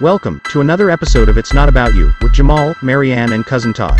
Welcome 0.00 0.40
to 0.50 0.60
another 0.60 0.90
episode 0.90 1.28
of 1.28 1.38
It's 1.38 1.52
Not 1.52 1.68
About 1.68 1.94
You 1.94 2.12
with 2.22 2.32
Jamal, 2.32 2.74
Marianne, 2.82 3.32
and 3.32 3.44
Cousin 3.44 3.72
Todd. 3.72 3.98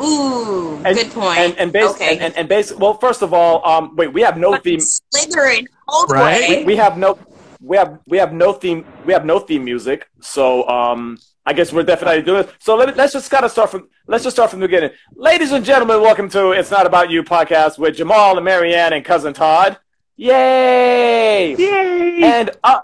Ooh, 0.00 0.80
And, 0.84 0.96
good 0.96 1.10
point. 1.10 1.38
And 1.38 1.58
and, 1.58 1.72
bas- 1.72 1.92
okay. 1.94 2.12
and, 2.14 2.20
and, 2.22 2.36
and 2.36 2.48
basically, 2.48 2.80
well, 2.80 2.94
first 2.94 3.22
of 3.22 3.34
all, 3.34 3.66
um, 3.68 3.96
wait, 3.96 4.12
we 4.12 4.22
have 4.22 4.38
no 4.38 4.52
Fucking 4.52 4.80
theme. 4.80 4.88
Slytherin, 5.14 5.66
old 5.88 6.10
Right? 6.10 6.48
way. 6.48 6.64
We 6.64 6.76
have 6.76 6.96
no. 6.96 7.18
We 7.60 7.76
have 7.76 7.98
we 8.06 8.16
have 8.16 8.32
no 8.32 8.54
theme. 8.54 8.86
We 9.04 9.12
have 9.12 9.26
no 9.26 9.38
theme 9.38 9.64
music. 9.64 10.08
So 10.22 10.66
um, 10.68 11.18
I 11.50 11.52
guess 11.52 11.72
we're 11.72 11.82
definitely 11.82 12.22
doing 12.22 12.44
it. 12.44 12.50
So 12.60 12.76
let, 12.76 12.96
let's 12.96 13.12
just 13.12 13.28
gotta 13.28 13.48
start 13.48 13.72
from. 13.72 13.88
Let's 14.06 14.22
just 14.22 14.36
start 14.36 14.50
from 14.52 14.60
the 14.60 14.68
beginning. 14.68 14.90
Ladies 15.16 15.50
and 15.50 15.64
gentlemen, 15.64 16.00
welcome 16.00 16.28
to 16.28 16.52
It's 16.52 16.70
Not 16.70 16.86
About 16.86 17.10
You 17.10 17.24
podcast 17.24 17.76
with 17.76 17.96
Jamal 17.96 18.36
and 18.36 18.44
Marianne 18.44 18.92
and 18.92 19.04
cousin 19.04 19.32
Todd. 19.32 19.76
Yay! 20.14 21.56
Yay! 21.56 22.22
And 22.22 22.52
uh, 22.62 22.82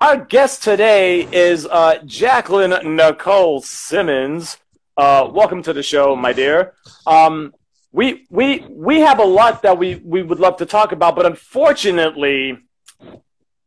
our 0.00 0.18
guest 0.18 0.62
today 0.62 1.22
is 1.32 1.66
uh, 1.66 1.98
Jacquelyn 2.04 2.94
Nicole 2.94 3.60
Simmons. 3.62 4.56
Uh, 4.96 5.28
welcome 5.32 5.60
to 5.64 5.72
the 5.72 5.82
show, 5.82 6.14
my 6.14 6.32
dear. 6.32 6.74
Um, 7.08 7.52
we 7.90 8.24
we 8.30 8.64
we 8.70 9.00
have 9.00 9.18
a 9.18 9.24
lot 9.24 9.62
that 9.62 9.78
we 9.78 9.96
we 9.96 10.22
would 10.22 10.38
love 10.38 10.58
to 10.58 10.66
talk 10.66 10.92
about, 10.92 11.16
but 11.16 11.26
unfortunately, 11.26 12.56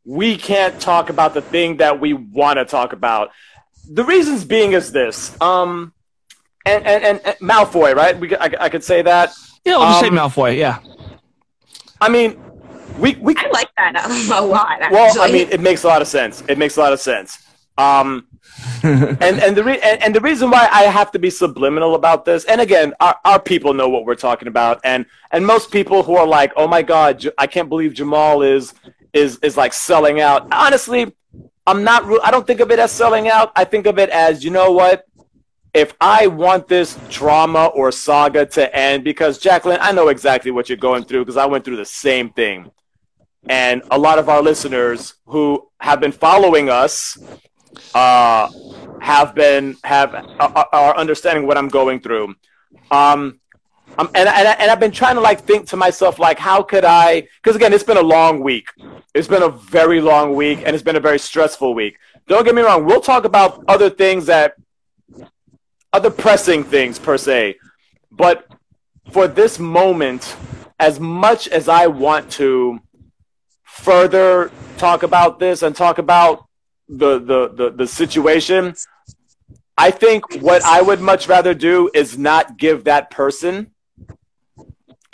we 0.05 0.37
can't 0.37 0.79
talk 0.79 1.09
about 1.09 1.33
the 1.33 1.41
thing 1.41 1.77
that 1.77 1.99
we 1.99 2.13
want 2.13 2.57
to 2.57 2.63
talk 2.63 2.93
about. 2.93 3.31
The 3.91 4.03
reasons 4.03 4.45
being 4.45 4.73
is 4.73 4.91
this. 4.91 5.39
Um, 5.41 5.93
and 6.65 6.85
and, 6.85 7.03
and, 7.03 7.21
and 7.25 7.35
Malfoy, 7.37 7.95
right? 7.95 8.17
We 8.19 8.35
I, 8.35 8.51
I 8.59 8.69
could 8.69 8.83
say 8.83 9.01
that. 9.01 9.31
yeah, 9.65 9.77
I'll 9.77 9.89
just 9.89 10.01
say 10.01 10.07
um, 10.07 10.15
Malfoy. 10.15 10.57
Yeah. 10.57 10.79
I 12.01 12.09
mean, 12.09 12.39
we 12.99 13.15
we 13.15 13.35
I 13.37 13.49
like 13.49 13.69
that 13.77 13.95
a, 13.95 14.39
a 14.39 14.41
lot. 14.41 14.81
Actually. 14.81 14.95
Well, 14.95 15.21
I 15.21 15.31
mean, 15.31 15.47
it 15.51 15.59
makes 15.59 15.83
a 15.83 15.87
lot 15.87 16.01
of 16.01 16.07
sense. 16.07 16.43
It 16.47 16.57
makes 16.57 16.77
a 16.77 16.81
lot 16.81 16.93
of 16.93 16.99
sense. 16.99 17.39
Um, 17.77 18.27
and 18.83 19.21
and 19.21 19.55
the 19.55 19.63
re- 19.63 19.79
and, 19.81 20.03
and 20.03 20.15
the 20.15 20.21
reason 20.21 20.49
why 20.51 20.67
I 20.71 20.83
have 20.83 21.11
to 21.11 21.19
be 21.19 21.29
subliminal 21.29 21.95
about 21.95 22.25
this, 22.25 22.45
and 22.45 22.61
again, 22.61 22.93
our, 22.99 23.15
our 23.25 23.39
people 23.39 23.73
know 23.73 23.89
what 23.89 24.05
we're 24.05 24.15
talking 24.15 24.47
about, 24.47 24.79
and 24.83 25.05
and 25.31 25.45
most 25.45 25.71
people 25.71 26.03
who 26.03 26.15
are 26.15 26.27
like, 26.27 26.51
oh 26.55 26.67
my 26.67 26.81
god, 26.81 27.19
J- 27.19 27.31
I 27.37 27.47
can't 27.47 27.69
believe 27.69 27.93
Jamal 27.93 28.41
is 28.41 28.73
is 29.13 29.39
is 29.41 29.55
like 29.57 29.73
selling 29.73 30.19
out. 30.19 30.47
Honestly, 30.51 31.13
I'm 31.69 31.83
not. 31.83 32.03
I 32.23 32.31
don't 32.31 32.45
think 32.47 32.59
of 32.59 32.71
it 32.71 32.79
as 32.79 32.91
selling 32.91 33.29
out. 33.29 33.51
I 33.55 33.63
think 33.63 33.85
of 33.85 33.99
it 33.99 34.09
as 34.09 34.43
you 34.43 34.51
know 34.51 34.71
what. 34.71 35.05
If 35.71 35.93
I 36.01 36.25
want 36.25 36.67
this 36.67 36.97
drama 37.09 37.67
or 37.67 37.91
saga 37.91 38.43
to 38.47 38.75
end, 38.75 39.03
because 39.03 39.39
Jacquelyn, 39.39 39.77
I 39.79 39.91
know 39.91 40.07
exactly 40.07 40.49
what 40.49 40.67
you're 40.67 40.79
going 40.79 41.03
through 41.03 41.21
because 41.25 41.37
I 41.37 41.45
went 41.45 41.63
through 41.63 41.77
the 41.77 41.85
same 41.85 42.31
thing 42.31 42.71
and 43.47 43.81
a 43.91 43.97
lot 43.97 44.19
of 44.19 44.27
our 44.29 44.41
listeners 44.41 45.15
who 45.25 45.69
have 45.79 45.99
been 45.99 46.11
following 46.11 46.69
us 46.69 47.17
uh, 47.93 48.49
have 48.99 49.33
been 49.33 49.77
have 49.83 50.13
are, 50.13 50.67
are 50.71 50.97
understanding 50.97 51.47
what 51.47 51.57
I'm 51.57 51.69
going 51.69 51.99
through. 52.01 52.35
Um, 52.91 53.39
um, 53.99 54.09
and, 54.15 54.29
and, 54.29 54.47
and 54.47 54.71
I've 54.71 54.79
been 54.79 54.91
trying 54.91 55.15
to 55.15 55.21
like 55.21 55.41
think 55.41 55.67
to 55.67 55.77
myself 55.77 56.19
like 56.19 56.39
how 56.39 56.63
could 56.63 56.85
I? 56.85 57.27
Because 57.43 57.57
again, 57.57 57.73
it's 57.73 57.83
been 57.83 57.97
a 57.97 58.01
long 58.01 58.41
week. 58.41 58.69
It's 59.13 59.27
been 59.27 59.43
a 59.43 59.49
very 59.49 59.99
long 59.99 60.35
week, 60.35 60.59
and 60.65 60.73
it's 60.73 60.83
been 60.83 60.95
a 60.95 61.01
very 61.01 61.19
stressful 61.19 61.73
week. 61.73 61.97
Don't 62.27 62.45
get 62.45 62.55
me 62.55 62.61
wrong. 62.61 62.85
We'll 62.85 63.01
talk 63.01 63.25
about 63.25 63.61
other 63.67 63.89
things 63.89 64.27
that 64.27 64.53
other 65.91 66.09
pressing 66.09 66.63
things 66.63 66.97
per 66.97 67.17
se, 67.17 67.57
but 68.09 68.47
for 69.11 69.27
this 69.27 69.59
moment, 69.59 70.35
as 70.79 70.99
much 70.99 71.49
as 71.49 71.67
I 71.67 71.87
want 71.87 72.31
to 72.33 72.79
further 73.63 74.49
talk 74.77 75.03
about 75.03 75.39
this 75.39 75.61
and 75.61 75.75
talk 75.75 75.97
about 75.97 76.45
the, 76.87 77.19
the, 77.19 77.49
the, 77.49 77.69
the 77.71 77.87
situation, 77.87 78.75
I 79.77 79.91
think 79.91 80.41
what 80.41 80.63
I 80.63 80.81
would 80.81 81.01
much 81.01 81.27
rather 81.27 81.53
do 81.53 81.89
is 81.93 82.17
not 82.17 82.57
give 82.57 82.85
that 82.85 83.11
person 83.11 83.71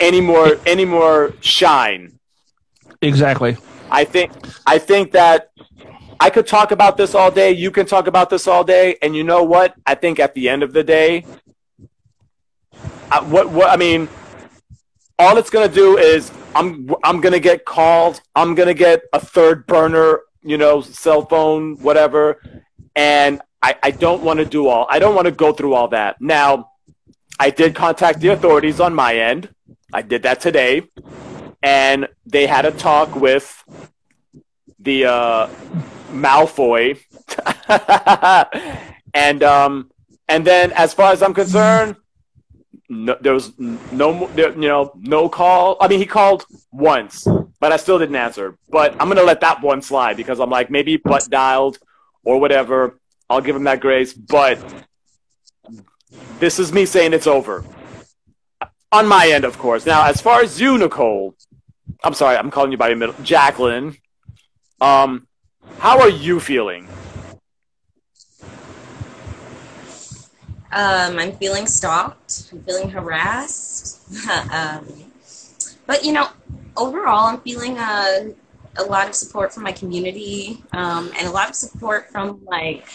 any 0.00 0.20
more 0.20 0.58
any 0.66 0.84
more 0.84 1.34
shine. 1.40 2.18
Exactly. 3.02 3.56
I 3.90 4.04
think 4.04 4.32
I 4.66 4.78
think 4.78 5.12
that 5.12 5.50
I 6.18 6.30
could 6.30 6.46
talk 6.46 6.70
about 6.70 6.96
this 6.96 7.14
all 7.14 7.30
day. 7.30 7.52
You 7.52 7.70
can 7.70 7.86
talk 7.86 8.06
about 8.06 8.30
this 8.30 8.46
all 8.48 8.64
day, 8.64 8.96
and 9.02 9.14
you 9.14 9.24
know 9.24 9.42
what? 9.42 9.74
I 9.84 9.94
think 9.94 10.18
at 10.18 10.34
the 10.34 10.48
end 10.48 10.62
of 10.62 10.72
the 10.72 10.82
day, 10.82 11.24
I, 13.10 13.20
what 13.20 13.50
what 13.50 13.70
I 13.70 13.76
mean, 13.76 14.08
all 15.18 15.36
it's 15.36 15.50
gonna 15.50 15.68
do 15.68 15.98
is 15.98 16.32
I'm 16.54 16.90
I'm 17.04 17.20
gonna 17.20 17.40
get 17.40 17.64
called. 17.64 18.20
I'm 18.34 18.54
gonna 18.54 18.74
get 18.74 19.02
a 19.12 19.20
third 19.20 19.66
burner, 19.66 20.20
you 20.42 20.58
know, 20.58 20.80
cell 20.80 21.26
phone, 21.26 21.76
whatever, 21.76 22.42
and 22.94 23.40
I 23.62 23.76
I 23.82 23.90
don't 23.90 24.22
want 24.22 24.38
to 24.38 24.46
do 24.46 24.68
all. 24.68 24.86
I 24.90 24.98
don't 24.98 25.14
want 25.14 25.26
to 25.26 25.32
go 25.32 25.52
through 25.52 25.74
all 25.74 25.88
that. 25.88 26.20
Now, 26.20 26.70
I 27.38 27.50
did 27.50 27.74
contact 27.74 28.20
the 28.20 28.28
authorities 28.28 28.80
on 28.80 28.94
my 28.94 29.16
end. 29.16 29.50
I 29.92 30.02
did 30.02 30.24
that 30.24 30.40
today, 30.40 30.82
and 31.62 32.08
they 32.24 32.46
had 32.46 32.64
a 32.64 32.72
talk 32.72 33.14
with 33.14 33.62
the 34.80 35.06
uh, 35.06 35.48
Malfoy, 36.10 37.00
and 39.14 39.42
um, 39.42 39.90
and 40.28 40.44
then 40.44 40.72
as 40.72 40.92
far 40.92 41.12
as 41.12 41.22
I'm 41.22 41.34
concerned, 41.34 41.96
no, 42.88 43.16
there 43.20 43.32
was 43.32 43.52
no 43.58 44.28
you 44.36 44.54
know 44.56 44.92
no 44.96 45.28
call. 45.28 45.76
I 45.80 45.88
mean, 45.88 46.00
he 46.00 46.06
called 46.06 46.46
once, 46.72 47.26
but 47.60 47.72
I 47.72 47.76
still 47.76 47.98
didn't 47.98 48.16
answer. 48.16 48.58
But 48.68 48.92
I'm 49.00 49.08
gonna 49.08 49.22
let 49.22 49.40
that 49.40 49.62
one 49.62 49.82
slide 49.82 50.16
because 50.16 50.40
I'm 50.40 50.50
like 50.50 50.70
maybe 50.70 50.96
butt 50.96 51.28
dialed 51.30 51.78
or 52.24 52.40
whatever. 52.40 52.98
I'll 53.30 53.40
give 53.40 53.56
him 53.56 53.64
that 53.64 53.80
grace, 53.80 54.12
but 54.12 54.58
this 56.38 56.58
is 56.58 56.72
me 56.72 56.86
saying 56.86 57.12
it's 57.12 57.26
over 57.26 57.64
on 58.92 59.06
my 59.06 59.28
end, 59.28 59.44
of 59.44 59.58
course. 59.58 59.86
Now, 59.86 60.06
as 60.06 60.20
far 60.20 60.40
as 60.42 60.60
you, 60.60 60.78
Nicole, 60.78 61.34
I'm 62.04 62.14
sorry, 62.14 62.36
I'm 62.36 62.50
calling 62.50 62.72
you 62.72 62.78
by 62.78 62.88
your 62.88 62.96
middle, 62.96 63.14
Jacquelyn. 63.16 63.98
Um, 64.80 65.26
how 65.78 66.00
are 66.00 66.08
you 66.08 66.40
feeling? 66.40 66.88
um, 70.76 71.18
I'm 71.18 71.32
feeling 71.32 71.66
stalked. 71.66 72.50
I'm 72.52 72.62
feeling 72.64 72.90
harassed. 72.90 74.02
um, 74.52 74.86
but 75.86 76.04
you 76.04 76.12
know, 76.12 76.28
overall, 76.76 77.26
I'm 77.26 77.40
feeling 77.40 77.78
a 77.78 78.34
a 78.78 78.84
lot 78.84 79.08
of 79.08 79.14
support 79.14 79.54
from 79.54 79.62
my 79.62 79.72
community, 79.72 80.62
um, 80.72 81.10
and 81.16 81.26
a 81.26 81.30
lot 81.30 81.48
of 81.48 81.54
support 81.54 82.10
from 82.10 82.44
like 82.44 82.86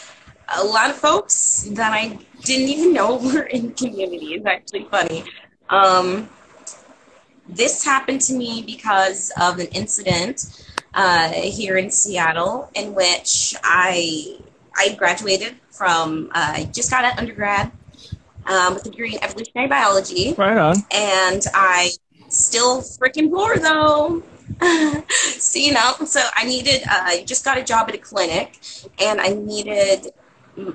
a 0.55 0.63
lot 0.63 0.91
of 0.91 0.95
folks 0.95 1.67
that 1.71 1.91
I 1.91 2.19
didn't 2.43 2.69
even 2.69 2.93
know 2.93 3.15
were 3.33 3.43
in 3.43 3.67
the 3.67 3.73
community. 3.73 4.35
It's 4.35 4.45
actually 4.45 4.85
funny. 4.91 5.23
Um, 5.71 6.29
this 7.47 7.83
happened 7.83 8.21
to 8.21 8.33
me 8.33 8.61
because 8.65 9.31
of 9.39 9.59
an 9.59 9.67
incident 9.67 10.65
uh, 10.93 11.29
here 11.31 11.77
in 11.77 11.89
Seattle 11.89 12.69
in 12.75 12.93
which 12.93 13.55
I 13.63 14.37
I 14.75 14.93
graduated 14.95 15.55
from 15.69 16.29
uh, 16.35 16.53
I 16.57 16.63
just 16.73 16.91
got 16.91 17.05
an 17.05 17.17
undergrad 17.17 17.71
um, 18.45 18.73
with 18.73 18.85
a 18.85 18.89
degree 18.89 19.13
in 19.15 19.23
evolutionary 19.23 19.67
biology, 19.67 20.33
Right 20.37 20.57
on. 20.57 20.75
and 20.91 21.43
I 21.53 21.91
still 22.29 22.81
freaking 22.81 23.29
poor 23.31 23.57
though. 23.57 24.23
so 25.39 25.59
you 25.59 25.73
know, 25.73 25.93
so 26.05 26.21
I 26.35 26.45
needed. 26.45 26.83
Uh, 26.83 27.01
I 27.03 27.23
just 27.25 27.45
got 27.45 27.57
a 27.57 27.63
job 27.63 27.87
at 27.89 27.95
a 27.95 27.97
clinic, 27.97 28.59
and 28.99 29.21
I 29.21 29.29
needed. 29.29 30.11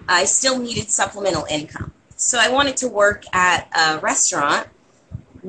I 0.08 0.24
still 0.24 0.58
needed 0.58 0.88
supplemental 0.88 1.44
income. 1.50 1.92
So 2.16 2.38
I 2.40 2.50
wanted 2.50 2.78
to 2.78 2.88
work 2.88 3.24
at 3.34 3.68
a 3.76 4.00
restaurant 4.00 4.68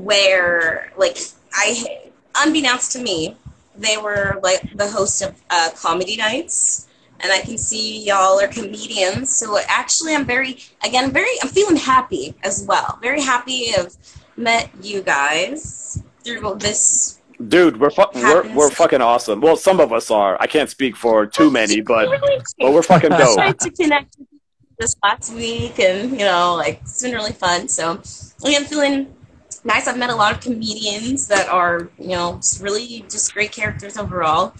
where, 0.03 0.91
like, 0.97 1.17
I, 1.53 2.09
unbeknownst 2.35 2.91
to 2.93 2.99
me, 2.99 3.35
they 3.75 3.97
were 3.97 4.39
like 4.41 4.75
the 4.75 4.89
host 4.89 5.21
of 5.21 5.39
uh, 5.49 5.69
comedy 5.75 6.17
nights, 6.17 6.87
and 7.19 7.31
I 7.31 7.41
can 7.41 7.57
see 7.57 8.03
y'all 8.03 8.39
are 8.39 8.47
comedians. 8.47 9.35
So 9.35 9.57
actually, 9.67 10.15
I'm 10.15 10.25
very, 10.25 10.57
again, 10.83 11.11
very, 11.11 11.29
I'm 11.41 11.49
feeling 11.49 11.75
happy 11.77 12.35
as 12.43 12.65
well. 12.67 12.99
Very 13.01 13.21
happy 13.21 13.71
have 13.71 13.93
met 14.35 14.69
you 14.81 15.01
guys 15.01 16.01
through 16.23 16.55
this. 16.59 17.19
Dude, 17.47 17.79
we're, 17.79 17.91
fu- 17.91 18.05
we're, 18.15 18.51
we're 18.55 18.71
fucking 18.71 19.01
awesome. 19.01 19.41
Well, 19.41 19.55
some 19.55 19.79
of 19.79 19.93
us 19.93 20.09
are. 20.09 20.37
I 20.39 20.47
can't 20.47 20.69
speak 20.69 20.95
for 20.95 21.27
too 21.27 21.51
many, 21.51 21.81
but, 21.81 22.09
but 22.59 22.73
we're 22.73 22.81
fucking 22.81 23.13
I 23.13 23.17
dope. 23.19 23.35
tried 23.35 23.59
to 23.59 23.69
connect 23.69 24.17
this 24.79 24.95
last 25.03 25.33
week, 25.33 25.79
and 25.79 26.11
you 26.11 26.25
know, 26.25 26.55
like 26.55 26.81
it's 26.81 27.01
been 27.01 27.13
really 27.13 27.31
fun. 27.31 27.67
So 27.67 28.01
I'm 28.43 28.65
feeling 28.65 29.13
nice. 29.67 29.87
I've 29.87 29.97
met 29.97 30.09
a 30.09 30.15
lot 30.15 30.33
of 30.33 30.41
comedians 30.41 31.27
that 31.27 31.47
are, 31.49 31.89
you 31.99 32.09
know, 32.09 32.39
really 32.59 33.05
just 33.09 33.33
great 33.33 33.51
characters 33.51 33.97
overall. 33.97 34.53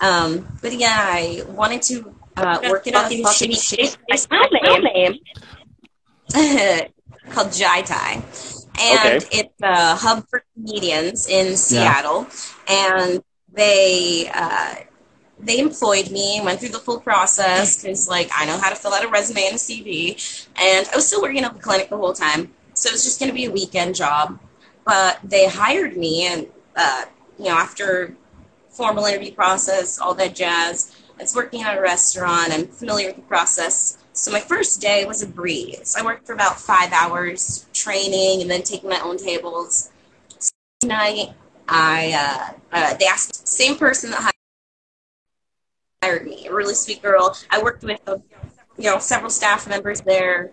Um, 0.00 0.48
but 0.60 0.72
again, 0.72 0.90
I 0.92 1.44
wanted 1.48 1.82
to 1.82 2.14
uh, 2.36 2.58
work 2.68 2.86
in 2.86 2.94
a 2.94 2.98
fucking 2.98 3.22
shitty 3.22 3.62
shit. 3.62 3.96
My 4.32 4.78
name. 4.92 5.18
called 7.30 7.52
Jai 7.52 7.82
Thai, 7.82 8.22
and 8.80 9.22
Okay. 9.22 9.26
it's 9.30 9.62
a 9.62 9.94
hub 9.94 10.26
for 10.28 10.42
comedians 10.54 11.28
in 11.28 11.56
Seattle, 11.56 12.26
and 12.66 13.22
they. 13.52 14.30
Uh, 14.34 14.74
they 15.36 15.58
employed 15.58 16.10
me, 16.10 16.40
went 16.42 16.60
through 16.60 16.70
the 16.70 16.78
full 16.78 17.00
process 17.00 17.82
because, 17.82 18.08
like, 18.08 18.30
I 18.34 18.46
know 18.46 18.56
how 18.56 18.70
to 18.70 18.76
fill 18.76 18.94
out 18.94 19.04
a 19.04 19.08
resume 19.08 19.42
and 19.42 19.56
a 19.56 19.58
CV, 19.58 20.48
and 20.56 20.88
I 20.90 20.96
was 20.96 21.06
still 21.06 21.20
working 21.20 21.44
at 21.44 21.52
the 21.52 21.60
clinic 21.60 21.90
the 21.90 21.98
whole 21.98 22.14
time. 22.14 22.54
So 22.72 22.88
it 22.88 22.92
was 22.92 23.04
just 23.04 23.18
going 23.20 23.30
to 23.30 23.34
be 23.34 23.44
a 23.44 23.50
weekend 23.50 23.94
job. 23.94 24.38
But 24.84 25.18
they 25.24 25.48
hired 25.48 25.96
me, 25.96 26.26
and 26.26 26.46
uh, 26.76 27.04
you 27.38 27.46
know, 27.46 27.56
after 27.56 28.16
formal 28.74 29.04
interview 29.06 29.32
process, 29.32 29.98
all 29.98 30.14
that 30.14 30.34
jazz. 30.34 30.94
I 31.18 31.22
was 31.22 31.34
working 31.34 31.62
at 31.62 31.78
a 31.78 31.80
restaurant. 31.80 32.52
I'm 32.52 32.66
familiar 32.66 33.08
with 33.08 33.16
the 33.16 33.22
process. 33.22 33.98
So 34.12 34.30
my 34.32 34.40
first 34.40 34.80
day 34.80 35.04
was 35.04 35.22
a 35.22 35.26
breeze. 35.26 35.94
I 35.98 36.04
worked 36.04 36.26
for 36.26 36.32
about 36.32 36.60
five 36.60 36.92
hours 36.92 37.66
training 37.72 38.42
and 38.42 38.50
then 38.50 38.62
taking 38.62 38.90
my 38.90 39.00
own 39.00 39.16
tables. 39.16 39.90
Second 40.38 40.88
Night, 40.88 41.28
I 41.68 42.52
uh, 42.72 42.76
uh, 42.76 42.94
they 42.94 43.06
asked 43.06 43.40
the 43.42 43.46
same 43.46 43.76
person 43.76 44.10
that 44.10 44.32
hired 46.02 46.26
me, 46.26 46.46
a 46.46 46.52
really 46.54 46.74
sweet 46.74 47.02
girl. 47.02 47.36
I 47.50 47.62
worked 47.62 47.84
with 47.84 48.00
uh, 48.06 48.18
you 48.76 48.90
know 48.90 48.98
several 48.98 49.30
staff 49.30 49.68
members 49.68 50.00
there. 50.00 50.50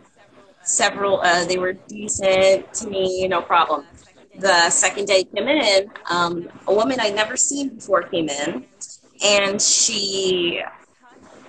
Several 0.63 1.21
uh, 1.21 1.45
they 1.45 1.57
were 1.57 1.73
decent 1.73 2.71
to 2.75 2.87
me, 2.87 3.27
no 3.27 3.41
problem 3.41 3.85
the 4.41 4.69
second 4.69 5.05
day 5.05 5.23
came 5.23 5.47
in, 5.47 5.89
um, 6.09 6.49
a 6.67 6.73
woman 6.73 6.99
I'd 6.99 7.15
never 7.15 7.37
seen 7.37 7.69
before 7.69 8.03
came 8.03 8.27
in, 8.27 8.65
and 9.23 9.61
she 9.61 10.61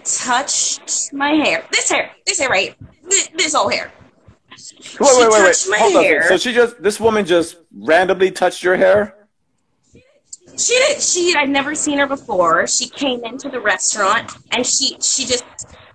touched 0.04 1.12
my 1.12 1.30
hair. 1.30 1.64
This 1.72 1.90
hair, 1.90 2.10
this 2.26 2.38
hair 2.38 2.48
right, 2.48 2.76
this, 3.08 3.28
this 3.34 3.54
whole 3.54 3.68
hair. 3.68 3.90
Wait, 5.00 5.00
wait, 5.00 5.30
wait, 5.30 5.66
wait. 5.68 5.80
Hold 5.80 5.96
on. 5.96 6.04
hair. 6.04 6.28
So 6.28 6.36
she 6.36 6.52
just 6.52 6.82
this 6.82 7.00
woman 7.00 7.24
just 7.24 7.56
randomly 7.74 8.30
touched 8.30 8.62
your 8.62 8.76
hair? 8.76 9.16
She 10.56 10.74
did. 10.74 11.00
She 11.00 11.34
I'd 11.36 11.48
never 11.48 11.74
seen 11.74 11.98
her 11.98 12.06
before. 12.06 12.66
She 12.66 12.88
came 12.88 13.24
into 13.24 13.48
the 13.48 13.60
restaurant, 13.60 14.32
and 14.50 14.66
she 14.66 14.96
she 15.00 15.24
just 15.24 15.44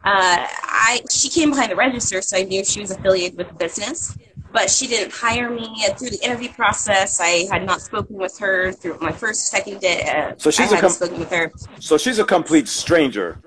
uh, 0.03 0.47
I 0.47 1.01
she 1.11 1.29
came 1.29 1.51
behind 1.51 1.71
the 1.71 1.75
register, 1.75 2.21
so 2.21 2.37
I 2.37 2.43
knew 2.43 2.65
she 2.65 2.81
was 2.81 2.91
affiliated 2.91 3.37
with 3.37 3.49
the 3.49 3.53
business. 3.53 4.17
But 4.51 4.69
she 4.69 4.87
didn't 4.87 5.11
hire 5.13 5.49
me 5.49 5.83
And 5.85 5.97
through 5.97 6.09
the 6.11 6.23
interview 6.23 6.49
process. 6.53 7.19
I 7.19 7.47
had 7.51 7.65
not 7.65 7.81
spoken 7.81 8.15
with 8.15 8.37
her 8.39 8.71
through 8.71 8.97
my 9.01 9.11
first, 9.11 9.47
second 9.47 9.81
day. 9.81 10.01
Uh, 10.03 10.33
So 10.37 10.49
she's 10.51 10.71
I 10.71 10.73
a 10.73 10.75
hadn't 10.75 10.81
com- 10.81 10.89
spoken 10.91 11.19
with 11.19 11.29
her. 11.31 11.51
So 11.79 11.97
she's 11.97 12.19
a 12.19 12.23
complete 12.25 12.67
stranger. 12.67 13.39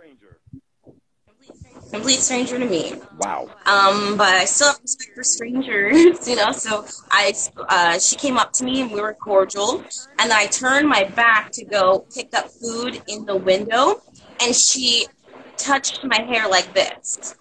Complete 1.91 2.21
stranger 2.21 2.57
to 2.57 2.65
me. 2.65 2.95
Wow. 3.19 3.49
Um, 3.67 4.17
but 4.17 4.29
I 4.29 4.45
still 4.45 4.69
have 4.69 4.81
respect 4.81 5.11
for 5.17 5.25
strangers, 5.25 6.29
you 6.29 6.37
know. 6.37 6.53
So 6.53 6.85
I, 7.11 7.33
uh, 7.69 7.99
she 7.99 8.15
came 8.15 8.37
up 8.39 8.53
to 8.55 8.65
me 8.65 8.83
and 8.83 8.93
we 8.93 9.01
were 9.01 9.13
cordial, 9.15 9.83
and 10.21 10.33
I 10.33 10.47
turned 10.47 10.89
my 10.89 11.03
back 11.05 11.51
to 11.53 11.65
go 11.65 12.07
pick 12.15 12.33
up 12.33 12.49
food 12.49 13.03
in 13.09 13.25
the 13.25 13.35
window, 13.35 14.03
and 14.41 14.55
she 14.55 15.09
touched 15.57 16.05
my 16.05 16.21
hair 16.23 16.49
like 16.49 16.73
this, 16.75 17.35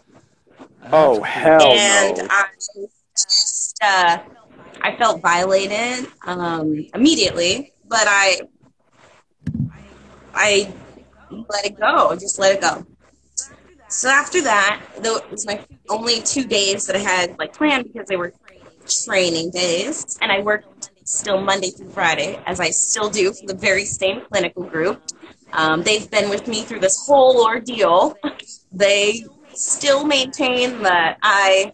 Oh 0.91 1.21
hell 1.21 1.61
and 1.71 2.17
no. 2.17 2.27
I 2.31 2.45
just, 3.25 3.77
uh, 3.81 4.19
I 4.81 4.95
felt 4.98 5.21
violated 5.21 6.07
um, 6.25 6.86
immediately, 6.94 7.74
but 7.88 8.06
I, 8.07 8.42
I 10.33 10.74
let 11.30 11.66
it 11.66 11.80
go, 11.80 12.16
just 12.16 12.39
let 12.39 12.56
it 12.56 12.62
go. 12.62 12.86
So 13.89 14.07
after 14.07 14.42
that, 14.44 14.81
though 15.01 15.18
it 15.18 15.31
was 15.31 15.48
my 15.48 15.60
only 15.89 16.21
two 16.21 16.45
days 16.45 16.86
that 16.86 16.95
I 16.95 17.00
had 17.00 17.39
like 17.39 17.54
planned 17.54 17.92
because 17.92 18.07
they 18.07 18.18
were 18.18 18.33
training 18.88 19.51
days, 19.51 20.18
and 20.21 20.31
I 20.31 20.42
worked 20.42 20.92
still 21.06 21.42
Monday 21.42 21.71
through 21.71 21.89
Friday, 21.89 22.39
as 22.45 22.60
I 22.60 22.69
still 22.69 23.10
do 23.10 23.33
for 23.33 23.48
the 23.48 23.56
very 23.56 23.86
same 23.86 24.21
clinical 24.31 24.63
group. 24.63 25.01
Um, 25.54 25.81
they've 25.81 26.10
been 26.10 26.30
with 26.30 26.48
me 26.48 26.62
through 26.62 26.80
this 26.81 27.06
whole 27.06 27.44
ordeal. 27.44 28.16
They 28.71 29.25
still 29.56 30.06
maintain 30.06 30.83
that 30.83 31.18
I 31.24 31.74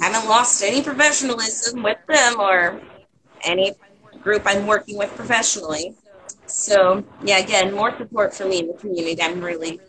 haven't 0.00 0.28
lost 0.28 0.62
any 0.62 0.82
professionalism 0.82 1.82
with 1.82 1.98
them 2.08 2.40
or 2.40 2.80
any 3.44 3.72
group 4.22 4.42
I'm 4.46 4.66
working 4.66 4.98
with 4.98 5.14
professionally. 5.16 5.94
So 6.46 7.04
yeah, 7.24 7.38
again, 7.38 7.74
more 7.74 7.96
support 7.96 8.34
for 8.34 8.46
me 8.46 8.60
in 8.60 8.68
the 8.68 8.74
community. 8.74 9.20
I'm 9.22 9.40
really, 9.40 9.80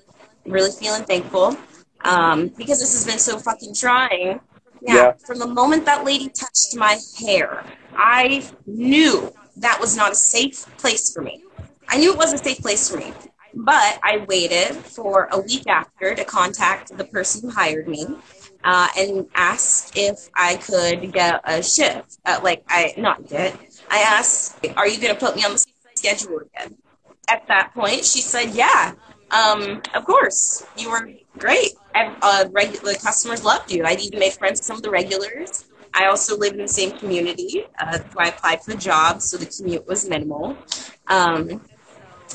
really 0.45 0.71
feeling 0.71 1.03
thankful 1.03 1.57
um, 2.03 2.49
because 2.57 2.79
this 2.79 2.93
has 2.93 3.05
been 3.05 3.19
so 3.19 3.39
fucking 3.39 3.73
trying. 3.75 4.39
Yeah, 4.81 4.95
Yeah. 4.95 5.11
from 5.25 5.39
the 5.39 5.47
moment 5.47 5.85
that 5.85 6.03
lady 6.03 6.29
touched 6.29 6.75
my 6.75 6.99
hair, 7.19 7.63
I 7.95 8.43
knew 8.65 9.33
that 9.57 9.79
was 9.79 9.95
not 9.95 10.11
a 10.11 10.15
safe 10.15 10.65
place 10.77 11.11
for 11.13 11.21
me. 11.21 11.43
I 11.89 11.97
knew 11.97 12.11
it 12.11 12.17
was 12.17 12.33
a 12.33 12.37
safe 12.37 12.59
place 12.59 12.89
for 12.89 12.97
me, 12.97 13.13
but 13.53 13.99
I 14.03 14.25
waited 14.27 14.75
for 14.75 15.29
a 15.31 15.39
week 15.39 15.67
after 15.67 16.13
to 16.15 16.25
contact 16.25 16.95
the 16.97 17.05
person 17.05 17.41
who 17.41 17.49
hired 17.55 17.87
me 17.87 18.05
uh, 18.65 18.87
and 18.97 19.27
asked 19.35 19.93
if 19.95 20.29
I 20.35 20.57
could 20.57 21.13
get 21.13 21.41
a 21.45 21.63
shift. 21.63 22.17
Uh, 22.25 22.39
like 22.43 22.63
I 22.67 22.93
not 22.97 23.29
get. 23.29 23.55
I 23.89 23.99
asked, 23.99 24.65
"Are 24.75 24.87
you 24.87 24.99
going 24.99 25.13
to 25.13 25.19
put 25.19 25.35
me 25.35 25.45
on 25.45 25.53
the 25.53 25.65
schedule 25.95 26.39
again?" 26.39 26.75
At 27.29 27.47
that 27.47 27.73
point, 27.73 28.03
she 28.03 28.21
said, 28.21 28.49
"Yeah, 28.49 28.93
um, 29.31 29.81
of 29.93 30.05
course. 30.05 30.65
You 30.77 30.89
were 30.91 31.09
great. 31.37 31.73
Uh, 31.93 32.43
the 32.45 32.99
customers 33.01 33.43
loved 33.43 33.71
you. 33.71 33.85
I'd 33.85 33.99
even 33.99 34.19
made 34.19 34.33
friends 34.33 34.59
with 34.59 34.65
some 34.65 34.77
of 34.77 34.83
the 34.83 34.89
regulars. 34.89 35.65
I 35.93 36.07
also 36.07 36.37
lived 36.37 36.55
in 36.55 36.63
the 36.63 36.67
same 36.67 36.91
community, 36.97 37.65
uh, 37.79 37.99
so 37.99 38.19
I 38.19 38.27
applied 38.27 38.61
for 38.61 38.71
the 38.71 38.77
job, 38.77 39.21
so 39.21 39.37
the 39.37 39.45
commute 39.45 39.87
was 39.87 40.07
minimal. 40.07 40.57
Um, 41.07 41.61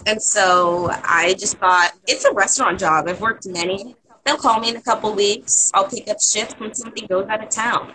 and 0.06 0.22
so 0.22 0.88
I 0.90 1.34
just 1.38 1.58
thought, 1.58 1.92
it's 2.06 2.24
a 2.24 2.32
restaurant 2.32 2.80
job. 2.80 3.06
I've 3.06 3.20
worked 3.20 3.46
many. 3.46 3.96
They'll 4.30 4.38
call 4.38 4.60
me 4.60 4.68
in 4.68 4.76
a 4.76 4.80
couple 4.80 5.12
weeks. 5.12 5.72
I'll 5.74 5.88
pick 5.88 6.08
up 6.08 6.22
shifts 6.22 6.54
when 6.58 6.72
somebody 6.72 7.04
goes 7.04 7.26
out 7.28 7.42
of 7.42 7.48
town. 7.48 7.94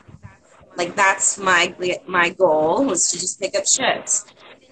Like 0.76 0.94
that's 0.94 1.38
my 1.38 1.74
my 2.08 2.32
goal 2.32 2.84
was 2.84 3.10
to 3.12 3.18
just 3.18 3.40
pick 3.40 3.56
up 3.56 3.66
shifts. 3.66 4.26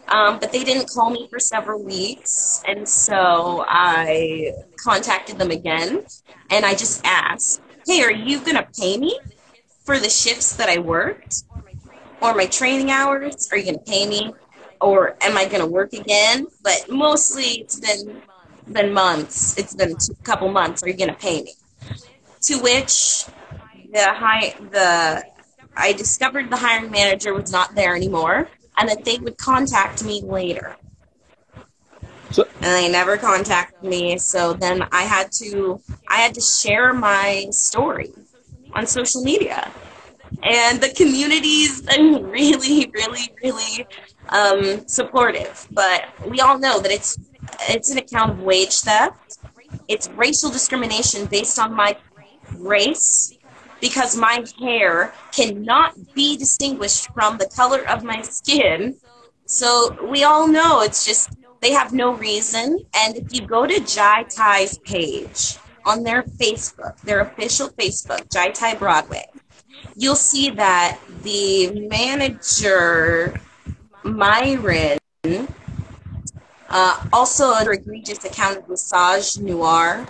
Um, 0.09 0.39
but 0.39 0.51
they 0.51 0.65
didn't 0.65 0.89
call 0.89 1.09
me 1.09 1.25
for 1.29 1.39
several 1.39 1.81
weeks, 1.81 2.61
and 2.67 2.85
so 2.85 3.63
I 3.65 4.51
contacted 4.75 5.37
them 5.37 5.51
again, 5.51 6.05
and 6.49 6.65
I 6.65 6.75
just 6.75 6.99
asked, 7.05 7.61
"Hey, 7.87 8.03
are 8.03 8.11
you 8.11 8.41
gonna 8.41 8.67
pay 8.77 8.97
me 8.97 9.17
for 9.85 9.97
the 9.99 10.09
shifts 10.09 10.57
that 10.57 10.67
I 10.67 10.79
worked, 10.79 11.45
or 12.19 12.35
my 12.35 12.45
training 12.45 12.91
hours? 12.91 13.47
Are 13.53 13.57
you 13.57 13.63
gonna 13.63 13.77
pay 13.77 14.05
me, 14.05 14.33
or 14.81 15.15
am 15.21 15.37
I 15.37 15.45
gonna 15.45 15.65
work 15.79 15.93
again?" 15.93 16.45
But 16.61 16.89
mostly, 16.89 17.61
it's 17.61 17.79
been 17.79 18.21
been 18.71 18.93
months. 18.93 19.57
It's 19.57 19.75
been 19.75 19.91
a 19.91 20.23
couple 20.23 20.49
months. 20.49 20.83
Are 20.83 20.87
you 20.87 20.97
gonna 20.97 21.13
pay 21.13 21.43
me? 21.43 21.53
To 22.43 22.59
which 22.59 23.25
the 23.91 24.11
high 24.13 24.55
the 24.71 25.23
I 25.75 25.93
discovered 25.93 26.49
the 26.49 26.57
hiring 26.57 26.91
manager 26.91 27.33
was 27.33 27.51
not 27.51 27.75
there 27.75 27.95
anymore, 27.95 28.49
and 28.77 28.89
that 28.89 29.05
they 29.05 29.17
would 29.17 29.37
contact 29.37 30.03
me 30.03 30.21
later. 30.21 30.75
So- 32.31 32.47
and 32.61 32.65
they 32.65 32.89
never 32.89 33.17
contacted 33.17 33.83
me. 33.83 34.17
So 34.17 34.53
then 34.53 34.87
I 34.91 35.03
had 35.03 35.31
to 35.33 35.81
I 36.07 36.17
had 36.17 36.33
to 36.35 36.41
share 36.41 36.93
my 36.93 37.47
story 37.51 38.11
on 38.73 38.87
social 38.87 39.21
media, 39.21 39.71
and 40.41 40.81
the 40.81 40.89
community's 40.89 41.81
been 41.81 42.25
really, 42.39 42.91
really, 42.93 43.29
really 43.43 43.85
um, 44.29 44.87
supportive. 44.87 45.67
But 45.71 46.05
we 46.29 46.39
all 46.39 46.57
know 46.57 46.79
that 46.79 46.91
it's 46.91 47.17
it's 47.69 47.91
an 47.91 47.97
account 47.97 48.31
of 48.31 48.39
wage 48.39 48.81
theft. 48.81 49.37
It's 49.87 50.09
racial 50.09 50.49
discrimination 50.49 51.25
based 51.25 51.59
on 51.59 51.73
my 51.73 51.97
race 52.57 53.33
because 53.81 54.15
my 54.15 54.45
hair 54.59 55.13
cannot 55.31 55.93
be 56.13 56.37
distinguished 56.37 57.09
from 57.13 57.37
the 57.37 57.49
color 57.55 57.87
of 57.89 58.03
my 58.03 58.21
skin. 58.21 58.95
So 59.45 59.97
we 60.09 60.23
all 60.23 60.47
know 60.47 60.81
it's 60.81 61.05
just 61.05 61.31
they 61.61 61.71
have 61.71 61.93
no 61.93 62.13
reason. 62.13 62.79
And 62.95 63.17
if 63.17 63.33
you 63.33 63.45
go 63.45 63.65
to 63.65 63.79
Jai 63.79 64.23
Thai's 64.23 64.77
page 64.79 65.57
on 65.85 66.03
their 66.03 66.23
Facebook, 66.23 66.99
their 67.01 67.21
official 67.21 67.69
Facebook, 67.69 68.31
Jai 68.31 68.51
Thai 68.51 68.75
Broadway, 68.75 69.25
you'll 69.95 70.15
see 70.15 70.49
that 70.51 70.99
the 71.23 71.87
manager 71.89 73.39
Myron 74.03 74.97
uh, 76.73 77.05
also 77.13 77.53
an 77.53 77.71
egregious 77.71 78.25
account 78.25 78.57
of 78.57 78.65
misogynoir. 78.65 80.09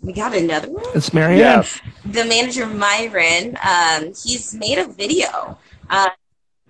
We 0.00 0.12
got 0.12 0.34
another 0.34 0.70
one 0.70 0.84
It's 0.94 1.12
Marianne. 1.12 1.38
Yeah. 1.38 1.64
the 2.04 2.24
manager 2.24 2.66
Myron, 2.66 3.56
um, 3.64 4.12
he's 4.24 4.54
made 4.54 4.78
a 4.78 4.86
video. 4.86 5.58
Uh, 5.90 6.08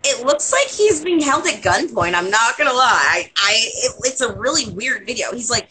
it 0.05 0.27
looks 0.27 0.51
like 0.53 0.67
he's 0.69 1.03
being 1.03 1.21
held 1.21 1.47
at 1.47 1.63
gunpoint. 1.63 2.15
I'm 2.15 2.31
not 2.31 2.59
gonna 2.59 2.73
lie. 2.73 3.31
I 3.37 3.53
it, 3.53 3.95
it's 4.05 4.21
a 4.21 4.33
really 4.35 4.71
weird 4.73 5.07
video. 5.07 5.33
He's 5.33 5.51
like, 5.51 5.71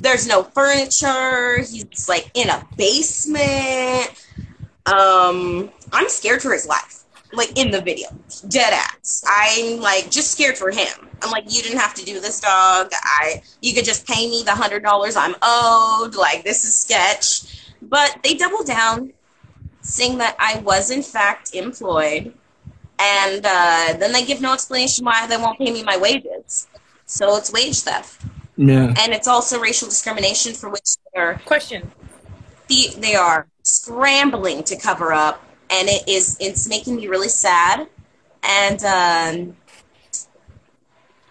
there's 0.00 0.26
no 0.26 0.42
furniture. 0.42 1.58
He's 1.58 2.08
like 2.08 2.30
in 2.34 2.50
a 2.50 2.66
basement. 2.76 4.10
Um, 4.86 5.70
I'm 5.92 6.08
scared 6.08 6.42
for 6.42 6.52
his 6.52 6.66
life. 6.66 7.04
Like 7.32 7.58
in 7.58 7.70
the 7.70 7.80
video, 7.80 8.08
dead 8.48 8.72
ass. 8.74 9.24
I'm 9.26 9.80
like 9.80 10.10
just 10.10 10.30
scared 10.32 10.58
for 10.58 10.70
him. 10.70 11.08
I'm 11.24 11.30
like, 11.30 11.44
you 11.52 11.62
didn't 11.62 11.78
have 11.78 11.94
to 11.94 12.04
do 12.04 12.20
this, 12.20 12.40
dog. 12.40 12.90
I, 12.92 13.42
you 13.62 13.74
could 13.74 13.84
just 13.84 14.06
pay 14.06 14.28
me 14.28 14.42
the 14.44 14.52
hundred 14.52 14.82
dollars 14.82 15.16
I'm 15.16 15.34
owed. 15.42 16.14
Like 16.14 16.44
this 16.44 16.64
is 16.64 16.74
sketch. 16.74 17.72
But 17.82 18.18
they 18.22 18.34
double 18.34 18.64
down, 18.64 19.12
saying 19.80 20.18
that 20.18 20.36
I 20.38 20.60
was 20.60 20.90
in 20.90 21.02
fact 21.02 21.54
employed, 21.54 22.32
and 22.98 23.44
uh, 23.44 23.96
then 23.98 24.12
they 24.12 24.24
give 24.24 24.40
no 24.40 24.52
explanation 24.52 25.04
why 25.04 25.26
they 25.26 25.36
won't 25.36 25.58
pay 25.58 25.70
me 25.70 25.82
my 25.82 25.96
wages. 25.96 26.66
So 27.06 27.36
it's 27.36 27.52
wage 27.52 27.80
theft. 27.80 28.22
Yeah. 28.56 28.94
And 28.98 29.12
it's 29.12 29.28
also 29.28 29.58
racial 29.60 29.88
discrimination 29.88 30.54
for 30.54 30.70
which 30.70 30.96
they're 31.12 31.40
Question. 31.44 31.90
the, 32.68 32.94
they 32.98 33.14
are 33.14 33.46
scrambling 33.62 34.62
to 34.64 34.76
cover 34.76 35.12
up, 35.12 35.44
and 35.70 35.88
it 35.88 36.08
is 36.08 36.36
it's 36.40 36.68
making 36.68 36.96
me 36.96 37.08
really 37.08 37.28
sad. 37.28 37.88
And 38.42 38.84
um, 38.84 39.56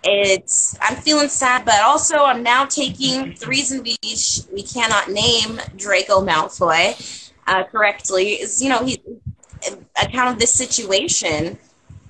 it's 0.04 0.78
I'm 0.82 0.96
feeling 0.98 1.30
sad, 1.30 1.66
but 1.66 1.82
also 1.82 2.18
I'm 2.18 2.44
now 2.44 2.66
taking 2.66 3.36
the 3.40 3.48
reason 3.48 3.84
we 3.84 3.96
sh- 4.16 4.42
we 4.52 4.64
cannot 4.64 5.10
name 5.10 5.60
Draco 5.76 6.22
Malfoy 6.22 7.32
uh, 7.48 7.64
correctly 7.64 8.34
is 8.34 8.62
you 8.62 8.70
know 8.70 8.84
he 8.84 9.02
account 10.02 10.30
of 10.34 10.40
this 10.40 10.54
situation. 10.54 11.58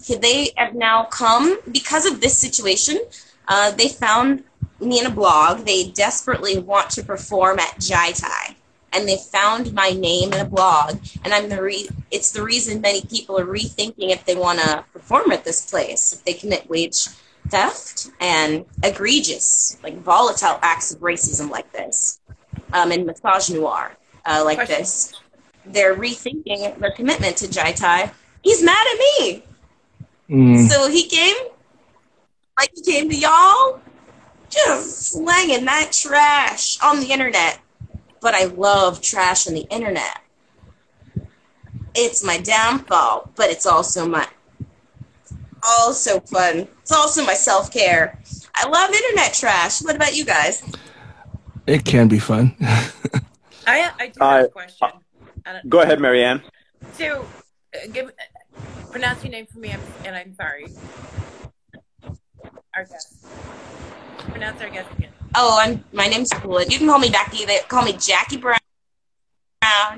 They 0.07 0.51
have 0.57 0.73
now 0.75 1.05
come 1.05 1.59
because 1.71 2.05
of 2.05 2.19
this 2.19 2.38
situation. 2.38 3.00
Uh, 3.47 3.71
they 3.71 3.88
found 3.88 4.43
me 4.81 5.00
in 5.00 5.05
a 5.05 5.09
blog. 5.09 5.59
They 5.59 5.89
desperately 5.91 6.59
want 6.59 6.89
to 6.91 7.03
perform 7.03 7.59
at 7.59 7.79
Jai 7.79 8.12
Thai, 8.12 8.57
and 8.91 9.07
they 9.07 9.17
found 9.17 9.73
my 9.73 9.91
name 9.91 10.33
in 10.33 10.39
a 10.41 10.45
blog. 10.45 10.97
And 11.23 11.33
I'm 11.33 11.47
the 11.47 11.62
re- 11.62 11.89
it's 12.12 12.31
the 12.31 12.43
reason 12.43 12.81
many 12.81 13.01
people 13.01 13.39
are 13.39 13.45
rethinking 13.45 14.09
if 14.09 14.25
they 14.25 14.35
want 14.35 14.59
to 14.59 14.83
perform 14.91 15.31
at 15.31 15.45
this 15.45 15.69
place, 15.69 16.12
if 16.12 16.25
they 16.25 16.33
commit 16.33 16.69
wage 16.69 17.07
theft 17.50 18.09
and 18.19 18.65
egregious, 18.83 19.77
like 19.83 20.01
volatile 20.01 20.59
acts 20.62 20.93
of 20.93 21.00
racism 21.00 21.50
like 21.50 21.71
this, 21.71 22.19
um, 22.71 22.91
and 22.91 23.07
misogynoir 23.07 23.91
uh, 24.25 24.41
like 24.45 24.57
Question. 24.57 24.79
this. 24.79 25.13
They're 25.65 25.95
rethinking 25.95 26.79
their 26.79 26.91
commitment 26.91 27.38
to 27.38 27.50
Jai 27.50 27.71
Thai. 27.71 28.12
He's 28.41 28.62
mad 28.63 28.85
at 28.91 28.97
me. 28.97 29.43
Mm. 30.29 30.67
So 30.67 30.89
he 30.89 31.07
came, 31.07 31.35
like 32.57 32.71
he 32.75 32.81
came 32.81 33.09
to 33.09 33.15
y'all, 33.15 33.79
just 34.50 35.13
slanging 35.13 35.65
that 35.65 35.91
trash 35.91 36.77
on 36.81 37.00
the 37.00 37.07
internet. 37.07 37.59
But 38.21 38.33
I 38.35 38.45
love 38.45 39.01
trash 39.01 39.47
on 39.47 39.53
the 39.53 39.67
internet. 39.69 40.21
It's 41.95 42.23
my 42.23 42.38
downfall, 42.39 43.31
but 43.35 43.50
it's 43.50 43.65
also 43.65 44.07
my 44.07 44.27
also 45.63 46.19
fun. 46.21 46.67
It's 46.84 46.92
also 46.92 47.24
my 47.25 47.34
self 47.34 47.72
care. 47.72 48.20
I 48.56 48.68
love 48.68 48.92
internet 48.92 49.34
trash. 49.34 49.82
What 49.82 49.96
about 49.96 50.16
you 50.16 50.25
guys? 50.25 50.62
It 51.66 51.86
can 51.86 52.10
be 52.10 52.20
fun. 52.20 52.56
I 53.66 53.90
I 53.98 54.08
do 54.12 54.20
have 54.20 54.44
Uh, 54.44 54.46
a 54.46 54.50
question. 54.50 54.90
I 55.46 55.62
Go 55.70 55.80
ahead, 55.80 56.02
Marianne. 56.02 56.44
So, 56.92 57.24
uh, 57.74 57.88
give 57.94 58.12
pronounce 58.92 59.24
your 59.24 59.32
name 59.32 59.46
for 59.48 59.60
me, 59.60 59.72
I'm, 59.72 59.80
and 60.04 60.13
I'm 60.13 60.36
sorry. 60.36 60.68
Our 62.75 62.84
guest. 62.84 63.16
Pronounce 64.28 64.62
our 64.62 64.70
guest 64.70 64.92
again. 64.98 65.12
Oh, 65.36 65.58
I'm 65.62 65.86
my 65.94 66.08
name's 66.08 66.32
Wood. 66.44 66.68
You 66.72 66.80
can 66.80 66.88
call 66.88 67.00
me 67.00 67.10
Jackie. 67.10 67.46
They 67.46 67.60
call 67.70 67.84
me 67.86 67.94
Jackie 67.94 68.38
Brown. 68.38 68.60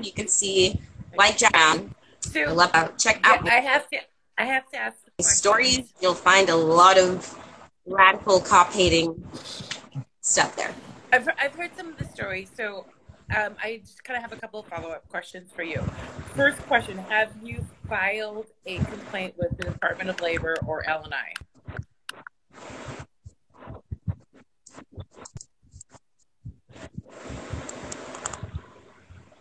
You 0.02 0.12
can 0.12 0.28
see 0.28 0.78
like 1.18 1.40
Brown. 1.50 1.94
So, 2.20 2.42
I 2.42 2.50
love 2.52 2.70
out. 2.74 2.96
Check 2.96 3.20
yeah, 3.24 3.32
out 3.32 3.48
I 3.48 3.58
have 3.58 3.90
to. 3.90 3.98
I 4.38 4.44
have 4.44 4.70
to 4.70 4.78
ask. 4.78 4.98
The 5.18 5.22
my 5.22 5.28
question. 5.28 5.36
stories. 5.38 5.94
You'll 6.02 6.14
find 6.14 6.50
a 6.50 6.56
lot 6.56 6.98
of 6.98 7.38
radical 7.86 8.38
cop 8.38 8.70
hating 8.70 9.26
stuff 10.20 10.54
there. 10.56 10.74
I've, 11.10 11.26
I've 11.38 11.54
heard 11.54 11.70
some 11.74 11.88
of 11.88 11.96
the 11.96 12.04
stories, 12.04 12.50
so 12.54 12.84
um, 13.34 13.54
I 13.62 13.78
just 13.78 14.04
kind 14.04 14.18
of 14.18 14.22
have 14.22 14.36
a 14.36 14.40
couple 14.40 14.60
of 14.60 14.66
follow 14.66 14.90
up 14.90 15.08
questions 15.08 15.50
for 15.54 15.62
you. 15.62 15.80
First 16.34 16.58
question 16.66 16.98
Have 16.98 17.32
you 17.42 17.64
filed 17.88 18.46
a 18.66 18.76
complaint 18.76 19.34
with 19.38 19.56
the 19.56 19.70
Department 19.70 20.10
of 20.10 20.20
Labor 20.20 20.56
or 20.66 20.82
LNI? 20.82 21.32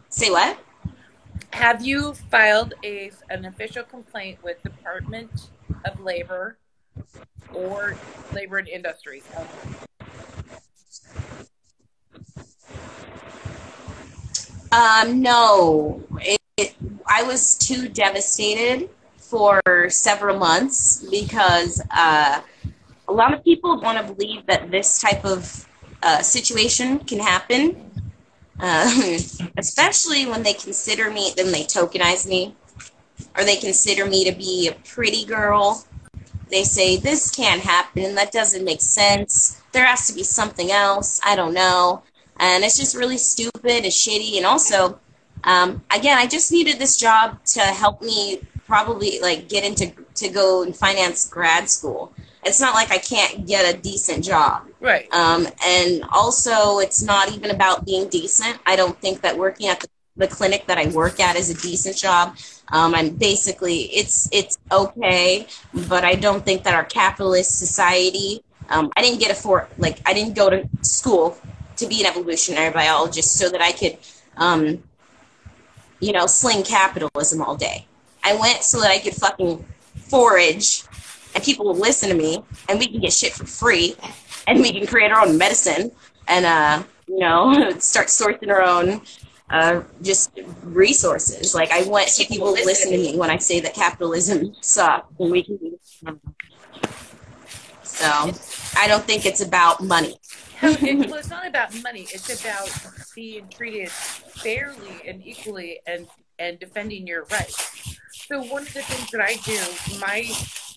Say 0.07 0.31
what? 0.31 0.57
Have 1.55 1.85
you 1.85 2.13
filed 2.13 2.73
a, 2.83 3.11
an 3.29 3.45
official 3.45 3.83
complaint 3.83 4.43
with 4.43 4.61
Department 4.61 5.47
of 5.85 6.01
Labor 6.01 6.57
or 7.53 7.95
Labor 8.33 8.57
and 8.57 8.67
Industries? 8.67 9.23
Um, 14.73 15.21
no. 15.21 16.03
It, 16.19 16.41
it, 16.57 16.75
I 17.07 17.23
was 17.23 17.57
too 17.57 17.87
devastated 17.87 18.89
for 19.15 19.61
several 19.87 20.37
months 20.37 21.07
because 21.09 21.81
uh, 21.89 22.41
a 23.07 23.13
lot 23.13 23.33
of 23.33 23.45
people 23.45 23.79
want 23.79 24.05
to 24.05 24.13
believe 24.13 24.45
that 24.47 24.71
this 24.71 24.99
type 24.99 25.23
of 25.23 25.69
uh, 26.03 26.21
situation 26.21 26.99
can 26.99 27.19
happen, 27.19 27.94
uh, 28.59 29.17
especially 29.57 30.25
when 30.25 30.43
they 30.43 30.53
consider 30.53 31.09
me, 31.09 31.33
then 31.35 31.51
they 31.51 31.63
tokenize 31.63 32.27
me, 32.27 32.55
or 33.37 33.43
they 33.43 33.57
consider 33.57 34.05
me 34.05 34.29
to 34.29 34.35
be 34.35 34.67
a 34.67 34.73
pretty 34.89 35.25
girl. 35.25 35.85
They 36.49 36.63
say, 36.63 36.97
this 36.97 37.31
can't 37.31 37.61
happen, 37.61 38.15
that 38.15 38.31
doesn't 38.31 38.63
make 38.63 38.81
sense, 38.81 39.61
there 39.71 39.85
has 39.85 40.07
to 40.07 40.13
be 40.13 40.23
something 40.23 40.71
else, 40.71 41.19
I 41.23 41.35
don't 41.35 41.53
know. 41.53 42.03
And 42.37 42.63
it's 42.63 42.77
just 42.77 42.95
really 42.95 43.17
stupid 43.17 43.83
and 43.83 43.85
shitty. 43.85 44.37
And 44.37 44.45
also 44.45 44.99
um, 45.45 45.83
again 45.91 46.17
i 46.17 46.27
just 46.27 46.51
needed 46.51 46.79
this 46.79 46.97
job 46.97 47.43
to 47.45 47.61
help 47.61 48.01
me 48.01 48.41
probably 48.67 49.19
like 49.21 49.47
get 49.47 49.63
into 49.63 49.91
to 50.15 50.27
go 50.27 50.63
and 50.63 50.75
finance 50.75 51.29
grad 51.29 51.69
school 51.69 52.11
it's 52.45 52.59
not 52.59 52.73
like 52.73 52.91
i 52.91 52.97
can't 52.97 53.45
get 53.47 53.73
a 53.73 53.77
decent 53.77 54.23
job 54.23 54.63
Right. 54.79 55.11
um, 55.13 55.47
and 55.65 56.03
also 56.11 56.79
it's 56.79 57.01
not 57.01 57.31
even 57.33 57.51
about 57.51 57.85
being 57.85 58.07
decent 58.09 58.59
i 58.65 58.75
don't 58.75 58.99
think 59.01 59.21
that 59.21 59.37
working 59.37 59.67
at 59.67 59.79
the, 59.79 59.87
the 60.17 60.27
clinic 60.27 60.67
that 60.67 60.77
i 60.77 60.87
work 60.87 61.19
at 61.19 61.35
is 61.35 61.49
a 61.49 61.55
decent 61.55 61.97
job 61.97 62.37
um, 62.69 62.95
i'm 62.95 63.09
basically 63.09 63.83
it's 63.95 64.29
it's 64.31 64.57
okay 64.71 65.47
but 65.89 66.03
i 66.03 66.15
don't 66.15 66.45
think 66.45 66.63
that 66.63 66.73
our 66.73 66.85
capitalist 66.85 67.57
society 67.59 68.41
um, 68.69 68.91
i 68.95 69.01
didn't 69.01 69.19
get 69.19 69.31
a 69.31 69.35
for 69.35 69.67
like 69.77 69.99
i 70.05 70.13
didn't 70.13 70.35
go 70.35 70.49
to 70.49 70.67
school 70.81 71.37
to 71.77 71.87
be 71.87 71.99
an 72.01 72.07
evolutionary 72.07 72.71
biologist 72.71 73.37
so 73.37 73.49
that 73.49 73.61
I 73.61 73.71
could, 73.71 73.97
um, 74.37 74.83
you 75.99 76.11
know, 76.13 76.25
sling 76.25 76.63
capitalism 76.63 77.41
all 77.41 77.55
day. 77.55 77.85
I 78.23 78.35
went 78.35 78.63
so 78.63 78.79
that 78.81 78.91
I 78.91 78.99
could 78.99 79.13
fucking 79.13 79.65
forage 79.95 80.83
and 81.35 81.43
people 81.43 81.65
will 81.65 81.75
listen 81.75 82.09
to 82.09 82.15
me 82.15 82.41
and 82.69 82.79
we 82.79 82.87
can 82.87 83.01
get 83.01 83.13
shit 83.13 83.33
for 83.33 83.45
free 83.45 83.95
and 84.47 84.59
we 84.59 84.71
can 84.71 84.87
create 84.87 85.11
our 85.11 85.27
own 85.27 85.37
medicine 85.37 85.91
and, 86.27 86.45
uh, 86.45 86.81
you 87.07 87.19
know, 87.19 87.69
start 87.79 88.07
sourcing 88.07 88.49
our 88.49 88.61
own 88.61 89.01
uh, 89.49 89.83
just 90.01 90.31
resources. 90.63 91.53
Like 91.53 91.71
I 91.71 91.83
want 91.83 92.09
people 92.27 92.47
will 92.47 92.53
listen 92.53 92.91
to 92.91 92.97
me 92.97 93.17
when 93.17 93.29
I 93.29 93.37
say 93.37 93.59
that 93.59 93.73
capitalism 93.73 94.55
sucks 94.61 95.07
and 95.19 95.31
we 95.31 95.43
can. 95.43 95.77
So 97.83 98.07
I 98.77 98.87
don't 98.87 99.03
think 99.03 99.25
it's 99.25 99.41
about 99.41 99.83
money. 99.83 100.17
It, 100.61 101.09
well, 101.09 101.19
it's 101.19 101.29
not 101.29 101.47
about 101.47 101.81
money. 101.83 102.07
It's 102.11 102.41
about 102.41 102.69
being 103.13 103.47
treated 103.49 103.89
fairly 103.89 105.01
and 105.07 105.25
equally 105.25 105.79
and, 105.85 106.07
and 106.39 106.59
defending 106.59 107.05
your 107.05 107.25
rights. 107.25 107.99
So 108.11 108.41
one 108.41 108.63
of 108.63 108.73
the 108.73 108.81
things 108.81 109.11
that 109.11 109.21
I 109.21 109.35
do, 109.45 109.99
my 109.99 110.29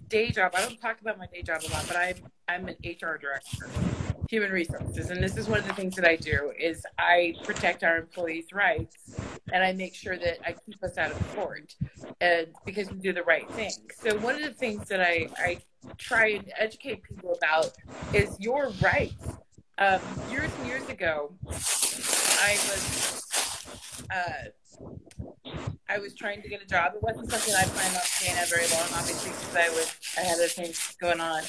day 0.09 0.31
job, 0.31 0.53
I 0.55 0.63
don't 0.63 0.81
talk 0.81 1.01
about 1.01 1.19
my 1.19 1.27
day 1.27 1.43
job 1.43 1.63
a 1.69 1.73
lot, 1.73 1.87
but 1.87 1.97
I'm, 1.97 2.17
I'm 2.49 2.69
an 2.69 2.77
HR 2.85 3.19
director, 3.19 3.69
human 4.29 4.51
resources. 4.51 5.11
And 5.11 5.23
this 5.23 5.37
is 5.37 5.49
one 5.49 5.59
of 5.59 5.67
the 5.67 5.75
things 5.75 5.97
that 5.97 6.05
I 6.05 6.17
do 6.17 6.53
is 6.59 6.85
I 6.99 7.35
protect 7.45 7.85
our 7.85 7.97
employees' 7.97 8.53
rights 8.53 9.19
and 9.53 9.63
I 9.63 9.73
make 9.73 9.95
sure 9.95 10.17
that 10.17 10.39
I 10.47 10.53
keep 10.53 10.83
us 10.83 10.99
out 10.99 11.11
of 11.11 11.37
court 11.37 11.75
and 12.21 12.49
because 12.65 12.91
we 12.91 12.99
do 12.99 13.13
the 13.13 13.23
right 13.23 13.49
thing. 13.53 13.73
So 14.01 14.17
one 14.19 14.35
of 14.35 14.43
the 14.43 14.53
things 14.53 14.89
that 14.89 15.01
I, 15.01 15.29
I 15.39 15.59
try 15.97 16.29
and 16.29 16.53
educate 16.57 17.03
people 17.03 17.35
about 17.35 17.73
is 18.13 18.39
your 18.41 18.71
rights 18.81 19.27
um, 19.79 20.01
years 20.31 20.51
and 20.59 20.67
years 20.67 20.89
ago, 20.89 21.33
I 21.49 22.59
was 22.69 23.25
uh, 24.11 24.51
I 25.89 25.99
was 25.99 26.15
trying 26.15 26.43
to 26.43 26.49
get 26.49 26.63
a 26.63 26.67
job. 26.67 26.93
It 26.95 27.03
wasn't 27.03 27.31
something 27.31 27.55
I 27.55 27.65
planned 27.65 27.97
on 27.97 28.03
staying 28.03 28.37
at 28.37 28.49
very 28.49 28.67
long, 28.69 28.89
obviously, 28.95 29.31
because 29.31 29.57
I 29.57 29.69
was 29.71 29.97
I 30.17 30.21
had 30.21 30.35
other 30.35 30.47
things 30.49 30.97
going 31.01 31.21
on. 31.21 31.43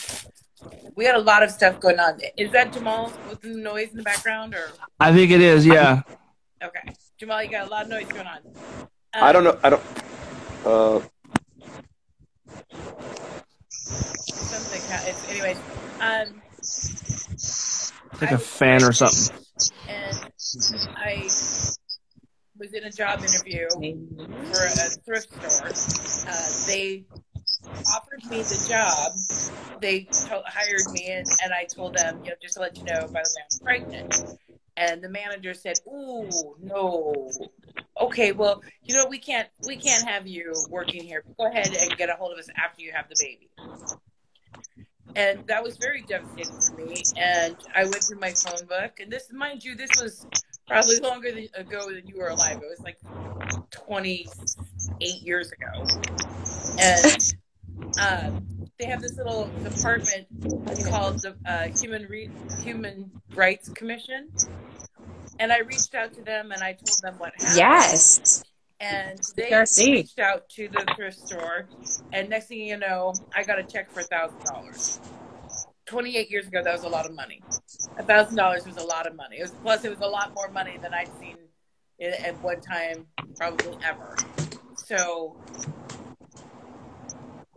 We 0.96 1.06
had 1.06 1.16
a 1.16 1.20
lot 1.22 1.44
of 1.44 1.52
stuff 1.52 1.80
going 1.80 2.00
on. 2.00 2.20
Is 2.38 2.52
that 2.52 2.72
Jamal 2.74 3.12
with 3.30 3.42
the 3.42 3.50
noise 3.50 3.90
in 3.92 3.98
the 3.98 4.04
background, 4.04 4.56
or 4.56 4.70
I 5.00 5.12
think 5.14 5.32
it 5.32 5.42
is, 5.42 5.66
yeah. 5.66 6.02
okay, 6.64 6.94
Jamal, 7.18 7.44
you 7.44 7.50
got 7.52 7.68
a 7.68 7.70
lot 7.70 7.84
of 7.84 7.90
noise 7.90 8.08
going 8.08 8.28
on. 8.28 8.40
I 9.14 9.32
don't 9.32 9.44
know. 9.44 9.58
I 9.64 9.70
don't. 9.70 9.84
Uh, 10.66 11.00
Something. 13.70 14.82
ha- 14.90 15.04
It's, 15.08 15.30
anyways, 15.30 15.58
um, 16.02 16.42
Like 18.22 18.32
I 18.32 18.36
a 18.36 18.38
was 18.38 18.48
fan 18.48 18.84
or 18.84 18.92
something. 18.94 19.36
And 19.88 20.30
I 20.96 21.28
was 22.60 22.74
in 22.74 22.84
a 22.84 22.92
job 22.92 23.20
interview 23.20 23.68
for 23.70 24.66
a 24.66 24.90
thrift 25.06 25.34
store. 25.34 25.72
Uh, 26.28 26.50
they 26.68 27.06
offered 27.88 28.24
me 28.30 28.38
the 28.44 28.66
job. 28.68 29.14
They 29.82 30.02
to- 30.02 30.44
hired 30.46 30.92
me, 30.92 31.08
and, 31.08 31.26
and 31.42 31.54
I 31.54 31.64
told 31.64 31.96
them, 31.96 32.20
you 32.24 32.32
know, 32.32 32.36
just 32.42 32.56
to 32.56 32.60
let 32.60 32.78
you 32.78 32.84
know, 32.84 33.08
by 33.08 33.24
the 33.24 33.30
way, 33.36 33.44
I'm 33.52 33.60
pregnant. 33.64 34.38
And 34.76 35.02
the 35.02 35.10
manager 35.10 35.54
said, 35.54 35.80
"Ooh, 35.88 36.56
no. 36.62 37.32
Okay, 38.00 38.32
well, 38.32 38.62
you 38.84 38.96
know, 38.96 39.06
we 39.10 39.18
can't 39.18 39.48
we 39.66 39.76
can't 39.78 40.08
have 40.08 40.28
you 40.28 40.54
working 40.70 41.04
here. 41.04 41.24
Go 41.38 41.48
ahead 41.48 41.68
and 41.68 41.98
get 41.98 42.10
a 42.10 42.14
hold 42.14 42.34
of 42.34 42.40
us 42.40 42.50
after 42.58 42.82
you 42.82 42.92
have 42.94 43.08
the 43.10 43.16
baby." 43.20 43.50
And 45.16 45.46
that 45.48 45.64
was 45.64 45.78
very 45.78 46.02
devastating 46.04 46.54
for 46.66 46.76
me. 46.76 47.04
And 47.18 47.56
I 47.76 47.84
went 47.84 48.04
through 48.04 48.20
my 48.20 48.32
phone 48.32 48.68
book, 48.68 49.00
and 49.00 49.12
this, 49.12 49.32
mind 49.34 49.64
you, 49.64 49.76
this 49.76 49.90
was 50.00 50.26
probably 50.70 51.00
longer 51.00 51.32
than, 51.32 51.48
ago 51.56 51.90
than 51.92 52.08
you 52.08 52.18
were 52.18 52.30
alive. 52.30 52.58
It 52.58 52.70
was 52.70 52.80
like 52.82 52.98
28 53.72 55.22
years 55.22 55.52
ago. 55.52 55.86
And 56.80 57.34
um, 58.02 58.48
they 58.78 58.86
have 58.86 59.02
this 59.02 59.18
little 59.18 59.50
department 59.64 60.28
called 60.88 61.22
the 61.22 61.36
uh, 61.46 61.68
Human 61.80 62.06
Re- 62.08 62.30
Human 62.64 63.12
Rights 63.36 63.70
Commission. 63.70 64.30
And 65.40 65.52
I 65.52 65.60
reached 65.60 65.96
out 65.96 66.14
to 66.14 66.22
them 66.22 66.52
and 66.52 66.62
I 66.62 66.74
told 66.74 67.00
them 67.02 67.16
what 67.18 67.34
happened. 67.36 67.58
Yes. 67.58 68.44
And 68.82 69.20
they 69.36 69.50
PRC. 69.52 69.92
reached 69.92 70.20
out 70.20 70.48
to 70.50 70.70
the 70.70 70.86
thrift 70.96 71.20
store, 71.20 71.68
and 72.14 72.30
next 72.30 72.48
thing 72.48 72.60
you 72.60 72.78
know, 72.78 73.14
I 73.36 73.44
got 73.44 73.60
a 73.60 73.64
check 73.64 73.92
for 73.92 74.00
a 74.00 74.06
thousand 75.90 76.06
dollars. 76.06 76.14
Twenty-eight 76.14 76.30
years 76.32 76.48
ago, 76.48 76.64
that 76.64 76.74
was 76.74 76.84
a 76.84 76.90
lot 76.90 77.06
of 77.06 77.16
money. 77.16 77.42
A 77.98 78.04
thousand 78.04 78.36
dollars 78.36 78.66
was 78.66 78.78
a 78.78 78.84
lot 78.84 79.08
of 79.08 79.16
money. 79.16 79.38
It 79.38 79.42
was 79.42 79.52
plus 79.52 79.86
it 79.86 79.90
was 79.90 80.00
a 80.02 80.08
lot 80.08 80.34
more 80.36 80.50
money 80.50 80.78
than 80.82 80.94
I'd 80.94 81.10
seen 81.20 81.38
at 82.02 82.42
one 82.42 82.62
time, 82.62 83.08
probably 83.38 83.78
ever. 83.84 84.16
So 84.76 85.38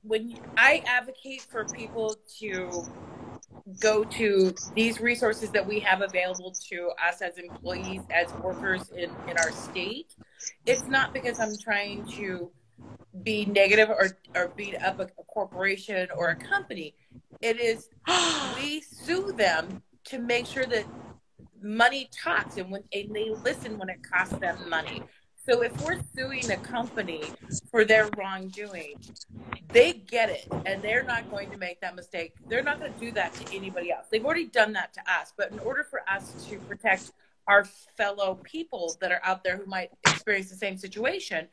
when 0.02 0.36
I 0.56 0.82
advocate 0.86 1.42
for 1.42 1.64
people 1.64 2.16
to 2.40 2.84
go 3.80 4.02
to 4.02 4.52
these 4.74 5.00
resources 5.00 5.50
that 5.50 5.64
we 5.64 5.78
have 5.80 6.02
available 6.02 6.52
to 6.70 6.90
us 7.08 7.22
as 7.22 7.38
employees, 7.38 8.00
as 8.10 8.32
workers 8.42 8.90
in, 8.90 9.10
in 9.28 9.38
our 9.38 9.52
state, 9.52 10.16
it's 10.66 10.82
not 10.88 11.14
because 11.14 11.38
I'm 11.38 11.56
trying 11.62 12.04
to 12.12 12.50
be 13.22 13.44
negative 13.44 13.88
or, 13.90 14.18
or 14.34 14.48
beat 14.56 14.74
up 14.82 14.98
a, 14.98 15.04
a 15.04 15.24
corporation 15.28 16.08
or 16.16 16.30
a 16.30 16.36
company. 16.36 16.96
It 17.40 17.60
is 17.60 17.88
we 18.56 18.80
sue 18.80 19.32
them 19.32 19.82
to 20.04 20.18
make 20.18 20.46
sure 20.46 20.66
that 20.66 20.84
money 21.62 22.10
talks 22.22 22.56
and 22.56 22.70
when 22.70 22.82
and 22.92 23.14
they 23.14 23.30
listen 23.42 23.78
when 23.78 23.88
it 23.88 24.02
costs 24.02 24.36
them 24.38 24.56
money. 24.68 25.02
So 25.44 25.62
if 25.62 25.72
we're 25.84 26.00
suing 26.16 26.52
a 26.52 26.56
company 26.56 27.24
for 27.70 27.84
their 27.84 28.08
wrongdoing, 28.16 28.94
they 29.72 29.92
get 29.92 30.30
it 30.30 30.46
and 30.66 30.80
they're 30.80 31.02
not 31.02 31.28
going 31.30 31.50
to 31.50 31.56
make 31.56 31.80
that 31.80 31.96
mistake. 31.96 32.34
They're 32.48 32.62
not 32.62 32.78
going 32.78 32.92
to 32.92 33.00
do 33.00 33.10
that 33.12 33.34
to 33.34 33.54
anybody 33.56 33.90
else. 33.90 34.06
They've 34.10 34.24
already 34.24 34.46
done 34.46 34.72
that 34.74 34.92
to 34.94 35.00
us. 35.00 35.32
But 35.36 35.50
in 35.50 35.58
order 35.58 35.82
for 35.82 36.02
us 36.08 36.46
to 36.48 36.58
protect 36.58 37.10
our 37.48 37.64
fellow 37.96 38.38
people 38.44 38.96
that 39.00 39.10
are 39.10 39.20
out 39.24 39.42
there 39.42 39.56
who 39.56 39.66
might 39.66 39.90
experience 40.06 40.48
the 40.48 40.56
same 40.56 40.76
situation, 40.76 41.48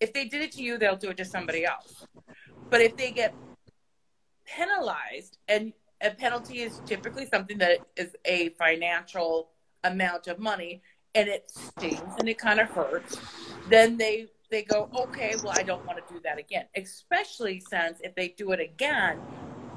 if 0.00 0.12
they 0.12 0.24
did 0.24 0.42
it 0.42 0.50
to 0.52 0.62
you, 0.62 0.76
they'll 0.76 0.96
do 0.96 1.10
it 1.10 1.16
to 1.18 1.24
somebody 1.24 1.64
else. 1.64 2.06
But 2.70 2.80
if 2.80 2.96
they 2.96 3.12
get 3.12 3.34
penalized, 4.56 5.38
and 5.48 5.72
a 6.00 6.10
penalty 6.10 6.60
is 6.60 6.80
typically 6.86 7.26
something 7.26 7.58
that 7.58 7.78
is 7.96 8.16
a 8.24 8.50
financial 8.50 9.50
amount 9.84 10.26
of 10.26 10.38
money, 10.38 10.82
and 11.14 11.28
it 11.28 11.50
stings 11.50 12.14
and 12.18 12.28
it 12.28 12.38
kind 12.38 12.60
of 12.60 12.68
hurts, 12.68 13.18
then 13.68 13.96
they 13.96 14.28
they 14.50 14.62
go, 14.62 14.88
okay, 14.94 15.34
well, 15.42 15.52
I 15.54 15.62
don't 15.62 15.84
want 15.84 15.98
to 16.06 16.14
do 16.14 16.20
that 16.24 16.38
again. 16.38 16.64
Especially 16.74 17.60
since 17.60 18.00
if 18.02 18.14
they 18.14 18.28
do 18.28 18.52
it 18.52 18.60
again, 18.60 19.20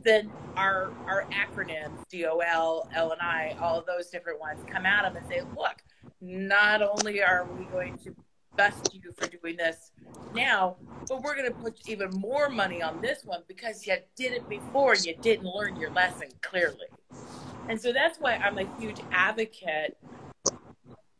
then 0.04 0.32
our 0.56 0.92
our 1.08 1.26
acronyms 1.26 1.98
DOL, 2.10 2.88
L 2.96 3.12
and 3.12 3.22
I, 3.22 3.56
all 3.60 3.84
those 3.86 4.08
different 4.08 4.40
ones 4.40 4.62
come 4.72 4.86
at 4.86 5.04
them 5.04 5.16
and 5.16 5.28
say, 5.28 5.42
look, 5.58 5.84
not 6.22 6.82
only 6.82 7.22
are 7.22 7.48
we 7.58 7.66
going 7.66 7.98
to 8.00 8.16
bust 8.56 8.94
you 8.94 9.12
for 9.18 9.28
doing 9.28 9.58
this 9.58 9.92
now, 10.36 10.78
but 11.08 11.22
we're 11.22 11.36
going 11.36 11.48
to 11.48 11.58
put 11.58 11.80
even 11.88 12.10
more 12.12 12.50
money 12.50 12.82
on 12.82 13.02
this 13.02 13.24
one 13.24 13.42
because 13.48 13.86
you 13.86 13.96
did 14.16 14.34
it 14.34 14.48
before 14.50 14.94
and 14.94 15.06
you 15.06 15.16
didn't 15.22 15.46
learn 15.46 15.76
your 15.76 15.92
lesson 15.92 16.28
clearly. 16.42 16.88
And 17.70 17.80
so 17.80 17.94
that's 17.94 18.20
why 18.20 18.36
I'm 18.36 18.58
a 18.58 18.68
huge 18.80 19.00
advocate 19.12 19.98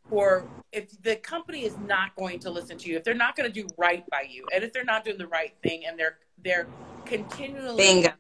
for 0.10 0.46
if 0.74 1.02
the 1.02 1.16
company 1.18 1.64
is 1.64 1.78
not 1.78 2.16
going 2.18 2.40
to 2.40 2.50
listen 2.50 2.78
to 2.78 2.90
you, 2.90 2.98
if 2.98 3.04
they're 3.04 3.14
not 3.14 3.36
going 3.36 3.52
to 3.52 3.62
do 3.62 3.68
right 3.78 4.04
by 4.10 4.26
you, 4.30 4.46
and 4.54 4.64
if 4.64 4.74
they're 4.74 4.84
not 4.84 5.06
doing 5.06 5.18
the 5.18 5.28
right 5.28 5.54
thing 5.64 5.84
and 5.88 5.98
they're 5.98 6.18
they're 6.44 6.68
continually 7.06 7.78
Bingo. 7.78 8.12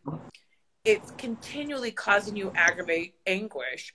it's 0.85 1.11
continually 1.17 1.91
causing 1.91 2.35
you 2.35 2.51
aggravate 2.55 3.15
anguish, 3.27 3.93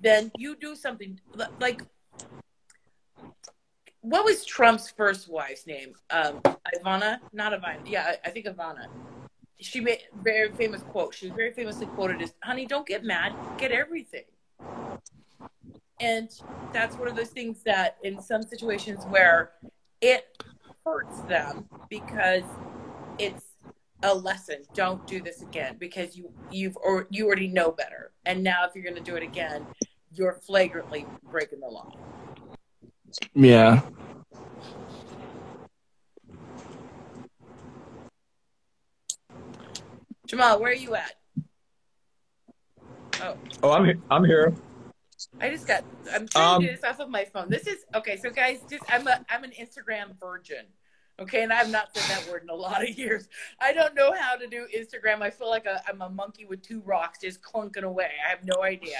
then 0.00 0.30
you 0.36 0.56
do 0.56 0.74
something 0.76 1.18
like 1.60 1.82
what 4.02 4.24
was 4.24 4.44
Trump's 4.44 4.90
first 4.90 5.28
wife's 5.28 5.66
name? 5.66 5.94
Um, 6.10 6.40
Ivana, 6.76 7.18
not 7.32 7.52
Ivana. 7.52 7.80
Yeah, 7.86 8.14
I, 8.24 8.28
I 8.28 8.30
think 8.30 8.46
Ivana. 8.46 8.86
She 9.60 9.80
made 9.80 10.02
very 10.22 10.52
famous 10.52 10.82
quote. 10.82 11.14
She 11.14 11.26
was 11.26 11.36
very 11.36 11.52
famously 11.52 11.86
quoted 11.86 12.22
as, 12.22 12.32
"Honey, 12.42 12.64
don't 12.64 12.86
get 12.86 13.04
mad, 13.04 13.34
get 13.58 13.72
everything." 13.72 14.24
And 16.00 16.30
that's 16.72 16.96
one 16.96 17.08
of 17.08 17.16
those 17.16 17.30
things 17.30 17.62
that, 17.64 17.96
in 18.04 18.22
some 18.22 18.42
situations 18.42 19.04
where 19.08 19.50
it 20.00 20.44
hurts 20.86 21.20
them 21.22 21.68
because 21.90 22.44
it's 23.18 23.46
a 24.04 24.14
lesson. 24.14 24.62
Don't 24.74 25.04
do 25.08 25.20
this 25.20 25.42
again 25.42 25.76
because 25.78 26.16
you 26.16 26.30
you've 26.52 26.76
or 26.76 27.08
you 27.10 27.26
already 27.26 27.48
know 27.48 27.72
better. 27.72 28.12
And 28.26 28.44
now, 28.44 28.64
if 28.64 28.74
you're 28.74 28.84
going 28.84 29.02
to 29.02 29.10
do 29.10 29.16
it 29.16 29.24
again, 29.24 29.66
you're 30.12 30.34
flagrantly 30.34 31.04
breaking 31.30 31.60
the 31.60 31.66
law. 31.66 31.90
Yeah. 33.34 33.82
Jamal, 40.26 40.60
where 40.60 40.70
are 40.70 40.74
you 40.74 40.94
at? 40.94 41.14
Oh, 43.20 43.36
Oh, 43.62 43.72
I'm 43.72 43.84
here. 43.84 43.98
I'm 44.10 44.24
here. 44.24 44.54
I 45.40 45.50
just 45.50 45.66
got. 45.66 45.84
I'm 46.12 46.28
trying 46.28 46.60
to 46.60 46.66
do 46.66 46.70
Um, 46.70 46.76
this 46.76 46.84
off 46.84 47.00
of 47.00 47.08
my 47.08 47.24
phone. 47.24 47.48
This 47.48 47.66
is 47.66 47.84
okay. 47.94 48.16
So, 48.16 48.30
guys, 48.30 48.60
just 48.70 48.84
I'm 48.88 49.06
a 49.08 49.24
I'm 49.28 49.42
an 49.42 49.52
Instagram 49.58 50.18
virgin. 50.20 50.66
Okay, 51.20 51.42
and 51.42 51.52
I 51.52 51.56
have 51.56 51.70
not 51.70 51.88
said 51.96 52.16
that 52.16 52.30
word 52.30 52.44
in 52.44 52.50
a 52.50 52.54
lot 52.54 52.82
of 52.82 52.96
years. 52.96 53.28
I 53.60 53.72
don't 53.72 53.94
know 53.96 54.12
how 54.16 54.36
to 54.36 54.46
do 54.46 54.68
Instagram. 54.76 55.20
I 55.20 55.30
feel 55.30 55.50
like 55.50 55.66
a, 55.66 55.82
I'm 55.88 56.00
a 56.02 56.08
monkey 56.08 56.44
with 56.44 56.62
two 56.62 56.80
rocks 56.82 57.18
just 57.20 57.42
clunking 57.42 57.82
away. 57.82 58.10
I 58.24 58.30
have 58.30 58.44
no 58.44 58.62
idea. 58.62 58.98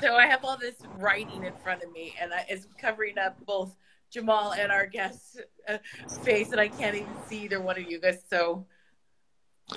So 0.00 0.16
I 0.16 0.26
have 0.26 0.44
all 0.44 0.56
this 0.56 0.76
writing 0.96 1.44
in 1.44 1.52
front 1.62 1.82
of 1.82 1.92
me, 1.92 2.14
and 2.20 2.32
I, 2.32 2.46
it's 2.48 2.66
covering 2.80 3.18
up 3.18 3.36
both 3.44 3.76
Jamal 4.10 4.54
and 4.54 4.72
our 4.72 4.86
guest's 4.86 5.38
uh, 5.68 5.78
face, 6.22 6.52
and 6.52 6.60
I 6.60 6.68
can't 6.68 6.96
even 6.96 7.08
see 7.26 7.44
either 7.44 7.60
one 7.60 7.78
of 7.78 7.88
you 7.88 8.00
guys. 8.00 8.22
So 8.28 8.66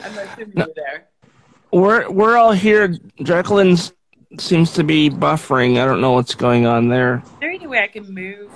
I'm 0.02 0.18
assuming 0.18 0.54
you're 0.56 0.68
there. 0.76 1.08
We're 1.72 2.10
we're 2.10 2.38
all 2.38 2.52
here. 2.54 2.90
Jacquelyn's 3.20 3.94
seems 4.40 4.74
to 4.74 4.84
be 4.84 5.10
buffering. 5.10 5.82
I 5.82 5.86
don't 5.86 6.02
know 6.02 6.14
what's 6.14 6.36
going 6.36 6.66
on 6.66 6.88
there. 6.88 7.22
Is 7.26 7.32
there 7.40 7.52
any 7.52 7.68
way 7.68 7.80
I 7.80 7.88
can 7.88 8.14
move 8.14 8.52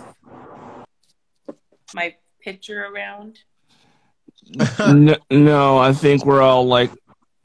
my 1.93 2.15
picture 2.41 2.85
around? 2.85 3.39
no, 4.79 5.15
no, 5.29 5.77
I 5.77 5.93
think 5.93 6.25
we're 6.25 6.41
all 6.41 6.65
like 6.65 6.91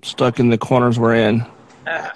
stuck 0.02 0.38
in 0.38 0.48
the 0.48 0.58
corners 0.58 0.98
we're 0.98 1.16
in. 1.16 1.44
Uh, 1.86 2.10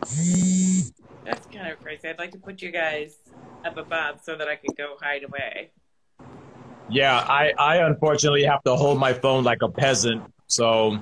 that's 0.00 1.46
kind 1.52 1.72
of 1.72 1.80
crazy. 1.82 2.08
I'd 2.08 2.18
like 2.18 2.32
to 2.32 2.38
put 2.38 2.62
you 2.62 2.70
guys 2.70 3.16
up 3.64 3.76
above 3.76 4.20
so 4.22 4.36
that 4.36 4.48
I 4.48 4.56
could 4.56 4.76
go 4.76 4.96
hide 5.00 5.24
away. 5.24 5.70
Yeah, 6.90 7.16
I, 7.18 7.52
I 7.58 7.76
unfortunately 7.86 8.44
have 8.44 8.62
to 8.64 8.74
hold 8.76 8.98
my 8.98 9.12
phone 9.12 9.44
like 9.44 9.62
a 9.62 9.68
peasant. 9.68 10.22
So 10.46 10.98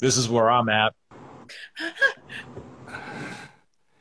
this 0.00 0.16
is 0.16 0.28
where 0.28 0.50
I'm 0.50 0.68
at. 0.68 0.92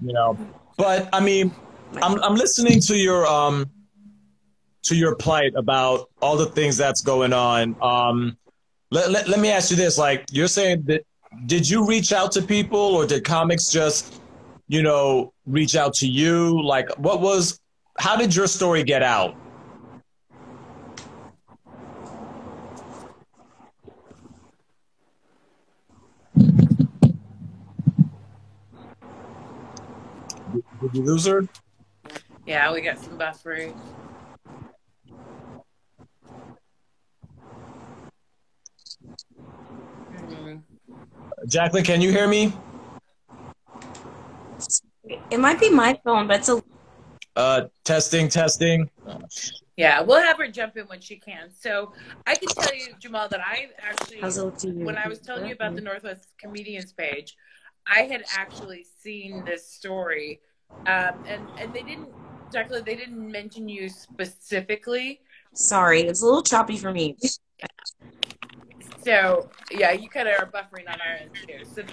You 0.05 0.11
know, 0.11 0.37
but 0.77 1.07
I 1.13 1.21
mean, 1.21 1.55
I'm 2.01 2.21
I'm 2.21 2.35
listening 2.35 2.81
to 2.81 2.97
your 2.97 3.25
um 3.25 3.69
to 4.83 4.95
your 4.95 5.15
plight 5.15 5.53
about 5.55 6.09
all 6.21 6.35
the 6.35 6.47
things 6.47 6.75
that's 6.75 7.01
going 7.01 7.31
on. 7.31 7.75
Um, 7.81 8.37
let, 8.91 9.09
let, 9.11 9.29
let 9.29 9.39
me 9.39 9.49
ask 9.49 9.71
you 9.71 9.77
this: 9.77 9.97
like, 9.97 10.25
you're 10.31 10.49
saying 10.49 10.83
that 10.87 11.05
did 11.45 11.69
you 11.69 11.85
reach 11.85 12.13
out 12.13 12.31
to 12.33 12.41
people 12.41 12.79
or 12.79 13.05
did 13.05 13.23
comics 13.23 13.69
just 13.69 14.21
you 14.67 14.81
know 14.81 15.33
reach 15.45 15.75
out 15.75 15.93
to 15.95 16.07
you? 16.07 16.61
Like 16.63 16.89
what 16.97 17.21
was 17.21 17.59
how 17.99 18.15
did 18.15 18.35
your 18.35 18.47
story 18.47 18.83
get 18.83 19.03
out? 19.03 19.35
Did 30.81 30.95
you 30.95 31.03
lose 31.03 31.25
her? 31.25 31.47
Yeah 32.45 32.71
we 32.73 32.81
got 32.81 32.99
some 32.99 33.17
buffering. 33.17 33.75
Jacquelyn, 41.47 41.83
can 41.85 42.01
you 42.01 42.11
hear 42.11 42.27
me? 42.27 42.53
It 45.29 45.39
might 45.39 45.59
be 45.59 45.69
my 45.69 45.99
phone, 46.03 46.27
but 46.27 46.39
it's 46.39 46.49
a 46.49 46.63
Uh, 47.35 47.67
testing, 47.83 48.29
testing. 48.29 48.89
Yeah, 49.75 50.01
we'll 50.01 50.21
have 50.21 50.37
her 50.37 50.47
jump 50.47 50.77
in 50.77 50.85
when 50.85 51.01
she 51.01 51.17
can. 51.17 51.49
So 51.49 51.93
I 52.27 52.35
can 52.35 52.47
tell 52.49 52.73
you, 52.75 52.93
Jamal, 52.99 53.27
that 53.29 53.41
I 53.41 53.69
actually, 53.79 54.21
how's 54.21 54.37
it 54.37 54.59
to 54.59 54.67
you? 54.67 54.85
when 54.85 54.97
I 54.97 55.07
was 55.07 55.19
telling 55.19 55.47
you 55.47 55.53
about 55.53 55.75
the 55.75 55.81
Northwest 55.81 56.27
Comedians 56.39 56.93
page, 56.93 57.35
I 57.87 58.03
had 58.03 58.23
actually 58.37 58.85
seen 59.01 59.43
this 59.45 59.67
story, 59.67 60.39
um, 60.85 61.23
and 61.27 61.49
and 61.59 61.73
they 61.73 61.81
didn't, 61.81 62.09
Jacquelyn, 62.53 62.85
they 62.85 62.95
didn't 62.95 63.31
mention 63.31 63.67
you 63.67 63.89
specifically. 63.89 65.19
Sorry, 65.53 66.01
it's 66.01 66.21
a 66.21 66.25
little 66.25 66.43
choppy 66.43 66.77
for 66.77 66.91
me. 66.91 67.17
So 69.03 69.49
yeah, 69.71 69.91
you 69.91 70.09
kind 70.09 70.27
of 70.27 70.35
are 70.39 70.45
buffering 70.45 70.87
on 70.87 70.99
our 71.01 71.15
end 71.21 71.31
too. 71.47 71.65
So 71.65 71.83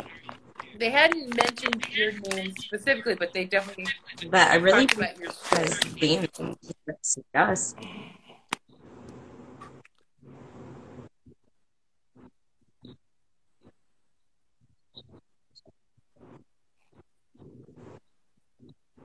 they 0.78 0.90
hadn't 0.90 1.34
mentioned 1.36 1.86
your 1.90 2.12
name 2.12 2.52
specifically, 2.58 3.14
but 3.14 3.32
they 3.32 3.44
definitely 3.44 3.86
But 4.30 4.48
I 4.48 4.56
really 4.56 4.86
talked 4.86 5.16
about 5.16 5.18
your 5.18 5.32
guys 5.50 5.78
being 5.94 6.28
yes. 7.34 7.74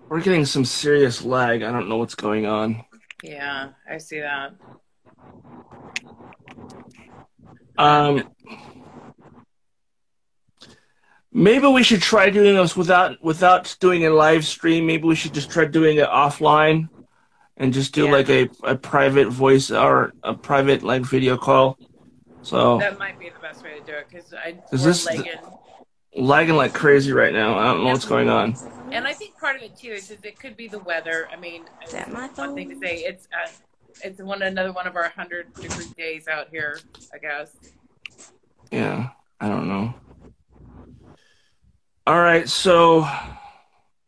We're 0.08 0.22
getting 0.22 0.46
some 0.46 0.66
serious 0.66 1.24
lag. 1.24 1.64
I 1.64 1.72
don't 1.72 1.90
know 1.90 1.98
what's 1.98 2.14
going 2.14 2.46
on. 2.46 2.86
Yeah, 3.24 3.70
I 3.90 3.98
see 3.98 4.20
that. 4.20 4.54
Um, 7.78 8.24
maybe 11.32 11.68
we 11.68 11.84
should 11.84 12.02
try 12.02 12.30
doing 12.30 12.56
this 12.56 12.76
without 12.76 13.22
without 13.24 13.76
doing 13.80 14.06
a 14.06 14.10
live 14.10 14.46
stream. 14.46 14.86
Maybe 14.88 15.04
we 15.08 15.16
should 15.16 15.34
just 15.34 15.50
try 15.50 15.66
doing 15.66 15.98
it 15.98 16.08
offline 16.08 16.90
and 17.58 17.74
just 17.74 17.94
do 17.94 18.06
Yeah. 18.06 18.12
like 18.12 18.30
a, 18.30 18.50
a 18.64 18.76
private 18.76 19.30
voice 19.30 19.72
or 19.72 20.14
a 20.24 20.34
private 20.34 20.84
like 20.84 21.04
video 21.04 21.38
call. 21.38 21.78
So 22.42 22.78
That 22.80 23.00
might 23.00 23.20
be 23.20 23.30
the 23.30 23.40
best 23.40 23.64
way 23.64 23.80
to 23.80 23.86
do 23.86 23.94
it 23.94 24.08
because 24.10 24.34
I 24.34 24.60
Is 24.72 24.84
this 24.84 25.06
lagging. 25.06 25.32
lagging 26.16 26.56
like 26.56 26.74
crazy 26.74 27.12
right 27.12 27.34
now. 27.34 27.58
I 27.58 27.66
don't 27.66 27.84
know 27.84 27.90
what's 27.90 28.06
going 28.06 28.30
on. 28.30 28.56
And 28.92 29.08
I 29.08 29.14
think 29.14 29.38
part 29.40 29.56
of 29.56 29.64
it 29.64 29.76
too 29.76 29.90
is 29.92 30.10
that 30.10 30.24
it 30.24 30.40
could 30.40 30.56
be 30.56 30.68
the 30.68 30.80
weather. 30.80 31.28
I 31.32 31.38
mean, 31.38 31.64
that 31.92 32.12
my 32.12 32.26
it's 32.26 32.38
one 32.38 32.56
thing 32.56 32.70
to 32.70 32.78
say 32.78 32.98
it's 33.00 33.28
uh, 33.34 33.50
it's 34.04 34.22
one 34.22 34.42
another 34.42 34.72
one 34.72 34.88
of 34.88 34.96
our 34.96 35.10
hundred 35.10 35.54
degree 35.54 35.88
days 35.98 36.28
out 36.28 36.50
here. 36.50 36.80
I 37.14 37.18
guess. 37.18 37.56
Yeah, 38.72 39.10
I 39.40 39.48
don't 39.48 39.68
know. 39.68 39.94
All 42.08 42.22
right, 42.22 42.48
so 42.48 43.08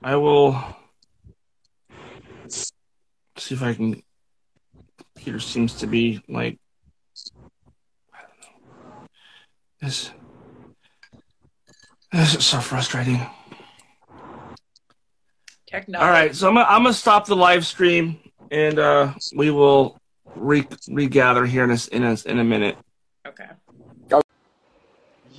I 0.03 0.15
will 0.15 0.61
see 2.49 3.55
if 3.55 3.63
I 3.63 3.73
can. 3.73 4.01
Computer 5.15 5.39
seems 5.39 5.73
to 5.75 5.87
be 5.87 6.21
like 6.29 6.59
I 8.13 8.19
don't 8.21 8.39
know. 8.39 9.07
This 9.81 10.11
this 12.11 12.35
is 12.35 12.45
so 12.45 12.59
frustrating. 12.59 13.19
Technology. 15.65 16.05
All 16.05 16.11
right, 16.11 16.35
so 16.35 16.47
I'm 16.47 16.53
gonna, 16.53 16.67
I'm 16.69 16.83
gonna 16.83 16.93
stop 16.93 17.25
the 17.25 17.35
live 17.35 17.65
stream 17.65 18.19
and 18.51 18.79
uh, 18.79 19.13
we 19.35 19.51
will 19.51 19.97
re- 20.35 20.67
regather 20.89 21.45
here 21.45 21.63
in 21.63 21.71
a, 21.71 21.73
s- 21.73 21.87
in 21.87 22.03
a 22.03 22.15
in 22.25 22.39
a 22.39 22.43
minute. 22.43 22.77
Okay. 23.25 23.47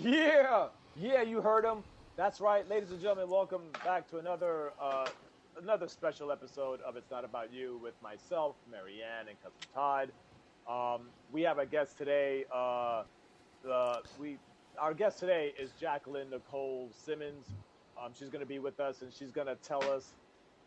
Yeah, 0.01 0.69
yeah, 0.97 1.23
you 1.23 1.41
heard 1.41 1.65
him. 1.65 1.83
That's 2.17 2.41
right, 2.41 2.69
ladies 2.69 2.91
and 2.91 3.01
gentlemen. 3.01 3.29
Welcome 3.31 3.63
back 3.85 4.09
to 4.11 4.19
another 4.19 4.73
uh, 4.81 5.07
another 5.61 5.89
special 5.89 6.31
episode 6.31 6.81
of 6.83 6.97
"It's 6.97 7.11
Not 7.11 7.25
About 7.25 7.53
You" 7.53 7.79
with 7.83 7.95
myself, 8.03 8.57
Marianne, 8.71 9.29
and 9.29 9.37
cousin 9.43 9.59
Todd. 9.75 10.11
Um, 10.69 11.09
we 11.33 11.43
have 11.43 11.59
a 11.59 11.67
guest 11.67 11.99
today. 11.99 12.45
Uh, 12.53 13.03
the 13.65 14.01
we 14.19 14.39
our 14.79 14.95
guest 14.95 15.19
today 15.19 15.53
is 15.59 15.71
Jacquelyn 15.81 16.31
Nicole 16.31 16.91
Simmons. 17.05 17.47
Um, 18.01 18.13
she's 18.17 18.29
going 18.29 18.41
to 18.43 18.47
be 18.49 18.61
with 18.61 18.79
us, 18.79 19.03
and 19.03 19.13
she's 19.13 19.33
going 19.33 19.49
to 19.49 19.57
tell 19.57 19.83
us 19.91 20.13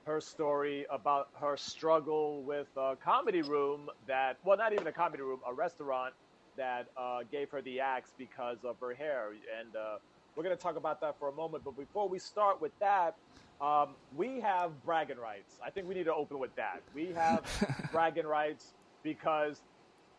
her 0.06 0.22
story 0.22 0.86
about 0.92 1.28
her 1.40 1.58
struggle 1.58 2.44
with 2.44 2.68
a 2.78 2.98
comedy 3.02 3.42
room 3.42 3.90
that, 4.08 4.38
well, 4.44 4.58
not 4.58 4.74
even 4.74 4.88
a 4.88 4.94
comedy 4.94 5.24
room, 5.24 5.42
a 5.48 5.54
restaurant 5.54 6.16
that 6.58 6.88
uh, 6.98 7.24
gave 7.32 7.52
her 7.52 7.62
the 7.62 7.80
axe 7.82 8.14
because 8.18 8.64
of 8.64 8.78
her 8.82 8.94
hair. 8.94 9.32
And 9.60 9.76
uh, 9.76 10.00
we're 10.36 10.44
going 10.44 10.56
to 10.58 10.62
talk 10.62 10.76
about 10.76 11.02
that 11.02 11.18
for 11.20 11.30
a 11.30 11.34
moment. 11.34 11.64
But 11.64 11.78
before 11.78 12.10
we 12.10 12.20
start 12.20 12.62
with 12.62 12.74
that, 12.80 13.16
um, 13.62 13.98
we 14.12 14.40
have 14.42 14.82
bragging 14.82 15.18
rights. 15.18 15.60
I 15.66 15.72
think 15.72 15.88
we 15.88 15.96
need 15.96 16.06
to 16.06 16.14
open 16.16 16.40
with 16.40 16.56
that. 16.56 16.82
We 16.94 17.14
have 17.14 17.46
bragging 17.92 18.26
rights 18.26 18.74
because 19.04 19.64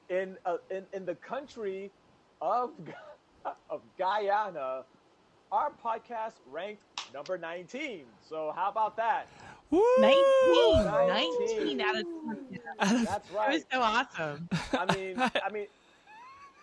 in, 0.08 0.36
uh, 0.44 0.58
in 0.70 0.86
in 0.92 1.06
the 1.06 1.16
country 1.16 1.94
of 2.40 2.70
of 3.70 3.82
Guyana, 3.98 4.84
our 5.50 5.74
podcast 5.84 6.34
ranked 6.46 6.84
number 7.12 7.38
19. 7.38 8.14
So 8.20 8.52
how 8.54 8.70
about 8.70 8.96
that? 8.98 9.28
19, 9.72 10.84
19. 10.84 11.46
19 11.48 11.80
out 11.80 11.96
of 11.96 12.04
20. 12.24 12.60
That's 12.78 13.02
That 13.04 13.22
was 13.32 13.64
so 13.72 13.80
awesome. 13.80 14.48
I 14.72 14.94
mean, 14.94 15.18
I 15.18 15.50
mean, 15.52 15.66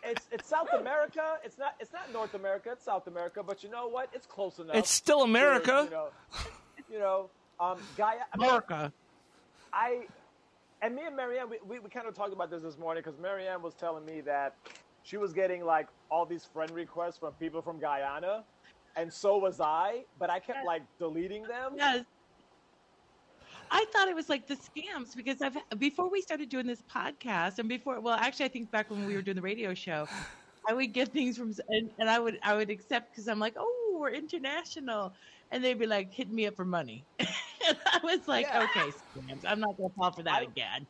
it's 0.03 0.27
it's 0.31 0.47
South 0.47 0.71
America. 0.73 1.37
It's 1.43 1.57
not 1.57 1.75
it's 1.79 1.91
not 1.91 2.11
North 2.13 2.33
America. 2.35 2.69
It's 2.73 2.85
South 2.85 3.07
America. 3.07 3.41
But 3.43 3.63
you 3.63 3.69
know 3.69 3.87
what? 3.87 4.09
It's 4.13 4.27
close 4.27 4.59
enough. 4.59 4.75
It's 4.75 4.91
still 4.91 5.19
to, 5.19 5.23
America. 5.23 5.83
you 5.85 5.89
know, 5.89 6.07
you 6.91 6.99
know, 6.99 7.29
um, 7.59 7.79
Gaia. 7.97 8.17
I 8.33 8.37
mean, 8.37 8.47
America. 8.47 8.93
I 9.73 10.05
and 10.81 10.95
me 10.95 11.03
and 11.05 11.15
Marianne, 11.15 11.49
we, 11.49 11.57
we, 11.67 11.79
we 11.79 11.89
kind 11.89 12.07
of 12.07 12.15
talked 12.15 12.33
about 12.33 12.49
this 12.49 12.61
this 12.61 12.77
morning 12.77 13.03
because 13.05 13.19
Marianne 13.19 13.61
was 13.61 13.73
telling 13.73 14.05
me 14.05 14.21
that 14.21 14.55
she 15.03 15.17
was 15.17 15.33
getting 15.33 15.65
like 15.65 15.87
all 16.09 16.25
these 16.25 16.45
friend 16.45 16.71
requests 16.71 17.17
from 17.17 17.33
people 17.33 17.61
from 17.61 17.79
Guyana, 17.79 18.43
and 18.95 19.11
so 19.11 19.37
was 19.37 19.59
I. 19.59 20.05
But 20.19 20.29
I 20.29 20.39
kept 20.39 20.65
like 20.65 20.83
deleting 20.99 21.43
them. 21.43 21.73
Yes. 21.75 22.05
I 23.71 23.85
thought 23.93 24.07
it 24.07 24.15
was 24.15 24.29
like 24.29 24.47
the 24.47 24.55
scams 24.55 25.15
because 25.15 25.41
I've 25.41 25.57
before 25.77 26.09
we 26.09 26.21
started 26.21 26.49
doing 26.49 26.67
this 26.67 26.81
podcast 26.83 27.59
and 27.59 27.69
before 27.69 27.99
well 28.01 28.15
actually 28.15 28.45
I 28.45 28.49
think 28.49 28.71
back 28.71 28.89
when 28.89 29.05
we 29.05 29.15
were 29.15 29.21
doing 29.21 29.35
the 29.35 29.41
radio 29.41 29.73
show 29.73 30.07
I 30.67 30.73
would 30.73 30.93
get 30.93 31.13
things 31.13 31.37
from 31.37 31.53
and, 31.69 31.89
and 31.99 32.09
I 32.09 32.19
would 32.19 32.39
I 32.43 32.55
would 32.55 32.69
accept 32.69 33.11
because 33.11 33.27
I'm 33.27 33.39
like 33.39 33.55
oh 33.57 33.97
we're 33.99 34.11
international 34.11 35.13
and 35.51 35.63
they'd 35.63 35.79
be 35.79 35.87
like 35.87 36.13
hitting 36.13 36.35
me 36.35 36.47
up 36.47 36.55
for 36.55 36.65
money 36.65 37.05
and 37.19 37.77
I 37.93 37.99
was 38.03 38.27
like 38.27 38.47
Yeah. 38.47 38.63
okay 38.63 38.89
scams 38.91 39.41
I'm 39.45 39.59
not 39.59 39.77
gonna 39.77 39.89
fall 39.97 40.11
for 40.11 40.23
that 40.23 40.39
I- 40.41 40.43
again 40.43 40.87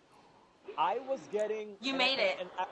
I 0.77 0.99
was 0.99 1.27
getting. 1.31 1.75
You 1.81 1.89
and- 1.91 1.97
made 1.97 2.19
it. 2.19 2.37
And 2.39 2.49
I, 2.57 2.65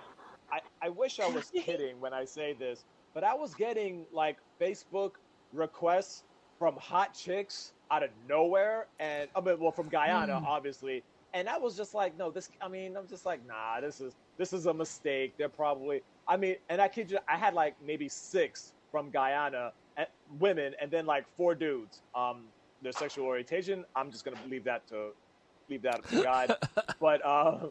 I, 0.52 0.60
I 0.84 0.90
wish 0.90 1.20
I 1.20 1.28
was 1.28 1.52
kidding 1.56 2.00
when 2.00 2.14
I 2.14 2.26
say 2.26 2.54
this, 2.54 2.86
but 3.14 3.24
I 3.24 3.34
was 3.34 3.54
getting 3.56 4.06
like 4.12 4.38
Facebook 4.62 5.14
requests 5.52 6.24
from 6.60 6.76
hot 6.78 7.14
chicks 7.14 7.74
out 7.92 8.04
of 8.04 8.10
nowhere, 8.28 8.88
and 9.00 9.30
I 9.36 9.42
mean, 9.42 9.60
well, 9.60 9.72
from 9.72 9.90
Guyana, 9.90 10.34
Mm. 10.42 10.46
obviously. 10.48 11.04
And 11.34 11.48
I 11.50 11.58
was 11.58 11.76
just 11.76 11.94
like, 11.94 12.18
no, 12.18 12.32
this. 12.32 12.50
I 12.62 12.68
mean, 12.68 12.96
I'm 12.98 13.08
just 13.08 13.26
like, 13.26 13.46
nah, 13.46 13.80
this 13.82 14.00
is 14.02 14.16
this 14.38 14.54
is 14.54 14.66
a 14.66 14.74
mistake. 14.74 15.34
They're 15.38 15.50
probably. 15.50 16.02
I 16.28 16.38
mean, 16.38 16.56
and 16.70 16.82
I 16.82 16.88
kid 16.88 17.12
you, 17.12 17.20
I 17.28 17.38
had 17.38 17.54
like 17.54 17.76
maybe 17.86 18.08
six 18.10 18.74
from 18.92 19.10
Guyana, 19.12 19.72
eh, 19.98 20.06
women, 20.40 20.74
and 20.82 20.90
then 20.90 21.06
like 21.06 21.26
four 21.36 21.54
dudes. 21.56 22.02
Um, 22.16 22.44
their 22.82 22.92
sexual 22.92 23.26
orientation, 23.26 23.86
I'm 23.96 24.12
just 24.12 24.24
gonna 24.24 24.38
leave 24.48 24.64
that 24.66 24.88
to 24.88 25.10
leave 25.70 25.82
that 25.84 26.08
to 26.10 26.24
God. 26.24 26.56
but 27.00 27.24
uh, 27.26 27.68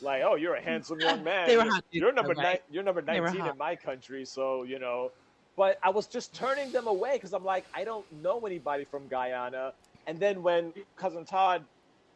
like, 0.00 0.22
oh, 0.24 0.34
you're 0.36 0.54
a 0.54 0.62
handsome 0.62 1.00
young 1.00 1.22
man. 1.22 1.46
They 1.46 1.56
were 1.56 1.64
You're- 1.64 1.80
You're 1.90 2.12
number 2.12 2.34
though, 2.34 2.42
right? 2.42 2.62
You're 2.70 2.82
number 2.82 3.02
19 3.02 3.46
in 3.46 3.58
my 3.58 3.76
country, 3.76 4.24
so 4.24 4.62
you 4.64 4.78
know. 4.78 5.12
But 5.56 5.78
I 5.82 5.90
was 5.90 6.06
just 6.06 6.34
turning 6.34 6.72
them 6.72 6.86
away 6.86 7.12
because 7.14 7.32
I'm 7.32 7.44
like, 7.44 7.64
I 7.74 7.84
don't 7.84 8.04
know 8.22 8.40
anybody 8.40 8.84
from 8.84 9.06
Guyana. 9.08 9.72
And 10.06 10.18
then 10.18 10.42
when 10.42 10.72
cousin 10.96 11.24
Todd, 11.24 11.64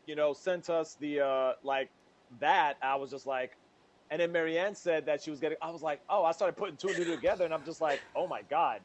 you 0.07 0.17
know, 0.17 0.33
sent 0.33 0.71
us 0.71 0.97
the 1.01 1.21
uh, 1.21 1.53
like 1.63 1.89
that, 2.41 2.77
I 2.83 2.97
was 2.97 3.11
just 3.11 3.27
like, 3.27 3.57
and 4.11 4.21
then 4.21 4.33
Marianne 4.33 4.75
said 4.75 5.07
that 5.07 5.23
she 5.23 5.31
was 5.31 5.39
getting. 5.39 5.59
I 5.63 5.71
was 5.71 5.83
like, 5.83 6.01
oh, 6.09 6.25
I 6.25 6.33
started 6.33 6.57
putting 6.57 6.77
two 6.77 6.89
and 6.89 6.97
two 6.97 7.05
together, 7.05 7.45
and 7.45 7.55
I'm 7.55 7.65
just 7.65 7.81
like, 7.81 8.01
oh 8.17 8.27
my 8.27 8.43
god, 8.51 8.81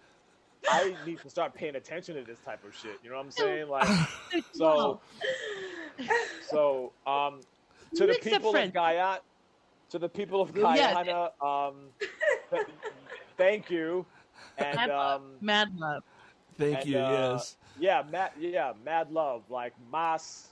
I 0.69 0.95
need 1.05 1.19
to 1.21 1.29
start 1.29 1.53
paying 1.53 1.75
attention 1.75 2.15
to 2.15 2.23
this 2.23 2.39
type 2.39 2.63
of 2.65 2.75
shit. 2.75 2.99
You 3.03 3.09
know 3.09 3.17
what 3.17 3.25
I'm 3.25 3.31
saying? 3.31 3.69
Like, 3.69 3.87
so, 4.53 4.99
so, 6.49 6.91
um, 7.07 7.41
to 7.95 8.05
the 8.05 8.19
people 8.21 8.55
of. 8.55 8.73
Guyana, 8.73 9.19
to 9.89 9.99
the 9.99 10.09
people 10.09 10.41
of. 10.41 10.53
Guyana, 10.53 11.29
um, 11.41 11.89
th- 12.49 12.67
thank 13.37 13.69
you, 13.69 14.05
and 14.57 14.75
Mad 14.77 14.89
love. 14.89 15.21
um, 15.21 15.37
mad 15.41 15.67
love 15.75 16.03
Thank 16.57 16.85
And, 16.85 16.89
you. 16.89 16.99
uh, 16.99 17.33
yes. 17.33 17.57
Yeah, 17.79 18.03
mad. 18.09 18.31
Yeah, 18.37 18.73
mad 18.83 19.11
love. 19.11 19.43
Like 19.49 19.73
mas, 19.91 20.49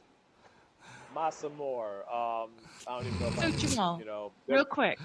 mas 1.13 1.43
amor. 1.43 1.99
Um, 2.11 2.49
I 2.87 2.97
don't 2.97 3.07
even 3.07 3.19
know. 3.19 3.29
So, 3.35 3.47
I, 3.47 3.51
Jamal, 3.51 3.99
you 3.99 4.05
know, 4.05 4.31
Real 4.47 4.65
quick, 4.65 4.99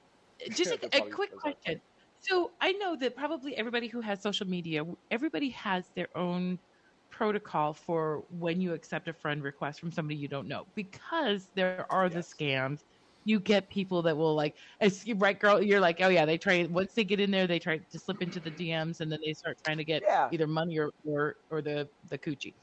just 0.50 0.72
a, 0.72 0.96
a 0.96 1.10
quick 1.10 1.34
question. 1.36 1.80
So 2.20 2.52
I 2.60 2.72
know 2.72 2.94
that 2.96 3.16
probably 3.16 3.56
everybody 3.56 3.88
who 3.88 4.00
has 4.00 4.22
social 4.22 4.46
media, 4.46 4.84
everybody 5.10 5.50
has 5.50 5.90
their 5.96 6.08
own 6.16 6.58
protocol 7.10 7.74
for 7.74 8.24
when 8.30 8.60
you 8.60 8.74
accept 8.74 9.08
a 9.08 9.12
friend 9.12 9.42
request 9.42 9.80
from 9.80 9.92
somebody 9.92 10.16
you 10.16 10.28
don't 10.28 10.48
know 10.48 10.66
because 10.74 11.48
there 11.54 11.86
are 11.90 12.08
the 12.08 12.20
scams. 12.20 12.84
You 13.24 13.38
get 13.40 13.70
people 13.70 14.02
that 14.02 14.16
will 14.16 14.34
like, 14.34 14.56
as 14.80 15.04
right, 15.16 15.38
girl. 15.38 15.62
You're 15.62 15.80
like, 15.80 16.00
oh 16.00 16.08
yeah, 16.08 16.24
they 16.24 16.38
try. 16.38 16.64
Once 16.64 16.94
they 16.94 17.04
get 17.04 17.20
in 17.20 17.30
there, 17.30 17.46
they 17.46 17.58
try 17.58 17.78
to 17.78 17.98
slip 17.98 18.20
into 18.22 18.40
the 18.40 18.50
DMs, 18.50 19.00
and 19.00 19.10
then 19.12 19.20
they 19.24 19.32
start 19.32 19.58
trying 19.64 19.78
to 19.78 19.84
get 19.84 20.02
Yeah. 20.06 20.28
either 20.32 20.46
money 20.46 20.78
or 20.78 20.90
or, 21.04 21.36
or 21.50 21.62
the 21.62 21.88
the 22.08 22.18
coochie. 22.18 22.54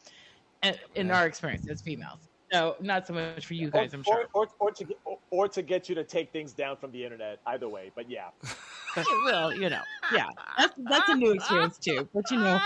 And, 0.62 0.78
in 0.96 1.08
Yeah. 1.08 1.18
our 1.18 1.26
experience 1.26 1.66
as 1.70 1.82
females, 1.82 2.28
no, 2.52 2.76
not 2.82 3.08
so 3.08 3.14
much 3.14 3.46
for 3.46 3.54
you 3.54 3.72
or, 3.74 3.82
guys, 3.82 3.94
I'm 3.94 4.04
sure. 4.04 4.28
or, 4.34 4.44
or, 4.44 4.48
or 4.60 4.72
to 4.72 4.84
get, 4.84 4.98
or, 5.06 5.20
or 5.32 5.48
to 5.48 5.62
get 5.62 5.88
you 5.88 5.96
to 5.96 6.04
take 6.04 6.34
things 6.34 6.54
down 6.54 6.76
from 6.78 6.92
the 6.92 7.04
internet. 7.04 7.40
Either 7.46 7.70
way, 7.70 7.92
but 7.96 8.10
yeah. 8.10 8.32
well, 9.24 9.54
you 9.54 9.70
know, 9.70 9.82
yeah, 10.12 10.28
that's 10.58 10.74
that's 10.90 11.10
a 11.10 11.16
new 11.16 11.32
experience 11.32 11.78
too. 11.80 12.10
But 12.14 12.30
you 12.32 12.38
know, 12.40 12.60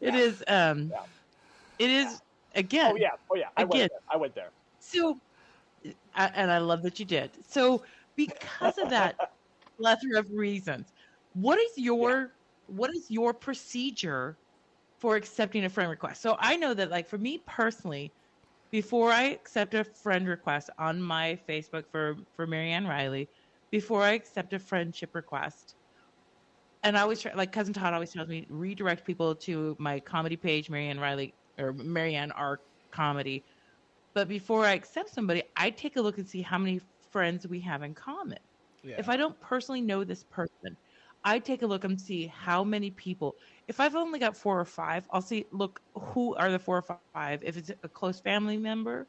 it 0.00 0.14
is 0.14 0.42
um, 0.48 0.90
Yeah. 0.90 1.04
it 1.78 1.90
is 1.90 2.22
again. 2.54 2.92
Oh 2.94 2.96
yeah. 2.96 3.10
Oh 3.30 3.36
yeah. 3.36 3.48
I 3.56 3.62
Again. 3.62 3.80
went 3.80 3.90
there. 3.90 4.00
I 4.10 4.16
went 4.16 4.34
there. 4.34 4.52
So, 4.78 5.14
I, 5.14 5.14
and 6.14 6.50
I 6.50 6.58
love 6.58 6.82
that 6.82 6.98
you 6.98 7.04
did. 7.04 7.44
So, 7.46 7.84
because 8.16 8.78
of 8.78 8.88
that 8.90 9.16
plethora 9.80 10.20
of 10.20 10.28
reasons, 10.34 10.92
what 11.32 11.58
is 11.58 11.72
your 11.76 12.32
what 12.66 12.90
is 12.94 13.06
your 13.10 13.34
procedure 13.34 14.38
for 15.00 15.16
accepting 15.16 15.64
a 15.64 15.70
friend 15.70 15.90
request? 15.90 16.22
So 16.22 16.36
I 16.38 16.56
know 16.56 16.74
that, 16.74 16.90
like 16.90 17.08
for 17.08 17.18
me 17.18 17.42
personally, 17.46 18.14
before 18.70 19.12
I 19.12 19.24
accept 19.24 19.74
a 19.74 19.84
friend 19.84 20.28
request 20.28 20.70
on 20.78 21.02
my 21.02 21.38
Facebook 21.48 21.84
for 21.90 22.16
for 22.36 22.46
Marianne 22.46 22.86
Riley, 22.86 23.30
before 23.70 24.02
I 24.02 24.12
accept 24.12 24.52
a 24.52 24.58
friendship 24.58 25.14
request, 25.14 25.76
and 26.82 26.96
I 26.96 27.02
always 27.02 27.20
try, 27.20 27.32
like 27.34 27.52
cousin 27.52 27.74
Todd 27.74 27.94
always 27.94 28.12
tells 28.12 28.28
me 28.28 28.46
redirect 28.48 29.04
people 29.04 29.34
to 29.36 29.76
my 29.78 30.00
comedy 30.00 30.36
page, 30.36 30.70
Marianne 30.70 31.00
Riley 31.00 31.34
or 31.58 31.72
Marianne 31.72 32.32
R 32.32 32.60
comedy. 32.92 33.44
But 34.16 34.28
before 34.28 34.64
I 34.64 34.72
accept 34.72 35.10
somebody, 35.10 35.42
I 35.58 35.68
take 35.68 35.96
a 35.96 36.00
look 36.00 36.16
and 36.16 36.26
see 36.26 36.40
how 36.40 36.56
many 36.56 36.80
friends 37.10 37.46
we 37.46 37.60
have 37.60 37.82
in 37.82 37.92
common. 37.92 38.38
Yeah. 38.82 38.94
If 38.96 39.10
I 39.10 39.18
don't 39.18 39.38
personally 39.42 39.82
know 39.82 40.04
this 40.04 40.24
person, 40.24 40.74
I 41.22 41.38
take 41.38 41.60
a 41.60 41.66
look 41.66 41.84
and 41.84 42.00
see 42.00 42.26
how 42.26 42.64
many 42.64 42.90
people. 42.92 43.36
If 43.68 43.78
I've 43.78 43.94
only 43.94 44.18
got 44.18 44.34
four 44.34 44.58
or 44.58 44.64
five, 44.64 45.06
I'll 45.10 45.20
see 45.20 45.44
look 45.52 45.82
who 45.94 46.34
are 46.36 46.50
the 46.50 46.58
four 46.58 46.78
or 46.78 46.98
five. 47.12 47.44
If 47.44 47.58
it's 47.58 47.70
a 47.82 47.88
close 47.90 48.18
family 48.18 48.56
member, 48.56 49.06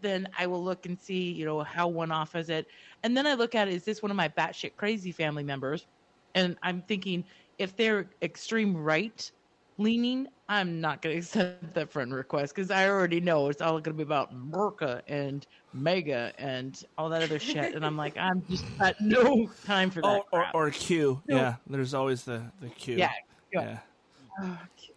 then 0.00 0.26
I 0.36 0.48
will 0.48 0.64
look 0.64 0.86
and 0.86 0.98
see, 0.98 1.30
you 1.30 1.44
know, 1.44 1.60
how 1.60 1.86
one 1.86 2.10
off 2.10 2.34
is 2.34 2.50
it. 2.50 2.66
And 3.04 3.16
then 3.16 3.28
I 3.28 3.34
look 3.34 3.54
at 3.54 3.68
is 3.68 3.84
this 3.84 4.02
one 4.02 4.10
of 4.10 4.16
my 4.16 4.28
batshit 4.28 4.74
crazy 4.74 5.12
family 5.12 5.44
members? 5.44 5.86
And 6.34 6.56
I'm 6.64 6.82
thinking 6.82 7.22
if 7.58 7.76
they're 7.76 8.10
extreme 8.22 8.76
right 8.76 9.30
leaning, 9.78 10.28
I'm 10.48 10.80
not 10.80 11.02
going 11.02 11.14
to 11.16 11.18
accept 11.20 11.74
that 11.74 11.90
friend 11.90 12.14
request 12.14 12.54
because 12.54 12.70
I 12.70 12.88
already 12.88 13.20
know 13.20 13.48
it's 13.48 13.62
all 13.62 13.72
going 13.72 13.84
to 13.84 13.92
be 13.94 14.02
about 14.02 14.34
Merca 14.34 15.02
and 15.08 15.46
MAGA 15.72 16.32
and 16.38 16.82
all 16.98 17.08
that 17.10 17.22
other 17.22 17.38
shit. 17.38 17.74
And 17.74 17.84
I'm 17.84 17.96
like, 17.96 18.16
I'm 18.16 18.42
just 18.48 18.64
got 18.78 19.00
no 19.00 19.50
time 19.64 19.90
for 19.90 20.02
that. 20.02 20.08
Oh, 20.08 20.26
or, 20.32 20.40
crap. 20.40 20.54
or 20.54 20.70
Q. 20.70 21.22
No. 21.28 21.36
Yeah, 21.36 21.54
there's 21.66 21.94
always 21.94 22.24
the 22.24 22.42
the 22.60 22.68
Q. 22.68 22.96
yeah, 22.96 23.12
yeah. 23.52 23.78
Oh, 24.42 24.58
Q. 24.76 24.94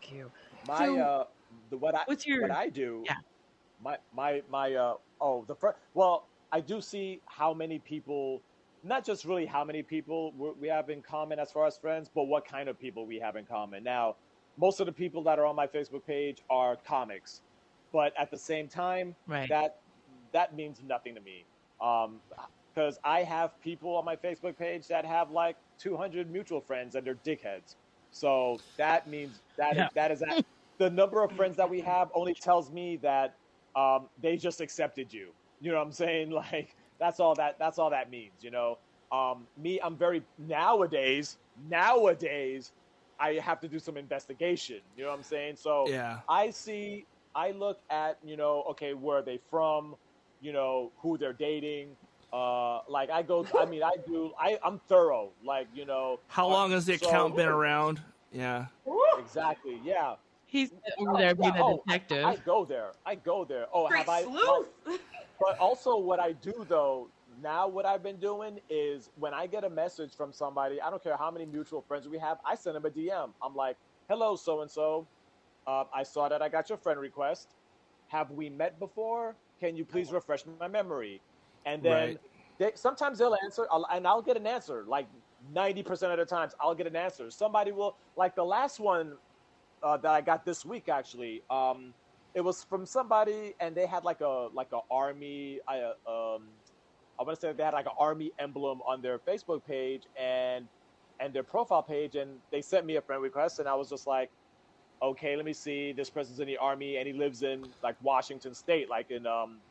Q. 0.00 0.30
My 0.68 0.86
So, 0.86 0.98
uh, 0.98 1.24
the, 1.70 1.76
what 1.76 1.94
I 1.94 2.02
what's 2.06 2.26
your- 2.26 2.42
what 2.42 2.50
I 2.50 2.68
do. 2.68 3.02
Yeah. 3.06 3.14
My 3.82 3.98
my 4.14 4.42
my 4.50 4.74
uh 4.74 4.94
oh 5.20 5.44
the 5.46 5.54
first 5.54 5.76
well 5.94 6.26
I 6.50 6.60
do 6.60 6.80
see 6.80 7.20
how 7.26 7.52
many 7.52 7.78
people 7.78 8.40
not 8.86 9.04
just 9.04 9.24
really 9.24 9.46
how 9.46 9.64
many 9.64 9.82
people 9.82 10.32
we 10.36 10.52
we 10.62 10.68
have 10.68 10.90
in 10.90 11.02
common 11.02 11.38
as 11.38 11.50
far 11.52 11.66
as 11.66 11.76
friends, 11.78 12.10
but 12.14 12.24
what 12.24 12.46
kind 12.46 12.68
of 12.68 12.78
people 12.78 13.06
we 13.06 13.18
have 13.18 13.36
in 13.36 13.44
common. 13.46 13.82
Now, 13.84 14.16
most 14.58 14.80
of 14.80 14.86
the 14.86 14.92
people 14.92 15.22
that 15.24 15.38
are 15.38 15.46
on 15.46 15.56
my 15.56 15.66
Facebook 15.66 16.04
page 16.06 16.42
are 16.50 16.76
comics, 16.76 17.42
but 17.92 18.12
at 18.18 18.30
the 18.30 18.38
same 18.38 18.68
time, 18.68 19.16
Right. 19.26 19.48
that 19.48 19.72
that 20.32 20.54
means 20.54 20.82
nothing 20.82 21.14
to 21.14 21.20
me. 21.20 21.46
Um, 21.80 22.22
because 22.74 22.98
I 23.04 23.22
have 23.22 23.58
people 23.62 23.96
on 23.96 24.04
my 24.04 24.16
Facebook 24.16 24.58
page 24.58 24.86
that 24.88 25.06
have 25.06 25.30
like 25.30 25.56
200 25.78 26.30
mutual 26.30 26.60
friends 26.60 26.94
and 26.94 27.06
they're 27.06 27.14
dickheads. 27.16 27.76
So 28.10 28.58
that 28.76 29.08
means 29.08 29.42
that 29.56 29.76
Yeah. 29.76 29.88
that 29.94 30.10
is 30.12 30.22
the 30.78 30.90
number 30.90 31.22
of 31.22 31.32
friends 31.32 31.56
that 31.56 31.70
we 31.70 31.80
have 31.80 32.10
only 32.14 32.34
tells 32.34 32.70
me 32.70 32.98
that 32.98 33.38
um, 33.74 34.10
they 34.18 34.36
just 34.36 34.60
accepted 34.60 35.12
you. 35.12 35.34
You 35.60 35.72
know 35.72 35.78
what 35.78 35.86
I'm 35.86 35.92
saying? 35.92 36.30
Like 36.52 36.76
that's 36.98 37.20
all 37.20 37.34
that 37.34 37.58
that's 37.58 37.78
all 37.78 37.90
that 37.90 38.10
means. 38.10 38.32
You 38.40 38.50
know, 38.50 38.78
um, 39.12 39.46
me, 39.56 39.80
I'm 39.82 39.96
very 39.96 40.22
nowadays. 40.38 41.38
Nowadays, 41.70 42.72
I 43.18 43.34
have 43.34 43.60
to 43.60 43.68
do 43.68 43.78
some 43.78 43.96
investigation. 43.96 44.80
You 44.96 45.04
know 45.04 45.10
what 45.10 45.18
I'm 45.18 45.22
saying? 45.22 45.56
So 45.56 45.88
Yeah. 45.88 46.20
I 46.28 46.50
see. 46.50 47.06
I 47.34 47.50
look 47.50 47.80
at 47.90 48.18
you 48.24 48.36
know, 48.36 48.64
okay, 48.70 48.94
where 48.94 49.18
are 49.18 49.22
they 49.22 49.40
from? 49.50 49.96
You 50.40 50.52
know, 50.52 50.92
who 50.98 51.18
they're 51.18 51.32
dating. 51.32 51.96
Uh, 52.32 52.80
like 52.88 53.10
I 53.10 53.22
go. 53.22 53.46
I 53.58 53.64
mean, 53.64 53.82
I 53.82 53.96
do. 54.06 54.32
I 54.38 54.58
I'm 54.64 54.80
thorough. 54.88 55.30
Like 55.44 55.68
you 55.74 55.84
know. 55.84 56.20
How 56.28 56.46
uh, 56.46 56.52
long 56.52 56.70
has 56.72 56.86
the 56.86 56.96
so- 56.98 57.08
account 57.08 57.36
been 57.36 57.48
around? 57.48 58.00
Yeah. 58.32 58.66
Exactly. 59.18 59.80
Yeah. 59.84 60.16
He's 60.46 60.70
over 60.98 61.18
there 61.18 61.34
being 61.34 61.56
a 61.56 61.64
oh, 61.64 61.82
detective. 61.84 62.24
I, 62.24 62.32
I 62.32 62.36
go 62.36 62.64
there. 62.64 62.92
I 63.04 63.14
go 63.16 63.44
there. 63.44 63.66
Oh, 63.72 63.88
Great 63.88 64.06
have 64.06 64.08
I? 64.08 64.98
But 65.40 65.58
also, 65.58 65.98
what 65.98 66.20
I 66.20 66.32
do 66.32 66.64
though 66.68 67.12
now, 67.40 67.68
what 67.68 67.86
I've 67.86 68.02
been 68.02 68.20
doing 68.20 68.60
is 68.70 69.10
when 69.16 69.34
I 69.34 69.46
get 69.46 69.64
a 69.64 69.70
message 69.70 70.14
from 70.16 70.32
somebody, 70.32 70.80
I 70.80 70.90
don't 70.90 71.02
care 71.02 71.16
how 71.16 71.30
many 71.30 71.46
mutual 71.46 71.82
friends 71.82 72.08
we 72.08 72.18
have, 72.18 72.38
I 72.44 72.54
send 72.54 72.76
them 72.76 72.86
a 72.86 72.90
DM. 72.90 73.34
I'm 73.42 73.54
like, 73.54 73.78
"Hello, 74.08 74.36
so 74.36 74.62
and 74.62 74.70
so. 74.70 75.08
I 75.92 76.04
saw 76.04 76.28
that 76.28 76.42
I 76.42 76.48
got 76.48 76.68
your 76.70 76.78
friend 76.78 77.00
request. 77.00 77.56
Have 78.08 78.30
we 78.32 78.50
met 78.50 78.78
before? 78.78 79.36
Can 79.60 79.76
you 79.76 79.84
please 79.84 80.12
refresh 80.12 80.46
my 80.46 80.68
memory?" 80.68 81.22
And 81.66 81.82
then 81.82 82.12
Right. 82.12 82.20
they, 82.58 82.72
sometimes 82.76 83.18
they'll 83.18 83.36
answer, 83.44 83.66
and 83.70 84.06
I'll 84.06 84.22
get 84.22 84.36
an 84.38 84.46
answer. 84.46 84.84
Like 84.86 85.08
ninety 85.40 85.82
percent 85.82 86.12
of 86.12 86.18
the 86.18 86.26
times, 86.26 86.54
I'll 86.60 86.74
get 86.76 86.86
an 86.86 86.96
answer. 86.96 87.30
Somebody 87.30 87.72
will, 87.72 87.98
like 88.16 88.36
the 88.36 88.44
last 88.44 88.80
one 88.80 89.18
uh, 89.82 89.98
that 89.98 90.12
I 90.12 90.20
got 90.22 90.44
this 90.46 90.64
week 90.64 90.88
actually. 90.88 91.42
Um, 91.50 91.94
it 92.36 92.42
was 92.42 92.64
from 92.64 92.86
somebody, 92.86 93.56
and 93.60 93.76
they 93.76 93.86
had 93.86 94.04
like 94.04 94.22
a 94.22 94.50
like 94.54 94.72
a 94.74 94.80
army. 94.92 95.60
I 95.68 95.80
uh, 95.80 96.36
um, 96.36 96.50
I 97.18 97.24
want 97.24 97.36
to 97.36 97.40
say 97.40 97.54
they 97.54 97.64
had 97.64 97.74
like 97.74 97.86
an 97.86 97.94
army 97.98 98.32
emblem 98.38 98.82
on 98.86 99.02
their 99.02 99.18
Facebook 99.18 99.66
page 99.66 100.04
and 100.16 100.68
and 101.20 101.34
their 101.34 101.44
profile 101.44 101.82
page, 101.82 102.16
and 102.16 102.42
they 102.52 102.62
sent 102.62 102.86
me 102.86 102.96
a 102.96 103.02
friend 103.02 103.22
request, 103.22 103.60
and 103.60 103.68
I 103.68 103.74
was 103.74 103.90
just 103.90 104.06
like, 104.06 104.30
okay, 105.02 105.36
let 105.36 105.46
me 105.46 105.54
see. 105.54 105.92
This 105.94 106.10
person's 106.10 106.40
in 106.40 106.46
the 106.48 106.58
army, 106.58 106.98
and 106.98 107.08
he 107.08 107.14
lives 107.14 107.42
in 107.42 107.74
like 107.82 107.96
Washington 108.02 108.54
State, 108.54 108.90
like 108.90 109.10
in 109.10 109.26
um, 109.26 109.62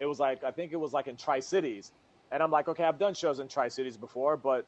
it 0.00 0.06
was 0.06 0.20
like 0.20 0.44
I 0.44 0.52
think 0.52 0.72
it 0.72 0.78
was 0.78 0.92
like 0.92 1.08
in 1.08 1.16
Tri 1.16 1.40
Cities, 1.40 1.92
and 2.32 2.42
I'm 2.42 2.52
like, 2.52 2.68
okay, 2.68 2.84
I've 2.84 2.98
done 3.00 3.14
shows 3.14 3.40
in 3.40 3.48
Tri 3.48 3.68
Cities 3.68 3.96
before, 3.96 4.36
but 4.36 4.66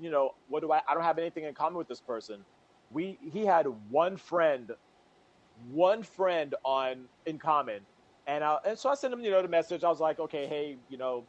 you 0.00 0.10
know, 0.10 0.32
what 0.48 0.62
do 0.62 0.72
I? 0.72 0.82
I 0.88 0.94
don't 0.94 1.04
have 1.04 1.18
anything 1.18 1.44
in 1.44 1.54
common 1.54 1.78
with 1.78 1.88
this 1.88 2.02
person. 2.02 2.44
We 2.90 3.18
he 3.32 3.46
had 3.46 3.66
one 3.90 4.16
friend, 4.16 4.72
one 5.70 6.02
friend 6.02 6.54
on 6.64 7.04
in 7.26 7.38
common, 7.38 7.80
and 8.26 8.44
I, 8.44 8.58
and 8.66 8.78
so 8.78 8.90
I 8.90 8.94
sent 8.94 9.12
him, 9.12 9.20
you 9.20 9.30
know, 9.30 9.42
the 9.42 9.48
message. 9.48 9.84
I 9.84 9.88
was 9.88 10.00
like, 10.00 10.18
okay, 10.20 10.46
hey, 10.46 10.76
you 10.88 10.98
know, 10.98 11.24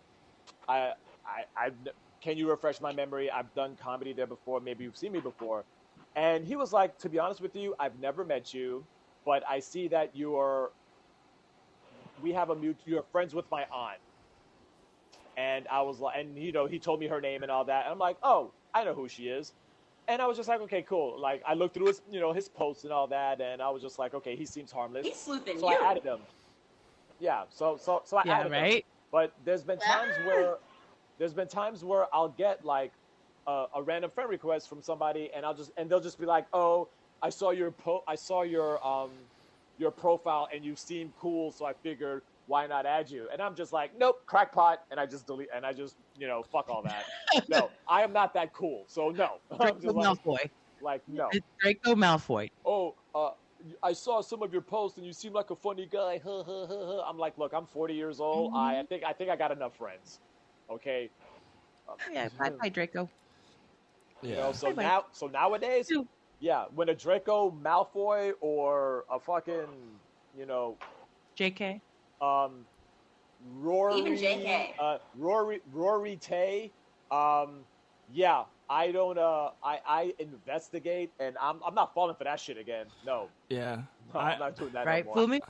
I 0.67 0.93
I 1.26 1.43
I 1.56 1.72
can 2.22 2.38
you 2.38 2.50
refresh 2.50 2.80
my 2.82 2.93
memory? 2.93 3.30
I've 3.30 3.54
done 3.54 3.76
comedy 3.82 4.13
there 4.13 4.28
before. 4.28 4.60
Maybe 4.62 4.86
you've 4.86 4.98
seen 4.98 5.12
me 5.12 5.19
before. 5.19 5.65
And 6.15 6.46
he 6.46 6.56
was 6.56 6.72
like, 6.72 6.98
to 7.00 7.10
be 7.10 7.19
honest 7.19 7.41
with 7.41 7.56
you, 7.56 7.76
I've 7.80 8.00
never 8.00 8.24
met 8.24 8.54
you, 8.54 8.86
but 9.26 9.43
I 9.50 9.60
see 9.60 9.88
that 9.89 10.15
you 10.15 10.38
are. 10.38 10.72
We 12.22 12.32
have 12.34 12.50
a 12.50 12.56
mute. 12.56 12.78
You're 12.86 13.04
friends 13.12 13.34
with 13.34 13.50
my 13.52 13.65
aunt. 13.72 13.98
And 15.36 15.67
I 15.67 15.82
was 15.82 16.00
like, 16.00 16.17
and 16.17 16.38
you 16.38 16.52
know, 16.52 16.67
he 16.67 16.80
told 16.80 17.00
me 17.00 17.08
her 17.08 17.19
name 17.19 17.41
and 17.41 17.52
all 17.52 17.65
that. 17.65 17.86
And 17.86 17.91
I'm 17.91 18.00
like, 18.00 18.17
oh, 18.24 18.52
I 18.74 18.84
know 18.84 18.93
who 18.93 19.10
she 19.10 19.24
is. 19.28 19.52
And 20.08 20.22
I 20.22 20.28
was 20.28 20.38
just 20.38 20.50
like, 20.50 20.62
okay, 20.62 20.84
cool. 20.84 21.20
Like 21.20 21.44
I 21.48 21.54
looked 21.56 21.76
through 21.76 21.88
his, 21.88 22.02
you 22.10 22.20
know, 22.20 22.34
his 22.34 22.50
posts 22.50 22.84
and 22.84 22.94
all 22.94 23.08
that, 23.10 23.42
and 23.42 23.62
I 23.62 23.70
was 23.72 23.82
just 23.82 24.00
like, 24.00 24.13
okay, 24.13 24.36
he 24.36 24.46
seems 24.46 24.72
harmless. 24.72 25.08
He's 25.08 25.18
sleuthing 25.20 25.60
so 25.60 25.68
you. 25.68 25.78
I 25.78 25.92
added 25.92 26.06
him. 26.06 26.28
Yeah. 27.20 27.46
So 27.50 27.78
so 27.78 28.04
so 28.06 28.18
I 28.18 28.26
yeah, 28.26 28.34
added 28.42 28.54
him. 28.54 28.54
right. 28.62 28.86
But 29.12 29.34
there's 29.44 29.63
been 29.63 29.80
times 29.80 30.20
where 30.20 30.60
there's 31.20 31.34
been 31.34 31.48
times 31.50 31.84
where 31.84 32.13
I'll 32.13 32.30
get 32.30 32.66
like 32.66 32.94
a, 33.48 33.68
a 33.76 33.84
random 33.84 34.12
friend 34.12 34.30
request 34.30 34.70
from 34.70 34.82
somebody, 34.82 35.32
and 35.34 35.46
I'll 35.46 35.56
just 35.56 35.72
and 35.78 35.89
they'll 35.89 36.02
just 36.02 36.20
be 36.20 36.26
like, 36.26 36.48
"Oh, 36.54 36.92
I 37.22 37.30
saw 37.30 37.52
your 37.52 37.72
po- 37.72 38.04
I 38.08 38.16
saw 38.16 38.44
your 38.44 38.86
um 38.86 39.32
your 39.78 39.92
profile, 39.92 40.48
and 40.54 40.66
you 40.66 40.76
seem 40.76 41.13
cool, 41.13 41.52
so 41.52 41.66
I 41.66 41.74
figured 41.74 42.24
why 42.47 42.67
not 42.67 42.86
add 42.86 43.10
you?" 43.10 43.27
And 43.32 43.41
I'm 43.41 43.56
just 43.56 43.73
like, 43.73 43.91
"Nope, 43.97 44.23
crackpot," 44.25 44.79
and 44.91 44.99
I 44.99 45.06
just 45.06 45.27
delete 45.27 45.49
and 45.53 45.65
I 45.65 45.73
just 45.73 45.95
you 46.17 46.27
know 46.27 46.43
fuck 46.43 46.69
all 46.69 46.84
that. 46.84 47.06
no, 47.49 47.69
I 47.88 48.03
am 48.03 48.13
not 48.13 48.34
that 48.34 48.53
cool, 48.53 48.86
so 48.88 49.10
no. 49.10 49.39
Draco 49.60 49.91
like, 49.91 50.06
Malfoy. 50.06 50.49
Like 50.82 51.01
no. 51.08 51.29
It's 51.32 51.45
Draco 51.60 51.95
Malfoy. 51.95 52.49
oh, 52.65 52.95
uh, 53.15 53.32
I 53.82 53.93
saw 53.93 54.21
some 54.21 54.41
of 54.41 54.51
your 54.51 54.62
posts 54.62 54.97
and 54.97 55.06
you 55.06 55.13
seem 55.13 55.34
like 55.34 55.49
a 55.49 55.56
funny 55.56 55.88
guy. 55.89 56.19
Huh, 56.23 56.43
huh, 56.45 56.65
huh, 56.67 56.77
huh. 56.86 57.01
I'm 57.08 57.17
like, 57.17 57.38
look, 57.38 57.53
I'm 57.53 57.65
40 57.65 57.93
years 57.93 58.19
old. 58.19 58.53
I, 58.53 58.79
I 58.79 58.84
think 58.84 59.03
I 59.03 59.13
think 59.13 59.29
I 59.29 59.36
got 59.36 59.51
enough 59.51 59.75
friends. 59.77 60.19
Okay. 60.69 61.10
Uh, 61.88 61.93
yeah, 62.12 62.29
bye 62.38 62.49
bye 62.49 62.69
Draco. 62.69 63.10
You 64.21 64.36
know, 64.36 64.53
so 64.53 64.67
Bye-bye. 64.67 64.84
now, 64.84 65.06
so 65.12 65.27
nowadays, 65.27 65.91
yeah, 66.39 66.65
when 66.73 66.88
a 66.89 66.95
Draco 66.95 67.51
Malfoy 67.51 68.32
or 68.39 69.03
a 69.12 69.19
fucking, 69.19 69.67
you 70.38 70.45
know, 70.45 70.77
JK. 71.38 71.82
Um, 72.23 72.65
Rory, 73.59 73.99
Even 73.99 74.13
JK. 74.17 74.69
uh, 74.79 74.97
Rory, 75.17 75.59
Rory 75.71 76.15
Tay, 76.17 76.71
um, 77.12 77.65
yeah, 78.12 78.43
I 78.69 78.91
don't, 78.91 79.17
uh, 79.17 79.49
I, 79.63 79.79
I 79.86 80.13
investigate, 80.19 81.12
and 81.19 81.36
I'm, 81.41 81.59
I'm 81.65 81.75
not 81.75 81.93
falling 81.93 82.15
for 82.15 82.23
that 82.23 82.39
shit 82.39 82.57
again. 82.57 82.88
No, 83.05 83.29
Yeah. 83.49 83.81
no 84.13 84.19
I- 84.19 84.33
I'm 84.33 84.39
not 84.39 84.57
doing 84.57 84.71
that 84.73 84.86
Right? 84.86 85.03
no 85.05 85.09
more. 85.09 85.15
Fool 85.15 85.27
me. 85.27 85.41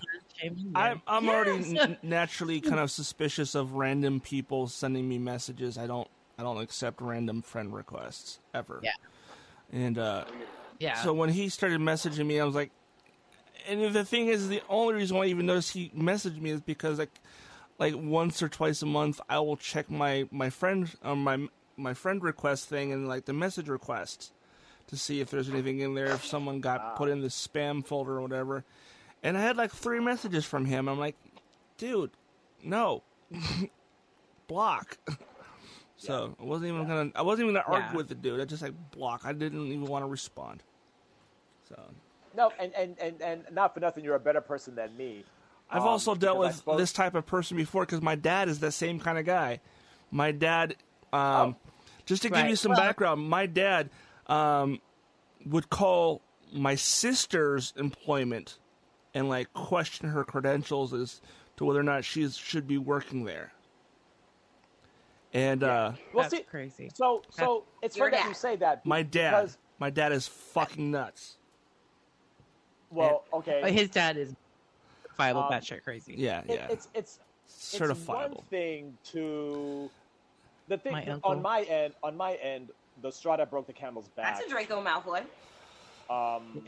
I'm 0.75 1.01
I'm 1.07 1.29
already 1.29 1.77
n- 1.79 1.97
naturally 2.01 2.59
kind 2.59 2.79
of 2.79 2.89
suspicious 2.91 3.55
of 3.55 3.73
random 3.73 4.19
people 4.19 4.67
sending 4.67 5.07
me 5.07 5.17
messages. 5.19 5.77
I 5.77 5.87
don't 5.87 6.07
I 6.37 6.43
don't 6.43 6.57
accept 6.57 6.99
random 7.01 7.41
friend 7.43 7.73
requests 7.73 8.39
ever. 8.53 8.79
Yeah. 8.83 8.91
And 9.71 9.97
uh, 9.97 10.25
Yeah. 10.79 10.95
so 10.95 11.13
when 11.13 11.29
he 11.29 11.47
started 11.49 11.79
messaging 11.79 12.25
me, 12.25 12.39
I 12.39 12.45
was 12.45 12.55
like, 12.55 12.71
and 13.67 13.93
the 13.93 14.05
thing 14.05 14.27
is, 14.27 14.47
the 14.49 14.61
only 14.69 14.95
reason 14.95 15.17
why 15.17 15.23
I 15.23 15.27
even 15.27 15.45
noticed 15.45 15.71
he 15.73 15.89
messaged 15.95 16.39
me 16.41 16.51
is 16.51 16.61
because 16.61 16.99
like 16.99 17.11
like 17.79 17.95
once 17.97 18.41
or 18.43 18.49
twice 18.49 18.81
a 18.81 18.85
month, 18.85 19.19
I 19.29 19.39
will 19.39 19.57
check 19.57 19.89
my 19.89 20.27
my 20.31 20.49
friend 20.49 20.89
um, 21.03 21.23
my 21.23 21.47
my 21.77 21.93
friend 21.93 22.23
request 22.23 22.69
thing 22.69 22.91
and 22.91 23.07
like 23.07 23.25
the 23.25 23.33
message 23.33 23.67
requests 23.67 24.31
to 24.87 24.97
see 24.97 25.19
if 25.21 25.29
there's 25.31 25.49
anything 25.49 25.79
in 25.79 25.93
there, 25.95 26.11
if 26.11 26.25
someone 26.25 26.59
got 26.61 26.95
put 26.97 27.09
in 27.09 27.21
the 27.21 27.29
spam 27.29 27.85
folder 27.85 28.17
or 28.17 28.21
whatever. 28.21 28.63
And 29.23 29.37
I 29.37 29.41
had 29.41 29.55
like 29.57 29.71
three 29.71 29.99
messages 30.01 30.43
from 30.45 30.65
him. 30.65 30.87
I'm 30.89 30.99
like, 30.99 31.15
dude, 31.77 32.11
no, 32.63 33.03
block. 34.47 34.97
so 35.95 36.35
I 36.39 36.43
wasn't 36.43 36.73
even 36.73 36.85
gonna. 36.87 37.11
I 37.15 37.21
wasn't 37.21 37.45
even 37.49 37.55
gonna 37.55 37.65
Yeah. 37.67 37.83
argue 37.85 37.97
with 37.97 38.09
the 38.09 38.15
dude. 38.15 38.39
I 38.41 38.45
just 38.45 38.61
like 38.61 38.73
block. 38.91 39.21
I 39.23 39.33
didn't 39.33 39.65
even 39.67 39.85
want 39.85 40.03
to 40.03 40.07
respond. 40.09 40.61
So 41.69 41.81
No, 42.35 42.51
and, 42.59 42.73
and, 42.73 42.97
and, 42.99 43.21
and 43.21 43.43
not 43.51 43.73
for 43.73 43.79
nothing, 43.79 44.03
you're 44.03 44.15
a 44.15 44.19
better 44.19 44.41
person 44.41 44.75
than 44.75 44.95
me. 44.97 45.23
I've 45.69 45.81
Um, 45.83 45.87
also 45.87 46.15
dealt 46.15 46.37
with 46.39 46.55
suppose- 46.55 46.77
this 46.77 46.93
type 46.93 47.15
of 47.15 47.25
person 47.25 47.57
before 47.57 47.83
because 47.85 48.01
my 48.01 48.15
dad 48.15 48.49
is 48.49 48.59
the 48.59 48.71
same 48.71 48.99
kind 48.99 49.17
of 49.17 49.25
guy. 49.25 49.59
My 50.11 50.31
dad, 50.31 50.75
um, 51.11 51.55
just 52.05 52.21
to 52.23 52.29
give 52.29 52.47
you 52.47 52.55
some 52.55 52.71
Well- 52.71 52.79
background, 52.81 53.27
my 53.29 53.45
dad 53.45 53.89
um, 54.27 54.79
would 55.45 55.69
call 55.69 56.21
my 56.53 56.75
sister's 56.75 57.73
employment 57.77 58.57
and 59.13 59.27
like 59.29 59.51
question 59.53 60.09
her 60.09 60.23
credentials 60.23 60.93
as 60.93 61.21
to 61.57 61.65
whether 61.65 61.79
or 61.79 61.83
not 61.83 62.03
she 62.05 62.27
should 62.29 62.67
be 62.67 62.77
working 62.77 63.25
there. 63.25 63.51
And 65.33 65.63
uh, 65.63 65.93
Well, 66.13 66.23
That's 66.23 66.35
see, 66.37 66.43
crazy. 66.43 66.91
So, 66.93 67.23
so 67.29 67.65
it's 67.81 67.97
Your 67.97 68.07
funny 68.11 68.21
that 68.21 68.27
you 68.29 68.33
say 68.35 68.55
that. 68.57 68.85
my 68.85 69.01
dad, 69.01 69.31
Because, 69.31 69.57
my 69.79 69.89
dad 69.89 70.11
is 70.11 70.27
fucking 70.27 70.91
nuts. 70.91 71.37
Well, 72.93 73.23
okay. 73.33 73.59
But 73.61 73.71
his 73.71 73.89
dad 73.89 74.17
is 74.17 74.33
viable 75.17 75.41
Um, 75.43 75.51
batshit 75.51 75.83
crazy. 75.83 76.15
Yeah, 76.17 76.41
It- 76.41 76.45
yeah, 76.49 76.67
It's, 76.69 76.87
it's, 76.93 77.19
it's 77.45 77.79
one 77.79 77.89
certifiable. 78.31 78.43
thing 78.45 78.97
to 79.11 79.89
the 80.67 80.77
thing 80.77 80.93
My 80.93 81.19
on 81.23 81.41
my 81.41 81.61
end. 81.63 81.93
On 82.03 82.15
my 82.15 82.35
end, 82.35 82.69
the 83.01 83.11
straw 83.11 83.35
that 83.37 83.49
broke 83.49 83.67
the 83.67 83.73
camel's 83.73 84.07
back. 84.09 84.35
That's 84.35 84.47
a 84.47 84.49
Draco 84.49 84.81
Malfoy. 84.83 85.23
um, 86.09 86.63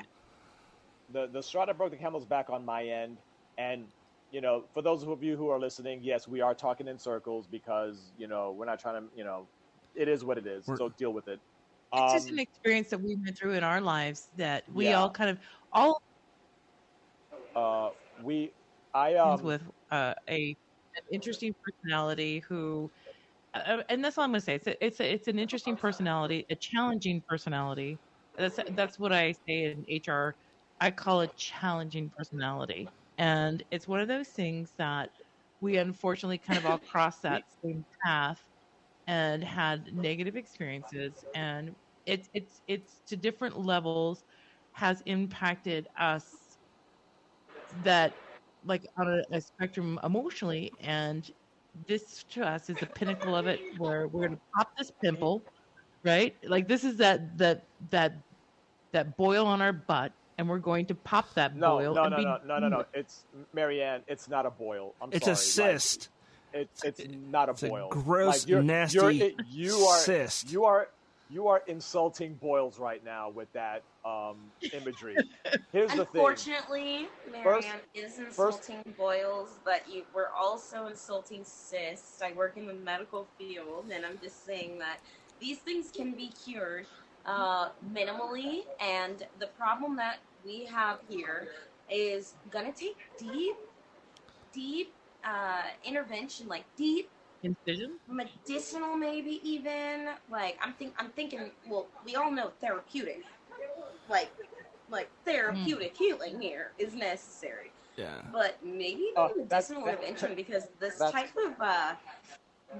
the 1.13 1.27
the 1.27 1.41
straw 1.41 1.65
that 1.65 1.77
broke 1.77 1.91
the 1.91 1.97
camel's 1.97 2.25
back 2.25 2.49
on 2.49 2.65
my 2.65 2.83
end, 2.83 3.17
and 3.57 3.85
you 4.31 4.41
know, 4.41 4.63
for 4.73 4.81
those 4.81 5.03
of 5.03 5.23
you 5.23 5.37
who 5.37 5.49
are 5.49 5.59
listening, 5.59 5.99
yes, 6.03 6.27
we 6.27 6.41
are 6.41 6.53
talking 6.53 6.87
in 6.87 6.97
circles 6.99 7.47
because 7.47 8.11
you 8.17 8.27
know 8.27 8.51
we're 8.57 8.65
not 8.65 8.79
trying 8.79 9.01
to, 9.01 9.07
you 9.15 9.23
know, 9.23 9.47
it 9.95 10.07
is 10.07 10.25
what 10.25 10.37
it 10.37 10.45
is. 10.47 10.67
We're- 10.67 10.77
so 10.77 10.89
deal 10.89 11.13
with 11.13 11.27
it. 11.27 11.39
It's 11.93 12.13
just 12.13 12.27
Um, 12.27 12.33
an 12.33 12.39
experience 12.39 12.89
that 12.89 12.99
we 12.99 13.15
went 13.15 13.37
through 13.37 13.53
in 13.53 13.63
our 13.63 13.79
lives 13.79 14.27
that 14.35 14.63
we 14.73 14.85
Yeah. 14.85 14.99
all 14.99 15.09
kind 15.09 15.29
of 15.29 15.39
all 15.71 16.01
uh, 17.55 17.91
we, 18.21 18.53
I 18.93 19.15
um, 19.15 19.43
with 19.43 19.63
uh, 19.91 20.13
a 20.29 20.55
an 20.97 21.03
interesting 21.11 21.53
personality 21.63 22.39
who, 22.47 22.91
uh, 23.53 23.83
and 23.89 24.03
that's 24.03 24.17
all 24.17 24.23
I'm 24.25 24.31
going 24.31 24.39
to 24.41 24.45
say. 24.45 24.55
It's 24.55 24.67
a, 24.67 24.85
it's 24.85 24.99
a, 25.01 25.13
it's 25.13 25.27
an 25.27 25.39
interesting 25.39 25.77
personality, 25.77 26.45
a 26.49 26.55
challenging 26.55 27.23
personality. 27.27 27.99
That's 28.37 28.59
that's 28.71 28.99
what 28.99 29.13
I 29.13 29.33
say 29.47 29.63
in 29.65 29.85
HR. 29.87 30.37
I 30.81 30.91
call 30.91 31.21
it 31.21 31.35
challenging 31.37 32.11
personality, 32.17 32.93
and 33.17 33.63
it's 33.71 33.87
one 33.87 34.01
of 34.01 34.07
those 34.07 34.29
things 34.29 34.73
that 34.77 35.11
we 35.61 35.77
unfortunately 35.77 36.37
kind 36.39 36.57
of 36.59 36.65
all 36.65 36.79
cross 36.79 37.21
that 37.21 37.43
same 37.63 37.85
path 38.05 38.41
and 39.07 39.43
had 39.43 39.93
negative 39.93 40.35
experiences, 40.35 41.23
and 41.33 41.75
it's 42.05 42.29
it's 42.33 42.61
it's 42.67 43.01
to 43.07 43.17
different 43.17 43.59
levels 43.59 44.23
has 44.71 45.01
impacted 45.05 45.87
us 45.97 46.44
that 47.83 48.13
like 48.65 48.87
on 48.97 49.07
a, 49.07 49.35
a 49.35 49.41
spectrum 49.41 49.99
emotionally 50.03 50.71
and 50.81 51.31
this 51.87 52.23
to 52.29 52.45
us 52.45 52.69
is 52.69 52.77
the 52.77 52.85
pinnacle 52.85 53.35
of 53.35 53.47
it 53.47 53.59
where 53.77 54.07
we're 54.07 54.27
gonna 54.27 54.39
pop 54.55 54.69
this 54.77 54.91
pimple 55.01 55.41
right 56.03 56.35
like 56.43 56.67
this 56.67 56.83
is 56.83 56.97
that 56.97 57.37
that 57.37 57.63
that 57.89 58.13
that 58.91 59.15
boil 59.17 59.45
on 59.45 59.61
our 59.61 59.73
butt 59.73 60.11
and 60.37 60.47
we're 60.49 60.57
going 60.59 60.85
to 60.85 60.95
pop 60.95 61.33
that 61.35 61.55
no, 61.55 61.77
boil 61.77 61.93
no, 61.93 62.03
and 62.03 62.11
no, 62.11 62.17
be 62.17 62.23
no, 62.25 62.39
no, 62.45 62.59
no, 62.59 62.67
no. 62.67 62.85
It's 62.93 63.23
Marianne. 63.53 64.01
It's 64.07 64.27
not 64.27 64.45
a 64.45 64.49
boil. 64.51 64.93
I'm 65.01 65.09
It's 65.13 65.23
sorry. 65.25 65.33
a 65.33 65.79
cyst. 65.79 66.09
Like, 66.53 66.67
it's 66.83 66.83
it's 66.83 67.15
not 67.29 67.47
a 67.47 67.51
It's 67.53 67.63
a 67.63 67.67
boil. 67.69 67.89
gross, 67.89 68.41
Like, 68.41 68.49
you're, 68.49 68.61
nasty 68.63 68.97
you're, 68.97 69.11
it- 69.11 69.35
you 69.49 69.75
are 69.77 69.97
cyst. 69.97 70.51
you 70.51 70.65
are 70.65 70.89
you 71.29 71.47
are 71.47 71.63
insulting 71.67 72.35
boils 72.35 72.79
right 72.79 73.03
now 73.03 73.29
with 73.29 73.51
that 73.53 73.83
um, 74.03 74.37
imagery. 74.73 75.15
Here's 75.71 75.89
the 75.91 76.05
thing. 76.05 76.07
Unfortunately, 76.13 77.07
First- 77.43 77.67
Marianne 77.67 77.81
is 77.93 78.19
first- 78.35 78.69
insulting 78.69 78.93
boils, 78.97 79.59
but 79.63 79.81
you, 79.91 80.03
we're 80.13 80.29
also 80.29 80.87
insulting 80.87 81.43
cysts. 81.43 82.21
I 82.21 82.33
work 82.33 82.57
in 82.57 82.67
the 82.67 82.73
medical 82.73 83.27
field, 83.37 83.85
and 83.91 84.05
I'm 84.05 84.19
just 84.21 84.45
saying 84.45 84.77
that 84.79 84.99
these 85.39 85.57
things 85.59 85.91
can 85.91 86.11
be 86.11 86.31
cured 86.43 86.85
uh, 87.25 87.69
minimally. 87.91 88.63
And 88.79 89.25
the 89.39 89.47
problem 89.47 89.95
that 89.97 90.19
we 90.45 90.65
have 90.65 90.99
here 91.09 91.47
is 91.89 92.33
gonna 92.51 92.71
take 92.71 92.97
deep, 93.17 93.55
deep 94.53 94.93
uh, 95.23 95.63
intervention, 95.83 96.47
like 96.47 96.65
deep 96.77 97.09
incision 97.45 97.91
medicinal 98.07 98.95
maybe 98.97 99.39
even 99.43 100.09
like 100.31 100.57
i'm 100.63 100.73
think 100.73 100.93
i'm 100.97 101.09
thinking 101.11 101.51
well 101.69 101.85
we 102.05 102.15
all 102.15 102.31
know 102.31 102.51
therapeutic 102.59 103.21
like 104.09 104.31
like 104.89 105.09
therapeutic 105.25 105.95
healing 105.95 106.39
here 106.41 106.71
is 106.79 106.93
necessary 106.95 107.71
Yeah. 107.97 108.21
but 108.33 108.57
maybe 108.63 109.01
even 109.01 109.13
Oh, 109.17 109.27
that's- 109.27 109.69
medicinal 109.69 109.85
that- 109.85 110.03
intervention 110.03 110.35
because 110.35 110.67
this 110.79 110.97
type 110.97 111.29
of 111.45 111.53
uh 111.61 111.93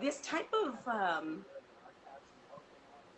this 0.01 0.20
type 0.22 0.51
of 0.66 0.76
um 0.88 1.45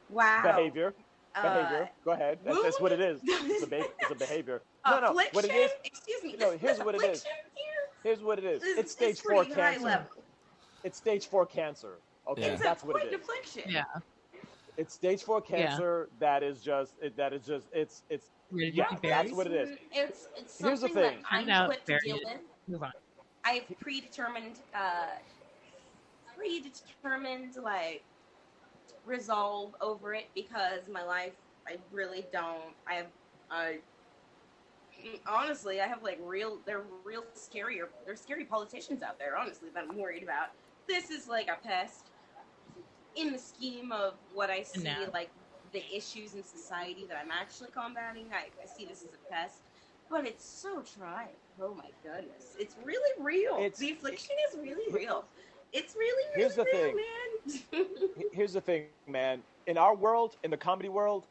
wow 0.10 0.42
behavior. 0.44 0.94
uh, 1.36 1.42
Behavior. 1.42 1.90
Go 2.06 2.12
ahead. 2.12 2.40
That's, 2.44 2.64
that's 2.64 2.82
what 2.82 2.92
it 2.92 3.00
is. 3.00 3.20
It's 3.28 3.64
a, 3.64 3.68
be- 3.68 3.76
it's 4.02 4.12
a 4.12 4.16
behavior. 4.16 4.62
No, 4.90 5.00
no. 5.00 5.12
What 5.14 5.46
it 5.46 5.52
is? 5.54 5.72
excuse 5.84 6.24
me 6.24 6.36
No, 6.40 6.58
here's 6.58 6.80
what 6.80 6.96
it 6.96 7.04
is. 7.04 7.24
Here's 8.04 8.22
what 8.22 8.38
it 8.40 8.46
is. 8.46 8.64
is- 8.64 8.78
It's 8.78 8.92
is 8.92 8.98
stage 8.98 9.20
four 9.22 9.44
pretty 9.44 9.54
high 9.54 9.74
cancer. 9.74 10.08
Level. 10.88 10.92
It's 10.92 10.98
stage 10.98 11.28
four 11.28 11.46
cancer. 11.46 12.00
Okay, 12.28 12.42
Yeah. 12.42 12.54
it's 12.54 12.62
that's 12.64 12.84
what 12.84 12.96
it 12.98 13.02
point 13.04 13.14
is. 13.14 13.22
affliction 13.22 13.64
yeah 13.68 13.84
It's 14.78 14.94
stage 14.94 15.24
four 15.24 15.42
cancer. 15.42 16.10
That 16.20 16.44
is 16.44 16.62
just. 16.62 16.94
It, 17.02 17.18
that 17.18 17.34
is 17.34 17.46
just. 17.46 17.68
It's. 17.74 18.04
It's. 18.10 18.30
Ready 18.52 18.72
Yeah, 18.76 18.86
that's 19.02 19.32
what 19.32 19.48
it 19.48 19.54
is. 19.54 19.70
Mm, 19.70 19.78
it's 19.92 20.28
it's 20.38 20.60
Here's 20.60 20.82
the 20.82 20.88
something 20.88 21.04
thing. 21.04 21.22
that 21.22 21.50
I'm 21.50 21.64
equipped 21.64 21.88
to 21.88 22.00
deal 22.00 22.20
with. 22.24 22.38
Move 22.68 22.84
on. 22.84 22.92
I've 23.44 23.64
predetermined, 23.80 24.60
uh, 24.76 25.08
predetermined 26.38 27.56
like 27.62 28.04
resolve 29.06 29.76
over 29.82 30.14
it 30.14 30.28
because 30.36 30.82
my 30.92 31.04
life, 31.04 31.34
I 31.68 31.78
really 31.92 32.26
don't. 32.32 32.74
I 32.88 32.94
have, 32.96 33.08
I 33.50 33.80
honestly, 35.28 35.82
I 35.82 35.88
have 35.88 36.04
like 36.04 36.20
real. 36.24 36.60
They're 36.66 36.84
real 37.04 37.24
scarier. 37.36 37.88
There's 38.06 38.22
scary 38.22 38.46
politicians 38.46 39.02
out 39.02 39.18
there, 39.18 39.38
honestly, 39.38 39.70
that 39.74 39.86
I'm 39.90 39.98
worried 39.98 40.24
about. 40.24 40.50
This 40.88 41.10
is 41.10 41.28
like 41.28 41.48
a 41.50 41.58
pest 41.68 42.08
in 43.16 43.32
the 43.32 43.40
scheme 43.40 43.92
of 43.92 44.14
what 44.34 44.50
I 44.50 44.64
see, 44.64 44.84
No. 44.84 45.10
like 45.14 45.30
the 45.74 45.84
issues 45.96 46.34
in 46.36 46.44
society 46.44 47.06
that 47.10 47.18
I'm 47.24 47.32
actually 47.32 47.70
combating. 47.72 48.28
I, 48.32 48.46
I 48.64 48.68
see 48.68 48.86
this 48.86 49.04
as 49.04 49.10
a 49.14 49.32
pest. 49.34 49.60
But 50.10 50.26
it's 50.26 50.46
so 50.46 50.82
trying. 50.98 51.28
Oh 51.62 51.74
my 51.74 51.90
goodness. 52.04 52.56
It's 52.58 52.76
really 52.84 53.22
real. 53.22 53.56
It's- 53.58 53.78
the 53.80 53.92
affliction 53.92 54.36
is 54.50 54.58
really 54.60 54.92
real. 54.94 55.26
It's 55.74 55.96
really, 55.96 56.24
really 56.36 56.42
Here's 56.42 56.56
the 56.56 56.64
real, 56.64 56.94
man. 56.96 57.86
Here's 58.32 58.54
the 58.54 58.62
thing, 58.62 58.86
man. 59.06 59.42
In 59.66 59.78
our 59.78 59.94
world, 59.94 60.38
in 60.44 60.50
the 60.52 60.56
comedy 60.56 60.88
world, 60.88 61.26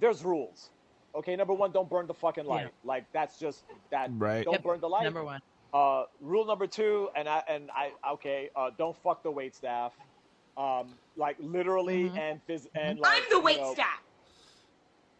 there's 0.00 0.24
rules. 0.24 0.70
Okay, 1.14 1.36
number 1.36 1.54
one, 1.54 1.70
don't 1.70 1.88
burn 1.88 2.08
the 2.08 2.14
fucking 2.14 2.44
light. 2.44 2.64
Yeah. 2.64 2.68
Like 2.84 3.04
that's 3.12 3.38
just 3.38 3.62
that. 3.90 4.10
Right. 4.14 4.44
Don't 4.44 4.54
Yep, 4.54 4.62
burn 4.64 4.80
the 4.80 4.88
light. 4.88 5.04
Number 5.04 5.22
one. 5.22 5.40
Uh, 5.72 6.04
rule 6.20 6.46
number 6.46 6.66
two, 6.66 7.10
and 7.14 7.28
I 7.28 7.42
and 7.48 7.70
I 7.70 7.92
okay, 8.14 8.50
uh, 8.56 8.70
don't 8.76 8.96
fuck 9.02 9.22
the 9.22 9.30
wait 9.30 9.54
staff. 9.54 9.92
Um, 10.56 10.94
like 11.16 11.36
literally 11.38 12.04
Mhm. 12.04 12.18
and 12.18 12.46
phys- 12.46 12.66
and 12.74 12.98
like 12.98 13.22
I'm 13.22 13.30
the 13.30 13.40
wait 13.40 13.56
you 13.56 13.62
know, 13.62 13.74
staff. 13.74 14.02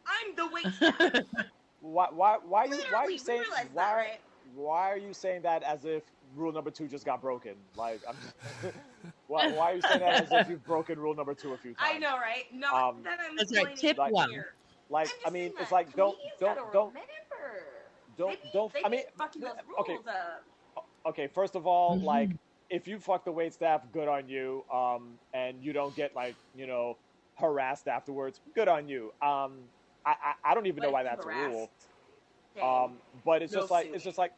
I'm 0.06 0.34
the 0.34 0.46
wait 0.48 0.72
staff. 0.74 1.12
Why 1.80 2.08
why 2.10 2.38
why 2.38 2.64
are 2.64 2.66
you 2.68 2.82
why 2.90 2.98
are 3.04 3.10
you 3.10 3.18
saying 3.18 3.42
realize 3.42 3.64
that, 3.64 3.72
why 3.72 3.94
right? 3.94 4.20
why 4.54 4.90
are 4.90 4.96
you 4.96 5.12
saying 5.12 5.42
that 5.42 5.62
as 5.62 5.84
if 5.84 6.02
rule 6.34 6.52
number 6.52 6.70
two 6.70 6.88
just 6.88 7.04
got 7.04 7.20
broken? 7.20 7.54
Like 7.76 8.02
I'm 8.08 8.16
just, 8.16 8.74
why 9.26 9.48
why 9.50 9.72
are 9.72 9.74
you 9.76 9.82
saying 9.82 10.00
that 10.00 10.14
as 10.22 10.32
if 10.32 10.48
you've 10.48 10.64
broken 10.66 10.98
rule 10.98 11.14
number 11.14 11.34
two 11.34 11.52
a 11.52 11.58
few 11.58 11.74
times? 11.74 11.90
I 11.94 11.98
know, 11.98 12.16
right? 12.16 12.44
No, 12.52 12.74
Um, 12.74 13.02
that 13.04 13.20
I'm 13.20 13.36
That's 13.36 13.54
right. 13.54 13.76
Tip 13.76 13.98
it 13.98 14.12
one. 14.12 14.44
Like 14.88 15.08
I'm 15.08 15.14
just 15.14 15.26
I 15.26 15.30
mean, 15.30 15.52
it's 15.60 15.70
like 15.70 15.94
don't 15.94 16.16
don't 16.40 16.72
don't 16.72 16.88
remember. 16.88 17.77
Don't 18.18 18.30
They 18.30 18.36
be- 18.36 18.50
don't. 18.52 18.72
they 18.72 18.84
I 18.84 18.88
mean, 18.88 19.02
fucking 19.16 19.40
those 19.42 19.52
okay. 19.80 19.96
up. 20.76 20.86
okay, 21.06 21.26
first 21.28 21.54
of 21.56 21.66
all, 21.66 21.96
Mhm. 21.96 22.04
like 22.04 22.30
if 22.70 22.86
you 22.86 22.98
fuck 22.98 23.24
the 23.24 23.32
wait 23.32 23.54
staff, 23.54 23.80
good 23.92 24.08
on 24.08 24.28
you. 24.28 24.64
Um, 24.72 25.18
and 25.32 25.62
you 25.62 25.72
don't 25.72 25.94
get 25.96 26.14
like 26.14 26.34
you 26.54 26.66
know 26.66 26.96
harassed 27.36 27.88
afterwards, 27.88 28.40
good 28.54 28.68
on 28.68 28.88
you. 28.88 29.12
Um, 29.22 29.58
I 30.04 30.10
I, 30.10 30.34
I 30.50 30.54
don't 30.54 30.66
even 30.66 30.82
know 30.82 30.90
why 30.90 31.02
that's 31.04 31.24
you 31.24 31.30
a 31.32 31.48
rule. 31.48 31.70
Dang. 32.56 32.64
Um, 32.84 32.98
but 33.24 33.40
it's 33.42 33.52
No 33.52 33.60
just 33.60 33.70
like 33.70 33.84
suing. 33.84 33.94
it's 33.94 34.04
just 34.04 34.18
like, 34.18 34.32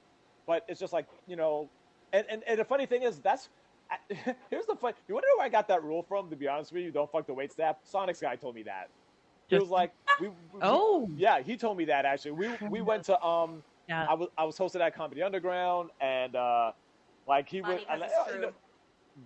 but 0.47 0.65
it's 0.69 0.79
just 0.79 0.93
like 0.93 1.07
you 1.27 1.37
know, 1.37 1.69
and 2.13 2.25
and, 2.29 2.45
and 2.47 2.59
the 2.61 2.65
funny 2.65 2.87
thing 2.87 3.03
is 3.03 3.19
that's. 3.19 3.49
I, 3.91 3.97
here's 4.51 4.67
the 4.67 4.77
fun. 4.77 4.93
You 5.09 5.15
want 5.15 5.25
to 5.25 5.29
know 5.31 5.39
where 5.39 5.47
I 5.47 5.49
got 5.49 5.67
that 5.67 5.83
rule 5.83 6.05
from? 6.05 6.31
To 6.31 6.37
be 6.37 6.47
honest 6.47 6.71
with 6.73 6.85
you, 6.85 6.93
don't 6.93 7.11
fuck 7.11 7.27
the 7.27 7.35
wait 7.35 7.51
staff. 7.51 7.77
Sonic's 7.83 8.21
guy 8.21 8.37
told 8.37 8.55
me 8.55 8.63
that. 8.63 8.89
He 9.49 9.59
was 9.59 9.69
like, 9.69 9.91
we, 10.21 10.29
we- 10.29 10.35
Oh, 10.63 11.11
yeah, 11.17 11.41
he 11.41 11.57
told 11.57 11.77
me 11.77 11.87
that 11.87 12.05
actually. 12.05 12.31
We 12.33 12.51
we 12.69 12.81
went 12.91 13.03
to 13.07 13.21
um 13.21 13.65
yeah. 13.91 14.07
I 14.09 14.15
was 14.15 14.29
I 14.39 14.45
was 14.45 14.57
hosted 14.57 14.81
at 14.81 14.95
Comedy 14.95 15.23
Underground, 15.23 15.91
and 16.01 16.35
uh, 16.37 16.73
like 17.27 17.49
he 17.49 17.61
Funny 17.61 17.75
was, 17.75 17.85
I, 17.89 17.93
'cause 17.93 18.01
like, 18.01 18.11
oh, 18.17 18.35
you 18.35 18.41
know, 18.41 18.53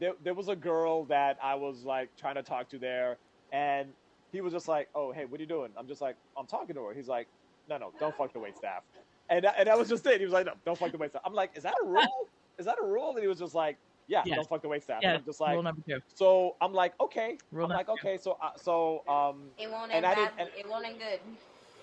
there 0.01 0.13
there 0.25 0.35
was 0.35 0.49
a 0.49 0.57
girl 0.57 1.05
that 1.07 1.39
I 1.43 1.55
was 1.55 1.85
like 1.85 2.09
trying 2.17 2.35
to 2.37 2.43
talk 2.43 2.69
to 2.71 2.79
there, 2.79 3.19
and 3.53 3.89
he 4.33 4.41
was 4.41 4.53
just 4.53 4.67
like, 4.67 4.89
"Oh, 4.95 5.13
hey, 5.13 5.27
what 5.27 5.39
are 5.39 5.43
you 5.43 5.49
doing?" 5.49 5.71
I'm 5.77 5.87
just 5.87 6.01
like, 6.01 6.17
"I'm 6.37 6.47
talking 6.47 6.75
to 6.75 6.83
her." 6.87 6.95
He's 6.95 7.09
like, 7.09 7.29
"No, 7.69 7.77
no, 7.79 7.93
don't 8.01 8.17
fuck 8.17 8.33
the 8.33 8.39
wait 8.41 8.57
staff," 8.57 8.83
and 9.29 9.45
and 9.45 9.69
that 9.69 9.79
was 9.79 9.89
just 9.89 10.05
it. 10.07 10.19
He 10.19 10.25
was 10.25 10.33
like, 10.33 10.47
"No, 10.47 10.55
don't 10.65 10.79
fuck 10.79 10.91
the 10.91 10.99
wait 10.99 11.11
staff." 11.11 11.23
I'm 11.25 11.35
like, 11.35 11.51
"Is 11.57 11.63
that 11.65 11.75
a 11.83 11.87
rule? 11.87 12.29
Is 12.59 12.65
that 12.67 12.77
a 12.83 12.85
rule?" 12.85 13.11
And 13.11 13.21
he 13.21 13.29
was 13.29 13.39
just 13.39 13.55
like, 13.55 13.77
"Yeah, 14.09 14.23
Yes. 14.27 14.37
don't 14.37 14.49
fuck 14.49 14.63
the 14.63 14.69
wait 14.69 14.83
staff." 14.83 15.01
Yeah. 15.03 15.11
And 15.11 15.19
I'm 15.19 15.25
just 15.25 15.41
like, 15.41 15.53
Rule 15.55 15.63
number 15.63 15.83
two. 15.87 16.01
so 16.09 16.57
I'm 16.61 16.73
like, 16.73 16.95
okay, 17.01 17.37
Rule 17.53 17.67
I'm 17.67 17.71
like, 17.71 17.87
number 17.87 18.01
two. 18.01 18.09
okay, 18.09 18.17
so 18.19 18.39
uh, 18.43 18.51
so 18.57 19.05
um, 19.09 19.51
it 19.59 19.71
won't 19.71 19.93
and 19.93 20.05
end 20.05 20.07
I 20.07 20.15
bad. 20.15 20.37
didn't- 20.37 20.41
and- 20.55 20.59
it 20.59 20.69
won't 20.71 20.87
end 20.87 20.99
good. 20.99 21.21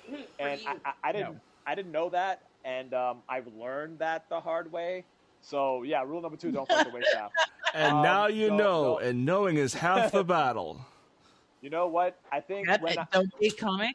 For 0.37 0.43
and 0.47 0.61
you. 0.61 0.67
I, 0.67 0.75
I, 0.89 0.93
I 1.03 1.11
didn't 1.11 1.33
No. 1.35 1.39
I 1.67 1.75
didn't 1.75 1.91
know 1.91 2.09
that, 2.09 2.41
and 2.65 2.93
um, 2.93 3.19
I've 3.29 3.47
learned 3.47 3.99
that 3.99 4.27
the 4.29 4.39
hard 4.39 4.71
way. 4.71 5.03
So 5.41 5.83
yeah, 5.83 6.03
rule 6.03 6.21
number 6.21 6.37
two: 6.37 6.51
don't 6.51 6.67
fuck 6.67 6.85
the 6.87 6.93
wait 6.93 7.05
staff. 7.05 7.31
And 7.73 7.97
Um, 7.97 8.03
now 8.03 8.27
you 8.27 8.49
no, 8.49 8.57
know, 8.57 8.83
no. 8.83 8.97
and 8.99 9.25
knowing 9.25 9.57
is 9.57 9.73
half 9.73 10.11
the 10.11 10.23
battle. 10.37 10.81
You 11.61 11.69
know 11.69 11.87
what? 11.87 12.19
I 12.31 12.39
think 12.39 12.67
That- 12.67 12.81
when 12.81 12.97
I, 12.99 13.07
don't 13.11 13.31
date 13.39 13.57
comics. 13.57 13.93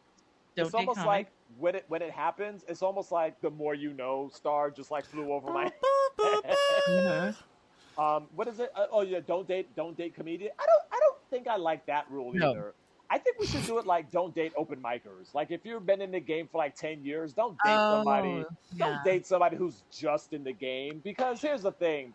Don't 0.57 0.65
it's 0.67 0.73
date 0.73 0.79
almost 0.79 0.97
comics. 0.99 1.07
like 1.07 1.27
when 1.59 1.75
it 1.75 1.85
when 1.89 2.01
it 2.03 2.11
happens, 2.11 2.65
it's 2.69 2.83
almost 2.83 3.13
like 3.13 3.41
the 3.41 3.51
more 3.51 3.75
you 3.75 3.93
know. 3.93 4.31
Star 4.33 4.71
just 4.71 4.91
like 4.91 5.05
flew 5.05 5.33
over 5.33 5.53
my. 5.53 5.71
Mhm. 6.19 7.37
um, 7.99 8.27
what 8.35 8.49
is 8.49 8.61
it? 8.61 8.71
Uh, 8.75 8.87
oh 8.91 9.03
yeah, 9.03 9.21
don't 9.27 9.47
date 9.47 9.75
don't 9.77 9.97
date 9.97 10.15
comedian. 10.15 10.51
I 10.59 10.65
don't 10.67 10.83
I 10.93 10.99
don't 11.01 11.17
think 11.31 11.47
I 11.47 11.57
like 11.57 11.85
that 11.87 12.07
rule 12.11 12.33
No. 12.33 12.51
either. 12.53 12.75
I 13.09 13.19
think 13.19 13.39
we 13.39 13.47
should 13.47 13.65
do 13.67 13.79
it 13.79 13.87
like 13.87 14.11
don't 14.11 14.35
date 14.35 14.53
open 14.57 14.81
micers. 14.83 15.33
Like 15.35 15.51
if 15.51 15.65
you've 15.65 15.87
been 15.87 16.01
in 16.03 16.11
the 16.11 16.21
game 16.21 16.49
for 16.51 16.59
like 16.59 16.75
ten 16.75 17.05
years, 17.05 17.33
don't 17.33 17.57
date 17.65 17.79
somebody. 17.91 18.45
Oh, 18.49 18.55
Don't 18.77 19.05
date 19.05 19.27
somebody 19.27 19.57
who's 19.57 19.83
just 19.91 20.33
in 20.33 20.43
the 20.45 20.53
game 20.53 21.01
because 21.05 21.41
here's 21.41 21.63
the 21.63 21.73
thing: 21.73 22.13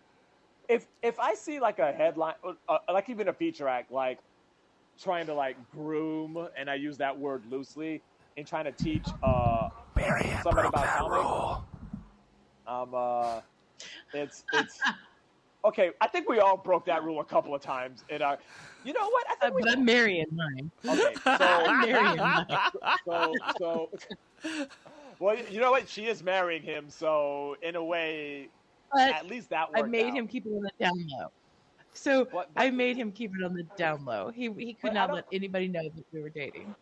if 0.67 0.87
if 1.01 1.19
I 1.19 1.33
see 1.33 1.59
like 1.59 1.79
a 1.79 1.91
headline, 1.91 2.35
uh, 2.67 2.77
like 2.91 3.09
even 3.09 3.27
a 3.29 3.33
feature 3.33 3.67
act, 3.67 3.91
like 3.91 4.19
trying 5.01 5.25
to 5.27 5.33
like 5.33 5.55
groom, 5.71 6.47
and 6.57 6.69
I 6.69 6.75
use 6.75 6.97
that 6.97 7.17
word 7.17 7.43
loosely, 7.49 8.01
and 8.37 8.45
trying 8.45 8.65
to 8.65 8.71
teach 8.71 9.07
uh 9.23 9.69
somebody 10.43 10.67
about 10.67 10.87
comics, 10.97 11.65
um, 12.67 12.89
uh, 12.93 13.41
it's 14.13 14.43
it's 14.53 14.79
okay. 15.65 15.91
I 16.01 16.07
think 16.07 16.29
we 16.29 16.39
all 16.39 16.57
broke 16.57 16.85
that 16.85 17.03
rule 17.03 17.19
a 17.19 17.25
couple 17.25 17.53
of 17.55 17.61
times 17.61 18.03
in 18.09 18.21
our. 18.21 18.37
You 18.83 18.93
know 18.93 19.09
what? 19.09 19.25
I 19.29 19.33
Uh, 19.33 19.49
think 19.49 19.55
we. 19.55 19.61
but 19.63 19.71
I'm 19.71 19.85
marrying 19.85 20.25
mine. 20.31 20.71
Okay, 20.85 21.13
so 21.23 21.31
I'm 21.31 21.81
marrying 21.89 22.17
mine. 22.17 22.45
so 23.05 23.33
so 23.59 23.89
well 25.19 25.37
you 25.49 25.59
know 25.59 25.71
what 25.71 25.87
she 25.87 26.07
is 26.07 26.23
marrying 26.23 26.63
him 26.63 26.89
so 26.89 27.55
in 27.61 27.75
a 27.75 27.83
way 27.83 28.49
But 28.91 29.09
at 29.13 29.27
least 29.27 29.49
that 29.51 29.69
I 29.75 29.83
made 29.83 30.07
out. 30.07 30.13
him 30.17 30.27
keep 30.27 30.45
it 30.45 30.49
on 30.49 30.61
the 30.63 30.71
down 30.79 30.93
low. 31.09 31.27
So 31.93 32.25
But- 32.25 32.49
I 32.55 32.71
made 32.71 32.95
him 32.97 33.11
keep 33.11 33.31
it 33.35 33.43
on 33.43 33.53
the 33.53 33.63
down 33.77 34.05
low. 34.05 34.29
He 34.29 34.51
he 34.53 34.73
could 34.73 34.91
I 34.91 34.93
not 34.93 35.13
let 35.13 35.25
anybody 35.31 35.67
know 35.67 35.83
that 35.83 36.05
we 36.11 36.21
were 36.21 36.29
dating. 36.29 36.75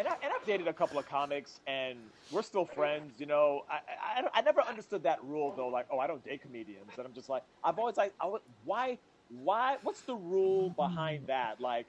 And, 0.00 0.08
I, 0.08 0.14
and 0.22 0.32
I've 0.32 0.46
dated 0.46 0.66
a 0.66 0.72
couple 0.72 0.98
of 0.98 1.06
comics 1.06 1.60
and 1.66 1.98
we're 2.32 2.42
still 2.42 2.64
friends 2.64 3.20
you 3.20 3.26
know 3.26 3.64
I, 3.70 4.22
I, 4.22 4.28
I 4.34 4.40
never 4.40 4.62
understood 4.62 5.02
that 5.02 5.22
rule 5.22 5.52
though 5.54 5.68
like 5.68 5.86
oh 5.92 5.98
I 5.98 6.06
don't 6.06 6.24
date 6.24 6.40
comedians 6.40 6.90
and 6.96 7.06
I'm 7.06 7.12
just 7.12 7.28
like 7.28 7.44
I've 7.62 7.78
always 7.78 7.98
like 7.98 8.14
I 8.20 8.32
why 8.64 8.98
why 9.28 9.76
what's 9.82 10.00
the 10.00 10.14
rule 10.14 10.70
behind 10.70 11.26
that 11.26 11.60
like 11.60 11.86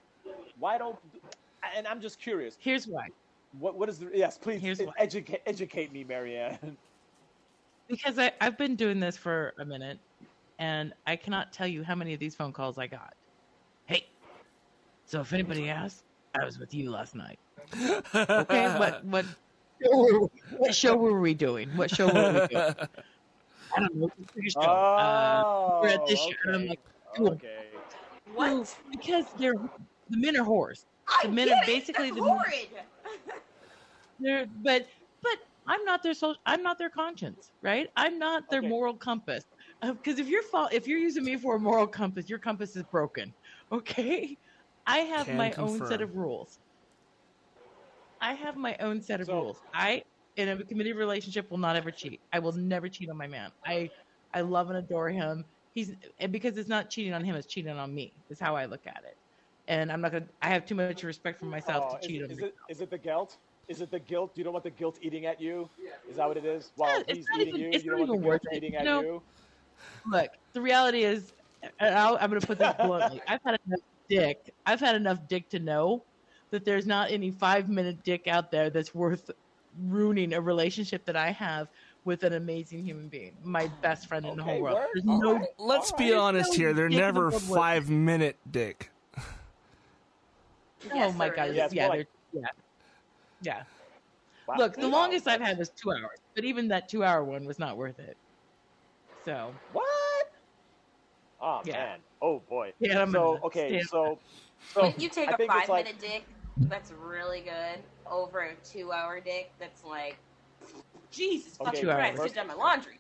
why 0.59 0.77
don't 0.77 0.97
and 1.75 1.87
I'm 1.87 2.01
just 2.01 2.19
curious 2.19 2.57
Here's 2.59 2.85
why. 2.85 3.07
what 3.57 3.75
what 3.75 3.87
is 3.87 3.99
the 3.99 4.11
yes 4.13 4.37
please 4.37 4.61
Here's 4.61 4.79
why. 4.79 4.91
educate 4.97 5.41
educate 5.45 5.93
me 5.93 6.03
Marianne 6.03 6.77
Because 7.87 8.17
I, 8.17 8.31
I've 8.39 8.57
been 8.57 8.77
doing 8.77 9.01
this 9.01 9.17
for 9.17 9.53
a 9.59 9.65
minute 9.65 9.99
and 10.59 10.93
I 11.07 11.17
cannot 11.17 11.51
tell 11.51 11.67
you 11.67 11.83
how 11.83 11.95
many 11.95 12.13
of 12.13 12.21
these 12.21 12.35
phone 12.35 12.53
calls 12.53 12.77
I 12.77 12.87
got. 12.87 13.13
Hey, 13.85 14.05
so 15.05 15.19
if 15.19 15.33
anybody 15.33 15.69
asks, 15.69 16.03
I 16.39 16.45
was 16.45 16.57
with 16.57 16.73
you 16.73 16.89
last 16.89 17.15
night. 17.15 17.37
Okay, 18.13 18.77
what 18.77 19.05
what 19.13 19.25
what 20.57 20.75
show 20.75 20.95
were 20.95 21.19
we 21.19 21.33
doing? 21.33 21.69
What 21.77 21.89
show 21.89 22.07
were 22.07 22.33
we 22.41 22.47
doing? 22.47 22.75
I 23.75 23.79
don't 23.79 23.95
know. 23.95 24.09
It's 24.17 24.29
a 24.29 24.33
pretty 24.33 24.49
show. 24.49 24.59
Uh, 24.61 25.43
oh 25.45 25.79
we're 25.81 25.89
at 25.89 26.05
this 26.05 26.19
show. 26.19 26.31
I'm 26.47 26.55
okay. 26.55 26.67
like, 26.69 26.79
cool. 27.15 27.31
okay 27.33 27.67
what? 28.33 28.77
because 28.91 29.25
they're 29.37 29.53
the 30.09 30.17
men 30.17 30.37
are 30.37 30.45
whores. 30.45 30.85
I 31.07 31.21
The 31.23 31.29
men 31.29 31.47
get 31.47 31.57
are 31.57 31.63
it. 31.63 31.67
basically 31.67 32.09
That's 32.11 32.21
the- 32.21 32.27
horrid. 32.27 32.69
They're 34.19 34.45
but 34.61 34.87
but 35.23 35.37
I'm 35.67 35.83
not 35.83 36.03
their 36.03 36.13
social. 36.13 36.39
I'm 36.45 36.61
not 36.61 36.77
their 36.77 36.89
conscience, 36.89 37.51
right? 37.61 37.89
I'm 37.95 38.19
not 38.19 38.43
their 38.49 38.59
Okay. 38.59 38.67
moral 38.67 38.93
compass. 38.95 39.43
Because 39.81 40.19
if 40.19 40.27
you're 40.27 40.43
fa- 40.43 40.69
if 40.71 40.87
you're 40.87 40.99
using 40.99 41.23
me 41.23 41.37
for 41.37 41.55
a 41.55 41.59
moral 41.59 41.87
compass, 41.87 42.29
your 42.29 42.37
compass 42.39 42.75
is 42.75 42.83
broken. 42.83 43.33
Okay, 43.71 44.37
I 44.85 44.99
have 44.99 45.25
Can 45.25 45.37
my 45.37 45.51
own 45.53 45.79
set 45.87 46.01
of 46.01 46.15
rules. 46.15 46.59
I 48.21 48.33
have 48.33 48.55
my 48.55 48.75
own 48.79 49.01
set 49.01 49.19
of 49.21 49.27
So- 49.27 49.33
rules. 49.41 49.57
I 49.73 50.03
in 50.37 50.47
a 50.47 50.63
committed 50.63 50.95
relationship 50.95 51.51
will 51.51 51.57
not 51.57 51.75
ever 51.75 51.91
cheat. 51.91 52.21
I 52.31 52.39
will 52.39 52.53
never 52.53 52.87
cheat 52.87 53.09
on 53.09 53.17
my 53.17 53.27
man. 53.27 53.51
I 53.65 53.89
I 54.33 54.41
love 54.41 54.69
and 54.69 54.77
adore 54.77 55.09
him. 55.09 55.43
He's 55.73 55.93
and 56.19 56.31
because 56.31 56.57
it's 56.57 56.69
not 56.69 56.89
cheating 56.89 57.13
on 57.13 57.23
him, 57.23 57.35
it's 57.35 57.47
cheating 57.47 57.71
on 57.77 57.93
me. 57.93 58.13
Is 58.29 58.39
how 58.39 58.55
I 58.55 58.65
look 58.65 58.85
at 58.87 59.03
it. 59.05 59.17
And 59.67 59.91
I'm 59.91 60.01
not 60.01 60.11
gonna. 60.11 60.25
I 60.41 60.49
have 60.49 60.65
too 60.65 60.75
much 60.75 61.03
respect 61.03 61.39
for 61.39 61.45
myself 61.45 61.93
Oh, 61.93 61.97
to 61.97 62.07
cheat 62.07 62.21
is, 62.21 62.25
on 62.25 62.31
is 62.31 62.39
it 62.39 62.55
is 62.69 62.81
it 62.81 62.89
the 62.89 62.97
guilt? 62.97 63.37
Is 63.67 63.81
it 63.81 63.91
the 63.91 63.99
guilt? 63.99 64.33
Do 64.35 64.41
you 64.41 64.45
know 64.45 64.51
what 64.51 64.63
the 64.63 64.69
guilt 64.69 64.99
eating 65.01 65.25
at 65.25 65.39
you? 65.39 65.69
Is 66.09 66.17
that 66.17 66.27
what 66.27 66.37
it 66.37 66.45
is? 66.45 66.71
While 66.75 67.03
it's 67.07 67.19
he's 67.19 67.25
eating 67.39 67.55
even- 67.55 67.73
you, 67.73 67.79
you 67.79 68.05
know 68.05 68.05
what 68.05 68.07
the 68.07 68.17
guilt 68.17 68.41
it. 68.51 68.57
eating 68.57 68.75
at 68.75 68.85
you? 68.85 69.21
Look, 70.05 70.31
the 70.53 70.61
reality 70.61 71.03
is, 71.03 71.33
I'll, 71.79 72.17
I'm 72.19 72.29
going 72.29 72.41
to 72.41 72.45
put 72.47 72.59
this 72.59 72.73
bluntly. 72.75 73.21
I've 73.27 73.39
had 73.43 73.59
enough 73.65 73.79
dick. 74.09 74.53
I've 74.65 74.79
had 74.79 74.95
enough 74.95 75.19
dick 75.27 75.47
to 75.49 75.59
know 75.59 76.03
that 76.51 76.63
there's 76.65 76.85
not 76.85 77.11
any 77.11 77.31
five 77.31 77.67
minute 77.69 78.03
dick 78.03 78.27
out 78.27 78.51
there 78.51 78.69
that's 78.69 78.93
worth 78.93 79.31
ruining 79.87 80.33
a 80.33 80.41
relationship 80.41 81.03
that 81.05 81.15
I 81.15 81.31
have 81.31 81.67
with 82.03 82.23
an 82.23 82.33
amazing 82.33 82.83
human 82.83 83.07
being, 83.07 83.33
my 83.43 83.67
best 83.81 84.07
friend 84.07 84.25
in 84.25 84.35
the 84.35 84.43
whole 84.43 84.59
world. 84.61 84.75
word. 84.75 84.87
There's 84.93 85.07
All 85.07 85.21
no. 85.21 85.33
right. 85.35 85.47
Let's 85.57 85.91
be 85.91 86.11
right. 86.11 86.19
honest 86.19 86.51
no 86.51 86.57
here. 86.57 86.73
They're 86.73 86.89
dick 86.89 86.95
in 86.97 87.01
the 87.01 87.05
never 87.05 87.29
world 87.29 87.41
five 87.43 87.89
minute 87.89 88.37
dick. 88.51 88.89
Oh 90.93 91.11
my 91.13 91.29
god! 91.29 91.49
is. 91.49 91.55
Yeah, 91.55 91.65
it's 91.65 91.73
Yeah, 91.75 92.03
yeah, 92.33 92.47
yeah. 93.43 93.63
Wow. 94.47 94.55
Look, 94.57 94.75
the 94.75 94.87
longest 94.87 95.27
I've 95.27 95.39
had 95.41 95.59
was 95.59 95.69
two 95.69 95.91
hours, 95.91 96.17
but 96.33 96.43
even 96.43 96.67
that 96.69 96.89
two 96.89 97.03
hour 97.03 97.23
one 97.23 97.45
was 97.45 97.59
not 97.59 97.77
worth 97.77 97.99
it. 97.99 98.17
So 99.23 99.53
What? 99.71 99.85
Oh 101.39 101.61
Yeah. 101.65 101.73
man. 101.73 101.99
Oh 102.21 102.39
boy. 102.49 102.73
Yeah, 102.79 102.99
I'm 103.03 103.11
so 103.11 103.39
okay. 103.43 103.69
stand 103.69 103.87
So 103.89 104.17
so 104.73 104.81
when 104.81 104.93
you 104.97 105.07
take 105.09 105.29
I 105.29 105.33
a 105.33 105.37
think 105.37 105.51
it's 105.51 105.59
five 105.61 105.69
like- 105.69 105.85
minute 105.85 106.01
dick, 106.01 106.23
that's 106.69 106.91
really 106.91 107.41
good. 107.41 107.79
Over 108.09 108.39
a 108.41 108.55
two 108.63 108.91
hour 108.91 109.19
dick, 109.19 109.51
that's 109.59 109.83
like 109.85 110.17
Jesus 111.11 111.55
Okay, 111.59 111.65
fucking 111.65 111.81
Two 111.81 111.87
Christ, 111.87 112.19
hours. 112.19 112.25
just 112.25 112.35
done 112.35 112.47
my 112.47 112.53
laundry. 112.53 112.99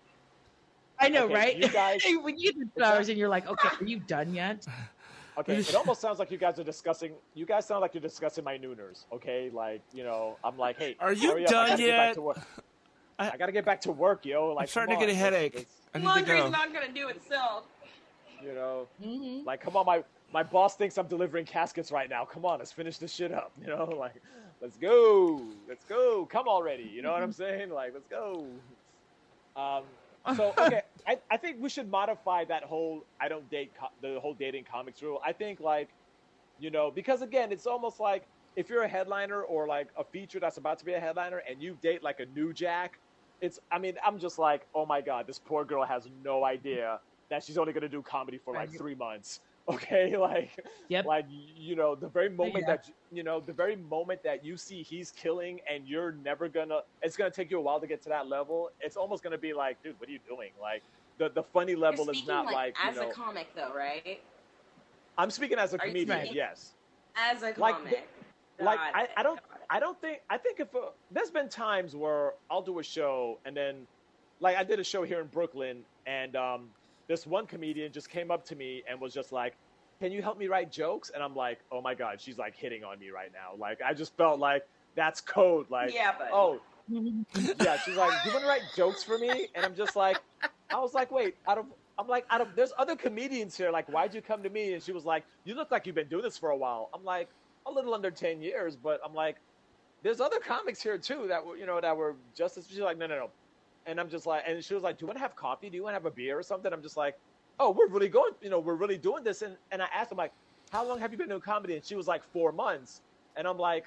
I 0.99 1.09
know, 1.09 1.25
Okay, 1.25 1.33
right? 1.33 1.57
you 1.57 1.67
guys- 1.69 2.01
when 2.21 2.37
you 2.37 2.53
get 2.53 2.75
two 2.77 2.83
hours 2.83 3.09
and 3.09 3.17
you're 3.17 3.29
like, 3.29 3.47
okay, 3.47 3.69
are 3.79 3.85
you 3.85 3.99
done 3.99 4.33
yet? 4.33 4.65
Okay, 5.37 5.55
it 5.55 5.73
almost 5.75 6.01
sounds 6.01 6.19
like 6.19 6.29
you 6.29 6.37
guys 6.37 6.59
are 6.59 6.63
discussing. 6.63 7.13
You 7.35 7.45
guys 7.45 7.65
sound 7.65 7.79
like 7.79 7.93
you're 7.93 8.01
discussing 8.01 8.43
my 8.43 8.57
nooners. 8.57 9.05
Okay, 9.13 9.49
like 9.51 9.81
you 9.93 10.03
know, 10.03 10.35
I'm 10.43 10.57
like, 10.57 10.77
hey, 10.77 10.97
Are 10.99 11.13
you 11.13 11.31
hurry 11.31 11.45
up, 11.45 11.51
I 11.51 11.53
done 11.53 11.69
gotta 11.69 11.81
get 11.81 11.89
back 11.97 12.07
yet? 12.09 12.13
to 12.15 12.21
work. 12.21 12.39
I- 13.17 13.29
I 13.31 13.37
gotta 13.37 13.51
get 13.53 13.63
back 13.63 13.79
to 13.81 13.93
work, 13.93 14.25
yo. 14.25 14.47
Like, 14.53 14.63
I'm 14.63 14.67
starting 14.67 14.99
to 14.99 14.99
get 14.99 15.07
a 15.09 15.13
on, 15.13 15.19
let's- 15.21 15.33
headache. 15.35 15.53
let's- 15.55 15.75
I 15.95 15.97
need 15.99 16.03
to 16.03 16.09
Laundry's 16.09 16.41
go. 16.41 16.49
not 16.49 16.73
gonna 16.73 16.91
do 16.91 17.07
itself. 17.07 17.63
You 18.43 18.53
know, 18.53 18.87
Mhm. 19.01 19.45
like, 19.45 19.61
come 19.61 19.77
on, 19.77 19.85
my 19.85 20.03
my 20.33 20.43
boss 20.43 20.75
thinks 20.75 20.97
I'm 20.97 21.07
delivering 21.07 21.45
caskets 21.45 21.91
right 21.91 22.09
now. 22.09 22.25
Come 22.25 22.45
on, 22.45 22.59
let's 22.59 22.71
finish 22.71 22.97
this 22.97 23.13
shit 23.13 23.31
up. 23.31 23.51
You 23.61 23.67
know, 23.67 23.85
like, 23.85 24.21
let's 24.61 24.77
go, 24.77 25.41
let's 25.67 25.85
go, 25.85 26.25
come 26.25 26.47
already. 26.47 26.83
You 26.83 27.01
know 27.01 27.11
what 27.11 27.21
I'm 27.21 27.31
saying? 27.31 27.69
Like, 27.69 27.91
let's 27.93 28.07
go. 28.07 28.47
Um, 29.55 29.83
so 30.35 30.53
okay, 30.57 30.81
I, 31.07 31.17
I 31.29 31.37
think 31.37 31.57
we 31.59 31.69
should 31.69 31.89
modify 31.89 32.45
that 32.45 32.63
whole 32.63 33.05
I 33.19 33.27
don't 33.27 33.49
date 33.49 33.73
co- 33.79 33.87
the 34.01 34.19
whole 34.19 34.33
dating 34.33 34.65
comics 34.71 35.01
rule. 35.01 35.19
I 35.25 35.33
think 35.33 35.59
like, 35.59 35.89
you 36.59 36.71
know, 36.71 36.91
because 36.91 37.21
again, 37.21 37.51
it's 37.51 37.67
almost 37.67 37.99
like 37.99 38.27
if 38.55 38.69
you're 38.69 38.83
a 38.83 38.87
headliner 38.87 39.43
or 39.43 39.67
like 39.67 39.89
a 39.97 40.03
feature 40.03 40.39
that's 40.39 40.57
about 40.57 40.79
to 40.79 40.85
be 40.85 40.93
a 40.93 40.99
headliner 40.99 41.41
and 41.49 41.61
you 41.61 41.77
date 41.81 42.03
like 42.03 42.19
a 42.19 42.25
new 42.25 42.53
Jack, 42.53 42.99
it's 43.41 43.59
I 43.71 43.79
mean 43.79 43.95
I'm 44.05 44.19
just 44.19 44.39
like 44.39 44.67
oh 44.73 44.85
my 44.85 45.01
god, 45.01 45.27
this 45.27 45.39
poor 45.39 45.65
girl 45.65 45.85
has 45.85 46.07
no 46.23 46.43
idea 46.43 46.99
that 47.29 47.43
she's 47.43 47.57
only 47.57 47.73
gonna 47.73 47.89
do 47.89 48.01
comedy 48.01 48.37
for 48.37 48.53
like 48.53 48.71
three 48.71 48.95
months. 48.95 49.39
Okay, 49.75 50.17
like 50.29 50.51
Yep. 50.89 51.05
like 51.05 51.25
you 51.29 51.75
know 51.75 51.95
the 51.95 52.09
very 52.09 52.29
moment 52.29 52.65
Yeah. 52.65 52.73
that 52.73 52.85
you 53.11 53.23
know 53.23 53.39
the 53.39 53.53
very 53.53 53.75
moment 53.75 54.21
that 54.23 54.43
you 54.43 54.57
see 54.57 54.83
he's 54.83 55.11
killing 55.11 55.59
and 55.69 55.87
you're 55.87 56.11
never 56.11 56.49
gonna 56.49 56.79
it's 57.01 57.15
gonna 57.17 57.31
take 57.31 57.51
you 57.51 57.57
a 57.59 57.61
while 57.61 57.79
to 57.79 57.87
get 57.87 58.01
to 58.03 58.09
that 58.09 58.27
level 58.27 58.69
it's 58.79 58.97
almost 58.97 59.23
gonna 59.23 59.37
be 59.37 59.53
like 59.53 59.81
dude 59.83 59.99
what 59.99 60.09
are 60.09 60.11
you 60.11 60.19
doing 60.27 60.51
like 60.61 60.83
the 61.17 61.29
the 61.29 61.43
funny 61.43 61.75
level 61.75 62.05
You're 62.05 62.13
is 62.13 62.25
not 62.25 62.45
like, 62.45 62.53
like, 62.53 62.75
as 62.81 62.95
you 62.95 63.01
know 63.01 63.09
a 63.09 63.13
comic 63.13 63.47
though, 63.55 63.73
right? 63.75 64.21
i'm 65.17 65.31
speaking 65.31 65.57
as 65.59 65.73
a 65.73 65.79
Are 65.79 65.85
comedian 65.85 66.29
yes 66.31 66.75
As 67.15 67.43
a 67.43 67.51
Like, 67.57 67.75
comic. 67.75 68.09
like 68.59 68.79
Got 68.79 68.93
I, 68.93 69.07
I 69.17 69.23
don't. 69.23 69.39
I 69.69 69.79
don't 69.79 69.99
think 69.99 70.19
I 70.29 70.37
think 70.37 70.59
if 70.59 70.75
uh 70.75 70.91
there's 71.09 71.31
been 71.31 71.49
times 71.49 71.95
where 71.95 72.33
I'll 72.49 72.61
do 72.61 72.79
a 72.79 72.83
show 72.83 73.39
and 73.45 73.55
then 73.55 73.87
like 74.39 74.57
I 74.57 74.63
did 74.63 74.79
a 74.79 74.83
show 74.83 75.03
here 75.03 75.21
in 75.21 75.27
Brooklyn 75.27 75.85
and 76.05 76.35
um 76.35 76.73
this 77.11 77.27
one 77.27 77.45
comedian 77.45 77.91
just 77.91 78.09
came 78.09 78.31
up 78.31 78.45
to 78.45 78.55
me 78.55 78.83
and 78.89 78.99
was 79.01 79.13
just 79.13 79.33
like 79.33 79.57
can 79.99 80.11
you 80.11 80.23
help 80.23 80.39
me 80.39 80.47
write 80.47 80.71
jokes? 80.71 81.11
And 81.13 81.21
I'm 81.21 81.35
like 81.35 81.59
oh 81.71 81.81
my 81.81 81.93
god 81.93 82.21
she's 82.21 82.37
like 82.37 82.55
hitting 82.55 82.85
on 82.85 82.97
me 82.99 83.09
right 83.09 83.31
now. 83.33 83.57
Like 83.59 83.81
I 83.85 83.93
just 83.93 84.15
felt 84.15 84.39
like 84.39 84.65
that's 84.95 85.19
code 85.19 85.69
like 85.69 85.93
Yeah, 85.93 86.13
but 86.17 86.29
oh 86.31 86.61
yeah 86.89 87.77
she's 87.77 87.97
like 87.97 88.11
do 88.23 88.29
you 88.29 88.33
want 88.33 88.43
to 88.43 88.47
write 88.47 88.61
jokes 88.77 89.03
for 89.03 89.17
me? 89.17 89.49
And 89.53 89.65
I'm 89.65 89.75
just 89.75 89.97
like 89.97 90.19
I 90.73 90.79
was 90.79 90.93
like 90.93 91.11
wait 91.11 91.35
out 91.47 91.57
of 91.57 91.65
I'm 91.99 92.07
like 92.07 92.25
out 92.29 92.39
of 92.39 92.47
there's 92.55 92.71
other 92.79 92.95
comedians 92.95 93.57
here 93.57 93.71
like 93.71 93.87
why'd 93.89 94.13
you 94.13 94.21
come 94.21 94.41
to 94.43 94.49
me? 94.49 94.73
And 94.73 94.81
she 94.81 94.93
was 94.93 95.03
like 95.03 95.25
you 95.43 95.53
look 95.53 95.69
like 95.69 95.85
you've 95.85 95.95
been 95.95 96.07
doing 96.07 96.23
this 96.23 96.37
for 96.37 96.51
a 96.51 96.57
while. 96.57 96.89
I'm 96.93 97.03
like 97.03 97.27
a 97.65 97.71
little 97.71 97.93
under 97.93 98.11
10 98.11 98.41
years, 98.41 98.75
but 98.75 98.99
I'm 99.05 99.13
like, 99.13 99.37
there's 100.03 100.19
other 100.19 100.39
comics 100.39 100.81
here 100.81 100.97
too 100.97 101.25
that 101.27 101.45
were, 101.45 101.57
you 101.57 101.65
know, 101.65 101.79
that 101.79 101.95
were 101.95 102.15
just 102.35 102.57
as, 102.57 102.67
she's 102.67 102.79
like, 102.79 102.97
no, 102.97 103.07
no, 103.07 103.15
no. 103.15 103.29
And 103.85 103.99
I'm 103.99 104.09
just 104.09 104.25
like, 104.25 104.43
and 104.47 104.63
she 104.63 104.73
was 104.73 104.83
like, 104.83 104.97
do 104.97 105.03
you 105.03 105.07
want 105.07 105.17
to 105.17 105.21
have 105.21 105.35
coffee? 105.35 105.69
Do 105.69 105.75
you 105.75 105.83
want 105.83 105.93
to 105.93 105.97
have 105.97 106.05
a 106.05 106.11
beer 106.11 106.37
or 106.37 106.43
something? 106.43 106.71
I'm 106.71 106.83
just 106.83 106.97
like, 106.97 107.17
oh, 107.59 107.71
we're 107.71 107.87
really 107.87 108.09
going, 108.09 108.33
you 108.41 108.49
know, 108.49 108.59
we're 108.59 108.75
really 108.75 108.97
doing 108.97 109.23
this. 109.23 109.41
And, 109.41 109.55
and 109.71 109.81
I 109.81 109.87
asked 109.93 110.11
him 110.11 110.17
like, 110.17 110.33
how 110.71 110.85
long 110.85 110.99
have 110.99 111.11
you 111.11 111.17
been 111.17 111.29
doing 111.29 111.41
comedy? 111.41 111.75
And 111.75 111.83
she 111.83 111.95
was 111.95 112.07
like, 112.07 112.23
four 112.23 112.51
months. 112.51 113.01
And 113.35 113.47
I'm 113.47 113.57
like, 113.57 113.85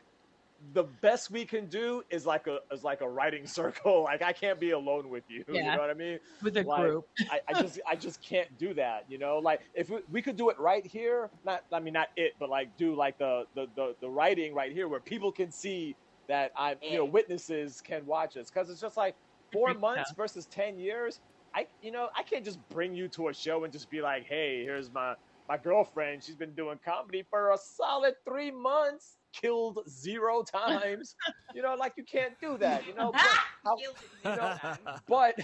the 0.73 0.85
best 0.85 1.31
we 1.31 1.45
can 1.45 1.67
do 1.67 2.03
is 2.11 2.25
like 2.25 2.47
a, 2.47 2.59
is 2.73 2.85
like 2.85 3.01
a 3.01 3.09
writing 3.09 3.47
circle. 3.59 4.05
Like 4.05 4.23
I 4.23 4.33
can't 4.33 4.59
be 4.59 4.71
alone 4.71 5.09
with 5.11 5.25
you. 5.29 5.45
You 5.49 5.63
know 5.63 5.77
what 5.79 5.91
I 5.91 5.95
mean? 5.95 6.19
with 6.43 6.57
a 6.57 6.63
like, 6.63 6.81
group. 6.81 7.09
I, 7.31 7.41
I 7.49 7.61
just 7.61 7.81
I 7.87 7.97
just 7.97 8.23
can't 8.23 8.57
do 8.59 8.75
that, 8.75 9.05
you 9.09 9.19
know. 9.19 9.39
Like 9.39 9.61
if 9.75 9.91
we, 9.91 9.99
we 10.11 10.23
could 10.23 10.37
do 10.37 10.51
it 10.51 10.59
right 10.59 10.87
here, 10.87 11.31
not 11.45 11.65
I 11.73 11.81
mean 11.81 11.95
not 11.95 12.09
it, 12.17 12.35
but 12.39 12.49
like 12.49 12.75
do 12.77 12.95
like 12.95 13.19
the 13.19 13.45
the 13.55 13.67
the, 13.77 13.95
the 14.01 14.09
writing 14.09 14.55
right 14.55 14.73
here 14.73 14.89
where 14.89 15.01
people 15.01 15.31
can 15.33 15.51
see 15.51 15.97
that 16.29 16.53
I 16.57 16.77
you 16.83 16.97
know 16.97 17.05
witnesses 17.05 17.83
can 17.85 18.07
watch 18.07 18.37
us 18.37 18.51
because 18.51 18.71
it's 18.71 18.81
just 18.81 18.97
like 18.97 19.15
four 19.55 19.71
Yeah. 19.71 19.79
months 19.79 20.13
versus 20.17 20.47
ten 20.47 20.79
years. 20.79 21.21
I 21.55 21.69
you 21.81 21.93
know 21.93 22.09
I 22.17 22.23
can't 22.23 22.45
just 22.45 22.59
bring 22.69 22.95
you 22.95 23.09
to 23.11 23.29
a 23.29 23.35
show 23.35 23.65
and 23.65 23.73
just 23.73 23.89
be 23.91 24.03
like, 24.03 24.25
hey, 24.27 24.63
here's 24.65 24.91
my 24.93 25.15
my 25.49 25.57
girlfriend. 25.59 26.23
She's 26.25 26.37
been 26.37 26.55
doing 26.55 26.79
comedy 26.85 27.23
for 27.31 27.53
a 27.53 27.59
solid 27.59 28.15
three 28.25 28.51
months, 28.51 29.19
killed 29.33 29.79
zero 29.89 30.43
times. 30.55 31.17
you 31.55 31.63
know, 31.63 31.75
like 31.75 31.95
you 31.97 32.05
can't 32.05 32.35
do 32.41 32.59
that. 32.59 32.87
You 32.87 32.95
know, 32.95 33.13
but 33.13 33.21
how- 33.65 33.77
you 33.77 33.93
know, 34.25 34.57
but 35.09 35.35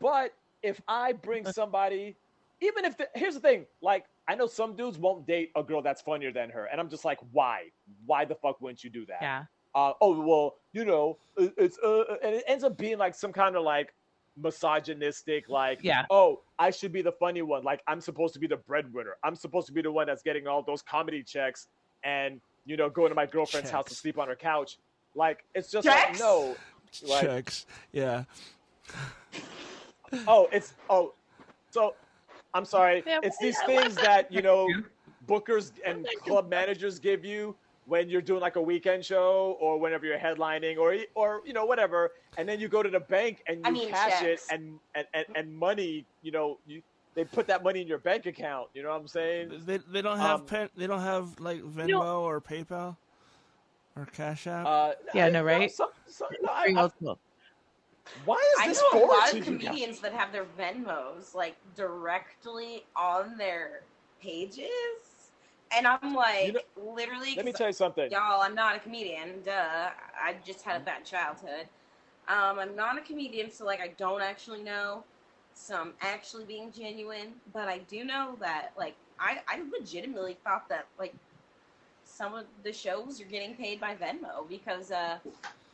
but 0.00 0.32
if 0.62 0.80
I 0.88 1.12
bring 1.12 1.44
somebody, 1.44 2.16
even 2.60 2.84
if 2.84 2.96
the, 2.96 3.08
here's 3.14 3.34
the 3.34 3.40
thing, 3.40 3.66
like 3.82 4.06
I 4.28 4.36
know 4.36 4.46
some 4.46 4.76
dudes 4.76 4.98
won't 4.98 5.26
date 5.26 5.50
a 5.56 5.62
girl 5.62 5.82
that's 5.82 6.00
funnier 6.00 6.32
than 6.32 6.50
her, 6.50 6.66
and 6.66 6.80
I'm 6.80 6.88
just 6.88 7.04
like, 7.04 7.18
why? 7.32 7.64
Why 8.06 8.24
the 8.24 8.36
fuck 8.36 8.60
wouldn't 8.60 8.84
you 8.84 8.90
do 8.90 9.04
that? 9.06 9.18
Yeah. 9.20 9.44
Uh, 9.74 9.92
oh 10.00 10.20
well, 10.20 10.56
you 10.72 10.84
know, 10.84 11.18
it- 11.36 11.54
it's 11.56 11.78
uh, 11.78 12.04
and 12.22 12.34
it 12.36 12.44
ends 12.46 12.64
up 12.64 12.76
being 12.76 12.98
like 12.98 13.14
some 13.14 13.32
kind 13.32 13.56
of 13.56 13.62
like 13.62 13.94
misogynistic, 14.36 15.48
like 15.48 15.80
Yeah. 15.82 16.04
oh, 16.10 16.40
I 16.58 16.70
should 16.70 16.92
be 16.92 17.02
the 17.02 17.12
funny 17.12 17.42
one, 17.42 17.64
like 17.64 17.82
I'm 17.86 18.00
supposed 18.00 18.34
to 18.34 18.40
be 18.40 18.46
the 18.46 18.56
breadwinner, 18.56 19.16
I'm 19.24 19.34
supposed 19.34 19.66
to 19.68 19.72
be 19.72 19.82
the 19.82 19.90
one 19.92 20.06
that's 20.06 20.22
getting 20.22 20.46
all 20.46 20.62
those 20.62 20.82
comedy 20.82 21.22
checks, 21.22 21.68
and 22.04 22.40
you 22.64 22.76
know, 22.76 22.88
going 22.88 23.08
to 23.10 23.14
my 23.14 23.26
girlfriend's 23.26 23.70
house 23.70 23.86
to 23.86 23.94
sleep 23.94 24.18
on 24.18 24.28
her 24.28 24.36
couch. 24.36 24.78
Like 25.14 25.44
it's 25.54 25.70
just 25.70 25.86
Checks? 25.86 26.18
like 26.20 26.28
no, 26.28 26.56
like 27.08 27.22
Checks. 27.22 27.66
Yeah. 27.92 28.24
oh, 30.26 30.48
it's 30.52 30.74
oh, 30.88 31.14
so 31.70 31.94
I'm 32.54 32.64
sorry. 32.64 33.02
Yeah, 33.06 33.20
it's 33.22 33.38
these 33.38 33.56
yeah, 33.60 33.66
things 33.66 33.94
that 33.96 34.30
you 34.32 34.42
know 34.42 34.68
bookers 35.26 35.72
and 35.84 36.06
club 36.24 36.48
managers 36.50 36.98
give 36.98 37.24
you 37.24 37.56
when 37.86 38.08
you're 38.08 38.22
doing 38.22 38.40
like 38.40 38.56
a 38.56 38.62
weekend 38.62 39.04
show 39.04 39.56
or 39.60 39.78
whenever 39.78 40.06
you're 40.06 40.18
headlining 40.18 40.78
or 40.78 40.96
or 41.14 41.42
you 41.44 41.52
know 41.52 41.64
whatever, 41.64 42.12
and 42.38 42.48
then 42.48 42.60
you 42.60 42.68
go 42.68 42.82
to 42.82 42.90
the 42.90 43.00
bank 43.00 43.42
and 43.46 43.58
you 43.58 43.62
I 43.64 43.70
mean, 43.70 43.88
cash 43.88 44.20
checks. 44.20 44.46
it 44.48 44.54
and, 44.54 44.78
and 44.94 45.06
and 45.14 45.26
and 45.34 45.56
money, 45.56 46.04
you 46.22 46.30
know, 46.30 46.58
you 46.66 46.82
they 47.14 47.24
put 47.24 47.46
that 47.48 47.62
money 47.62 47.80
in 47.82 47.86
your 47.88 47.98
bank 47.98 48.26
account. 48.26 48.68
You 48.74 48.82
know 48.82 48.90
what 48.90 49.00
I'm 49.00 49.08
saying? 49.08 49.62
They, 49.66 49.78
they 49.78 50.00
don't 50.00 50.18
have 50.18 50.40
Um, 50.40 50.46
pen. 50.46 50.68
They 50.76 50.86
don't 50.86 51.00
have 51.02 51.38
like 51.40 51.60
Venmo 51.62 51.88
know- 51.88 52.22
or 52.22 52.40
PayPal 52.40 52.96
or 53.96 54.06
Cash 54.06 54.46
App. 54.46 54.66
Uh, 54.66 54.92
Yeah, 55.12 55.26
I- 55.26 55.30
no, 55.30 55.42
right? 55.42 55.70
some- 55.70 55.90
some- 56.06 56.28
no, 56.40 56.50
I- 56.50 56.72
Very 56.72 56.76
I- 56.76 57.14
why 58.24 58.36
is 58.58 58.66
this 58.68 58.82
I 58.92 58.96
know 58.98 59.04
a 59.04 59.06
lot 59.06 59.34
of 59.34 59.44
comedians 59.44 60.00
that 60.00 60.12
have 60.12 60.32
their 60.32 60.44
Venmos 60.58 61.34
like 61.34 61.56
directly 61.76 62.84
on 62.96 63.36
their 63.36 63.82
pages, 64.20 64.70
and 65.76 65.86
I'm 65.86 66.14
like, 66.14 66.46
You 66.46 66.52
know- 66.54 66.60
literally, 66.94 67.34
Let 67.36 67.44
me 67.46 67.52
tell 67.52 67.66
you 67.68 67.72
something. 67.72 68.10
y'all, 68.10 68.42
I'm 68.42 68.54
not 68.54 68.76
a 68.76 68.78
comedian. 68.80 69.42
Duh, 69.44 69.90
I 70.20 70.36
just 70.44 70.62
had 70.62 70.80
a 70.80 70.84
bad 70.84 71.04
childhood. 71.04 71.66
Um, 72.28 72.58
I'm 72.58 72.74
not 72.76 72.98
a 72.98 73.00
comedian, 73.02 73.50
so 73.50 73.64
like 73.64 73.80
I 73.80 73.88
don't 73.98 74.22
actually 74.22 74.62
know 74.62 75.04
some 75.54 75.92
actually 76.00 76.44
being 76.44 76.70
genuine, 76.72 77.34
but 77.52 77.68
I 77.68 77.78
do 77.78 78.04
know 78.04 78.36
that 78.40 78.72
like 78.76 78.94
I, 79.18 79.40
I 79.48 79.62
legitimately 79.76 80.36
thought 80.44 80.68
that 80.68 80.86
like 80.98 81.14
some 82.04 82.34
of 82.34 82.44
the 82.62 82.72
shows 82.72 83.20
are 83.20 83.24
getting 83.24 83.54
paid 83.54 83.80
by 83.80 83.94
Venmo 83.94 84.48
because 84.48 84.90
uh 84.90 85.18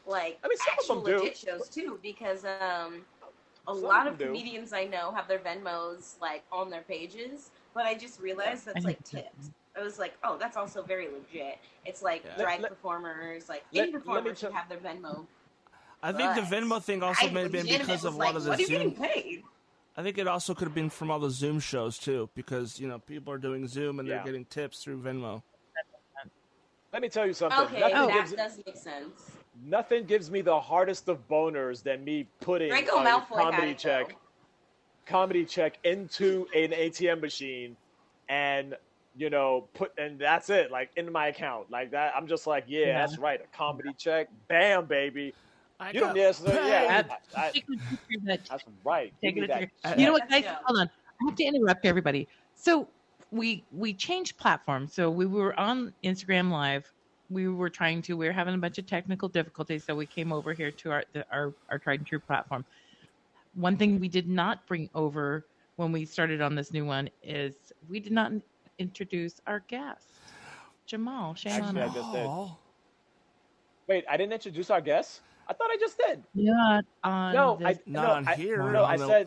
like 0.07 0.39
I 0.45 0.49
mean, 0.49 0.59
some 0.59 0.73
of 0.73 0.79
actual 0.79 0.97
them 1.03 1.05
do. 1.05 1.23
legit 1.23 1.37
shows 1.37 1.69
too 1.69 1.99
because 2.03 2.45
um 2.45 3.05
a 3.69 3.75
Some 3.75 3.83
lot 3.83 4.07
of 4.07 4.15
of 4.15 4.19
them 4.19 4.19
do. 4.19 4.25
comedians 4.27 4.73
I 4.73 4.85
know 4.85 5.13
have 5.13 5.29
their 5.29 5.39
Venmos 5.39 6.21
like 6.21 6.43
on 6.51 6.71
their 6.71 6.83
pages, 6.83 7.51
but 7.75 7.85
I 7.87 7.95
just 7.95 8.21
realized 8.21 8.65
that's 8.67 8.85
like 8.85 9.03
tips. 9.05 9.51
I 9.79 9.83
was 9.83 9.99
like, 9.99 10.15
oh, 10.25 10.37
that's 10.39 10.57
also 10.57 10.83
very 10.83 11.09
legit. 11.09 11.59
It's 11.85 12.03
like 12.03 12.25
Yeah. 12.25 12.43
drag 12.43 12.61
Let- 12.61 12.71
performers, 12.71 13.49
like 13.49 13.65
let- 13.73 13.83
any 13.85 13.93
let 13.93 13.95
me 13.95 13.99
performers 14.01 14.39
should 14.39 14.51
tell- 14.51 14.57
have 14.59 14.69
their 14.69 14.79
Venmo. 14.79 15.27
I 16.03 16.13
think 16.13 16.35
the 16.35 16.43
Venmo 16.43 16.83
thing 16.83 17.03
also 17.03 17.27
I 17.27 17.31
may 17.31 17.43
have 17.43 17.53
been 17.53 17.67
because 17.67 18.05
legitimately 18.05 18.09
of 18.09 18.15
a 18.15 18.17
was 18.17 18.17
lot 18.19 18.29
of 18.29 18.35
like, 18.35 18.43
the 18.45 18.49
what 18.51 18.59
are 18.59 18.61
you 18.63 18.67
Zoom. 18.67 18.91
getting 18.91 19.23
paid? 19.23 19.43
I 19.97 20.03
think 20.03 20.19
it 20.19 20.29
also 20.29 20.55
could 20.55 20.69
have 20.69 20.75
been 20.75 20.91
from 20.91 21.11
all 21.11 21.19
the 21.19 21.31
Zoom 21.31 21.59
shows 21.59 21.99
too, 21.99 22.29
because 22.35 22.79
you 22.79 22.87
know 22.87 22.99
people 23.01 23.33
are 23.33 23.39
doing 23.39 23.67
Zoom 23.67 23.99
and 23.99 24.07
Yeah. 24.09 24.17
they're 24.17 24.25
getting 24.27 24.45
tips 24.45 24.83
through 24.83 25.03
Venmo. 25.03 25.43
Let 26.93 27.03
me 27.03 27.09
tell 27.09 27.27
you 27.27 27.35
something. 27.35 27.59
Okay, 27.61 27.81
Nothing 27.81 27.97
that 27.97 28.13
gives- 28.15 28.33
does 28.33 28.61
make 28.65 28.77
sense. 28.77 29.31
Nothing 29.65 30.05
gives 30.07 30.31
me 30.31 30.41
the 30.41 30.59
hardest 30.61 31.09
of 31.09 31.27
boners 31.29 31.83
than 31.83 32.05
me 32.05 32.27
putting 32.41 32.69
Draco 32.71 32.99
a 33.01 33.05
Malfoy 33.05 33.29
comedy 33.37 33.75
check, 33.75 34.09
though. 34.11 34.15
comedy 35.05 35.45
check 35.45 35.79
into 35.85 36.47
an 36.55 36.73
ATM 36.73 37.21
machine, 37.21 37.77
and 38.29 38.77
you 39.19 39.29
know 39.31 39.69
put 39.75 39.93
and 39.99 40.19
that's 40.19 40.49
it, 40.49 40.71
like 40.71 40.91
in 40.97 41.11
my 41.13 41.27
account, 41.29 41.71
like 41.71 41.91
that. 41.91 42.15
I'm 42.17 42.27
just 42.27 42.47
like, 42.47 42.65
yeah, 42.69 42.87
Yeah. 42.87 43.07
that's 43.07 43.19
right, 43.19 43.41
a 43.41 43.57
comedy 43.57 43.93
check, 43.99 44.29
bam, 44.49 44.87
baby. 44.87 45.35
I 45.81 45.91
You 45.91 46.01
don't 46.01 46.17
necessarily, 46.17 46.69
yeah, 46.71 47.03
paid. 47.03 47.13
I- 47.37 47.47
I- 47.47 47.51
Take 47.51 47.65
a 47.65 47.67
picture 47.77 48.19
of 48.19 48.25
that 48.25 48.41
that's 48.49 48.65
right. 48.85 49.13
Take 49.23 49.47
that. 49.47 49.99
You 49.99 50.07
know 50.07 50.13
what, 50.13 50.23
Let's 50.31 50.47
guys? 50.47 50.57
go. 50.57 50.65
Hold 50.65 50.81
on. 50.81 50.91
I 51.21 51.25
have 51.27 51.37
to 51.37 51.45
interrupt 51.45 51.85
everybody. 51.85 52.27
So 52.55 52.89
we 53.31 53.65
we 53.73 53.93
changed 53.93 54.39
platforms. 54.39 54.93
So 54.93 55.11
we 55.11 55.27
were 55.27 55.59
on 55.59 55.93
Instagram 56.05 56.51
Live. 56.51 56.91
We 57.31 57.49
were 57.49 57.69
trying 57.71 58.03
to. 58.03 58.17
We 58.17 58.27
were 58.27 58.33
having 58.33 58.55
a 58.55 58.59
bunch 58.59 58.79
of 58.79 58.87
technical 58.87 59.29
difficulties, 59.29 59.85
so 59.85 59.95
we 59.95 60.07
came 60.07 60.33
over 60.33 60.53
here 60.53 60.71
to 60.73 60.91
our 60.91 61.05
the, 61.13 61.25
our 61.31 61.53
our 61.71 61.79
tried 61.79 62.01
and 62.01 62.07
true 62.07 62.19
platform. 62.21 62.65
One 63.55 63.77
thing 63.77 64.01
we 64.01 64.09
did 64.09 64.29
not 64.29 64.67
bring 64.67 64.89
over 64.95 65.45
when 65.77 65.93
we 65.93 66.05
started 66.05 66.41
on 66.41 66.55
this 66.55 66.73
new 66.73 66.85
one 66.85 67.09
is 67.23 67.55
we 67.89 68.01
did 68.01 68.13
not 68.13 68.33
introduce 68.79 69.41
our 69.47 69.61
guest, 69.69 70.09
Jamal. 70.87 71.35
Shame 71.35 71.63
on 71.63 71.77
Actually, 71.77 71.83
I 71.83 71.89
just 71.95 72.13
did. 72.13 72.31
Wait, 73.89 74.05
I 74.09 74.17
didn't 74.17 74.33
introduce 74.33 74.71
our 74.71 74.81
guest. 74.81 75.21
I 75.49 75.53
thought 75.55 75.71
I 75.71 75.77
just 75.81 75.99
did. 75.99 76.23
Not 76.35 76.85
on 77.03 77.35
No, 77.35 77.57
this. 77.59 77.67
I 77.67 77.81
Not 77.87 78.03
no, 78.03 78.11
on 78.15 78.29
I, 78.29 78.35
here. 78.35 78.59
No, 78.59 78.85
on 78.85 78.91
I 78.91 78.97
the- 78.97 79.07
said 79.07 79.27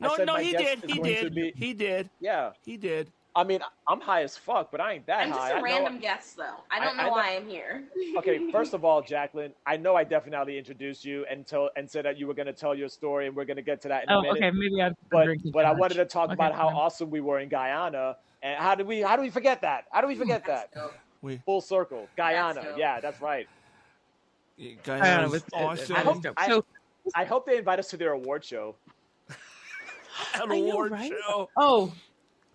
No, 0.00 0.14
said 0.16 0.26
no, 0.26 0.34
my 0.34 0.42
he 0.42 0.52
guest 0.52 0.64
did. 0.64 0.84
is 0.84 0.90
He 0.90 0.96
going 0.98 1.14
to 1.14 1.22
did. 1.30 1.34
be- 1.34 1.52
He 1.56 1.72
did. 1.74 2.10
yeah. 2.20 2.52
He 2.64 2.76
did. 2.76 3.10
I 3.36 3.42
mean, 3.42 3.60
I'm 3.88 4.00
high 4.00 4.22
as 4.22 4.36
fuck, 4.36 4.70
but 4.70 4.80
I 4.80 4.92
ain't 4.92 5.06
that 5.06 5.22
I'm 5.22 5.28
just 5.30 5.40
high. 5.40 5.50
a 5.50 5.54
I 5.54 5.56
know- 5.58 5.62
random 5.64 5.98
guest, 5.98 6.36
though. 6.36 6.56
I 6.70 6.78
don't 6.84 6.98
I- 6.98 7.02
know 7.02 7.08
I 7.08 7.12
why 7.12 7.36
I'm 7.36 7.48
here. 7.48 7.82
okay, 8.18 8.50
first 8.52 8.74
of 8.74 8.84
all, 8.84 9.02
Jacquelyn, 9.02 9.50
I 9.66 9.76
know 9.76 9.96
I 9.96 10.04
definitely 10.04 10.56
introduced 10.56 11.04
you 11.04 11.26
and 11.28 11.44
told 11.46 11.70
and 11.76 11.90
said 11.90 12.04
that 12.04 12.16
you 12.16 12.26
were 12.28 12.34
going 12.34 12.46
to 12.46 12.52
tell 12.52 12.74
your 12.76 12.88
story, 12.88 13.26
and 13.26 13.34
we're 13.34 13.44
going 13.44 13.56
to 13.56 13.62
get 13.62 13.80
to 13.82 13.88
that 13.88 14.04
in 14.04 14.08
a 14.10 14.18
oh, 14.18 14.22
minute. 14.22 14.36
okay. 14.36 14.50
Maybe 14.52 14.80
I'm 14.80 14.94
But 15.10 15.24
drinking 15.24 15.50
but 15.50 15.64
I 15.64 15.72
much. 15.72 15.80
wanted 15.80 15.94
to 15.96 16.04
talk 16.04 16.26
Okay, 16.26 16.34
about 16.34 16.54
how 16.54 16.68
fine. 16.68 16.76
awesome 16.76 17.10
we 17.10 17.20
were 17.20 17.40
in 17.40 17.48
Guyana, 17.48 18.16
and 18.42 18.56
how 18.62 18.74
did 18.76 18.86
we 18.86 19.00
how 19.00 19.16
do 19.16 19.22
we 19.22 19.30
forget 19.30 19.60
that? 19.62 19.86
How 19.90 20.00
do 20.00 20.06
we 20.06 20.14
forget 20.14 20.44
that? 20.46 20.70
We 21.20 21.38
Full 21.44 21.60
circle, 21.60 22.06
Guyana. 22.16 22.62
dope. 22.62 22.78
Yeah, 22.78 23.00
that's 23.00 23.20
right. 23.20 23.48
guy 24.84 25.22
I 25.22 25.26
was 25.26 25.42
awesome. 25.52 25.96
I 25.96 26.00
hope- 26.00 26.24
I- 26.36 26.60
I 27.14 27.24
hope 27.24 27.44
they 27.44 27.58
invite 27.58 27.78
us 27.78 27.88
to 27.88 27.98
their 27.98 28.12
award 28.12 28.42
show. 28.44 28.76
An 29.28 29.34
I 30.52 30.60
know, 30.60 30.70
award 30.70 30.92
right? 30.92 31.12
show. 31.26 31.50
Oh, 31.56 31.92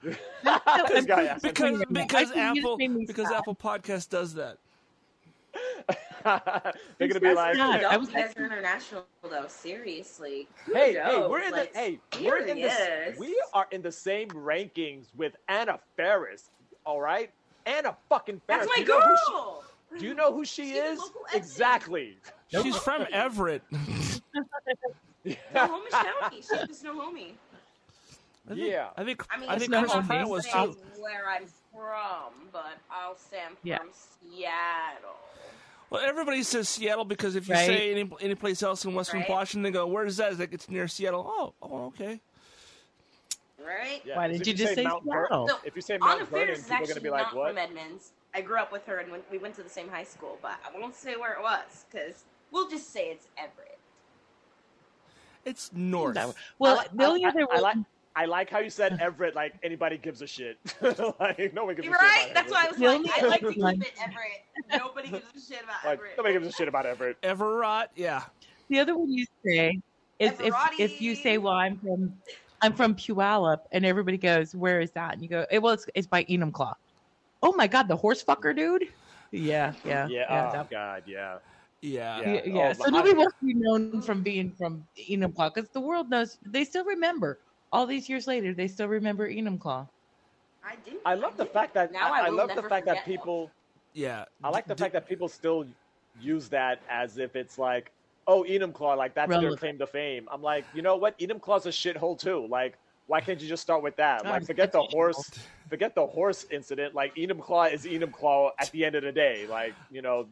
This 0.04 1.06
guy. 1.06 1.38
Because 1.42 1.84
because 1.92 2.32
think 2.32 2.56
you 2.56 2.62
just 2.62 2.66
Apple 2.66 2.78
because. 3.06 3.32
Apple 3.32 3.56
Podcast 3.56 4.10
does 4.10 4.34
that. 4.36 4.58
They're 6.24 7.08
gonna 7.08 7.20
be 7.20 7.28
That's 7.28 7.36
like, 7.36 7.58
not- 7.58 7.82
Dope. 7.82 7.92
I 7.94 7.98
was 7.98 8.10
you 8.10 8.16
guys 8.16 8.34
are 8.38 8.46
international, 8.46 9.06
though. 9.24 9.46
Seriously. 9.48 10.48
hey, 10.72 10.94
hey, 10.94 11.26
we're 11.28 11.42
in 11.42 11.52
the 11.52 11.70
hey, 11.74 12.00
we're 12.22 12.38
in 12.40 12.58
the 12.58 13.16
we 13.18 13.42
are 13.54 13.68
in 13.72 13.82
the 13.82 13.92
same 13.92 14.28
rankings 14.30 15.06
with 15.16 15.36
Anna 15.48 15.80
Faris. 15.98 16.52
All 16.86 17.02
right, 17.02 17.32
Anna 17.66 17.96
fucking 18.10 18.42
Faris. 18.48 18.68
That's 18.68 18.78
my 18.78 18.84
Do 18.86 18.92
you 18.92 19.00
know 19.00 19.08
who 19.08 19.16
she- 19.26 19.32
girl. 19.32 19.64
Do 19.98 20.06
you 20.06 20.14
know 20.14 20.32
who 20.34 20.46
she 20.46 20.66
She's 20.74 20.76
is? 20.76 21.00
Exactly. 21.34 22.18
She's 22.50 22.76
from 22.78 23.08
Everett. 23.12 23.64
Snohomish 23.72 24.20
County. 25.92 26.42
She's 26.42 26.52
a 26.52 26.74
Snohomish. 26.74 27.32
I 28.50 28.54
think, 28.56 28.68
Yeah. 28.68 28.90
I 28.98 29.04
think 29.04 29.26
I 29.30 29.38
mean, 29.40 29.50
I 29.50 29.58
think 29.60 29.72
not 29.72 29.80
Chris 29.82 29.92
Snohomish. 29.92 30.08
Pratt 30.08 30.26
to 30.26 30.32
was 30.32 30.46
say 30.46 30.66
too. 30.66 31.02
where 31.02 31.30
I'm 31.30 31.46
from, 31.72 32.50
but 32.52 32.78
I'll 32.90 33.16
say 33.18 33.38
I'm 33.48 33.56
Yeah. 33.64 33.78
from 33.78 33.90
Seattle. 33.94 35.16
Well, 35.92 36.02
everybody 36.04 36.44
says 36.44 36.68
Seattle 36.70 37.06
because 37.06 37.36
if 37.36 37.48
you 37.48 37.54
Right. 37.56 37.66
say 37.68 37.92
any 37.92 38.10
any 38.22 38.36
place 38.36 38.62
else 38.64 38.86
in 38.86 38.94
Western 38.94 39.22
Right. 39.22 39.30
Washington, 39.30 39.64
they 39.64 39.72
go, 39.72 39.88
"Where 39.88 40.06
is 40.06 40.18
that?" 40.18 40.32
It's 40.32 40.40
like 40.40 40.54
it's 40.54 40.70
near 40.70 40.88
Seattle. 40.88 41.26
Oh, 41.28 41.54
oh, 41.62 41.86
okay. 41.88 42.20
Right? 43.60 44.02
Yeah, 44.06 44.18
Why 44.18 44.28
'cause 44.30 44.38
did 44.38 44.42
if 44.42 44.48
you 44.48 44.54
just 44.66 44.76
say 44.76 44.84
Mount 44.84 45.04
Ver- 45.04 45.28
Seattle? 45.30 45.48
So, 45.50 45.58
if 45.64 45.76
you 45.76 45.82
say 45.82 45.98
Mount 45.98 46.28
Vernon, 46.30 46.46
Faris 46.48 46.60
is 46.60 46.66
people 46.66 46.84
are 46.84 46.88
gonna 46.88 47.02
be 47.02 47.10
like, 47.10 47.24
not 47.28 47.36
"What?" 47.36 47.48
from 47.50 47.58
Edmonds. 47.58 48.12
I 48.34 48.42
grew 48.42 48.58
up 48.60 48.72
with 48.72 48.86
her, 48.86 48.98
and 49.00 49.12
we 49.32 49.38
went 49.38 49.56
to 49.56 49.64
the 49.64 49.70
same 49.70 49.90
high 49.90 50.04
school, 50.04 50.38
but 50.42 50.58
I 50.66 50.78
won't 50.78 50.96
say 50.96 51.16
where 51.16 51.34
it 51.34 51.42
was 51.42 51.86
because 51.92 52.24
we'll 52.52 52.68
just 52.70 52.92
say 52.92 53.10
it's 53.10 53.28
Everett. 53.38 53.78
It's 55.46 55.72
north. 55.74 56.14
That- 56.16 56.36
well, 56.60 56.74
I 56.74 56.78
like, 56.78 56.92
the 56.94 57.06
only 57.06 57.26
I, 57.26 57.30
other 57.30 57.42
I, 57.52 57.56
I 57.56 57.60
like 57.60 57.76
one- 57.76 57.86
I 58.20 58.26
like 58.26 58.50
how 58.50 58.60
you 58.60 58.70
said 58.70 59.00
Everett. 59.00 59.34
Like 59.34 59.54
anybody 59.64 59.98
gives 59.98 60.22
a 60.22 60.28
shit. 60.28 60.58
like 60.82 61.54
no 61.54 61.64
one 61.64 61.76
gives 61.76 61.86
You're 61.88 61.96
a 61.96 62.00
shit. 62.00 62.26
right. 62.26 62.32
That's 62.34 62.52
why 62.52 62.66
I 62.66 62.68
was 62.68 62.78
The 62.78 62.86
like, 62.86 63.24
I 63.24 63.28
like 63.28 63.40
to 63.40 63.46
other 63.48 63.54
keep 63.54 63.64
one- 63.64 63.82
it 63.82 63.94
Everett. 64.02 64.82
Nobody 64.84 65.10
gives 65.10 65.26
a 65.38 65.54
shit 65.54 65.64
about 65.64 65.86
Like 65.86 65.94
Everett. 66.00 66.18
nobody 66.18 66.34
gives 66.34 66.48
a 66.48 66.52
shit 66.52 66.68
about 66.68 66.86
Everett. 66.86 67.18
Everett, 67.24 67.90
yeah. 67.96 68.24
The 68.68 68.80
other 68.80 68.98
one 68.98 69.10
you 69.10 69.26
say 69.46 69.80
is 70.20 70.34
if 70.42 70.54
if 70.78 71.02
you 71.02 71.16
say, 71.16 71.38
"Well, 71.38 71.54
I'm 71.54 71.78
from 71.78 72.14
I'm 72.62 72.74
from 72.74 72.94
Puyallup," 72.94 73.60
and 73.72 73.86
everybody 73.86 74.18
goes, 74.18 74.54
"Where 74.54 74.82
is 74.82 74.92
that?" 74.92 75.14
and 75.14 75.24
you 75.24 75.30
go, 75.30 75.46
eh, 75.50 75.60
"Well, 75.60 75.74
it's 75.76 75.86
it's 75.96 76.08
by 76.08 76.26
Enumclaw." 76.26 76.74
Oh 77.42 77.54
my 77.56 77.68
God, 77.68 77.88
the 77.88 77.96
horse 77.96 78.22
fucker, 78.22 78.54
dude. 78.54 78.84
Yeah, 79.32 79.72
yeah, 79.86 80.08
Yeah. 80.10 80.26
yeah. 80.30 80.50
oh 80.50 80.58
that- 80.58 80.70
God. 80.70 81.04
Yeah. 81.06 81.38
Yeah. 81.82 82.20
Yeah. 82.20 82.34
yeah, 82.34 82.42
yeah. 82.46 82.70
Oh, 82.72 82.74
so 82.74 82.84
I- 82.88 82.90
nobody 82.90 83.14
wants 83.14 83.36
to 83.40 83.46
be 83.46 83.54
known 83.54 84.02
from 84.02 84.22
being 84.24 84.52
from 84.52 84.86
Enumclaw 85.10 85.54
because 85.56 85.70
the 85.70 85.80
world 85.80 86.10
knows 86.10 86.38
they 86.46 86.66
still 86.66 86.84
remember 86.84 87.40
all 87.72 87.86
these 87.86 88.10
years 88.10 88.28
later. 88.28 88.54
They 88.54 88.68
still 88.68 88.88
remember 88.88 89.30
Enumclaw. 89.30 89.88
I 90.64 90.76
do. 90.86 91.00
I 91.06 91.16
love 91.16 91.38
the 91.38 91.46
fact 91.58 91.74
that 91.76 91.92
Now 91.92 92.14
I, 92.14 92.20
I 92.22 92.26
I 92.26 92.30
will 92.30 92.38
love 92.38 92.50
the 92.50 92.56
never 92.56 92.70
fact 92.70 92.86
that 92.86 93.04
forget 93.04 93.06
people. 93.06 93.52
Yeah. 93.94 94.26
I 94.44 94.50
like 94.50 94.68
the 94.68 94.76
D- 94.76 94.82
fact 94.82 94.94
that 94.94 95.08
people 95.08 95.28
still 95.28 95.66
use 96.20 96.50
that 96.50 96.82
as 96.90 97.18
if 97.18 97.36
it's 97.36 97.58
like, 97.58 97.92
oh, 98.28 98.44
Enumclaw, 98.44 98.98
like 98.98 99.14
that's 99.16 99.38
their 99.38 99.56
claim 99.56 99.78
to 99.80 99.88
fame. 99.88 100.28
I'm 100.32 100.42
like, 100.42 100.66
you 100.74 100.82
know 100.82 100.96
what? 100.96 101.18
Enumclaw's 101.20 101.66
a 101.66 101.70
shithole 101.70 102.18
too. 102.18 102.46
Like, 102.48 102.78
why 103.08 103.22
can't 103.22 103.42
you 103.42 103.48
just 103.48 103.64
start 103.64 103.82
with 103.82 103.96
that? 103.98 104.24
Like, 104.24 104.46
forget 104.46 104.72
the 104.72 104.84
horse, 104.84 105.32
forget 105.68 105.96
the 105.96 106.06
horse 106.06 106.46
incident. 106.52 106.94
Like, 106.94 107.16
Enumclaw 107.16 107.74
is 107.74 107.86
Enumclaw 107.86 108.52
at 108.60 108.72
the 108.72 108.86
end 108.86 108.96
of 108.96 109.04
the 109.04 109.12
day. 109.12 109.48
Like, 109.48 109.74
you 109.90 110.02
know, 110.02 110.28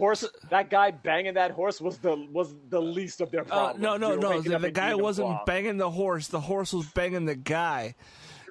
horse. 0.00 0.24
That 0.48 0.68
guy 0.70 0.90
banging 0.90 1.34
that 1.34 1.52
horse 1.52 1.80
was 1.80 1.98
the 1.98 2.16
was 2.32 2.54
the 2.70 2.80
least 2.82 3.20
of 3.20 3.30
their 3.30 3.42
Uh, 3.42 3.44
problems. 3.44 3.80
no, 3.80 3.96
no, 3.96 4.16
no. 4.16 4.40
The, 4.40 4.58
the 4.58 4.70
guy 4.72 4.96
wasn't 4.96 5.28
Enumclaw. 5.28 5.46
banging 5.46 5.76
the 5.76 5.90
horse. 5.90 6.26
The 6.26 6.40
horse 6.40 6.72
was 6.72 6.86
banging 6.86 7.26
the 7.26 7.36
guy. 7.36 7.94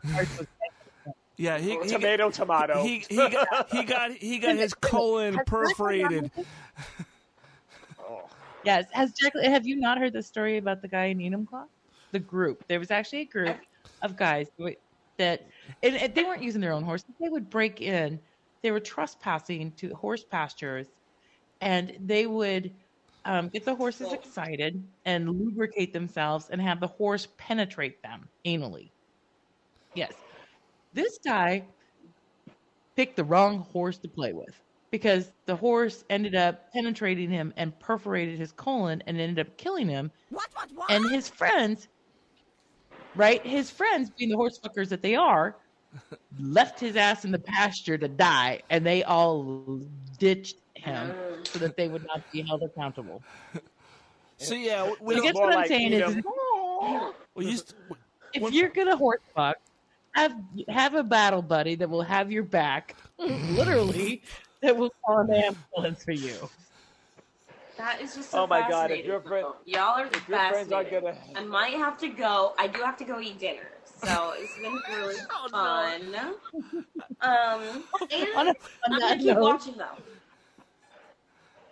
Yeah, 1.42 1.58
he, 1.58 1.80
he, 1.84 1.88
tomato, 1.88 2.30
tomato. 2.32 2.84
he, 2.84 3.06
he, 3.10 3.16
got, 3.16 3.70
he 3.72 3.84
got 3.86 4.12
he 4.12 4.40
got 4.40 4.58
his 4.58 4.74
colon 4.90 5.40
perforated. 5.46 6.30
Oh. 7.98 8.24
Yes. 8.66 8.88
Has 8.92 9.14
Jack? 9.14 9.32
Have 9.42 9.66
you 9.66 9.78
not 9.78 9.98
heard 10.00 10.12
the 10.12 10.22
story 10.22 10.58
about 10.58 10.82
the 10.82 10.90
guy 10.90 11.06
in 11.06 11.20
Enumclaw? 11.20 11.64
The 12.12 12.20
group. 12.20 12.66
There 12.68 12.78
was 12.78 12.92
actually 12.92 13.22
a 13.22 13.26
group 13.26 13.56
of 14.02 14.18
guys 14.18 14.48
that, 15.16 15.48
and, 15.82 15.96
and 15.96 16.14
they 16.14 16.24
weren't 16.26 16.44
using 16.44 16.60
their 16.60 16.74
own 16.74 16.84
horses. 16.84 17.08
They 17.22 17.30
would 17.30 17.50
break 17.50 17.80
in. 17.82 18.20
They 18.62 18.72
were 18.72 18.82
trespassing 18.82 19.72
to 19.78 19.94
horse 19.96 20.26
pastures, 20.26 20.88
and 21.62 21.94
they 22.06 22.26
would 22.26 22.72
um, 23.26 23.50
get 23.50 23.66
the 23.66 23.76
horses 23.76 24.14
excited 24.14 24.84
and 25.06 25.30
lubricate 25.30 25.94
themselves 25.94 26.50
and 26.50 26.62
have 26.62 26.80
the 26.80 26.88
horse 26.88 27.28
penetrate 27.38 28.02
them 28.02 28.28
anally. 28.46 28.90
Yes. 29.94 30.14
This 30.94 31.20
guy 31.24 31.64
picked 32.96 33.16
the 33.16 33.24
wrong 33.24 33.60
horse 33.72 33.98
to 34.00 34.08
play 34.08 34.34
with 34.34 34.60
because 34.92 35.32
the 35.46 35.56
horse 35.56 36.04
ended 36.10 36.36
up 36.36 36.72
penetrating 36.74 37.30
him 37.30 37.54
and 37.58 37.78
perforated 37.80 38.40
his 38.40 38.52
colon 38.52 39.04
and 39.06 39.20
ended 39.20 39.46
up 39.46 39.56
killing 39.58 39.88
him. 39.88 40.12
What? 40.30 40.50
What? 40.54 40.70
What? 40.74 40.92
And 40.92 41.10
his 41.12 41.28
friends, 41.28 41.88
right? 43.16 43.46
His 43.46 43.70
friends, 43.70 44.10
being 44.10 44.30
the 44.30 44.38
horse 44.38 44.60
fuckers 44.60 44.90
that 44.90 45.02
they 45.02 45.16
are, 45.16 45.56
left 46.40 46.80
his 46.80 46.96
ass 46.96 47.26
in 47.26 47.32
the 47.32 47.40
pasture 47.40 47.98
to 47.98 48.08
die, 48.08 48.62
and 48.70 48.86
they 48.86 49.04
all 49.04 49.82
ditched 50.18 50.58
him 50.80 51.14
so 51.44 51.60
that 51.60 51.76
they 51.78 51.88
would 51.88 52.06
not 52.06 52.22
be 52.32 52.42
held 52.42 52.64
accountable. 52.64 53.22
So 54.42 54.56
yeah, 54.56 54.90
we 55.02 55.18
I 55.18 55.20
guess 55.20 55.34
what 55.34 55.50
I'm 55.52 55.56
like 55.56 55.68
saying 55.68 55.92
is, 55.92 56.02
Edom. 56.02 56.24
we 57.36 57.46
used 57.48 57.74
if 58.34 58.42
When- 58.42 58.54
you're 58.54 58.70
gonna 58.70 58.96
horse 58.96 59.20
fuck, 59.36 59.58
have 60.14 60.34
have 60.70 60.94
a 60.96 61.04
battle 61.04 61.42
buddy 61.42 61.76
that 61.76 61.90
will 61.90 62.04
have 62.04 62.32
your 62.32 62.44
back, 62.44 62.96
literally, 63.18 64.22
that 64.62 64.78
will 64.78 64.94
call 65.06 65.18
an 65.18 65.34
ambulance 65.34 66.06
for 66.06 66.14
you. 66.14 66.50
That 67.78 68.00
is 68.02 68.16
just 68.16 68.32
so 68.32 68.44
Oh 68.44 68.48
my 68.48 68.66
God, 68.70 68.92
if 68.92 69.06
your 69.06 69.20
friend- 69.20 69.48
y'all 69.66 70.00
are 70.00 70.06
If 70.06 70.30
your 70.30 70.40
friends 70.50 70.72
are 70.72 70.86
gonna, 70.86 71.18
I 71.36 71.44
might 71.44 71.74
have 71.74 71.98
to 71.98 72.08
go. 72.08 72.54
I 72.58 72.68
do 72.68 72.80
have 72.82 72.96
to 73.00 73.04
go 73.04 73.20
eat 73.20 73.40
dinner. 73.40 73.68
So 74.02 74.32
it's 74.38 74.56
been 74.58 74.80
really 74.98 75.16
Oh, 75.32 75.98
no. 76.14 76.36
fun. 76.62 76.96
Um, 77.20 77.84
and 78.10 78.28
On, 78.38 78.48
a, 78.48 78.50
on 78.52 78.56
I'm 78.86 79.00
gonna 79.00 79.18
keep 79.18 79.26
note, 79.26 79.42
watching 79.42 79.76
though. 79.78 79.98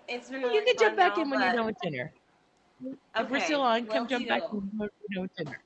It's 0.07 0.31
really 0.31 0.55
you 0.55 0.63
can 0.63 0.75
jump 0.79 0.97
back 0.97 1.17
now, 1.17 1.23
in 1.23 1.29
when 1.29 1.41
you're 1.41 1.53
done 1.53 1.65
with 1.65 1.77
dinner. 1.81 2.11
If 3.15 3.29
we're 3.29 3.39
still 3.41 3.61
on, 3.61 3.85
will 3.85 3.93
come 3.93 4.07
jump 4.07 4.27
back 4.27 4.43
in 4.51 4.71
when 4.77 4.89
you're 5.09 5.13
done 5.13 5.21
with 5.23 5.35
dinner. 5.35 5.59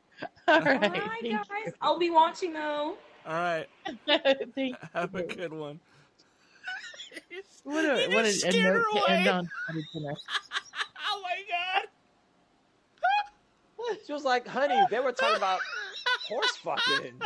All 0.48 0.62
right. 0.62 0.84
Alright, 0.84 1.02
Thank 1.22 1.48
guys. 1.48 1.74
I'll 1.82 2.00
be 2.00 2.10
watching 2.10 2.54
though. 2.54 2.98
all 3.26 3.34
right. 3.34 3.68
you. 3.88 3.98
Thank 4.56 4.76
Have 4.94 5.16
a 5.16 5.24
good 5.24 5.54
one. 5.54 5.80
What 7.64 7.86
a, 7.86 8.08
He 8.08 8.16
what 8.16 8.26
just 8.26 8.44
a, 8.46 8.50
a 8.50 8.64
note 8.64 8.74
her 8.74 8.84
to 9.06 9.12
end 9.12 9.28
away. 9.28 9.38
on. 9.38 9.50
Oh 11.12 11.22
my 11.22 11.36
god. 11.50 11.88
she 14.08 14.14
was 14.14 14.24
like, 14.24 14.48
"Honey, 14.48 14.80
they 14.90 15.00
were 15.00 15.12
talking 15.12 15.38
about 15.38 15.60
horse 16.28 16.56
fucking." 16.64 17.20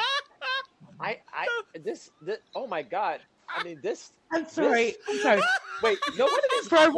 I, 1.00 1.20
I, 1.32 1.48
this, 1.84 2.12
this, 2.22 2.40
oh 2.56 2.68
my 2.68 2.82
god! 2.82 3.22
I 3.50 3.64
mean, 3.64 3.80
this. 3.82 4.12
I'm 4.32 4.48
sorry. 4.48 4.96
I'm 5.08 5.20
sorry. 5.20 5.42
Wait, 5.84 5.98
no 6.18 6.26
one 6.26 6.34
of 6.34 6.52
these, 6.52 6.68
For 6.68 6.78
a 6.78 6.92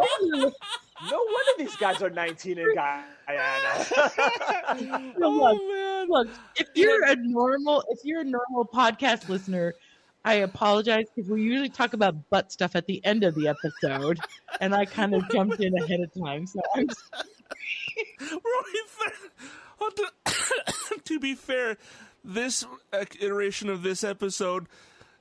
no 1.09 1.17
one 1.17 1.45
of 1.53 1.57
these 1.59 1.75
guys 1.75 2.01
are 2.01 2.09
19 2.09 2.57
in 2.57 2.75
Guyana. 2.75 3.05
Oh 5.21 5.55
man. 5.69 6.07
look, 6.09 6.27
if 6.55 6.69
you're 6.73 7.03
a 7.05 7.15
normal, 7.15 7.83
if 7.89 7.99
you're 8.03 8.21
a 8.21 8.23
normal 8.23 8.65
podcast 8.65 9.27
listener, 9.29 9.75
I 10.25 10.35
apologize 10.35 11.05
because 11.13 11.29
we 11.29 11.41
usually 11.41 11.69
talk 11.69 11.93
about 11.93 12.29
butt 12.29 12.51
stuff 12.51 12.75
at 12.75 12.87
the 12.87 13.03
end 13.05 13.23
of 13.23 13.35
the 13.35 13.47
episode, 13.47 14.19
and 14.59 14.73
I 14.73 14.85
kind 14.85 15.13
of 15.13 15.29
jumped 15.29 15.59
in 15.59 15.77
ahead 15.77 15.99
of 15.99 16.13
time. 16.13 16.47
So 16.47 16.61
I'm 16.75 16.87
We're 18.19 18.35
only 18.35 18.79
fair. 18.87 19.13
Well, 19.79 19.91
to, 19.91 20.99
to 21.05 21.19
be 21.19 21.35
fair, 21.35 21.77
this 22.23 22.65
uh, 22.91 23.05
iteration 23.21 23.69
of 23.69 23.83
this 23.83 24.03
episode 24.03 24.67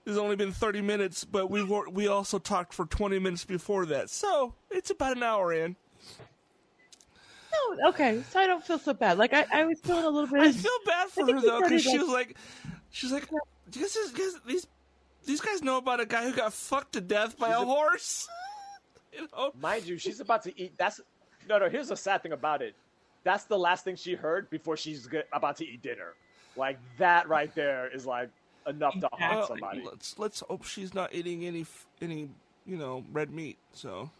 has 0.07 0.19
only 0.19 0.37
been 0.37 0.53
30 0.53 0.83
minutes, 0.83 1.25
but 1.25 1.51
we 1.51 1.63
were, 1.63 1.89
we 1.89 2.07
also 2.07 2.39
talked 2.39 2.73
for 2.73 2.87
20 2.87 3.19
minutes 3.19 3.45
before 3.45 3.87
that, 3.87 4.11
so 4.11 4.55
it's 4.71 4.91
about 4.91 5.17
an 5.17 5.23
hour 5.23 5.53
in. 5.53 5.77
No, 7.53 7.89
okay, 7.89 8.23
so 8.31 8.39
I 8.39 8.47
don't 8.47 8.65
feel 8.65 8.79
so 8.79 8.93
bad. 8.93 9.19
Like 9.19 9.33
I, 9.33 9.47
I 9.53 9.65
was 9.65 9.81
feeling 9.81 10.05
a 10.05 10.11
little 10.11 10.29
bit. 10.29 10.41
I 10.43 10.53
feel 10.53 10.71
bad 10.85 11.09
for 11.09 11.23
I 11.23 11.27
think 11.27 11.41
her 11.41 11.47
though, 11.47 11.61
because 11.63 11.83
started, 11.83 11.99
she 11.99 11.99
was 11.99 12.09
like, 12.09 12.37
she's 12.91 13.13
like, 13.13 13.29
"Do 13.71 13.81
you 13.81 13.87
guys, 13.87 13.97
you 13.97 14.13
guys- 14.13 14.41
these 14.47 14.67
these 15.25 15.41
guys 15.41 15.63
know 15.63 15.77
about 15.77 16.01
a 16.01 16.07
guy 16.07 16.25
who 16.25 16.33
got 16.33 16.53
fucked 16.53 16.93
to 16.93 17.01
death 17.01 17.39
by 17.39 17.51
a 17.51 17.59
horse. 17.59 18.29
you 19.13 19.29
know? 19.33 19.53
Mind 19.61 19.85
you, 19.85 19.99
she's 19.99 20.21
about 20.21 20.43
to 20.45 20.61
eat. 20.61 20.75
That's 20.79 21.01
no, 21.49 21.59
no. 21.59 21.69
Here's 21.69 21.89
the 21.89 21.97
sad 21.97 22.23
thing 22.23 22.33
about 22.33 22.63
it. 22.63 22.75
That's 23.25 23.45
the 23.45 23.59
last 23.59 23.85
thing 23.85 23.97
she 23.97 24.15
heard 24.15 24.49
before 24.51 24.77
she's 24.77 25.07
get, 25.07 25.29
about 25.33 25.57
to 25.57 25.67
eat 25.67 25.83
dinner. 25.83 26.15
Like 26.57 26.79
that 26.99 27.29
right 27.29 27.53
there 27.55 27.91
is 27.93 28.07
like 28.07 28.31
enough 28.67 28.99
to 29.01 29.09
haunt 29.13 29.37
Well, 29.39 29.47
somebody. 29.49 29.83
let's 29.85 30.19
let's 30.19 30.41
hope 30.41 30.65
she's 30.65 30.95
not 30.95 31.15
eating 31.15 31.45
any 31.45 31.67
any 32.01 32.29
you 32.67 32.77
know 32.77 33.05
red 33.13 33.31
meat. 33.31 33.59
So 33.73 34.11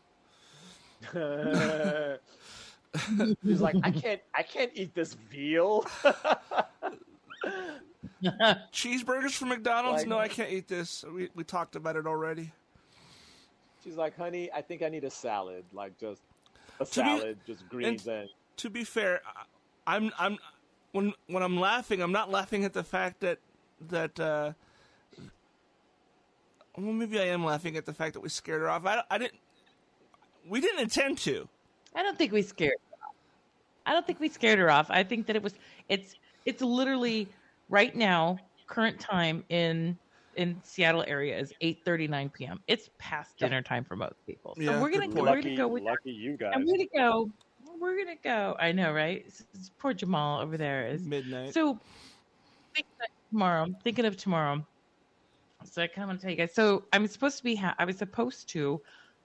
He's 3.45 3.61
like, 3.61 3.77
I 3.83 3.91
can't, 3.91 4.21
I 4.35 4.43
can't 4.43 4.71
eat 4.75 4.95
this 4.95 5.13
veal. 5.15 5.85
cheeseburgers 8.73 9.33
from 9.33 9.49
McDonald's. 9.49 10.03
Like- 10.03 10.09
no, 10.09 10.19
I 10.19 10.29
can't 10.29 10.51
eat 10.51 10.69
this. 10.69 11.05
We 11.05 11.29
we 11.35 11.45
talked 11.45 11.77
about 11.77 11.97
it 11.97 12.07
already. 12.07 12.53
She's 13.85 13.97
like, 13.97 14.17
honey, 14.17 14.51
I 14.53 14.63
think 14.63 14.83
I 14.83 14.89
need 14.89 15.05
a 15.05 15.11
salad, 15.11 15.65
like 15.73 15.97
just 15.99 16.23
a 16.81 16.85
To 16.87 17.03
be- 17.03 17.07
salad, 17.19 17.39
just 17.47 17.69
greens 17.69 18.07
and. 18.07 18.29
To 18.59 18.71
be 18.71 18.85
fair, 18.85 19.21
I- 19.27 19.97
I'm 19.97 20.11
I'm 20.19 20.39
when 20.93 21.13
when 21.27 21.43
I'm 21.43 21.61
laughing, 21.61 22.01
I'm 22.01 22.13
not 22.13 22.31
laughing 22.31 22.65
at 22.65 22.73
the 22.73 22.83
fact 22.85 23.21
that 23.21 23.39
that. 23.89 24.19
uh 24.21 24.53
well, 26.77 26.93
maybe 26.93 27.19
I 27.19 27.25
am 27.29 27.45
laughing 27.45 27.77
at 27.77 27.87
the 27.87 27.95
fact 27.95 28.15
that 28.15 28.21
we 28.21 28.29
scared 28.29 28.61
her 28.61 28.69
off. 28.69 28.85
I, 28.85 29.03
I 29.11 29.17
didn't. 29.19 29.41
We 30.47 30.61
didn't 30.61 30.81
intend 30.81 31.19
to. 31.19 31.49
I 31.95 32.03
don't 32.03 32.19
think 32.19 32.33
we 32.33 32.43
scared. 32.43 32.75
I 33.87 33.93
don't 33.93 34.07
think 34.07 34.21
we 34.21 34.29
scared 34.29 34.59
her 34.59 34.71
off. 34.71 34.91
I 34.91 35.03
think 35.03 35.27
that 35.27 35.37
it 35.37 35.43
was. 35.43 35.55
It's. 35.89 36.15
It's 36.45 36.63
literally 36.63 37.29
right 37.69 37.95
now, 37.97 38.39
current 38.67 39.01
time 39.01 39.43
in 39.49 39.97
in 40.37 40.61
Seattle 40.63 41.03
area 41.09 41.39
is 41.39 41.53
eight 41.63 41.81
thirty 41.85 42.07
nine 42.07 42.29
p.m. 42.29 42.61
It's 42.69 42.91
past 42.99 43.39
dinner 43.39 43.63
time 43.63 43.83
for 43.85 43.97
most 43.97 44.15
people. 44.27 44.55
So 44.57 44.63
Yeah, 44.63 44.81
we're 44.81 44.91
gonna 44.91 45.09
go. 45.09 45.15
point. 45.15 45.31
We're 45.31 45.43
gonna 45.43 45.57
go 45.57 45.69
with. 45.69 45.83
lucky 45.83 46.13
you 46.13 46.37
guys. 46.37 46.53
I'm 46.55 46.67
gonna 46.67 46.85
go. 46.95 47.31
We're 47.81 47.97
gonna 47.97 48.17
go. 48.23 48.55
I 48.61 48.73
know, 48.73 48.93
right? 48.93 49.25
S- 49.27 49.45
s- 49.55 49.71
Poor 49.79 49.93
Jamal 49.95 50.41
over 50.41 50.57
there 50.57 50.87
is 50.87 51.03
Midnight. 51.05 51.53
So 51.55 51.81
thinking 53.31 53.63
I'm 53.63 53.77
thinking 53.83 54.05
of 54.05 54.17
tomorrow. 54.17 54.67
So 55.65 55.83
I 55.83 55.87
kind 55.87 56.05
of 56.05 56.09
want 56.09 56.21
to 56.21 56.27
tell 56.27 56.31
you 56.31 56.37
guys. 56.37 56.55
So 56.55 56.85
I'm 56.93 57.07
supposed 57.07 57.39
to 57.39 57.45
be. 57.45 57.57
Ha- 57.57 57.75
I 57.79 57.85
was 57.85 57.99
supposed 57.99 58.49
to. 58.51 58.81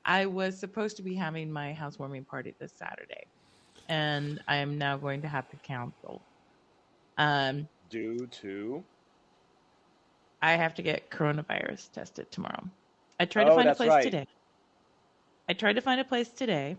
I 0.06 0.26
was 0.26 0.60
supposed 0.60 0.98
to 0.98 1.04
be 1.04 1.14
having 1.14 1.52
my 1.52 1.74
housewarming 1.74 2.26
party 2.26 2.56
this 2.60 2.74
Saturday, 2.76 3.28
and 3.90 4.42
I 4.48 4.58
am 4.58 4.78
now 4.78 4.98
going 4.98 5.22
to 5.22 5.28
have 5.28 5.50
to 5.50 5.58
cancel. 5.58 6.22
Um, 7.18 7.68
Due 7.90 8.26
to. 8.28 8.84
I 10.42 10.54
have 10.54 10.74
to 10.76 10.82
get 10.82 11.12
coronavirus 11.12 11.92
tested 11.92 12.32
tomorrow. 12.32 12.64
I 13.20 13.26
tried 13.26 13.48
Oh, 13.48 13.50
to 13.50 13.56
find 13.56 13.70
a 13.70 13.76
place 13.76 13.90
right. 13.90 14.04
today. 14.04 14.26
I 15.48 15.54
tried 15.54 15.74
to 15.74 15.82
find 15.82 16.02
a 16.02 16.06
place 16.06 16.30
today 16.30 16.78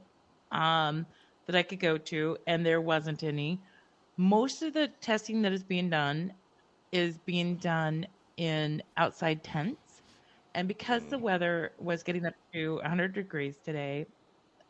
um, 0.50 1.06
that 1.46 1.54
I 1.54 1.62
could 1.62 1.78
go 1.78 1.98
to, 1.98 2.38
and 2.48 2.66
there 2.66 2.80
wasn't 2.80 3.22
any. 3.22 3.60
Most 4.16 4.62
of 4.62 4.72
the 4.72 4.88
testing 5.00 5.42
that 5.42 5.52
is 5.52 5.62
being 5.62 5.90
done 5.90 6.32
is 6.92 7.18
being 7.18 7.58
done 7.58 8.06
in 8.36 8.82
outside 8.96 9.44
tents. 9.44 10.02
And 10.54 10.68
because 10.68 11.06
Mm. 11.06 11.08
the 11.08 11.18
weather 11.18 11.74
was 11.78 12.02
getting 12.02 12.26
up 12.26 12.34
to 12.54 12.76
100 12.76 13.14
degrees 13.14 13.60
today, 13.60 14.06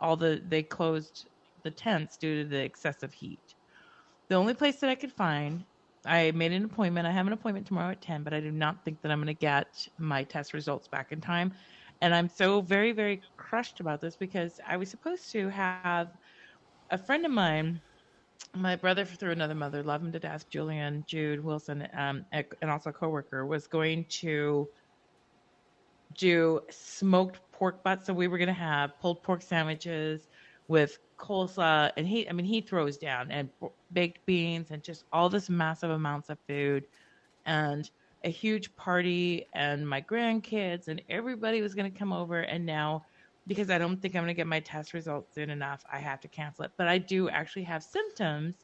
all 0.01 0.16
the 0.16 0.43
they 0.47 0.62
closed 0.62 1.29
the 1.62 1.70
tents 1.73 2.18
due 2.18 2.43
to 2.45 2.49
the 2.49 2.62
excessive 2.64 3.14
heat. 3.14 3.57
The 4.29 4.37
only 4.37 4.55
place 4.55 4.81
that 4.81 4.91
I 4.91 4.95
could 4.95 5.12
find, 5.12 5.66
I 6.07 6.31
made 6.33 6.53
an 6.53 6.64
appointment. 6.64 7.07
I 7.07 7.12
have 7.12 7.27
an 7.27 7.33
appointment 7.33 7.66
tomorrow 7.66 7.93
at 7.93 8.03
10, 8.03 8.25
but 8.25 8.35
I 8.35 8.41
do 8.41 8.51
not 8.51 8.85
think 8.85 9.03
that 9.03 9.11
I'm 9.12 9.18
going 9.18 9.27
to 9.29 9.35
get 9.35 9.87
my 9.99 10.25
test 10.25 10.53
results 10.55 10.89
back 10.89 11.12
in 11.12 11.20
time. 11.20 11.55
And 12.01 12.14
I'm 12.14 12.29
so 12.29 12.61
very, 12.62 12.93
very 12.93 13.23
crushed 13.37 13.79
about 13.81 14.01
this 14.01 14.16
because 14.16 14.59
I 14.66 14.77
was 14.77 14.91
supposed 14.91 15.31
to 15.33 15.49
have 15.51 16.12
a 16.91 16.99
friend 16.99 17.25
of 17.27 17.33
mine, 17.33 17.83
my 18.55 18.76
brother 18.76 19.05
through 19.05 19.32
another 19.32 19.55
mother, 19.55 19.82
love 19.82 20.03
him 20.03 20.12
to 20.12 20.18
death, 20.18 20.48
Julian 20.50 21.05
Jude 21.07 21.42
Wilson, 21.42 21.88
um, 21.96 22.24
and 22.32 22.70
also 22.70 22.90
a 22.90 22.92
coworker, 22.92 23.46
was 23.46 23.66
going 23.66 24.05
to 24.07 24.68
do 26.16 26.61
smoked 26.70 27.40
pork 27.53 27.82
butts. 27.82 28.07
So 28.07 28.12
we 28.12 28.28
were 28.28 28.38
going 28.38 28.48
to 28.48 28.53
have 28.53 28.98
pulled 29.00 29.22
pork 29.22 29.42
sandwiches 29.42 30.28
with 30.68 30.98
coleslaw, 31.18 31.92
and 31.96 32.07
he, 32.07 32.28
I 32.28 32.32
mean, 32.32 32.46
he 32.46 32.61
throws 32.61 32.96
down 32.98 33.30
and 33.30 33.48
baked 33.92 34.24
beans 34.26 34.70
and 34.70 34.82
just 34.82 35.05
all 35.12 35.28
this 35.28 35.48
massive 35.48 35.90
amounts 35.90 36.28
of 36.28 36.38
food, 36.46 36.84
and 37.46 37.90
a 38.24 38.28
huge 38.28 38.74
party, 38.76 39.46
and 39.53 39.88
my 39.88 40.00
grandkids 40.00 40.88
and 40.88 41.03
everybody 41.09 41.62
was 41.62 41.74
going 41.74 41.90
to 41.90 41.98
come 41.98 42.12
over. 42.12 42.40
And 42.40 42.64
now, 42.64 43.05
because 43.47 43.70
I 43.70 43.78
don't 43.78 44.01
think 44.01 44.14
I'm 44.14 44.22
going 44.22 44.28
to 44.28 44.34
get 44.34 44.47
my 44.47 44.61
test 44.61 44.95
results 44.95 45.34
soon 45.34 45.51
enough, 45.51 45.84
I 45.93 45.99
have 45.99 46.20
to 46.20 46.28
cancel 46.28 46.64
it. 46.64 46.72
But 46.76 46.88
I 46.88 46.99
do 46.99 47.28
actually 47.28 47.64
have 47.64 47.82
symptoms 47.82 48.57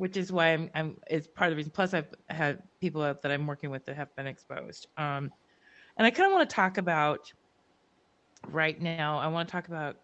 which 0.00 0.16
is 0.16 0.32
why 0.32 0.54
I'm, 0.54 0.70
I'm 0.74 0.96
is 1.10 1.26
part 1.26 1.48
of 1.48 1.52
the 1.52 1.56
reason. 1.56 1.72
Plus, 1.72 1.92
I've 1.92 2.08
had 2.30 2.62
people 2.80 3.02
that 3.02 3.26
I'm 3.30 3.46
working 3.46 3.68
with 3.68 3.84
that 3.84 3.96
have 3.96 4.16
been 4.16 4.26
exposed. 4.26 4.86
Um, 4.96 5.30
and 5.98 6.06
I 6.06 6.10
kind 6.10 6.26
of 6.26 6.32
want 6.32 6.48
to 6.48 6.56
talk 6.56 6.78
about 6.78 7.30
right 8.48 8.80
now. 8.80 9.18
I 9.18 9.26
want 9.26 9.46
to 9.46 9.52
talk 9.52 9.68
about 9.68 9.96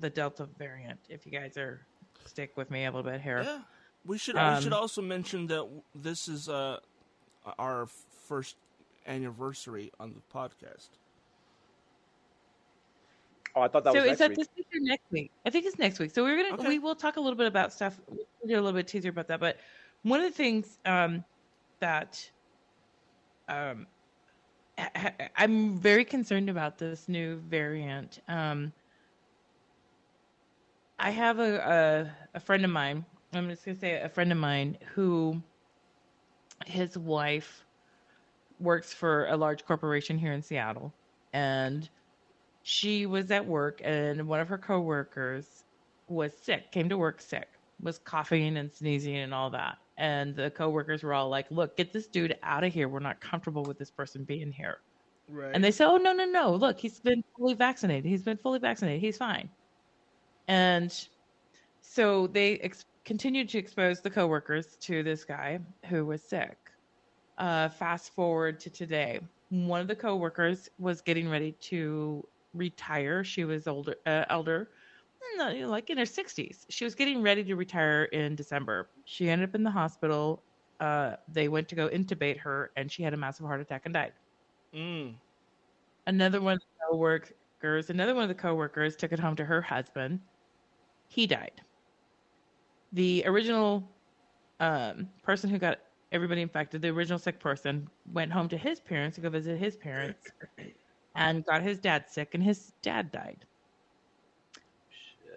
the 0.00 0.08
Delta 0.08 0.48
variant. 0.58 0.98
If 1.10 1.26
you 1.26 1.32
guys 1.32 1.58
are 1.58 1.86
stick 2.24 2.56
with 2.56 2.70
me 2.70 2.86
a 2.86 2.90
little 2.90 3.02
bit 3.02 3.20
here. 3.20 3.42
Yeah, 3.44 3.58
we 4.06 4.16
should 4.16 4.36
we 4.36 4.40
Um, 4.40 4.62
should 4.62 4.72
also 4.72 5.02
mention 5.02 5.46
that 5.48 5.68
this 5.94 6.26
is 6.26 6.48
uh 6.48 6.78
our 7.58 7.86
first 8.26 8.56
anniversary 9.06 9.92
on 10.00 10.14
the 10.14 10.22
podcast. 10.34 10.88
Oh, 13.56 13.60
I 13.62 13.68
thought 13.68 13.84
that 13.84 13.92
so 13.92 14.00
was 14.02 14.12
is 14.12 14.18
next 14.18 14.18
that 14.18 14.28
week. 14.30 14.38
this 14.38 14.48
week 14.56 14.66
or 14.74 14.80
next 14.80 15.04
week? 15.12 15.30
I 15.46 15.50
think 15.50 15.66
it's 15.66 15.78
next 15.78 15.98
week. 16.00 16.10
So 16.12 16.22
we're 16.24 16.36
gonna 16.42 16.54
Okay. 16.56 16.68
we 16.68 16.78
will 16.80 16.96
talk 16.96 17.16
a 17.16 17.20
little 17.20 17.36
bit 17.36 17.46
about 17.46 17.72
stuff. 17.72 18.00
We'll 18.08 18.18
do 18.48 18.54
a 18.54 18.60
little 18.60 18.72
bit 18.72 18.88
teaser 18.88 19.10
about 19.10 19.28
that. 19.28 19.38
But 19.40 19.58
one 20.02 20.20
of 20.20 20.26
the 20.26 20.36
things 20.36 20.78
um, 20.84 21.24
that 21.80 22.28
um, 23.48 23.86
I- 24.76 24.90
I- 25.20 25.28
I'm 25.36 25.78
very 25.78 26.04
concerned 26.04 26.50
about 26.50 26.78
this 26.78 27.08
new 27.08 27.36
variant. 27.48 28.20
Um, 28.26 28.72
I 30.98 31.10
have 31.10 31.38
a, 31.38 32.10
a 32.34 32.36
a 32.36 32.40
friend 32.40 32.64
of 32.64 32.70
mine. 32.70 33.04
I'm 33.32 33.48
just 33.50 33.64
gonna 33.64 33.78
say 33.78 34.00
a 34.00 34.08
friend 34.08 34.32
of 34.32 34.38
mine 34.38 34.78
who 34.94 35.40
his 36.66 36.96
wife 36.98 37.64
works 38.60 38.92
for 38.92 39.26
a 39.26 39.36
large 39.36 39.64
corporation 39.64 40.18
here 40.18 40.32
in 40.32 40.42
Seattle, 40.42 40.92
and 41.32 41.88
she 42.64 43.04
was 43.04 43.30
at 43.30 43.46
work, 43.46 43.82
and 43.84 44.26
one 44.26 44.40
of 44.40 44.48
her 44.48 44.56
coworkers 44.56 45.64
was 46.08 46.32
sick, 46.32 46.72
came 46.72 46.88
to 46.88 46.96
work 46.96 47.20
sick, 47.20 47.48
was 47.80 47.98
coughing 47.98 48.56
and 48.56 48.72
sneezing 48.72 49.16
and 49.16 49.34
all 49.34 49.50
that. 49.50 49.76
And 49.98 50.34
the 50.34 50.50
coworkers 50.50 51.02
were 51.02 51.12
all 51.12 51.28
like, 51.28 51.50
"Look, 51.50 51.76
get 51.76 51.92
this 51.92 52.06
dude 52.08 52.38
out 52.42 52.64
of 52.64 52.72
here. 52.72 52.88
We're 52.88 53.00
not 53.00 53.20
comfortable 53.20 53.64
with 53.64 53.78
this 53.78 53.90
person 53.90 54.24
being 54.24 54.50
here." 54.50 54.80
Right. 55.28 55.50
And 55.54 55.62
they 55.62 55.70
said, 55.70 55.88
"Oh 55.88 55.98
no, 55.98 56.14
no, 56.14 56.24
no! 56.24 56.54
Look, 56.54 56.80
he's 56.80 57.00
been 57.00 57.22
fully 57.36 57.52
vaccinated. 57.54 58.06
He's 58.06 58.22
been 58.22 58.38
fully 58.38 58.58
vaccinated. 58.58 59.02
He's 59.02 59.18
fine." 59.18 59.50
And 60.48 61.06
so 61.82 62.26
they 62.28 62.58
ex- 62.60 62.86
continued 63.04 63.50
to 63.50 63.58
expose 63.58 64.00
the 64.00 64.10
coworkers 64.10 64.76
to 64.76 65.02
this 65.02 65.22
guy 65.24 65.60
who 65.90 66.06
was 66.06 66.22
sick. 66.22 66.56
Uh, 67.36 67.68
fast 67.68 68.14
forward 68.14 68.58
to 68.60 68.70
today, 68.70 69.20
one 69.50 69.82
of 69.82 69.86
the 69.88 69.96
coworkers 69.96 70.70
was 70.78 71.02
getting 71.02 71.28
ready 71.28 71.52
to 71.52 72.26
retire. 72.54 73.24
She 73.24 73.44
was 73.44 73.68
older, 73.68 73.96
uh, 74.06 74.26
elder, 74.30 74.72
you 75.22 75.38
know, 75.38 75.68
like 75.70 75.90
in 75.90 75.98
her 75.98 76.06
sixties. 76.06 76.66
She 76.70 76.84
was 76.84 76.94
getting 76.94 77.22
ready 77.22 77.44
to 77.44 77.56
retire 77.56 78.04
in 78.04 78.36
December. 78.36 78.92
She 79.04 79.30
ended 79.30 79.50
up 79.50 79.54
in 79.56 79.64
the 79.64 79.70
hospital. 79.72 80.46
Uh, 80.80 81.16
they 81.28 81.48
went 81.48 81.68
to 81.70 81.76
go 81.76 81.88
intubate 81.88 82.38
her, 82.40 82.72
and 82.76 82.90
she 82.92 83.02
had 83.02 83.14
a 83.14 83.18
massive 83.18 83.46
heart 83.46 83.60
attack 83.60 83.82
and 83.86 83.94
died 83.94 84.14
Mm. 84.72 85.20
another 86.06 86.40
one 86.40 86.54
of 86.54 86.60
the 86.60 86.86
coworkers, 86.90 87.90
another 87.90 88.14
one 88.14 88.22
of 88.24 88.28
the 88.28 88.34
coworkers 88.34 88.96
took 88.96 89.12
it 89.12 89.18
home 89.20 89.36
to 89.36 89.44
her 89.44 89.62
husband. 89.62 90.26
He 91.08 91.26
died. 91.26 91.62
The 92.92 93.24
original 93.26 94.00
um, 94.60 95.12
person 95.22 95.50
who 95.50 95.58
got 95.58 95.80
everybody 96.12 96.42
infected, 96.42 96.82
the 96.82 96.88
original 96.90 97.18
sick 97.18 97.40
person, 97.40 97.90
went 98.06 98.32
home 98.32 98.48
to 98.50 98.58
his 98.58 98.80
parents 98.80 99.16
to 99.16 99.20
go 99.22 99.30
visit 99.30 99.58
his 99.58 99.76
parents 99.76 100.32
and 101.14 101.44
got 101.44 101.62
his 101.62 101.78
dad 101.78 102.08
sick, 102.08 102.34
and 102.34 102.42
his 102.42 102.72
dad 102.82 103.12
died. 103.12 103.44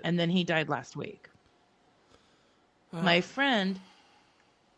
And 0.04 0.20
then 0.20 0.30
he 0.30 0.44
died 0.44 0.70
last 0.70 0.96
week. 0.96 1.30
My 2.92 3.22
friend 3.22 3.80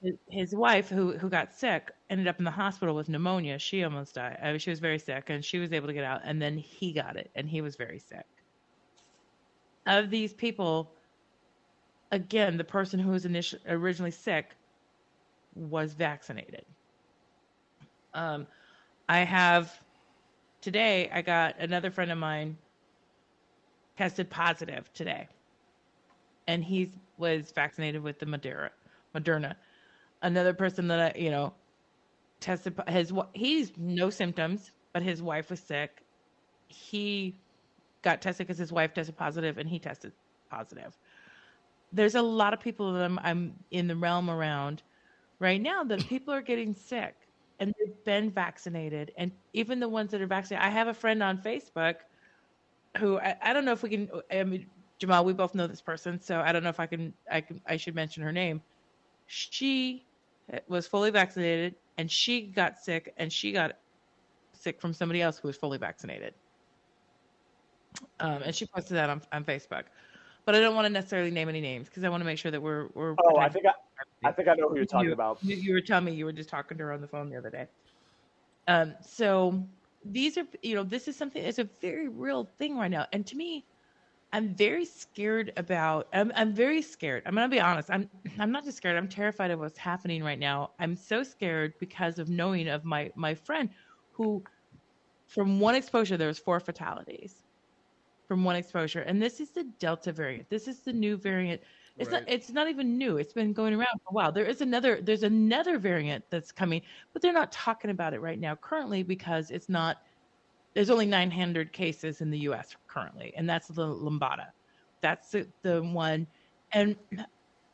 his, 0.01 0.15
his 0.29 0.55
wife, 0.55 0.89
who 0.89 1.17
who 1.17 1.29
got 1.29 1.53
sick, 1.53 1.91
ended 2.09 2.27
up 2.27 2.39
in 2.39 2.45
the 2.45 2.51
hospital 2.51 2.95
with 2.95 3.09
pneumonia. 3.09 3.59
She 3.59 3.83
almost 3.83 4.15
died. 4.15 4.37
I 4.41 4.51
mean, 4.51 4.59
she 4.59 4.69
was 4.69 4.79
very 4.79 4.99
sick, 4.99 5.29
and 5.29 5.43
she 5.43 5.59
was 5.59 5.73
able 5.73 5.87
to 5.87 5.93
get 5.93 6.03
out. 6.03 6.21
And 6.23 6.41
then 6.41 6.57
he 6.57 6.93
got 6.93 7.17
it, 7.17 7.29
and 7.35 7.49
he 7.49 7.61
was 7.61 7.75
very 7.75 7.99
sick. 7.99 8.25
Of 9.85 10.09
these 10.09 10.33
people, 10.33 10.91
again, 12.11 12.57
the 12.57 12.63
person 12.63 12.99
who 12.99 13.11
was 13.11 13.25
initially 13.25 13.61
originally 13.67 14.11
sick 14.11 14.55
was 15.55 15.93
vaccinated. 15.93 16.65
Um, 18.13 18.47
I 19.09 19.19
have 19.19 19.83
today. 20.61 21.09
I 21.13 21.21
got 21.21 21.59
another 21.59 21.91
friend 21.91 22.11
of 22.11 22.17
mine 22.17 22.57
tested 23.97 24.29
positive 24.29 24.91
today, 24.93 25.27
and 26.47 26.63
he 26.63 26.91
was 27.17 27.51
vaccinated 27.51 28.01
with 28.01 28.19
the 28.19 28.25
Moderna. 28.25 28.69
Moderna. 29.15 29.55
Another 30.21 30.53
person 30.53 30.87
that 30.89 31.15
I, 31.15 31.19
you 31.19 31.31
know, 31.31 31.53
tested 32.39 32.79
his 32.87 33.11
he's 33.33 33.71
no 33.77 34.09
symptoms, 34.09 34.71
but 34.93 35.01
his 35.01 35.21
wife 35.21 35.49
was 35.49 35.59
sick. 35.59 36.01
He 36.67 37.35
got 38.01 38.21
tested 38.21 38.47
because 38.47 38.57
his 38.57 38.71
wife 38.71 38.93
tested 38.93 39.17
positive, 39.17 39.57
and 39.57 39.69
he 39.69 39.79
tested 39.79 40.11
positive. 40.49 40.97
There's 41.91 42.15
a 42.15 42.21
lot 42.21 42.53
of 42.53 42.59
people 42.59 42.93
that 42.93 43.03
I'm, 43.03 43.19
I'm 43.23 43.53
in 43.71 43.87
the 43.87 43.95
realm 43.95 44.29
around 44.29 44.83
right 45.39 45.59
now 45.59 45.83
that 45.85 46.05
people 46.07 46.33
are 46.33 46.41
getting 46.41 46.75
sick 46.75 47.15
and 47.59 47.73
they've 47.79 48.03
been 48.05 48.31
vaccinated, 48.31 49.11
and 49.17 49.31
even 49.53 49.79
the 49.79 49.89
ones 49.89 50.11
that 50.11 50.21
are 50.21 50.27
vaccinated. 50.27 50.65
I 50.65 50.69
have 50.69 50.87
a 50.87 50.93
friend 50.93 51.21
on 51.21 51.37
Facebook 51.37 51.95
who 52.97 53.19
I, 53.19 53.35
I 53.41 53.53
don't 53.53 53.65
know 53.65 53.73
if 53.73 53.83
we 53.83 53.89
can. 53.89 54.09
I 54.31 54.43
mean, 54.43 54.67
Jamal, 54.97 55.25
we 55.25 55.33
both 55.33 55.55
know 55.55 55.67
this 55.67 55.81
person, 55.81 56.19
so 56.21 56.39
I 56.39 56.51
don't 56.51 56.63
know 56.63 56.69
if 56.69 56.79
I 56.79 56.85
can. 56.85 57.13
I 57.31 57.41
can. 57.41 57.61
I 57.67 57.77
should 57.77 57.95
mention 57.95 58.23
her 58.23 58.31
name. 58.31 58.61
She 59.27 60.05
was 60.67 60.87
fully 60.87 61.11
vaccinated, 61.11 61.75
and 61.97 62.09
she 62.09 62.41
got 62.41 62.77
sick, 62.79 63.13
and 63.17 63.31
she 63.31 63.51
got 63.51 63.77
sick 64.53 64.81
from 64.81 64.93
somebody 64.93 65.21
else 65.21 65.37
who 65.37 65.47
was 65.47 65.57
fully 65.57 65.77
vaccinated. 65.77 66.33
Um, 68.19 68.41
and 68.43 68.55
she 68.55 68.65
posted 68.65 68.97
that 68.97 69.09
on, 69.09 69.21
on 69.31 69.43
Facebook, 69.43 69.83
but 70.45 70.55
I 70.55 70.59
don't 70.59 70.75
want 70.75 70.85
to 70.85 70.89
necessarily 70.89 71.31
name 71.31 71.49
any 71.49 71.61
names 71.61 71.87
because 71.87 72.03
I 72.03 72.09
want 72.09 72.21
to 72.21 72.25
make 72.25 72.37
sure 72.37 72.51
that 72.51 72.61
we're 72.61 72.87
we're. 72.93 73.15
Oh, 73.23 73.37
I 73.37 73.49
think 73.49 73.65
I, 73.65 73.71
I 74.23 74.31
think 74.31 74.47
I 74.47 74.55
know 74.55 74.69
who 74.69 74.75
you're 74.75 74.85
talking 74.85 75.07
you, 75.07 75.13
about. 75.13 75.39
You, 75.41 75.55
you 75.55 75.73
were 75.73 75.81
telling 75.81 76.05
me 76.05 76.13
you 76.13 76.25
were 76.25 76.33
just 76.33 76.49
talking 76.49 76.77
to 76.77 76.83
her 76.85 76.93
on 76.93 77.01
the 77.01 77.07
phone 77.07 77.29
the 77.29 77.37
other 77.37 77.49
day. 77.49 77.67
Um, 78.67 78.95
so 79.01 79.63
these 80.03 80.37
are, 80.37 80.45
you 80.61 80.75
know, 80.75 80.83
this 80.83 81.07
is 81.07 81.15
something. 81.15 81.43
It's 81.43 81.59
a 81.59 81.69
very 81.81 82.07
real 82.07 82.49
thing 82.57 82.77
right 82.77 82.91
now, 82.91 83.07
and 83.13 83.25
to 83.27 83.35
me, 83.35 83.65
I'm 84.31 84.53
very 84.53 84.85
scared 84.85 85.53
about. 85.57 86.07
I'm, 86.13 86.31
I'm 86.35 86.53
very 86.53 86.81
scared. 86.81 87.23
I'm 87.25 87.33
gonna 87.33 87.49
be 87.49 87.59
honest. 87.59 87.89
I'm 87.89 88.09
I'm 88.37 88.51
not 88.51 88.63
just 88.63 88.77
scared. 88.77 88.95
I'm 88.95 89.07
terrified 89.07 89.51
of 89.51 89.59
what's 89.59 89.77
happening 89.77 90.23
right 90.23 90.37
now. 90.37 90.71
I'm 90.79 90.95
so 90.95 91.23
scared 91.23 91.73
because 91.79 92.19
of 92.19 92.29
knowing 92.29 92.67
of 92.67 92.85
my 92.85 93.11
my 93.15 93.33
friend, 93.33 93.69
who, 94.11 94.43
from 95.27 95.59
one 95.59 95.75
exposure, 95.75 96.17
there 96.17 96.27
was 96.27 96.37
four 96.39 96.59
fatalities, 96.59 97.43
from 98.27 98.43
one 98.43 98.55
exposure, 98.55 99.01
and 99.01 99.21
this 99.21 99.39
is 99.39 99.49
the 99.49 99.63
Delta 99.79 100.11
variant. 100.11 100.49
This 100.49 100.67
is 100.67 100.81
the 100.81 100.93
new 100.93 101.17
variant. 101.17 101.61
It's 101.99 102.11
not. 102.11 102.23
It's 102.27 102.49
not 102.49 102.69
even 102.69 102.97
new. 102.97 103.17
It's 103.17 103.33
been 103.33 103.51
going 103.51 103.73
around 103.73 103.99
for 104.03 104.11
a 104.11 104.13
while. 104.13 104.31
There 104.31 104.45
is 104.45 104.61
another. 104.61 105.01
There's 105.01 105.23
another 105.23 105.77
variant 105.77 106.23
that's 106.29 106.51
coming, 106.51 106.81
but 107.13 107.21
they're 107.21 107.33
not 107.33 107.51
talking 107.51 107.91
about 107.91 108.13
it 108.13 108.21
right 108.21 108.39
now 108.39 108.55
currently 108.55 109.03
because 109.03 109.51
it's 109.51 109.69
not. 109.69 109.97
There's 110.75 110.89
only 110.89 111.07
900 111.07 111.73
cases 111.73 112.21
in 112.21 112.29
the 112.29 112.39
U.S. 112.39 112.75
currently, 112.87 113.33
and 113.35 113.49
that's 113.49 113.67
the 113.67 113.85
Lambda. 113.85 114.53
That's 115.01 115.31
the, 115.31 115.47
the 115.63 115.81
one. 115.81 116.27
And 116.73 116.95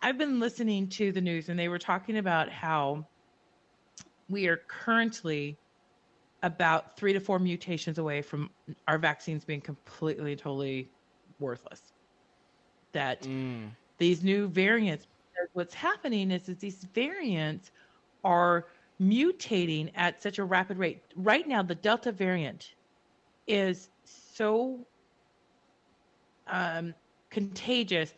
I've 0.01 0.17
been 0.17 0.39
listening 0.39 0.89
to 0.89 1.11
the 1.11 1.21
news, 1.21 1.49
and 1.49 1.59
they 1.59 1.67
were 1.67 1.79
talking 1.79 2.17
about 2.17 2.49
how 2.49 3.07
we 4.27 4.47
are 4.47 4.61
currently 4.67 5.57
about 6.41 6.97
three 6.97 7.13
to 7.13 7.19
four 7.19 7.39
mutations 7.39 7.97
away 7.97 8.21
from 8.21 8.49
our 8.87 8.97
vaccines 8.97 9.45
being 9.45 9.61
completely 9.61 10.31
and 10.31 10.39
totally 10.41 10.91
worthless. 11.39 11.81
That 12.93 13.23
Mm. 13.23 13.71
These 13.97 14.23
new 14.23 14.47
variants 14.47 15.07
because 15.31 15.49
what's 15.53 15.73
happening 15.73 16.31
is 16.31 16.43
that 16.43 16.59
these 16.59 16.85
variants 16.93 17.71
are 18.23 18.65
mutating 19.01 19.91
at 19.95 20.21
such 20.21 20.39
a 20.39 20.43
rapid 20.43 20.77
rate. 20.77 21.01
Right 21.15 21.47
now 21.47 21.61
the 21.61 21.75
delta 21.75 22.11
variant 22.11 22.73
is 23.47 23.89
so 24.05 24.79
um, 26.47 26.93
contagious. 27.29 28.13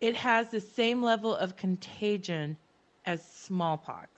It 0.00 0.14
has 0.14 0.48
the 0.48 0.60
same 0.60 1.02
level 1.02 1.34
of 1.34 1.56
contagion 1.56 2.56
as 3.06 3.24
smallpox. 3.24 4.08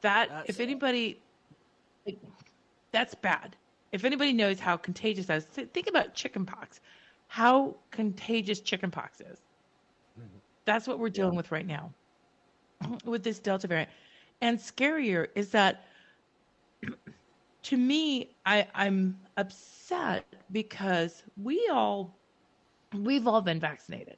That 0.00 0.28
That's- 0.28 0.48
if 0.48 0.60
anybody 0.60 1.20
like, 2.06 2.18
that's 2.92 3.14
bad. 3.14 3.56
If 3.92 4.04
anybody 4.04 4.32
knows 4.32 4.58
how 4.58 4.76
contagious 4.76 5.26
that 5.26 5.38
is 5.38 5.44
think 5.44 5.88
about 5.88 6.14
chickenpox 6.14 6.80
how 7.30 7.76
contagious 7.92 8.58
chickenpox 8.58 9.20
is. 9.20 9.38
That's 10.64 10.88
what 10.88 10.98
we're 10.98 11.10
dealing 11.10 11.36
with 11.36 11.52
right 11.52 11.64
now 11.64 11.92
with 13.04 13.22
this 13.22 13.38
Delta 13.38 13.68
variant. 13.68 13.88
And 14.40 14.58
scarier 14.58 15.28
is 15.36 15.50
that 15.50 15.84
to 17.62 17.76
me, 17.76 18.34
I, 18.46 18.66
I'm 18.74 19.16
upset 19.36 20.26
because 20.50 21.22
we 21.40 21.70
all 21.72 22.12
we've 22.92 23.28
all 23.28 23.40
been 23.42 23.60
vaccinated. 23.60 24.16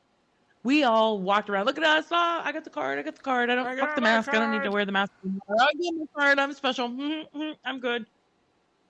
We 0.63 0.85
all 0.85 1.19
walked 1.19 1.51
around. 1.51 1.67
Look 1.67 1.77
at 1.77 1.85
us! 1.85 2.07
Oh, 2.11 2.41
I 2.43 2.51
got 2.51 2.65
the 2.65 2.71
card. 2.71 2.99
I 2.99 3.03
got 3.03 3.17
the 3.17 3.23
card. 3.23 3.51
I 3.51 3.57
don't 3.57 3.67
I 3.67 3.77
fuck 3.77 3.95
the 3.95 4.01
mask. 4.01 4.31
I 4.31 4.39
don't 4.39 4.53
need 4.53 4.63
to 4.63 4.71
wear 4.71 4.87
the 4.87 4.93
mask. 4.93 5.13
I 5.23 5.55
got 5.57 5.95
my 5.97 6.07
card. 6.17 6.39
I'm 6.39 6.55
special. 6.55 6.87
I'm 7.67 7.79
good. 7.79 8.07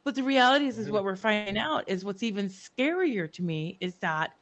But 0.04 0.14
the 0.14 0.22
reality 0.22 0.66
is, 0.66 0.78
is 0.78 0.90
what 0.90 1.04
we're 1.04 1.16
finding 1.16 1.58
out 1.58 1.84
is 1.86 2.04
what's 2.04 2.22
even 2.22 2.48
scarier 2.48 3.32
to 3.32 3.42
me 3.42 3.76
is 3.80 3.94
that 3.96 4.32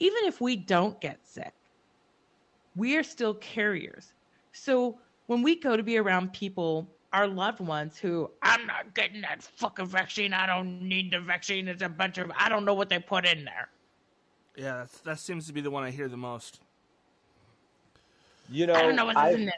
even 0.00 0.24
if 0.24 0.40
we 0.40 0.56
don't 0.56 1.00
get 1.00 1.20
sick, 1.24 1.52
we 2.74 2.96
are 2.96 3.04
still 3.04 3.34
carriers. 3.34 4.12
So 4.52 4.98
when 5.26 5.42
we 5.42 5.56
go 5.60 5.76
to 5.76 5.82
be 5.82 5.98
around 5.98 6.32
people, 6.32 6.88
our 7.12 7.28
loved 7.28 7.60
ones 7.60 7.96
who, 7.96 8.28
I'm 8.42 8.66
not 8.66 8.92
getting 8.94 9.20
that 9.20 9.42
fucking 9.42 9.86
vaccine. 9.86 10.32
I 10.32 10.46
don't 10.46 10.82
need 10.82 11.12
the 11.12 11.20
vaccine. 11.20 11.68
It's 11.68 11.82
a 11.82 11.88
bunch 11.88 12.18
of, 12.18 12.32
I 12.36 12.48
don't 12.48 12.64
know 12.64 12.74
what 12.74 12.88
they 12.88 12.98
put 12.98 13.24
in 13.24 13.44
there. 13.44 13.68
Yeah, 14.56 14.78
that's, 14.78 14.98
that 14.98 15.18
seems 15.20 15.46
to 15.46 15.52
be 15.52 15.60
the 15.60 15.70
one 15.70 15.84
I 15.84 15.92
hear 15.92 16.08
the 16.08 16.16
most. 16.16 16.60
You 18.50 18.66
know, 18.66 18.74
I 18.74 18.82
don't 18.82 18.96
know 18.96 19.06
what's 19.06 19.34
in 19.34 19.46
there. 19.46 19.54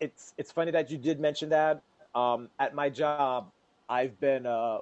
it's 0.00 0.32
it's 0.38 0.52
funny 0.52 0.70
that 0.70 0.90
you 0.90 0.98
did 0.98 1.18
mention 1.18 1.48
that. 1.48 1.82
Um, 2.14 2.48
at 2.60 2.74
my 2.74 2.88
job, 2.88 3.50
I've 3.88 4.18
been 4.20 4.46
uh, 4.46 4.78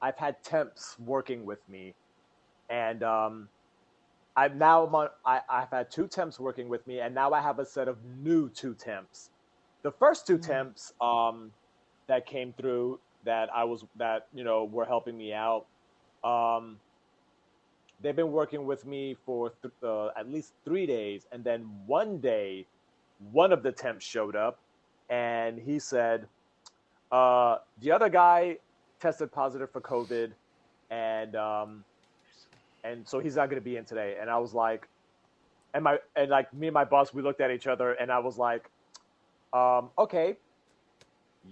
I've 0.00 0.16
had 0.16 0.42
temps 0.42 0.96
working 0.98 1.44
with 1.46 1.60
me, 1.68 1.94
and 2.70 3.02
um, 3.02 3.48
I'm 4.36 4.58
now 4.58 4.84
on, 4.86 5.08
I, 5.24 5.40
I've 5.48 5.70
had 5.70 5.90
two 5.90 6.06
temps 6.08 6.38
working 6.40 6.68
with 6.68 6.86
me, 6.86 7.00
and 7.00 7.14
now 7.14 7.32
I 7.32 7.40
have 7.40 7.58
a 7.58 7.66
set 7.66 7.88
of 7.88 7.98
new 8.04 8.48
two 8.50 8.74
temps. 8.74 9.30
The 9.82 9.92
first 9.92 10.26
two 10.26 10.38
temps 10.38 10.92
um, 11.00 11.52
that 12.08 12.26
came 12.26 12.52
through 12.52 13.00
that 13.24 13.48
I 13.54 13.64
was 13.64 13.84
that 13.96 14.28
you 14.34 14.44
know 14.44 14.64
were 14.64 14.84
helping 14.86 15.16
me 15.16 15.32
out. 15.32 15.66
Um, 16.24 16.78
they've 18.00 18.16
been 18.16 18.32
working 18.32 18.66
with 18.66 18.84
me 18.86 19.16
for 19.24 19.52
th- 19.62 19.74
uh, 19.82 20.08
at 20.18 20.28
least 20.30 20.54
three 20.64 20.86
days, 20.86 21.26
and 21.32 21.44
then 21.44 21.62
one 21.86 22.20
day, 22.20 22.66
one 23.32 23.52
of 23.52 23.62
the 23.62 23.72
temps 23.72 24.04
showed 24.04 24.36
up, 24.36 24.60
and 25.08 25.58
he 25.58 25.78
said, 25.78 26.26
uh, 27.12 27.58
"The 27.80 27.92
other 27.92 28.08
guy 28.08 28.58
tested 29.00 29.32
positive 29.32 29.70
for 29.70 29.80
COVID, 29.80 30.32
and 30.90 31.36
um, 31.36 31.84
and 32.84 33.06
so 33.06 33.18
he's 33.18 33.36
not 33.36 33.48
going 33.50 33.60
to 33.60 33.64
be 33.64 33.76
in 33.76 33.84
today." 33.84 34.16
And 34.20 34.30
I 34.30 34.38
was 34.38 34.54
like, 34.54 34.88
and 35.74 35.84
my 35.84 35.98
and 36.16 36.30
like 36.30 36.52
me 36.54 36.68
and 36.68 36.74
my 36.74 36.84
boss, 36.84 37.12
we 37.12 37.22
looked 37.22 37.40
at 37.40 37.50
each 37.50 37.66
other, 37.66 37.92
and 37.92 38.10
I 38.10 38.18
was 38.18 38.38
like, 38.38 38.70
um, 39.52 39.90
"Okay, 39.98 40.36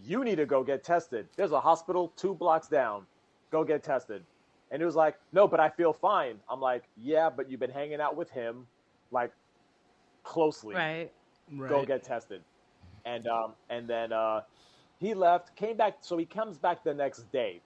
you 0.04 0.24
need 0.24 0.36
to 0.36 0.46
go 0.46 0.62
get 0.64 0.82
tested. 0.82 1.28
There's 1.36 1.52
a 1.52 1.60
hospital 1.60 2.12
two 2.16 2.34
blocks 2.34 2.68
down. 2.68 3.06
Go 3.50 3.64
get 3.64 3.82
tested." 3.82 4.24
And 4.70 4.80
he 4.80 4.86
was 4.86 4.96
like, 4.96 5.16
"No, 5.32 5.46
but 5.46 5.60
I 5.60 5.68
feel 5.68 5.92
fine." 5.92 6.40
I'm 6.48 6.60
like, 6.60 6.84
"Yeah, 6.96 7.30
but 7.30 7.50
you've 7.50 7.60
been 7.60 7.70
hanging 7.70 8.00
out 8.00 8.16
with 8.16 8.30
him, 8.30 8.66
like, 9.10 9.30
closely. 10.24 10.74
Right. 10.74 11.12
Right. 11.52 11.68
Go 11.68 11.84
get 11.84 12.02
tested." 12.02 12.42
And 13.04 13.26
um, 13.28 13.52
and 13.68 13.86
then 13.86 14.12
uh, 14.12 14.40
he 15.00 15.14
left, 15.14 15.54
came 15.56 15.76
back. 15.76 15.98
So 16.00 16.16
he 16.16 16.24
comes 16.24 16.58
back 16.58 16.84
the 16.84 16.94
next 16.94 17.30
day. 17.32 17.60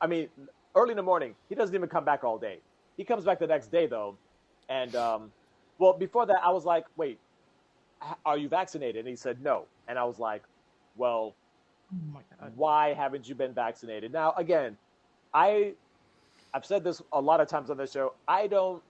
I 0.00 0.06
mean, 0.06 0.28
early 0.74 0.92
in 0.92 0.96
the 0.96 1.02
morning. 1.02 1.34
He 1.48 1.54
doesn't 1.54 1.74
even 1.74 1.88
come 1.88 2.04
back 2.04 2.24
all 2.24 2.38
day. 2.38 2.58
He 2.96 3.04
comes 3.04 3.24
back 3.24 3.38
the 3.38 3.46
next 3.46 3.68
day 3.68 3.86
though, 3.86 4.16
and 4.68 4.94
um, 4.96 5.32
well, 5.78 5.92
before 5.92 6.26
that, 6.26 6.40
I 6.42 6.50
was 6.50 6.64
like, 6.64 6.84
"Wait, 6.96 7.18
are 8.24 8.38
you 8.38 8.48
vaccinated?" 8.48 9.00
And 9.00 9.08
he 9.08 9.16
said, 9.16 9.42
"No." 9.42 9.66
And 9.88 9.98
I 9.98 10.04
was 10.04 10.18
like, 10.18 10.42
"Well, 10.96 11.34
Oh 11.92 12.48
why 12.54 12.94
haven't 12.94 13.28
you 13.28 13.34
been 13.34 13.52
vaccinated? 13.52 14.12
Now, 14.12 14.32
again, 14.36 14.76
I 15.32 15.74
I've 16.52 16.64
said 16.64 16.84
this 16.84 17.02
a 17.12 17.20
lot 17.20 17.40
of 17.40 17.48
times 17.48 17.70
on 17.70 17.76
the 17.76 17.86
show. 17.86 18.14
I 18.26 18.46
don't 18.46 18.82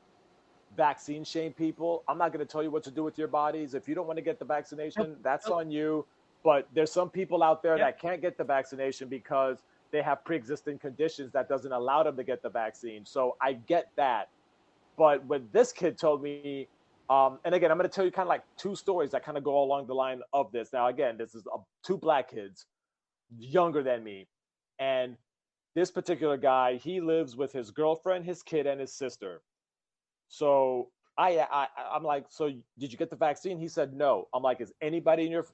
vaccine 0.77 1.25
shame 1.25 1.53
people. 1.53 2.05
I'm 2.09 2.19
not 2.19 2.33
going 2.33 2.45
to 2.45 2.51
tell 2.51 2.63
you 2.63 2.71
what 2.71 2.85
to 2.85 2.91
do 2.91 3.03
with 3.03 3.19
your 3.19 3.29
bodies. 3.29 3.75
If 3.75 3.89
you 3.89 3.95
don't 3.95 4.07
want 4.07 4.19
to 4.19 4.23
get 4.23 4.39
the 4.39 4.45
vaccination, 4.45 5.17
that's 5.23 5.49
on 5.49 5.71
you. 5.71 6.07
But 6.47 6.69
there's 6.73 6.93
some 6.93 7.11
people 7.11 7.43
out 7.43 7.61
there 7.61 7.77
that 7.77 8.01
can't 8.01 8.23
get 8.23 8.39
the 8.39 8.45
vaccination 8.45 9.09
because 9.09 9.65
they 9.91 10.01
have 10.01 10.25
pre-existing 10.25 10.79
conditions 10.79 11.33
that 11.33 11.49
doesn't 11.49 11.73
allow 11.73 12.05
them 12.05 12.17
to 12.17 12.23
get 12.23 12.41
the 12.41 12.49
vaccine. 12.49 13.05
So 13.05 13.37
I 13.43 13.55
get 13.55 13.91
that. 13.97 14.29
But 14.97 15.27
when 15.27 15.49
this 15.51 15.73
kid 15.73 15.99
told 15.99 16.23
me, 16.23 16.69
um, 17.11 17.41
and 17.45 17.53
again, 17.53 17.73
I'm 17.73 17.77
going 17.79 17.91
to 17.91 17.93
tell 17.93 18.05
you 18.05 18.13
kind 18.13 18.29
of 18.29 18.29
like 18.29 18.45
two 18.57 18.77
stories 18.77 19.11
that 19.11 19.25
kind 19.25 19.37
of 19.37 19.43
go 19.43 19.61
along 19.61 19.89
the 19.89 19.95
line 19.97 20.21
of 20.33 20.53
this. 20.53 20.73
Now, 20.73 20.87
again, 20.87 21.19
this 21.19 21.35
is 21.35 21.43
uh, 21.53 21.59
two 21.85 21.97
black 21.97 22.31
kids, 22.31 22.67
younger 23.37 23.83
than 23.83 24.05
me, 24.05 24.29
and 24.79 25.17
this 25.75 25.91
particular 25.91 26.37
guy, 26.37 26.77
he 26.77 27.01
lives 27.01 27.35
with 27.35 27.53
his 27.53 27.73
girlfriend, 27.73 28.25
his 28.25 28.45
kid, 28.45 28.69
and 28.69 28.81
his 28.81 28.93
sister. 28.93 29.43
So 30.29 30.91
I, 31.19 31.39
I, 31.39 31.69
I'm 31.95 32.03
like, 32.05 32.27
so 32.29 32.51
did 32.79 32.93
you 32.93 32.99
get 32.99 33.11
the 33.11 33.17
vaccine? 33.17 33.59
He 33.59 33.69
said 33.69 33.95
no. 33.95 34.29
I'm 34.35 34.43
like, 34.43 34.61
is 34.61 34.73
anybody 34.83 35.25
in 35.25 35.33
your 35.33 35.47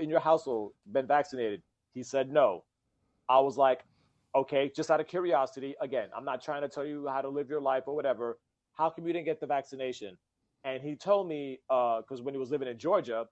in 0.00 0.10
your 0.10 0.20
household 0.20 0.72
been 0.92 1.06
vaccinated? 1.06 1.62
He 1.94 2.02
said 2.02 2.30
no. 2.30 2.64
I 3.28 3.40
was 3.40 3.56
like, 3.56 3.84
okay, 4.34 4.70
just 4.74 4.90
out 4.90 5.00
of 5.00 5.06
curiosity. 5.06 5.74
Again, 5.80 6.08
I'm 6.14 6.24
not 6.24 6.42
trying 6.42 6.62
to 6.62 6.68
tell 6.68 6.84
you 6.84 7.08
how 7.08 7.22
to 7.22 7.28
live 7.28 7.48
your 7.48 7.60
life 7.60 7.84
or 7.86 7.94
whatever. 7.94 8.38
How 8.74 8.90
come 8.90 9.06
you 9.06 9.12
didn't 9.12 9.24
get 9.24 9.40
the 9.40 9.46
vaccination? 9.46 10.18
And 10.64 10.82
he 10.82 10.96
told 10.96 11.28
me 11.28 11.60
because 11.68 12.20
uh, 12.20 12.22
when 12.22 12.34
he 12.34 12.38
was 12.38 12.50
living 12.50 12.68
in 12.68 12.78
Georgia, 12.78 13.26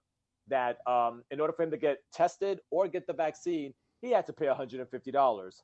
that 0.47 0.77
um, 0.87 1.23
in 1.31 1.39
order 1.39 1.53
for 1.53 1.63
him 1.63 1.71
to 1.71 1.77
get 1.77 1.97
tested 2.11 2.61
or 2.71 2.87
get 2.87 3.05
the 3.07 3.13
vaccine, 3.13 3.73
he 4.01 4.11
had 4.11 4.25
to 4.27 4.33
pay 4.33 4.45
$150. 4.45 5.61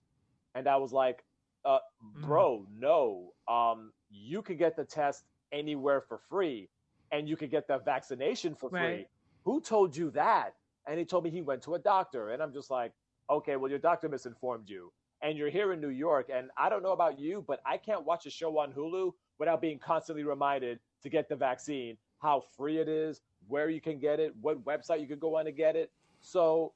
And 0.55 0.67
I 0.67 0.75
was 0.77 0.91
like, 0.91 1.23
uh, 1.65 1.79
bro, 2.21 2.65
no. 2.77 3.29
Um, 3.47 3.91
you 4.09 4.41
could 4.41 4.57
get 4.57 4.75
the 4.75 4.83
test 4.83 5.23
anywhere 5.51 6.01
for 6.01 6.19
free 6.29 6.69
and 7.11 7.27
you 7.27 7.35
could 7.35 7.51
get 7.51 7.67
the 7.67 7.77
vaccination 7.79 8.55
for 8.55 8.69
free. 8.69 8.79
Right. 8.79 9.07
Who 9.43 9.61
told 9.61 9.95
you 9.95 10.11
that? 10.11 10.55
And 10.87 10.97
he 10.97 11.05
told 11.05 11.23
me 11.23 11.29
he 11.29 11.41
went 11.41 11.61
to 11.63 11.75
a 11.75 11.79
doctor. 11.79 12.29
And 12.29 12.41
I'm 12.41 12.53
just 12.53 12.71
like, 12.71 12.93
okay, 13.29 13.55
well, 13.55 13.69
your 13.69 13.79
doctor 13.79 14.09
misinformed 14.09 14.69
you. 14.69 14.91
And 15.21 15.37
you're 15.37 15.49
here 15.49 15.73
in 15.73 15.81
New 15.81 15.89
York. 15.89 16.29
And 16.33 16.49
I 16.57 16.69
don't 16.69 16.81
know 16.81 16.93
about 16.93 17.19
you, 17.19 17.43
but 17.47 17.61
I 17.65 17.77
can't 17.77 18.05
watch 18.05 18.25
a 18.25 18.29
show 18.29 18.57
on 18.57 18.71
Hulu 18.71 19.13
without 19.37 19.61
being 19.61 19.77
constantly 19.77 20.23
reminded 20.23 20.79
to 21.03 21.09
get 21.09 21.29
the 21.29 21.35
vaccine, 21.35 21.97
how 22.19 22.43
free 22.55 22.77
it 22.77 22.87
is, 22.87 23.21
where 23.47 23.69
you 23.69 23.81
can 23.81 23.99
get 23.99 24.19
it, 24.19 24.33
what 24.41 24.63
website 24.65 25.01
you 25.01 25.07
could 25.07 25.19
go 25.19 25.37
on 25.37 25.45
to 25.45 25.51
get 25.51 25.75
it. 25.75 25.91
So 26.21 26.73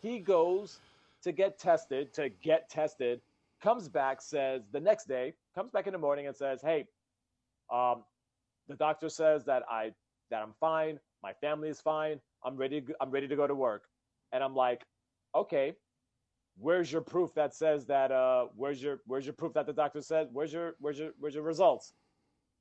he 0.00 0.18
goes 0.18 0.78
to 1.22 1.32
get 1.32 1.58
tested, 1.58 2.12
to 2.14 2.28
get 2.28 2.68
tested, 2.68 3.20
comes 3.62 3.88
back, 3.88 4.20
says 4.20 4.62
the 4.72 4.80
next 4.80 5.06
day, 5.06 5.34
comes 5.54 5.70
back 5.70 5.86
in 5.86 5.92
the 5.92 5.98
morning 5.98 6.26
and 6.26 6.36
says, 6.36 6.60
Hey, 6.62 6.86
um, 7.72 8.04
the 8.68 8.74
doctor 8.74 9.08
says 9.08 9.44
that 9.44 9.62
I 9.70 9.92
that 10.30 10.42
I'm 10.42 10.54
fine, 10.58 10.98
my 11.22 11.32
family 11.32 11.68
is 11.68 11.80
fine, 11.80 12.20
I'm 12.44 12.56
ready, 12.56 12.82
I'm 13.00 13.10
ready 13.10 13.28
to 13.28 13.36
go 13.36 13.46
to 13.46 13.54
work. 13.54 13.84
And 14.32 14.42
I'm 14.42 14.54
like, 14.54 14.82
okay, 15.34 15.74
where's 16.58 16.90
your 16.90 17.00
proof 17.00 17.34
that 17.34 17.54
says 17.54 17.86
that 17.86 18.12
uh 18.12 18.46
where's 18.54 18.82
your 18.82 19.00
where's 19.06 19.26
your 19.26 19.32
proof 19.32 19.52
that 19.54 19.66
the 19.66 19.72
doctor 19.72 20.00
said 20.00 20.28
where's 20.32 20.52
your 20.52 20.74
where's 20.78 20.98
your 20.98 21.10
where's 21.18 21.34
your 21.34 21.42
results? 21.42 21.94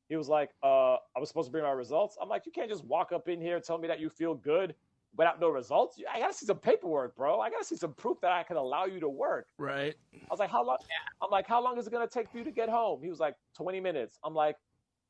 He 0.09 0.15
was 0.15 0.29
like 0.29 0.49
uh 0.63 0.95
i 1.15 1.19
was 1.19 1.29
supposed 1.29 1.47
to 1.47 1.51
bring 1.51 1.63
my 1.63 1.71
results. 1.71 2.17
I'm 2.21 2.29
like 2.29 2.45
you 2.45 2.51
can't 2.51 2.69
just 2.69 2.83
walk 2.85 3.11
up 3.11 3.27
in 3.27 3.39
here 3.41 3.55
and 3.55 3.63
tell 3.63 3.77
me 3.77 3.87
that 3.87 3.99
you 3.99 4.09
feel 4.09 4.33
good 4.35 4.75
without 5.15 5.39
no 5.39 5.49
results. 5.49 5.99
I 6.11 6.19
gotta 6.19 6.33
see 6.33 6.45
some 6.45 6.57
paperwork 6.57 7.15
bro. 7.15 7.39
I 7.39 7.49
gotta 7.49 7.65
see 7.65 7.75
some 7.75 7.93
proof 7.93 8.19
that 8.21 8.31
i 8.31 8.43
can 8.43 8.57
allow 8.57 8.85
you 8.85 8.99
to 8.99 9.09
work. 9.09 9.47
Right. 9.57 9.95
i 10.13 10.27
was 10.29 10.39
like 10.39 10.49
how 10.49 10.65
long 10.65 10.77
i'm 11.21 11.29
like 11.29 11.47
how 11.47 11.63
long 11.63 11.77
is 11.77 11.87
it 11.87 11.91
gonna 11.91 12.07
take 12.07 12.29
for 12.29 12.37
you 12.37 12.43
to 12.43 12.51
get 12.51 12.69
home? 12.69 13.01
He 13.03 13.09
was 13.09 13.19
like 13.19 13.35
20 13.55 13.79
minutes. 13.79 14.17
I'm 14.23 14.33
like 14.33 14.55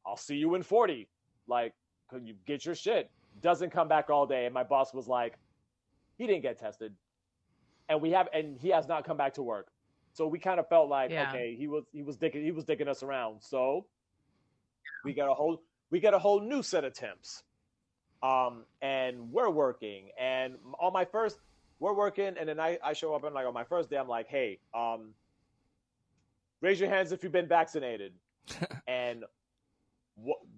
i'll 0.06 0.18
see 0.18 0.36
you 0.36 0.56
in 0.56 0.64
40 0.64 1.08
like 1.48 1.74
could 2.10 2.28
you 2.28 2.36
get 2.46 2.66
your 2.66 2.76
shit 2.76 3.10
doesn't 3.42 3.72
come 3.72 3.88
back 3.88 4.10
all 4.10 4.26
day 4.28 4.46
and 4.46 4.54
my 4.54 4.64
boss 4.64 4.94
was 4.94 5.08
like 5.08 5.38
he 6.18 6.28
didn't 6.28 6.44
get 6.44 6.60
tested 6.60 6.94
and 7.90 8.02
we 8.02 8.12
have 8.12 8.28
and 8.34 8.58
he 8.60 8.70
has 8.70 8.88
not 8.88 9.06
come 9.06 9.18
back 9.18 9.34
to 9.34 9.44
work. 9.44 9.68
So 10.14 10.28
we 10.28 10.40
kind 10.40 10.60
of 10.60 10.68
felt 10.70 10.90
like 10.90 11.12
Yeah. 11.12 11.30
okay, 11.30 11.56
he 11.58 11.68
was 11.68 11.84
he 11.92 12.04
was 12.04 12.18
dicking 12.18 12.44
he 12.44 12.52
was 12.52 12.64
dicking 12.66 12.88
us 12.88 13.04
around. 13.04 13.42
So 13.42 13.86
we 15.04 15.14
got 15.14 15.30
a 15.30 15.34
whole 15.34 15.62
we 15.90 16.00
got 16.00 16.14
a 16.14 16.20
whole 16.20 16.40
new 16.40 16.62
set 16.64 16.84
of 16.84 16.94
temps. 16.94 17.44
Um 18.22 18.66
and 18.82 19.32
we're 19.32 19.50
working 19.50 20.10
and 20.20 20.56
on 20.80 20.94
my 20.94 21.04
first 21.06 21.40
we're 21.80 21.94
working 21.94 22.36
and 22.40 22.48
then 22.48 22.60
I, 22.60 22.78
I 22.84 22.94
show 22.94 23.14
up 23.16 23.24
and 23.26 23.36
like 23.36 23.46
on 23.46 23.54
my 23.54 23.66
first 23.66 23.90
day 23.90 23.98
I'm 23.98 24.08
like, 24.08 24.28
"Hey, 24.28 24.60
um 24.74 25.14
raise 26.62 26.80
your 26.80 26.90
hands 26.90 27.12
if 27.12 27.24
you've 27.24 27.34
been 27.34 27.48
vaccinated." 27.48 28.14
and 28.88 29.24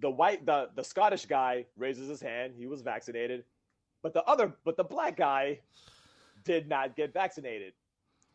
the 0.01 0.09
white 0.09 0.45
the 0.45 0.69
the 0.75 0.83
Scottish 0.83 1.25
guy 1.25 1.65
raises 1.77 2.09
his 2.09 2.21
hand, 2.21 2.53
he 2.57 2.67
was 2.67 2.81
vaccinated. 2.81 3.43
But 4.03 4.13
the 4.13 4.23
other 4.23 4.53
but 4.63 4.77
the 4.77 4.83
black 4.83 5.17
guy 5.17 5.59
did 6.43 6.67
not 6.67 6.95
get 6.95 7.13
vaccinated. 7.13 7.73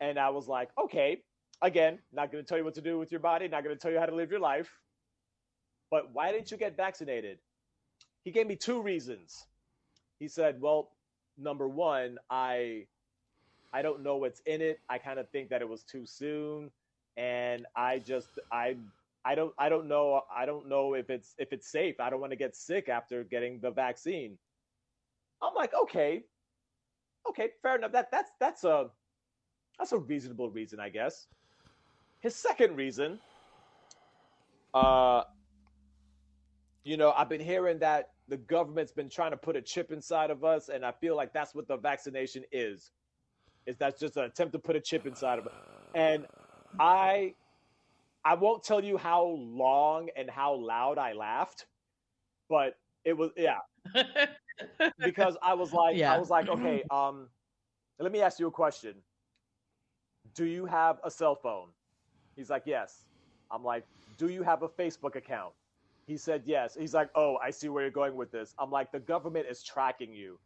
And 0.00 0.18
I 0.18 0.30
was 0.30 0.48
like, 0.48 0.70
okay, 0.82 1.22
again, 1.62 1.98
not 2.12 2.32
going 2.32 2.42
to 2.42 2.48
tell 2.48 2.58
you 2.58 2.64
what 2.64 2.74
to 2.74 2.80
do 2.80 2.98
with 2.98 3.12
your 3.12 3.20
body, 3.20 3.46
not 3.48 3.62
going 3.62 3.76
to 3.76 3.80
tell 3.80 3.92
you 3.92 3.98
how 3.98 4.06
to 4.06 4.14
live 4.14 4.30
your 4.30 4.40
life. 4.40 4.70
But 5.90 6.12
why 6.12 6.32
didn't 6.32 6.50
you 6.50 6.56
get 6.56 6.76
vaccinated? 6.76 7.38
He 8.24 8.30
gave 8.30 8.46
me 8.46 8.56
two 8.56 8.80
reasons. 8.80 9.46
He 10.18 10.28
said, 10.28 10.60
well, 10.60 10.90
number 11.38 11.68
one, 11.68 12.18
I 12.30 12.86
I 13.72 13.82
don't 13.82 14.02
know 14.02 14.16
what's 14.16 14.40
in 14.46 14.60
it. 14.60 14.80
I 14.88 14.98
kind 14.98 15.18
of 15.18 15.28
think 15.28 15.50
that 15.50 15.62
it 15.62 15.68
was 15.68 15.82
too 15.82 16.06
soon 16.06 16.70
and 17.16 17.66
I 17.76 17.98
just 17.98 18.38
I 18.50 18.76
I 19.24 19.34
don't 19.34 19.52
I 19.58 19.68
don't 19.68 19.86
know 19.86 20.22
I 20.34 20.46
don't 20.46 20.68
know 20.68 20.94
if 20.94 21.10
it's 21.10 21.34
if 21.38 21.52
it's 21.52 21.70
safe. 21.70 22.00
I 22.00 22.10
don't 22.10 22.20
want 22.20 22.32
to 22.32 22.36
get 22.36 22.56
sick 22.56 22.88
after 22.88 23.24
getting 23.24 23.60
the 23.60 23.70
vaccine. 23.70 24.38
I'm 25.42 25.54
like, 25.54 25.72
okay, 25.82 26.24
okay, 27.28 27.50
fair 27.62 27.76
enough. 27.76 27.92
That 27.92 28.10
that's 28.10 28.30
that's 28.40 28.64
a 28.64 28.90
that's 29.78 29.92
a 29.92 29.98
reasonable 29.98 30.50
reason, 30.50 30.80
I 30.80 30.88
guess. 30.88 31.26
His 32.20 32.36
second 32.36 32.76
reason, 32.76 33.18
uh, 34.74 35.22
you 36.84 36.96
know, 36.98 37.12
I've 37.12 37.28
been 37.30 37.40
hearing 37.40 37.78
that 37.78 38.10
the 38.28 38.36
government's 38.36 38.92
been 38.92 39.08
trying 39.08 39.30
to 39.30 39.36
put 39.36 39.56
a 39.56 39.62
chip 39.62 39.90
inside 39.90 40.30
of 40.30 40.44
us, 40.44 40.68
and 40.68 40.84
I 40.84 40.92
feel 40.92 41.16
like 41.16 41.32
that's 41.32 41.54
what 41.54 41.66
the 41.66 41.76
vaccination 41.76 42.44
is. 42.52 42.90
Is 43.66 43.76
that's 43.76 44.00
just 44.00 44.16
an 44.16 44.24
attempt 44.24 44.52
to 44.52 44.58
put 44.58 44.76
a 44.76 44.80
chip 44.80 45.06
inside 45.06 45.38
of 45.38 45.46
it, 45.46 45.52
and 45.94 46.26
I, 46.78 47.34
I 48.24 48.34
won't 48.34 48.62
tell 48.62 48.84
you 48.84 48.96
how 48.98 49.24
long 49.24 50.08
and 50.16 50.28
how 50.30 50.54
loud 50.54 50.98
I 50.98 51.12
laughed, 51.14 51.66
but 52.48 52.74
it 53.04 53.16
was 53.16 53.30
yeah 53.36 53.58
because 54.98 55.36
I 55.42 55.54
was 55.54 55.72
like, 55.72 55.96
Yeah. 55.96 56.14
I 56.14 56.18
was 56.18 56.30
like, 56.30 56.48
okay, 56.48 56.82
um, 56.90 57.28
let 57.98 58.12
me 58.12 58.20
ask 58.20 58.38
you 58.38 58.46
a 58.46 58.50
question. 58.50 58.94
Do 60.34 60.44
you 60.44 60.66
have 60.66 60.98
a 61.04 61.10
cell 61.10 61.34
phone? 61.34 61.68
He's 62.36 62.50
like, 62.50 62.62
yes. 62.66 63.04
I'm 63.50 63.64
like, 63.64 63.84
do 64.16 64.28
you 64.28 64.42
have 64.42 64.62
a 64.62 64.68
Facebook 64.68 65.16
account? 65.16 65.54
He 66.06 66.16
said 66.16 66.42
yes. 66.44 66.76
He's 66.78 66.94
like, 66.94 67.10
oh, 67.14 67.36
I 67.42 67.50
see 67.50 67.68
where 67.68 67.82
you're 67.82 67.90
going 67.90 68.16
with 68.16 68.30
this. 68.30 68.54
I'm 68.58 68.70
like, 68.70 68.92
the 68.92 69.00
government 69.00 69.46
is 69.48 69.62
tracking 69.62 70.12
you. 70.12 70.38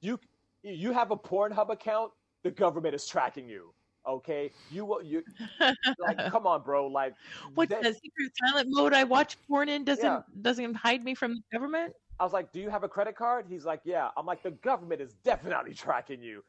You, 0.00 0.18
you 0.62 0.92
have 0.92 1.10
a 1.10 1.16
Pornhub 1.16 1.70
account. 1.70 2.12
The 2.44 2.50
government 2.50 2.94
is 2.94 3.06
tracking 3.06 3.48
you. 3.48 3.74
Okay, 4.08 4.50
you 4.70 4.84
will. 4.86 5.02
You 5.02 5.22
like, 6.00 6.16
come 6.32 6.46
on, 6.46 6.62
bro. 6.62 6.86
Like, 6.86 7.14
What 7.54 7.68
that- 7.68 7.82
the 7.82 7.92
secret 7.92 8.32
silent 8.42 8.68
mode 8.70 8.94
I 8.94 9.04
watch 9.04 9.36
porn 9.46 9.68
in 9.68 9.84
doesn't 9.84 10.04
Yeah. 10.04 10.22
doesn't 10.40 10.74
hide 10.74 11.04
me 11.04 11.14
from 11.14 11.34
the 11.34 11.42
government? 11.52 11.92
I 12.18 12.24
was 12.24 12.32
like, 12.32 12.50
"Do 12.50 12.58
you 12.60 12.70
have 12.70 12.82
a 12.84 12.88
credit 12.88 13.14
card?" 13.16 13.44
He's 13.48 13.64
like, 13.64 13.80
"Yeah." 13.84 14.08
I'm 14.16 14.26
like, 14.26 14.42
"The 14.42 14.50
government 14.50 15.00
is 15.00 15.12
definitely 15.24 15.74
tracking 15.84 16.22
you. 16.22 16.42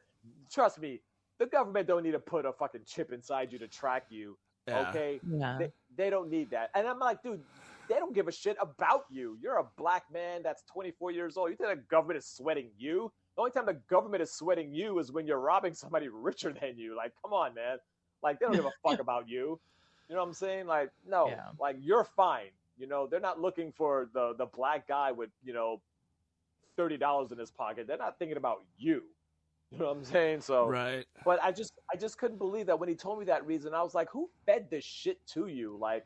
Trust 0.50 0.80
me, 0.80 1.00
the 1.38 1.46
government 1.46 1.86
don't 1.86 2.02
need 2.02 2.12
to 2.12 2.18
put 2.18 2.44
a 2.46 2.52
fucking 2.52 2.82
chip 2.86 3.12
inside 3.12 3.52
you 3.52 3.58
to 3.58 3.68
track 3.68 4.06
you. 4.08 4.36
Yeah. 4.66 4.88
Okay, 4.88 5.20
Yeah. 5.28 5.58
they, 5.58 5.70
they 5.96 6.10
don't 6.10 6.30
need 6.30 6.50
that." 6.50 6.70
And 6.74 6.88
I'm 6.88 6.98
like, 6.98 7.22
"Dude, 7.22 7.42
they 7.88 7.96
don't 7.96 8.14
give 8.14 8.26
a 8.26 8.32
shit 8.32 8.56
about 8.60 9.04
you. 9.10 9.36
You're 9.40 9.58
a 9.58 9.68
black 9.76 10.04
man 10.12 10.42
that's 10.42 10.62
24 10.72 11.10
years 11.12 11.36
old. 11.36 11.50
You 11.50 11.56
think 11.56 11.68
the 11.70 11.84
government 11.90 12.18
is 12.18 12.26
sweating 12.26 12.70
you? 12.78 13.12
The 13.40 13.44
only 13.44 13.52
time 13.52 13.64
the 13.64 13.80
government 13.88 14.22
is 14.22 14.30
sweating 14.30 14.74
you 14.74 14.98
is 14.98 15.10
when 15.12 15.26
you're 15.26 15.40
robbing 15.40 15.72
somebody 15.72 16.08
richer 16.08 16.52
than 16.52 16.76
you. 16.76 16.94
Like, 16.94 17.12
come 17.22 17.32
on, 17.32 17.54
man. 17.54 17.78
Like, 18.22 18.38
they 18.38 18.44
don't 18.44 18.54
give 18.54 18.66
a 18.66 18.70
fuck 18.86 19.00
about 19.00 19.30
you. 19.30 19.58
You 20.10 20.14
know 20.14 20.20
what 20.20 20.28
I'm 20.28 20.34
saying? 20.34 20.66
Like, 20.66 20.90
no, 21.08 21.28
Yeah. 21.28 21.46
like 21.58 21.76
you're 21.80 22.04
fine. 22.04 22.50
You 22.76 22.86
know, 22.86 23.06
they're 23.06 23.18
not 23.18 23.40
looking 23.40 23.72
for 23.72 24.10
the 24.12 24.34
the 24.36 24.44
black 24.44 24.86
guy 24.86 25.10
with 25.12 25.30
you 25.42 25.54
know 25.54 25.80
thirty 26.76 26.98
dollars 26.98 27.32
in 27.32 27.38
his 27.38 27.50
pocket. 27.50 27.86
They're 27.86 27.96
not 27.96 28.18
thinking 28.18 28.36
about 28.36 28.62
you. 28.76 29.04
You 29.70 29.78
know 29.78 29.86
what 29.86 29.96
I'm 29.96 30.04
saying? 30.04 30.42
So, 30.42 30.66
Right. 30.68 31.06
but 31.24 31.42
I 31.42 31.50
just 31.50 31.72
I 31.90 31.96
just 31.96 32.18
couldn't 32.18 32.38
believe 32.38 32.66
that 32.66 32.78
when 32.78 32.90
he 32.90 32.94
told 32.94 33.20
me 33.20 33.24
that 33.26 33.46
reason. 33.46 33.72
I 33.72 33.82
was 33.82 33.94
like, 33.94 34.10
who 34.10 34.28
fed 34.44 34.68
this 34.70 34.84
shit 34.84 35.18
to 35.28 35.46
you? 35.46 35.78
Like, 35.80 36.04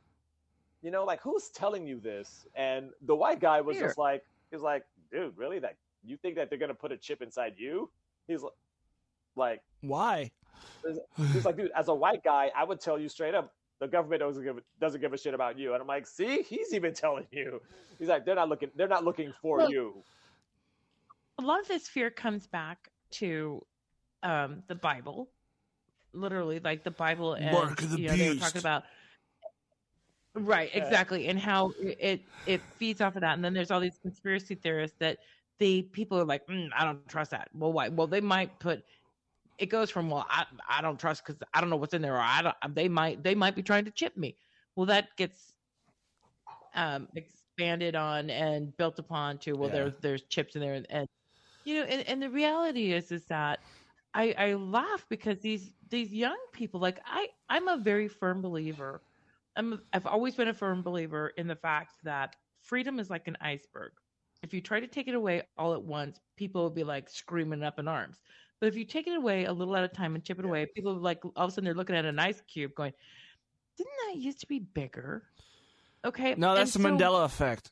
you 0.82 0.92
know, 0.92 1.04
like 1.04 1.20
who's 1.20 1.48
telling 1.48 1.84
you 1.84 1.98
this? 1.98 2.46
And 2.54 2.90
the 3.06 3.16
white 3.16 3.40
guy 3.40 3.60
was 3.60 3.76
Fear. 3.78 3.86
just 3.88 3.98
like, 3.98 4.22
he 4.50 4.56
was 4.56 4.62
like, 4.62 4.84
dude, 5.10 5.36
really? 5.36 5.58
That 5.58 5.74
you 6.04 6.16
think 6.16 6.36
that 6.36 6.50
they're 6.50 6.58
gonna 6.58 6.74
put 6.74 6.92
a 6.92 6.96
chip 6.96 7.22
inside 7.22 7.54
you? 7.56 7.90
He's 8.26 8.42
like, 8.42 8.52
like 9.36 9.62
Why? 9.80 10.30
He's 11.32 11.44
like, 11.44 11.56
dude, 11.56 11.70
as 11.76 11.88
a 11.88 11.94
white 11.94 12.22
guy, 12.22 12.50
I 12.56 12.64
would 12.64 12.80
tell 12.80 12.98
you 12.98 13.08
straight 13.08 13.34
up, 13.34 13.52
the 13.80 13.88
government 13.88 14.20
doesn't 14.20 14.42
give 14.44 14.60
doesn't 14.80 15.00
give 15.00 15.12
a 15.12 15.18
shit 15.18 15.34
about 15.34 15.58
you. 15.58 15.72
And 15.72 15.80
I'm 15.82 15.88
like, 15.88 16.06
see, 16.06 16.42
he's 16.42 16.72
even 16.72 16.94
telling 16.94 17.26
you. 17.30 17.60
He's 17.98 18.08
like, 18.08 18.24
they're 18.24 18.34
not 18.34 18.48
looking. 18.48 18.70
They're 18.76 18.88
not 18.88 19.04
looking 19.04 19.32
for 19.42 19.58
Well, 19.58 19.70
you. 19.70 19.94
a 21.38 21.42
lot 21.42 21.60
of 21.60 21.68
this 21.68 21.88
fear 21.88 22.10
comes 22.10 22.46
back 22.46 22.88
to 23.12 23.64
um, 24.22 24.62
the 24.68 24.74
Bible, 24.74 25.28
literally, 26.12 26.60
like 26.60 26.84
the 26.84 26.90
Bible 26.90 27.34
and 27.34 27.52
Mark 27.52 27.82
of 27.82 27.90
the 27.90 28.00
you 28.00 28.08
know, 28.08 28.16
they 28.16 28.28
were 28.28 28.34
beast. 28.34 28.44
talking 28.44 28.60
about 28.60 28.84
right, 30.34 30.70
exactly, 30.72 31.28
and 31.28 31.38
how 31.38 31.72
it, 31.80 31.98
it 32.00 32.20
it 32.46 32.60
feeds 32.78 33.00
off 33.00 33.16
of 33.16 33.20
that. 33.22 33.34
And 33.34 33.44
then 33.44 33.52
there's 33.54 33.70
all 33.70 33.80
these 33.80 33.98
conspiracy 33.98 34.54
theorists 34.54 34.96
that 34.98 35.18
they 35.58 35.82
people 35.82 36.18
are 36.20 36.24
like, 36.24 36.46
mm, 36.46 36.68
I 36.76 36.84
don't 36.84 36.98
trust 36.98 37.20
that. 37.20 37.38
Well, 37.42 37.60
why? 37.60 37.78
Well, 37.78 37.94
they 37.94 38.08
might 38.08 38.46
put. 38.48 38.72
It 39.58 39.66
goes 39.66 39.90
from 39.90 40.08
well, 40.10 40.26
I 40.28 40.44
I 40.68 40.80
don't 40.80 40.98
trust 40.98 41.24
because 41.24 41.40
I 41.52 41.60
don't 41.60 41.70
know 41.70 41.76
what's 41.76 41.94
in 41.94 42.02
there, 42.02 42.14
or 42.14 42.20
I 42.20 42.42
don't. 42.42 42.74
They 42.74 42.88
might 42.88 43.22
they 43.22 43.34
might 43.34 43.54
be 43.54 43.62
trying 43.62 43.84
to 43.86 43.90
chip 43.90 44.16
me. 44.16 44.36
Well, 44.76 44.86
that 44.86 45.16
gets 45.16 45.56
um, 46.74 47.08
expanded 47.14 47.94
on 47.94 48.30
and 48.30 48.76
built 48.76 48.98
upon 48.98 49.38
to 49.38 49.54
well, 49.54 49.68
Yeah. 49.68 49.70
there's 49.70 49.98
there's 50.00 50.22
chips 50.24 50.54
in 50.56 50.60
there, 50.60 50.74
and, 50.74 50.86
and 50.90 51.08
you 51.64 51.74
know, 51.76 51.82
and, 51.86 52.06
and 52.08 52.22
the 52.22 52.30
reality 52.30 52.92
is 52.92 53.10
is 53.12 53.26
that 53.26 53.60
I 54.14 54.34
I 54.36 54.54
laugh 54.54 55.06
because 55.08 55.40
these 55.40 55.74
these 55.88 56.12
young 56.12 56.38
people, 56.52 56.80
like 56.80 57.00
I 57.04 57.28
I'm 57.48 57.68
a 57.68 57.78
very 57.78 58.08
firm 58.08 58.42
believer. 58.42 59.02
I'm 59.56 59.82
I've 59.92 60.06
always 60.06 60.34
been 60.36 60.48
a 60.48 60.54
firm 60.54 60.82
believer 60.82 61.28
in 61.36 61.46
the 61.48 61.56
fact 61.56 61.94
that 62.04 62.36
freedom 62.60 62.98
is 63.00 63.10
like 63.10 63.28
an 63.28 63.36
iceberg. 63.40 63.92
If 64.44 64.52
you 64.52 64.60
try 64.60 64.78
to 64.78 64.86
take 64.86 65.08
it 65.08 65.14
away 65.14 65.42
all 65.56 65.72
at 65.72 65.82
once, 65.82 66.20
people 66.36 66.62
will 66.62 66.70
be 66.70 66.84
like 66.84 67.08
screaming 67.08 67.62
up 67.62 67.78
in 67.78 67.88
arms. 67.88 68.20
But 68.60 68.66
if 68.66 68.76
you 68.76 68.84
take 68.84 69.06
it 69.06 69.16
away 69.16 69.46
a 69.46 69.52
little 69.54 69.74
at 69.74 69.84
a 69.84 69.88
time 69.88 70.14
and 70.14 70.22
chip 70.22 70.38
it 70.38 70.44
away, 70.44 70.66
people 70.66 70.94
like 70.94 71.24
all 71.24 71.32
of 71.46 71.48
a 71.48 71.50
sudden 71.50 71.64
they're 71.64 71.72
looking 71.72 71.96
at 71.96 72.04
an 72.04 72.18
ice 72.18 72.42
cube 72.42 72.74
going, 72.74 72.92
"Didn't 73.78 73.92
that 74.06 74.18
used 74.18 74.40
to 74.40 74.46
be 74.46 74.58
bigger?" 74.58 75.22
Okay. 76.04 76.34
No, 76.36 76.54
that's 76.54 76.74
the 76.74 76.78
so- 76.82 76.90
Mandela 76.90 77.24
effect. 77.24 77.70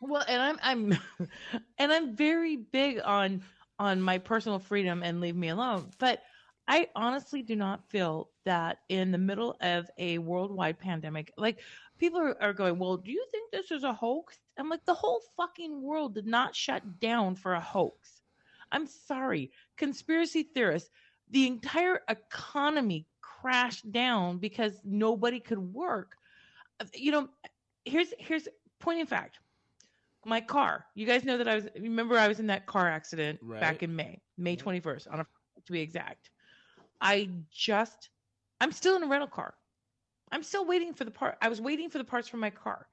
well, 0.00 0.24
and 0.26 0.42
I'm 0.42 0.58
I'm 0.60 0.98
and 1.78 1.92
I'm 1.92 2.16
very 2.16 2.56
big 2.56 3.00
on 3.04 3.42
on 3.78 4.02
my 4.02 4.18
personal 4.18 4.58
freedom 4.58 5.04
and 5.04 5.20
leave 5.20 5.36
me 5.36 5.48
alone. 5.48 5.90
But 5.98 6.22
I 6.66 6.88
honestly 6.96 7.42
do 7.42 7.54
not 7.54 7.88
feel 7.88 8.30
that 8.44 8.78
in 8.88 9.12
the 9.12 9.18
middle 9.18 9.56
of 9.60 9.88
a 9.96 10.18
worldwide 10.18 10.78
pandemic, 10.78 11.32
like 11.36 11.60
people 12.02 12.20
are, 12.20 12.42
are 12.42 12.52
going, 12.52 12.80
Well, 12.80 12.96
do 12.96 13.12
you 13.12 13.24
think 13.30 13.52
this 13.52 13.70
is 13.70 13.84
a 13.84 13.92
hoax? 13.92 14.36
I'm 14.58 14.68
like, 14.68 14.84
the 14.84 14.92
whole 14.94 15.20
fucking 15.36 15.80
world 15.80 16.14
did 16.16 16.26
not 16.26 16.56
shut 16.56 16.98
down 16.98 17.36
for 17.36 17.54
a 17.54 17.60
hoax. 17.60 18.22
I'm 18.72 18.88
sorry. 18.88 19.52
Conspiracy 19.76 20.42
theorists, 20.42 20.90
the 21.30 21.46
entire 21.46 22.00
economy 22.08 23.06
crashed 23.20 23.92
down 23.92 24.38
because 24.38 24.80
nobody 24.84 25.38
could 25.38 25.60
work. 25.60 26.16
Uh, 26.80 26.86
you 26.92 27.12
know, 27.12 27.28
here's 27.84 28.12
here's 28.18 28.48
point 28.80 28.98
in 28.98 29.06
fact 29.06 29.38
my 30.24 30.40
car. 30.40 30.86
You 30.96 31.06
guys 31.06 31.24
know 31.24 31.38
that 31.38 31.46
I 31.46 31.54
was. 31.54 31.68
Remember, 31.78 32.18
I 32.18 32.26
was 32.26 32.40
in 32.40 32.48
that 32.48 32.66
car 32.66 32.88
accident 32.88 33.38
Right. 33.42 33.60
back 33.60 33.84
in 33.84 33.94
May, 33.94 34.20
May 34.36 34.56
twenty 34.56 34.80
first, 34.80 35.06
on 35.06 35.20
a 35.20 35.26
to 35.66 35.72
be 35.72 35.80
exact. 35.80 36.30
I 37.00 37.28
just, 37.50 38.10
I'm 38.60 38.72
still 38.72 38.96
in 38.96 39.04
a 39.04 39.06
rental 39.06 39.28
car. 39.28 39.54
I'm 40.32 40.42
still 40.42 40.66
waiting 40.66 40.94
for 40.94 41.04
the 41.04 41.12
part. 41.12 41.38
I 41.42 41.48
was 41.48 41.60
waiting 41.60 41.90
for 41.90 41.98
the 41.98 42.04
parts 42.04 42.28
for 42.28 42.38
my 42.38 42.50
car. 42.50 42.88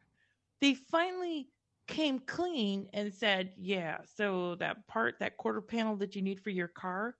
They 0.61 0.75
finally 0.75 1.51
came 1.87 2.19
clean 2.19 2.89
and 2.93 3.13
said, 3.13 3.53
"Yeah, 3.57 4.03
so 4.05 4.55
that 4.55 4.87
part, 4.87 5.19
that 5.19 5.37
quarter 5.37 5.61
panel 5.61 5.97
that 5.97 6.15
you 6.15 6.21
need 6.23 6.41
for 6.41 6.51
your 6.51 6.67
car, 6.69 7.17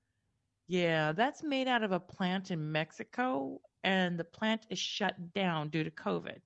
yeah, 0.67 1.13
that's 1.13 1.43
made 1.43 1.67
out 1.67 1.84
of 1.84 1.91
a 1.93 1.99
plant 2.01 2.51
in 2.51 2.72
Mexico, 2.72 3.61
and 3.84 4.20
the 4.20 4.26
plant 4.26 4.67
is 4.70 4.80
shut 4.80 5.34
down 5.34 5.70
due 5.70 5.84
to 5.86 5.91
COVID." 5.91 6.41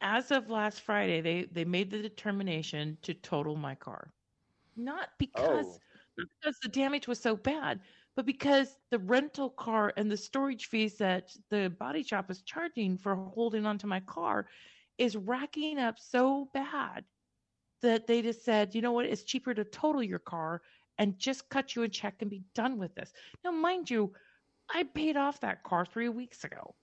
as 0.00 0.30
of 0.30 0.50
last 0.50 0.80
Friday, 0.80 1.20
they 1.20 1.44
they 1.44 1.64
made 1.64 1.90
the 1.90 2.02
determination 2.02 2.98
to 3.02 3.14
total 3.14 3.56
my 3.56 3.74
car, 3.74 4.12
not 4.76 5.10
because 5.18 5.68
Oh. 5.68 5.82
not 6.18 6.28
because 6.40 6.58
the 6.62 6.68
damage 6.70 7.08
was 7.08 7.20
so 7.20 7.36
bad, 7.36 7.82
but 8.16 8.26
because 8.26 8.78
the 8.90 8.98
rental 8.98 9.50
car 9.50 9.92
and 9.96 10.10
the 10.10 10.16
storage 10.16 10.66
fees 10.66 10.98
that 10.98 11.36
the 11.50 11.68
body 11.70 12.02
shop 12.02 12.30
is 12.30 12.42
charging 12.42 12.98
for 12.98 13.14
holding 13.16 13.66
onto 13.66 13.86
my 13.86 14.00
car 14.00 14.48
is 14.98 15.16
racking 15.16 15.78
up 15.78 15.98
so 15.98 16.48
bad 16.54 17.04
that 17.82 18.06
they 18.06 18.22
just 18.22 18.44
said, 18.44 18.74
you 18.74 18.82
know 18.82 18.92
what, 18.92 19.06
it's 19.06 19.24
cheaper 19.24 19.54
to 19.54 19.64
total 19.64 20.02
your 20.02 20.18
car 20.20 20.62
and 20.98 21.18
just 21.18 21.48
cut 21.50 21.74
you 21.74 21.82
a 21.82 21.88
check 21.88 22.16
and 22.20 22.30
be 22.30 22.44
done 22.54 22.78
with 22.78 22.94
this. 22.94 23.12
Now, 23.44 23.50
mind 23.50 23.90
you, 23.90 24.14
I 24.72 24.84
paid 24.84 25.16
off 25.16 25.40
that 25.40 25.64
car 25.64 25.84
three 25.84 26.08
weeks 26.08 26.44
ago. 26.44 26.74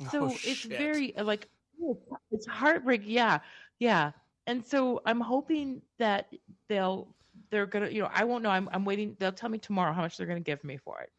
Oh, 0.00 0.08
so 0.10 0.30
Oh, 0.30 0.40
it's 0.44 0.64
very 0.64 1.16
uh, 1.16 1.24
like 1.24 1.48
oh, 1.82 2.00
it's 2.30 2.46
heartbreak. 2.46 3.02
Yeah, 3.04 3.40
yeah. 3.78 4.12
And 4.46 4.64
so 4.64 5.02
I'm 5.06 5.20
hoping 5.20 5.82
that 5.98 6.32
they'll 6.68 7.15
they're 7.50 7.66
gonna 7.66 7.88
you 7.88 8.02
know 8.02 8.10
I 8.12 8.24
won't 8.24 8.42
know. 8.42 8.50
I'm 8.50 8.68
I'm 8.72 8.84
waiting. 8.84 9.16
They'll 9.18 9.32
tell 9.32 9.50
me 9.50 9.58
tomorrow 9.58 9.92
how 9.92 10.02
much 10.02 10.16
they're 10.16 10.26
gonna 10.26 10.40
give 10.40 10.62
me 10.64 10.76
for 10.76 11.00
it, 11.00 11.10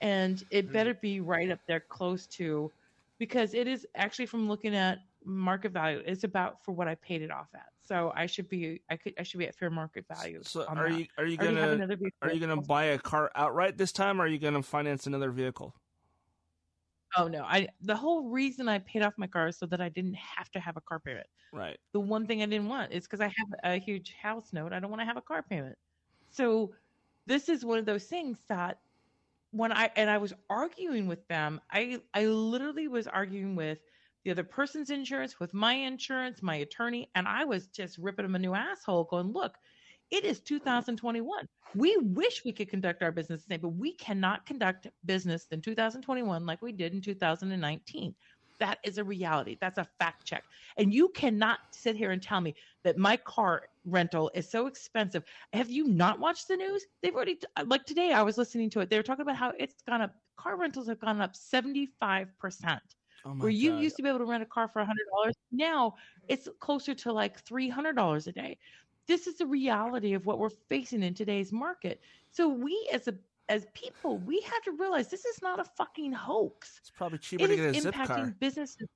and 0.00 0.42
it 0.50 0.66
hmm. 0.66 0.72
better 0.72 0.94
be 0.94 1.20
right 1.20 1.50
up 1.50 1.60
there 1.66 1.80
close 1.80 2.26
to 2.26 2.70
because 3.18 3.54
it 3.54 3.66
is 3.66 3.86
actually 3.94 4.26
from 4.26 4.48
looking 4.48 4.74
at 4.74 4.98
market 5.24 5.72
value. 5.72 6.02
It's 6.06 6.24
about 6.24 6.64
for 6.64 6.72
what 6.72 6.88
I 6.88 6.94
paid 6.96 7.22
it 7.22 7.30
off 7.30 7.48
at. 7.54 7.66
So 7.86 8.12
I 8.14 8.26
should 8.26 8.48
be 8.48 8.82
I 8.90 8.96
could 8.96 9.14
I 9.18 9.22
should 9.22 9.38
be 9.38 9.46
at 9.46 9.54
fair 9.54 9.70
market 9.70 10.04
value. 10.08 10.40
So 10.42 10.64
are 10.66 10.90
that. 10.90 10.98
you 10.98 11.06
are 11.16 11.24
you 11.24 11.38
I 11.40 11.44
gonna 11.44 11.88
are 12.22 12.32
you 12.32 12.40
gonna 12.40 12.60
buy 12.60 12.84
a 12.84 12.98
car 12.98 13.30
outright 13.34 13.78
this 13.78 13.92
time, 13.92 14.20
or 14.20 14.24
are 14.24 14.28
you 14.28 14.38
gonna 14.38 14.62
finance 14.62 15.06
another 15.06 15.30
vehicle? 15.30 15.74
Oh 17.16 17.26
no! 17.28 17.42
I 17.42 17.68
the 17.80 17.96
whole 17.96 18.28
reason 18.28 18.68
I 18.68 18.78
paid 18.80 19.02
off 19.02 19.16
my 19.16 19.26
car 19.26 19.48
is 19.48 19.56
so 19.58 19.66
that 19.66 19.80
I 19.80 19.88
didn't 19.88 20.14
have 20.14 20.50
to 20.52 20.60
have 20.60 20.76
a 20.76 20.80
car 20.80 21.00
payment. 21.00 21.26
Right. 21.52 21.78
the 21.92 22.00
one 22.00 22.26
thing 22.26 22.42
I 22.42 22.46
didn't 22.46 22.68
want 22.68 22.92
is 22.92 23.04
because 23.06 23.20
I 23.22 23.28
have 23.28 23.48
a 23.64 23.78
huge 23.78 24.12
house 24.14 24.52
note. 24.52 24.72
I 24.74 24.80
don't 24.80 24.90
want 24.90 25.00
to 25.02 25.06
have 25.06 25.16
a 25.18 25.22
car 25.22 25.42
payment. 25.42 25.78
So 26.30 26.74
this 27.26 27.48
is 27.50 27.64
one 27.64 27.78
of 27.78 27.86
those 27.86 28.06
things 28.08 28.44
that 28.48 28.82
when 29.52 29.72
I 29.72 29.86
and 29.96 30.10
I 30.10 30.18
was 30.18 30.34
arguing 30.50 31.08
with 31.08 31.26
them, 31.28 31.60
I 31.70 32.02
I 32.14 32.26
literally 32.26 32.88
was 32.88 33.08
arguing 33.08 33.56
with 33.56 33.80
the 34.24 34.30
other 34.32 34.44
person's 34.44 34.90
insurance, 34.90 35.40
with 35.40 35.54
my 35.54 35.74
insurance, 35.74 36.42
my 36.42 36.56
attorney, 36.56 37.10
and 37.14 37.28
I 37.28 37.44
was 37.44 37.68
just 37.68 37.98
ripping 37.98 38.24
them 38.24 38.34
a 38.36 38.38
new 38.40 38.54
asshole, 38.54 39.04
going, 39.04 39.28
look, 39.32 39.58
it 40.10 40.24
is 40.24 40.40
2021. 40.40 41.46
We 41.74 41.96
wish 41.98 42.44
we 42.44 42.52
could 42.52 42.68
conduct 42.70 43.02
our 43.02 43.12
business 43.12 43.42
the 43.42 43.54
same, 43.54 43.60
but 43.60 43.70
we 43.70 43.94
cannot 43.94 44.46
conduct 44.46 44.88
business 45.04 45.46
in 45.50 45.60
2021 45.60 46.46
like 46.46 46.62
we 46.62 46.72
did 46.72 46.94
in 46.94 47.00
2019. 47.00 48.14
That 48.58 48.78
is 48.82 48.98
a 48.98 49.04
reality. 49.04 49.56
That's 49.60 49.78
a 49.78 49.86
fact 49.98 50.24
check. 50.24 50.42
And 50.78 50.92
you 50.92 51.10
cannot 51.10 51.60
sit 51.70 51.94
here 51.94 52.10
and 52.10 52.22
tell 52.22 52.40
me 52.40 52.54
that 52.82 52.98
my 52.98 53.16
car 53.18 53.62
rental 53.84 54.30
is 54.34 54.50
so 54.50 54.66
expensive. 54.66 55.22
Have 55.52 55.70
you 55.70 55.86
not 55.86 56.18
watched 56.18 56.48
the 56.48 56.56
news? 56.56 56.84
They've 57.02 57.14
already, 57.14 57.38
uh, 57.56 57.64
like 57.66 57.84
today, 57.84 58.12
I 58.12 58.22
was 58.22 58.36
listening 58.38 58.70
to 58.70 58.80
it. 58.80 58.90
They 58.90 58.96
were 58.96 59.02
talking 59.04 59.22
about 59.22 59.36
how 59.36 59.52
it's 59.58 59.82
gone 59.82 60.02
up, 60.02 60.14
car 60.36 60.56
rentals 60.56 60.88
have 60.88 60.98
gone 61.00 61.20
up 61.20 61.34
75%. 61.34 62.80
Oh 63.24 63.34
my 63.34 63.42
Where 63.42 63.50
you 63.50 63.72
God. 63.72 63.82
used 63.82 63.96
to 63.96 64.02
be 64.02 64.08
able 64.08 64.18
to 64.18 64.24
rent 64.24 64.42
a 64.42 64.46
car 64.46 64.68
for 64.68 64.82
$100, 64.82 65.32
now 65.52 65.94
it's 66.28 66.48
closer 66.60 66.94
to 66.94 67.12
like 67.12 67.44
$300 67.44 68.26
a 68.26 68.32
day. 68.32 68.58
This 69.08 69.26
is 69.26 69.38
the 69.38 69.46
reality 69.46 70.12
of 70.12 70.26
what 70.26 70.38
we're 70.38 70.50
facing 70.50 71.02
in 71.02 71.14
today's 71.14 71.50
market. 71.52 72.00
So 72.30 72.48
we 72.48 72.88
as 72.92 73.08
a 73.08 73.14
as 73.48 73.66
people, 73.72 74.18
we 74.18 74.42
have 74.42 74.62
to 74.64 74.72
realize 74.72 75.08
this 75.08 75.24
is 75.24 75.40
not 75.42 75.58
a 75.58 75.64
fucking 75.64 76.12
hoax 76.12 76.78
It's 76.80 76.90
probably 76.90 77.18
cheaper 77.18 77.44
it 77.44 77.48
to 77.48 77.56
get 77.56 77.76
a 77.76 77.80
zip 77.80 77.94
impacting 77.94 78.06
car. 78.06 78.34
businesses. 78.38 78.86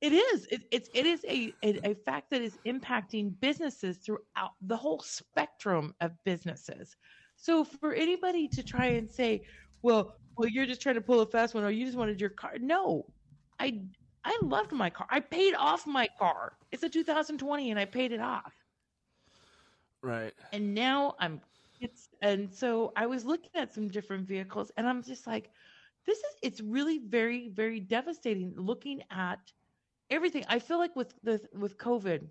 It 0.00 0.12
is. 0.12 0.46
It, 0.50 0.62
it's. 0.70 0.88
It 0.94 1.06
is 1.06 1.24
a, 1.28 1.54
a 1.62 1.90
a 1.90 1.94
fact 1.94 2.30
that 2.30 2.42
is 2.42 2.58
impacting 2.66 3.34
businesses 3.40 3.98
throughout 3.98 4.52
the 4.62 4.76
whole 4.76 5.00
spectrum 5.00 5.94
of 6.00 6.12
businesses. 6.24 6.96
So 7.36 7.64
for 7.64 7.92
anybody 7.92 8.48
to 8.48 8.62
try 8.64 8.86
and 8.86 9.10
say, 9.10 9.42
"Well, 9.82 10.16
well, 10.36 10.48
you're 10.48 10.66
just 10.66 10.80
trying 10.80 10.96
to 10.96 11.00
pull 11.00 11.20
a 11.20 11.26
fast 11.26 11.54
one, 11.54 11.62
or 11.64 11.70
you 11.70 11.84
just 11.84 11.96
wanted 11.96 12.20
your 12.20 12.30
car," 12.30 12.54
no, 12.60 13.06
I 13.60 13.80
I 14.24 14.38
loved 14.42 14.72
my 14.72 14.90
car. 14.90 15.06
I 15.10 15.20
paid 15.20 15.54
off 15.54 15.86
my 15.86 16.08
car. 16.18 16.58
It's 16.72 16.82
a 16.82 16.88
2020, 16.88 17.70
and 17.70 17.78
I 17.78 17.84
paid 17.84 18.12
it 18.12 18.20
off 18.20 18.52
Right. 20.02 20.34
and 20.52 20.74
now 20.74 21.14
I'm 21.18 21.40
it's 21.80 22.08
and 22.20 22.52
so 22.52 22.92
I 22.96 23.06
was 23.06 23.24
looking 23.24 23.50
at 23.54 23.72
some 23.74 23.88
different 23.88 24.26
vehicles 24.26 24.70
and 24.76 24.86
I'm 24.88 25.02
just 25.02 25.26
like 25.26 25.50
this 26.06 26.18
is 26.18 26.34
it's 26.42 26.60
really 26.60 26.98
very 26.98 27.48
very 27.48 27.80
devastating 27.80 28.54
looking 28.56 29.02
at 29.10 29.52
everything. 30.10 30.44
I 30.48 30.58
feel 30.58 30.78
like 30.78 30.94
with 30.96 31.14
the 31.22 31.40
with 31.54 31.78
COVID 31.78 32.28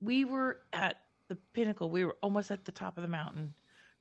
we 0.00 0.24
were 0.24 0.60
at 0.72 0.96
the 1.28 1.36
pinnacle. 1.52 1.90
We 1.90 2.04
were 2.04 2.16
almost 2.22 2.50
at 2.50 2.64
the 2.64 2.72
top 2.72 2.96
of 2.96 3.02
the 3.02 3.08
mountain, 3.08 3.54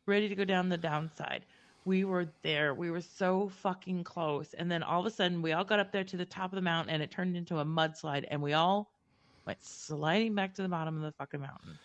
ready 0.05 0.27
to 0.29 0.35
go 0.35 0.45
down 0.45 0.69
the 0.69 0.77
downside. 0.77 1.45
We 1.87 2.03
were 2.03 2.27
there. 2.41 2.73
We 2.73 2.91
were 2.91 2.99
so 3.01 3.49
fucking 3.61 4.03
close. 4.03 4.53
And 4.53 4.69
then 4.69 4.83
all 4.83 4.99
of 4.99 5.05
a 5.05 5.09
sudden 5.09 5.41
we 5.41 5.53
all 5.53 5.63
got 5.63 5.79
up 5.79 5.93
there 5.93 6.03
to 6.03 6.17
the 6.17 6.25
top 6.25 6.51
of 6.51 6.55
the 6.57 6.61
mountain 6.61 6.93
and 6.93 7.01
it 7.01 7.11
turned 7.11 7.37
into 7.37 7.59
a 7.59 7.65
mudslide 7.65 8.25
and 8.29 8.41
we 8.41 8.51
all 8.51 8.91
went 9.45 9.63
sliding 9.63 10.35
back 10.35 10.53
to 10.55 10.61
the 10.61 10.67
bottom 10.67 10.97
of 10.97 11.01
the 11.03 11.13
fucking 11.13 11.39
mountain. 11.39 11.79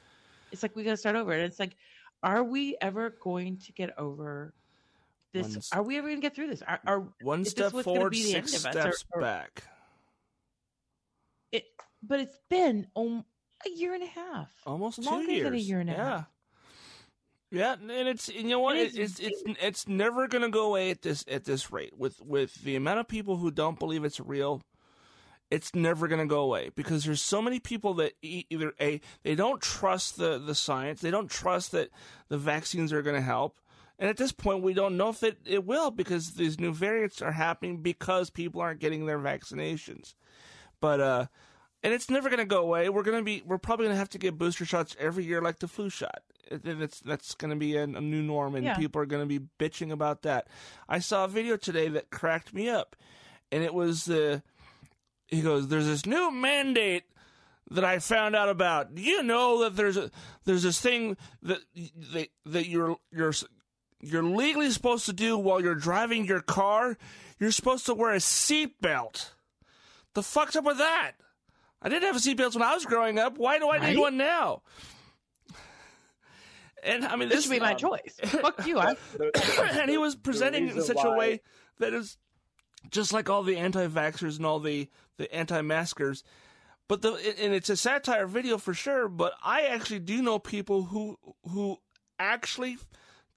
It's 0.50 0.62
like 0.64 0.74
we 0.74 0.82
got 0.82 0.90
to 0.90 0.96
start 0.96 1.14
over. 1.14 1.32
And 1.32 1.44
it's 1.44 1.60
like, 1.60 1.76
are 2.22 2.42
we 2.42 2.76
ever 2.80 3.16
going 3.22 3.58
to 3.58 3.72
get 3.72 3.96
over 3.96 4.52
this. 5.32 5.54
One 5.54 5.62
are 5.72 5.82
we 5.84 5.98
ever 5.98 6.08
going 6.08 6.18
to 6.18 6.22
get 6.22 6.34
through 6.34 6.48
this? 6.48 6.62
Are, 6.62 6.80
are 6.84 7.04
One 7.22 7.44
step 7.44 7.72
forward, 7.72 8.14
six 8.16 8.54
us, 8.54 8.66
or- 8.66 8.70
steps 8.72 9.04
or- 9.12 9.20
back. 9.20 9.62
it? 11.52 11.64
But 12.02 12.20
it's 12.20 12.36
been 12.50 12.88
um, 12.96 13.24
a 13.64 13.70
year 13.70 13.94
and 13.94 14.02
a 14.02 14.06
half. 14.06 14.50
Almost 14.66 15.02
two 15.02 15.08
Longer 15.08 15.30
years. 15.30 15.44
than 15.44 15.54
a 15.54 15.58
year 15.58 15.80
and 15.80 15.90
a 15.90 15.92
yeah. 15.92 16.04
half. 16.04 16.31
Yeah, 17.52 17.74
and 17.74 18.08
it's 18.08 18.30
you 18.30 18.44
know 18.44 18.60
what 18.60 18.76
It 18.76 18.96
is 18.96 19.18
it's 19.18 19.20
it's 19.20 19.42
it's 19.62 19.86
never 19.88 20.26
gonna 20.26 20.48
go 20.48 20.68
away 20.68 20.90
at 20.90 21.02
this 21.02 21.22
at 21.28 21.44
this 21.44 21.70
rate 21.70 21.92
with 21.96 22.18
with 22.22 22.54
the 22.64 22.76
amount 22.76 23.00
of 23.00 23.08
people 23.08 23.36
who 23.36 23.50
don't 23.50 23.78
believe 23.78 24.04
it's 24.04 24.18
real. 24.18 24.62
It's 25.50 25.74
never 25.74 26.08
gonna 26.08 26.26
go 26.26 26.40
away 26.40 26.70
because 26.74 27.04
there's 27.04 27.20
so 27.20 27.42
many 27.42 27.60
people 27.60 27.92
that 27.94 28.14
either 28.22 28.72
a 28.80 29.02
they 29.22 29.34
don't 29.34 29.60
trust 29.60 30.16
the 30.16 30.38
the 30.38 30.54
science, 30.54 31.02
they 31.02 31.10
don't 31.10 31.30
trust 31.30 31.72
that 31.72 31.90
the 32.28 32.38
vaccines 32.38 32.90
are 32.90 33.02
gonna 33.02 33.20
help, 33.20 33.60
and 33.98 34.08
at 34.08 34.16
this 34.16 34.32
point 34.32 34.62
we 34.62 34.72
don't 34.72 34.96
know 34.96 35.10
if 35.10 35.22
it 35.22 35.36
it 35.44 35.66
will 35.66 35.90
because 35.90 36.32
these 36.32 36.58
new 36.58 36.72
variants 36.72 37.20
are 37.20 37.32
happening 37.32 37.82
because 37.82 38.30
people 38.30 38.62
aren't 38.62 38.80
getting 38.80 39.04
their 39.04 39.18
vaccinations. 39.18 40.14
But 40.80 41.00
uh, 41.00 41.26
and 41.82 41.92
it's 41.92 42.08
never 42.10 42.28
going 42.28 42.38
to 42.40 42.44
go 42.44 42.62
away. 42.62 42.88
We're 42.88 43.02
going 43.02 43.18
to 43.18 43.24
be, 43.24 43.42
we're 43.46 43.58
probably 43.58 43.86
going 43.86 43.94
to 43.94 43.98
have 43.98 44.10
to 44.10 44.18
get 44.18 44.38
booster 44.38 44.64
shots 44.64 44.94
every 44.98 45.24
year, 45.24 45.40
like 45.42 45.58
the 45.58 45.68
flu 45.68 45.90
shot. 45.90 46.22
And 46.50 46.82
it's 46.82 47.00
that's 47.00 47.34
going 47.34 47.50
to 47.50 47.56
be 47.56 47.76
a, 47.76 47.84
a 47.84 47.86
new 48.00 48.22
norm, 48.22 48.54
and 48.54 48.64
Yeah. 48.64 48.76
people 48.76 49.00
are 49.00 49.06
going 49.06 49.26
to 49.26 49.38
be 49.40 49.46
bitching 49.58 49.90
about 49.92 50.22
that. 50.22 50.48
I 50.88 50.98
saw 50.98 51.24
a 51.24 51.28
video 51.28 51.56
today 51.56 51.88
that 51.88 52.10
cracked 52.10 52.52
me 52.52 52.68
up, 52.68 52.94
and 53.50 53.62
it 53.64 53.72
was 53.72 54.08
uh, 54.10 54.40
he 55.28 55.40
goes, 55.40 55.68
"There's 55.68 55.86
this 55.86 56.06
new 56.06 56.30
mandate." 56.30 57.04
That 57.70 57.84
I 57.84 58.00
found 58.00 58.36
out 58.36 58.50
about. 58.50 58.94
Do 58.94 59.00
you 59.00 59.22
know 59.22 59.60
that 59.62 59.76
there's 59.76 59.96
a 59.96 60.10
there's 60.44 60.64
this 60.64 60.78
thing 60.78 61.16
that 61.42 61.60
that 62.12 62.28
that 62.44 62.66
you're 62.68 62.98
you're 63.10 63.32
you're 64.02 64.22
legally 64.24 64.68
supposed 64.70 65.06
to 65.06 65.14
do 65.14 65.38
while 65.38 65.58
you're 65.62 65.76
driving 65.76 66.26
your 66.26 66.40
car? 66.42 66.98
You're 67.38 67.52
supposed 67.52 67.86
to 67.86 67.94
wear 67.94 68.12
a 68.12 68.18
seatbelt. 68.18 69.30
The 70.12 70.22
fuck's 70.22 70.54
up 70.56 70.64
with 70.64 70.78
that? 70.78 71.12
I 71.82 71.88
didn't 71.88 72.04
have 72.04 72.16
a 72.16 72.18
seatbelt 72.20 72.54
when 72.54 72.62
I 72.62 72.74
was 72.74 72.84
growing 72.84 73.18
up. 73.18 73.36
Why 73.38 73.58
do 73.58 73.68
I 73.68 73.90
need 73.90 73.98
one 73.98 74.16
now? 74.16 74.62
And 76.84 77.04
I 77.04 77.14
mean, 77.16 77.28
This 77.28 77.38
this, 77.38 77.44
should 77.44 77.50
be 77.52 77.60
my 77.60 77.72
um, 77.72 77.78
choice. 77.78 78.16
Fuck 78.24 78.66
you. 78.66 78.78
I, 78.78 78.96
and 79.80 79.90
he 79.90 79.98
was 79.98 80.16
presenting 80.16 80.64
it 80.64 80.70
in 80.70 80.76
reason 80.76 80.94
such 80.96 81.04
a 81.04 81.10
why- 81.10 81.16
way 81.18 81.40
that 81.78 81.94
is 81.94 82.16
just 82.90 83.12
like 83.12 83.30
all 83.30 83.42
the 83.44 83.56
anti-vaxxers 83.56 84.36
and 84.38 84.46
all 84.46 84.58
the 84.58 84.88
the 85.16 85.32
anti-maskers. 85.32 86.24
But 86.88 87.02
the 87.02 87.12
and 87.40 87.54
it's 87.54 87.70
a 87.70 87.76
satire 87.76 88.26
video 88.26 88.58
for 88.58 88.74
sure. 88.74 89.08
But 89.08 89.34
I 89.44 89.62
actually 89.62 90.00
do 90.00 90.22
know 90.22 90.38
people 90.40 90.82
who 90.84 91.16
who 91.48 91.78
actually 92.18 92.78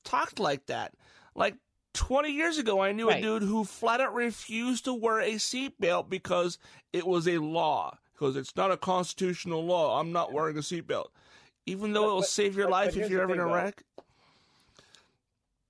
talked 0.03 0.39
like 0.39 0.65
that. 0.65 0.93
Like 1.35 1.55
20 1.93 2.31
years 2.31 2.57
ago, 2.57 2.81
I 2.81 2.93
knew 2.93 3.09
Right. 3.09 3.19
a 3.19 3.21
dude 3.21 3.43
who 3.43 3.63
flat 3.63 4.01
out 4.01 4.15
refused 4.15 4.85
to 4.85 4.93
wear 4.93 5.19
a 5.19 5.33
seatbelt 5.33 6.09
because 6.09 6.57
it 6.91 7.05
was 7.05 7.27
a 7.27 7.37
law. 7.37 7.97
Because 8.15 8.37
it's 8.37 8.55
not 8.55 8.71
a 8.71 8.77
constitutional 8.77 9.65
law. 9.65 9.99
I'm 9.99 10.11
not 10.13 10.31
wearing 10.31 10.55
a 10.57 10.61
seatbelt. 10.61 11.07
Even 11.65 11.91
though 11.91 12.03
But- 12.03 12.07
it 12.07 12.13
will 12.13 12.19
but- 12.21 12.27
save 12.29 12.55
your 12.55 12.67
but- 12.67 12.71
life 12.71 12.93
but 12.95 13.03
if 13.03 13.09
you're 13.09 13.27
the 13.27 13.33
ever 13.33 13.33
in 13.33 13.39
a 13.41 13.53
wreck. 13.53 13.83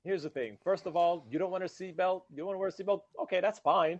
Here's 0.03 0.21
the 0.23 0.29
thing. 0.29 0.57
First 0.63 0.85
of 0.85 0.95
all, 0.95 1.25
you 1.29 1.39
don't 1.39 1.49
want 1.49 1.63
a 1.63 1.67
seatbelt. 1.67 2.23
You 2.29 2.37
don't 2.37 2.45
want 2.45 2.55
to 2.55 2.59
wear 2.59 2.69
a 2.69 2.71
seatbelt. 2.71 3.01
Okay, 3.23 3.41
that's 3.41 3.57
fine. 3.59 3.99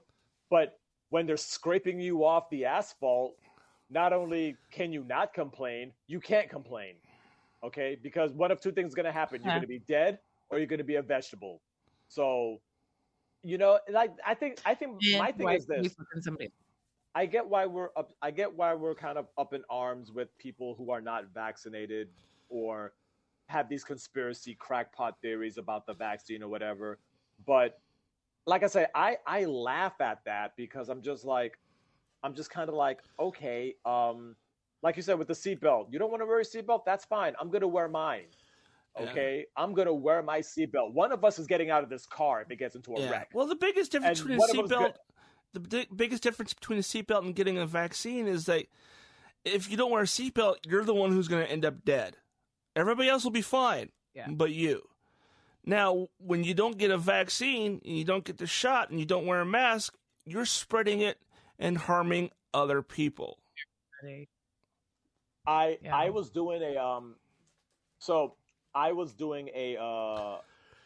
But 0.52 0.80
when 1.10 1.26
they're 1.26 1.38
scraping 1.38 2.00
you 2.00 2.24
off 2.24 2.48
the 2.52 2.66
asphalt, 2.66 3.36
not 3.90 4.14
only 4.14 4.56
can 4.72 4.94
you 4.94 5.04
not 5.04 5.34
complain, 5.34 5.92
you 6.06 6.20
can't 6.20 6.48
complain. 6.50 6.96
Okay, 7.64 7.96
because 8.04 8.32
one 8.34 8.52
of 8.52 8.60
two 8.62 8.72
things 8.72 8.90
is 8.90 8.96
going 8.96 9.06
to 9.06 9.12
happen: 9.12 9.42
you're 9.42 9.52
Huh. 9.52 9.58
going 9.58 9.62
to 9.62 9.68
be 9.68 9.80
dead, 9.80 10.20
or 10.50 10.60
you're 10.60 10.68
going 10.68 10.78
to 10.78 10.84
be 10.84 10.96
a 10.96 11.02
vegetable. 11.02 11.60
So, 12.08 12.62
you 13.42 13.58
know, 13.58 13.80
like 13.90 14.12
I 14.24 14.36
think, 14.36 14.60
I 14.64 14.76
think 14.76 15.02
my 15.18 15.32
thing 15.32 15.50
is 15.50 15.66
this: 15.66 15.96
somebody? 16.22 16.52
I 17.16 17.26
get 17.26 17.48
why 17.48 17.66
we're 17.66 17.90
up. 17.96 18.12
I 18.22 18.30
get 18.32 18.54
why 18.54 18.74
we're 18.74 18.94
kind 18.94 19.18
of 19.18 19.28
up 19.38 19.54
in 19.54 19.64
arms 19.70 20.12
with 20.12 20.38
people 20.38 20.76
who 20.78 20.92
are 20.92 21.02
not 21.02 21.34
vaccinated 21.34 22.10
or 22.50 22.94
have 23.48 23.70
these 23.70 23.84
conspiracy 23.84 24.56
crackpot 24.60 25.16
theories 25.22 25.58
about 25.58 25.86
the 25.86 25.94
vaccine 25.94 26.44
or 26.44 26.50
whatever. 26.50 27.00
But 27.46 27.80
like 28.46 28.64
I 28.64 28.68
say, 28.68 28.88
I 28.94 29.18
I 29.26 29.46
laugh 29.46 30.02
at 30.02 30.26
that 30.26 30.58
because 30.58 30.90
I'm 30.90 31.02
just 31.02 31.24
like, 31.24 31.58
I'm 32.22 32.36
just 32.36 32.50
kind 32.50 32.68
of 32.70 32.76
like, 32.76 33.00
okay, 33.18 33.76
um, 33.86 34.36
like 34.84 34.98
you 34.98 35.02
said 35.02 35.18
with 35.18 35.30
the 35.30 35.34
seatbelt, 35.34 35.92
you 35.92 36.00
don't 36.00 36.12
want 36.12 36.22
to 36.22 36.26
wear 36.26 36.40
a 36.40 36.44
seatbelt, 36.44 36.84
that's 36.86 37.06
fine. 37.06 37.34
I'm 37.40 37.50
gonna 37.50 37.68
wear 37.68 37.88
mine. 37.88 38.26
Yeah. 39.00 39.10
Okay, 39.10 39.46
I'm 39.56 39.74
gonna 39.74 39.94
wear 39.94 40.22
my 40.22 40.40
seatbelt. 40.40 40.94
One 40.94 41.14
of 41.14 41.24
us 41.24 41.40
is 41.40 41.48
getting 41.48 41.70
out 41.70 41.84
of 41.84 41.90
this 41.90 42.06
car 42.06 42.42
if 42.42 42.52
it 42.52 42.58
gets 42.58 42.76
into 42.76 42.94
a 42.94 43.10
wreck. 43.10 43.30
Well, 43.34 43.48
the 43.48 43.56
biggest 43.56 43.92
difference 43.94 44.20
And 44.20 44.30
between 44.30 44.38
a 44.38 44.60
one 44.60 44.66
of 44.66 44.72
seatbelt, 44.72 44.94
the 45.56 45.60
di- 45.62 45.88
biggest 45.96 46.22
difference 46.24 46.54
between 46.54 46.80
a 46.80 46.82
seatbelt 46.84 47.24
and 47.24 47.36
getting 47.36 47.58
a 47.58 47.66
vaccine 47.66 48.28
is 48.28 48.46
that 48.46 48.66
if 49.44 49.70
you 49.70 49.78
don't 49.78 49.92
wear 49.92 50.02
a 50.04 50.06
seatbelt, 50.06 50.58
you're 50.68 50.84
the 50.84 50.94
one 50.94 51.12
who's 51.12 51.28
going 51.28 51.46
to 51.46 51.52
end 51.52 51.66
up 51.66 51.84
dead. 51.86 52.18
Everybody 52.76 53.10
else 53.10 53.24
will 53.24 53.32
be 53.32 53.42
fine, 53.42 53.90
Yeah. 54.14 54.28
but 54.30 54.52
you. 54.52 54.88
Now, 55.66 56.10
when 56.20 56.44
you 56.44 56.54
don't 56.54 56.78
get 56.78 56.92
a 56.92 56.98
vaccine 56.98 57.82
and 57.86 57.98
you 57.98 58.04
don't 58.04 58.24
get 58.24 58.38
the 58.38 58.48
shot 58.48 58.90
and 58.90 59.00
you 59.00 59.06
don't 59.06 59.26
wear 59.26 59.42
a 59.42 59.46
mask, 59.46 59.96
you're 60.26 60.46
spreading 60.46 61.02
it 61.02 61.20
and 61.58 61.78
harming 61.78 62.32
other 62.54 62.82
people. 62.82 63.40
I 65.48 65.78
Yeah. 65.82 65.96
I 65.96 66.10
was 66.10 66.30
doing 66.30 66.62
a 66.62 66.78
um, 66.78 67.16
so 68.00 68.36
I 68.74 68.92
was 68.92 69.14
doing 69.14 69.50
a 69.56 69.78
uh 69.78 70.38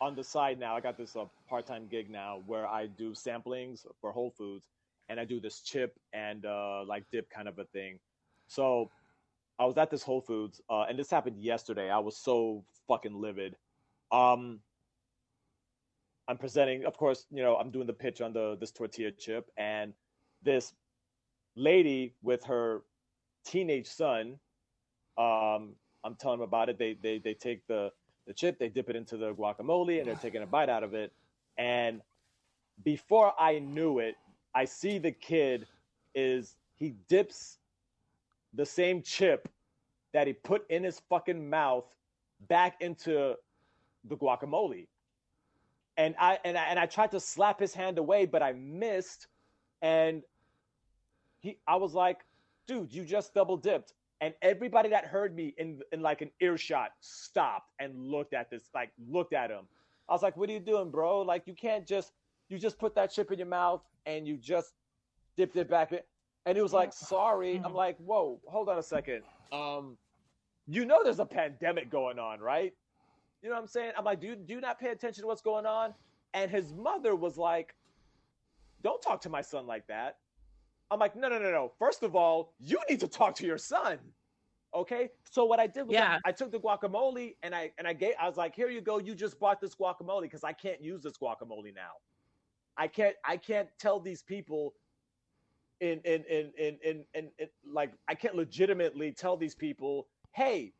on 0.01 0.15
the 0.15 0.23
side 0.23 0.59
now. 0.59 0.75
I 0.75 0.79
got 0.81 0.97
this 0.97 1.15
uh, 1.15 1.25
part 1.49 1.65
time 1.67 1.87
gig 1.89 2.09
now 2.09 2.43
where 2.45 2.67
I 2.67 2.87
do 2.87 3.11
samplings 3.11 3.85
for 4.01 4.11
Whole 4.11 4.31
Foods, 4.31 4.65
and 5.09 5.19
I 5.19 5.25
do 5.25 5.39
this 5.39 5.61
chip 5.61 5.99
and 6.13 6.45
uh 6.45 6.83
like 6.87 7.05
dip 7.11 7.29
kind 7.29 7.47
of 7.47 7.59
a 7.59 7.65
thing. 7.65 7.99
So 8.47 8.91
I 9.59 9.65
was 9.65 9.77
at 9.77 9.91
this 9.91 10.03
Whole 10.03 10.21
Foods, 10.21 10.61
uh, 10.69 10.83
and 10.89 10.97
this 10.97 11.09
happened 11.11 11.37
yesterday. 11.41 11.89
I 11.89 11.99
was 11.99 12.17
so 12.17 12.63
fucking 12.87 13.13
livid. 13.13 13.55
Um, 14.11 14.59
I'm 16.27 16.37
presenting, 16.37 16.85
of 16.85 16.97
course, 16.97 17.25
you 17.31 17.43
know, 17.43 17.57
I'm 17.57 17.71
doing 17.71 17.87
the 17.87 17.93
pitch 17.93 18.21
on 18.21 18.33
the 18.33 18.57
this 18.59 18.71
tortilla 18.71 19.11
chip, 19.11 19.51
and 19.57 19.93
this 20.43 20.73
lady 21.55 22.15
with 22.23 22.43
her 22.45 22.83
teenage 23.45 23.87
son 23.87 24.39
um, 25.19 25.75
I'm 26.03 26.15
telling 26.15 26.39
them 26.39 26.47
about 26.47 26.69
it. 26.69 26.79
They 26.79 26.95
they 27.01 27.19
they 27.19 27.33
take 27.33 27.67
the 27.67 27.91
the 28.25 28.33
chip, 28.33 28.57
they 28.57 28.69
dip 28.69 28.89
it 28.89 28.95
into 28.95 29.17
the 29.17 29.33
guacamole, 29.35 29.99
and 29.99 30.07
they're 30.07 30.15
taking 30.21 30.41
a 30.41 30.47
bite 30.47 30.69
out 30.69 30.83
of 30.83 30.93
it. 30.93 31.11
And 31.59 32.01
before 32.83 33.33
I 33.37 33.59
knew 33.59 33.99
it, 33.99 34.15
I 34.55 34.65
see 34.65 34.97
the 34.97 35.11
kid 35.11 35.67
is 36.15 36.55
he 36.77 36.95
dips 37.09 37.57
the 38.53 38.65
same 38.65 39.03
chip 39.03 39.49
that 40.13 40.25
he 40.25 40.33
put 40.33 40.65
in 40.71 40.83
his 40.83 41.01
fucking 41.09 41.49
mouth 41.49 41.83
back 42.47 42.81
into 42.81 43.35
the 44.05 44.15
guacamole. 44.15 44.87
And 45.97 46.15
I 46.17 46.39
and 46.45 46.57
I 46.57 46.63
and 46.63 46.79
I 46.79 46.85
tried 46.85 47.11
to 47.11 47.19
slap 47.19 47.59
his 47.59 47.73
hand 47.73 47.97
away, 47.97 48.25
but 48.25 48.41
I 48.41 48.53
missed. 48.53 49.27
And 49.81 50.23
he 51.41 51.57
I 51.67 51.75
was 51.75 51.93
like, 51.93 52.19
dude, 52.67 52.93
you 52.93 53.03
just 53.03 53.33
double 53.33 53.57
dipped. 53.57 53.93
And 54.21 54.33
everybody 54.41 54.89
that 54.89 55.05
heard 55.05 55.35
me 55.35 55.53
in 55.57 55.81
in 55.91 56.01
like 56.01 56.21
an 56.21 56.31
earshot 56.39 56.91
stopped 57.01 57.73
and 57.79 57.97
looked 57.97 58.33
at 58.33 58.49
this, 58.49 58.69
like 58.73 58.91
looked 59.09 59.33
at 59.33 59.51
him. 59.51 59.65
I 60.09 60.13
was 60.13 60.23
like, 60.23 60.35
"What 60.35 60.49
are 60.49 60.53
you 60.53 60.59
doing, 60.59 60.89
bro? 60.89 61.21
Like 61.21 61.47
you 61.47 61.53
can't 61.53 61.85
just 61.85 62.13
you 62.49 62.57
just 62.57 62.79
put 62.79 62.95
that 62.95 63.11
chip 63.11 63.31
in 63.31 63.37
your 63.39 63.47
mouth 63.47 63.81
and 64.05 64.27
you 64.27 64.37
just 64.37 64.73
dipped 65.37 65.55
it 65.55 65.69
back 65.69 65.91
in." 65.91 65.99
And 66.45 66.57
he 66.57 66.61
was 66.61 66.73
like, 66.73 66.93
"Sorry." 66.93 67.61
I'm 67.63 67.73
like, 67.73 67.97
"Whoa, 67.97 68.39
hold 68.47 68.69
on 68.69 68.77
a 68.77 68.83
second. 68.83 69.23
Um, 69.51 69.97
you 70.67 70.85
know 70.85 71.03
there's 71.03 71.19
a 71.19 71.25
pandemic 71.25 71.89
going 71.89 72.19
on, 72.19 72.39
right? 72.39 72.73
You 73.41 73.49
know 73.49 73.55
what 73.55 73.61
I'm 73.61 73.67
saying?" 73.67 73.93
I'm 73.97 74.05
like, 74.05 74.19
"Do 74.19 74.35
do 74.35 74.53
you 74.53 74.61
not 74.61 74.79
pay 74.79 74.89
attention 74.89 75.23
to 75.23 75.27
what's 75.27 75.41
going 75.41 75.65
on?" 75.65 75.93
And 76.33 76.49
his 76.49 76.73
mother 76.73 77.15
was 77.15 77.37
like, 77.37 77.75
"Don't 78.83 79.01
talk 79.01 79.21
to 79.21 79.29
my 79.29 79.41
son 79.41 79.67
like 79.67 79.87
that." 79.87 80.17
I'm 80.91 80.99
like, 80.99 81.15
no, 81.15 81.29
no, 81.29 81.37
no, 81.37 81.51
no. 81.51 81.71
First 81.77 82.03
of 82.03 82.15
all, 82.15 82.53
you 82.59 82.79
need 82.89 82.99
to 83.01 83.07
talk 83.07 83.35
to 83.35 83.45
your 83.45 83.57
son. 83.57 83.99
Okay. 84.73 85.09
So 85.29 85.45
what 85.45 85.59
I 85.59 85.67
did 85.67 85.87
was 85.87 85.95
Yeah. 85.95 86.19
I, 86.25 86.29
I 86.29 86.31
took 86.31 86.51
the 86.51 86.59
guacamole 86.59 87.35
and 87.43 87.55
I 87.55 87.71
and 87.77 87.87
I 87.87 87.93
gave 87.93 88.13
I 88.19 88.27
was 88.27 88.37
like, 88.37 88.55
here 88.55 88.69
you 88.69 88.81
go. 88.81 88.99
You 88.99 89.15
just 89.15 89.39
bought 89.39 89.59
this 89.61 89.75
guacamole 89.75 90.23
because 90.23 90.43
I 90.43 90.53
can't 90.53 90.83
use 90.83 91.01
this 91.03 91.17
guacamole 91.17 91.73
now. 91.75 91.93
I 92.77 92.87
can't 92.87 93.15
I 93.25 93.37
can't 93.37 93.69
tell 93.79 93.99
these 93.99 94.21
people 94.21 94.75
in 95.81 96.01
in 96.05 96.23
in 96.25 96.51
in 96.57 96.77
in, 96.83 97.05
in, 97.13 97.31
in 97.39 97.47
like 97.71 97.91
I 98.07 98.15
can't 98.15 98.35
legitimately 98.35 99.11
tell 99.13 99.37
these 99.37 99.55
people, 99.55 100.07
hey, 100.33 100.73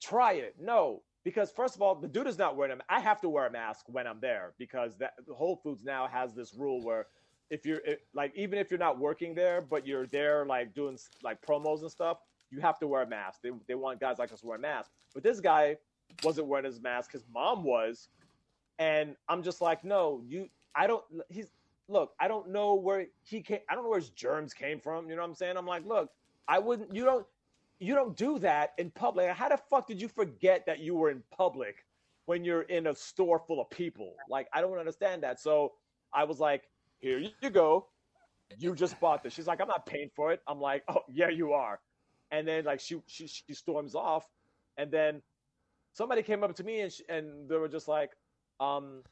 try 0.00 0.34
it. 0.34 0.56
No, 0.60 1.02
because 1.24 1.50
first 1.50 1.74
of 1.74 1.82
all, 1.82 1.94
the 1.94 2.08
dude 2.08 2.26
is 2.26 2.38
not 2.38 2.56
wearing 2.56 2.78
a. 2.78 2.92
I 2.92 3.00
have 3.00 3.20
to 3.22 3.28
wear 3.28 3.46
a 3.46 3.50
mask 3.50 3.86
when 3.88 4.06
I'm 4.06 4.20
there 4.20 4.52
because 4.58 4.96
that 4.98 5.14
Whole 5.32 5.56
Foods 5.56 5.84
now 5.84 6.06
has 6.06 6.34
this 6.34 6.54
rule 6.54 6.82
where 6.82 7.06
if 7.50 7.64
you're 7.64 7.80
it, 7.84 8.02
like 8.14 8.32
even 8.36 8.58
if 8.58 8.70
you're 8.70 8.78
not 8.78 8.98
working 8.98 9.34
there, 9.34 9.60
but 9.60 9.86
you're 9.86 10.06
there 10.06 10.44
like 10.46 10.74
doing 10.74 10.98
like 11.22 11.40
promos 11.42 11.82
and 11.82 11.90
stuff, 11.90 12.18
you 12.54 12.60
have 12.62 12.78
to 12.80 12.88
wear 12.88 13.02
a 13.02 13.06
mask. 13.08 13.40
They 13.42 13.50
they 13.68 13.74
want 13.74 14.00
guys 14.00 14.18
like 14.18 14.32
us 14.32 14.40
to 14.40 14.46
wear 14.46 14.58
a 14.58 14.60
mask. 14.60 14.90
But 15.14 15.22
this 15.24 15.40
guy 15.40 15.76
wasn't 16.24 16.48
wearing 16.48 16.66
his 16.66 16.80
mask. 16.80 17.12
His 17.12 17.24
mom 17.32 17.64
was, 17.64 18.08
And 18.78 19.16
I'm 19.28 19.42
just 19.42 19.60
like, 19.60 19.84
no, 19.84 20.22
you. 20.26 20.48
I 20.76 20.86
don't. 20.88 21.04
He's 21.30 21.48
look. 21.88 22.12
I 22.20 22.28
don't 22.28 22.50
know 22.50 22.74
where 22.74 23.06
he 23.22 23.42
came. 23.42 23.60
I 23.70 23.74
don't 23.74 23.84
know 23.84 23.90
where 23.90 24.00
his 24.00 24.10
germs 24.10 24.54
came 24.54 24.80
from. 24.80 25.08
You 25.10 25.16
know 25.16 25.22
what 25.22 25.28
I'm 25.28 25.34
saying? 25.34 25.56
I'm 25.56 25.66
like, 25.66 25.86
look, 25.86 26.10
I 26.48 26.58
wouldn't. 26.58 26.94
You 26.94 27.04
don't. 27.04 27.26
You 27.80 27.94
don't 27.94 28.16
do 28.16 28.38
that 28.40 28.72
in 28.78 28.90
public. 28.90 29.30
How 29.30 29.48
the 29.48 29.58
fuck 29.58 29.86
did 29.86 30.00
you 30.00 30.08
forget 30.08 30.66
that 30.66 30.80
you 30.80 30.94
were 30.96 31.10
in 31.10 31.22
public 31.36 31.84
when 32.26 32.44
you're 32.44 32.62
in 32.62 32.86
a 32.88 32.94
store 32.94 33.38
full 33.38 33.60
of 33.60 33.70
people? 33.70 34.22
Like, 34.28 34.48
I 34.52 34.60
don't 34.62 34.78
understand 34.78 35.22
that. 35.24 35.40
So 35.40 35.74
I 36.12 36.24
was 36.24 36.40
like, 36.40 36.68
here 37.00 37.18
you 37.18 37.50
go. 37.50 37.88
You 38.58 38.74
just 38.74 38.98
bought 39.00 39.22
this. 39.22 39.32
She's 39.34 39.46
like, 39.46 39.60
I'm 39.60 39.68
not 39.68 39.86
paying 39.86 40.10
for 40.14 40.32
it. 40.32 40.40
I'm 40.46 40.60
like, 40.60 40.84
oh 40.88 41.02
yeah, 41.08 41.28
you 41.30 41.52
are. 41.52 41.80
And 42.34 42.48
then 42.48 42.64
like 42.64 42.80
she 42.80 43.00
she 43.06 43.28
she 43.28 43.54
storms 43.54 43.94
off, 43.94 44.28
and 44.76 44.90
then 44.90 45.22
somebody 45.92 46.22
came 46.22 46.42
up 46.42 46.54
to 46.56 46.64
me 46.64 46.80
and 46.80 46.92
she, 46.92 47.04
and 47.08 47.48
they 47.48 47.56
were 47.56 47.68
just 47.68 47.88
like, 47.88 48.10
um, 48.60 49.02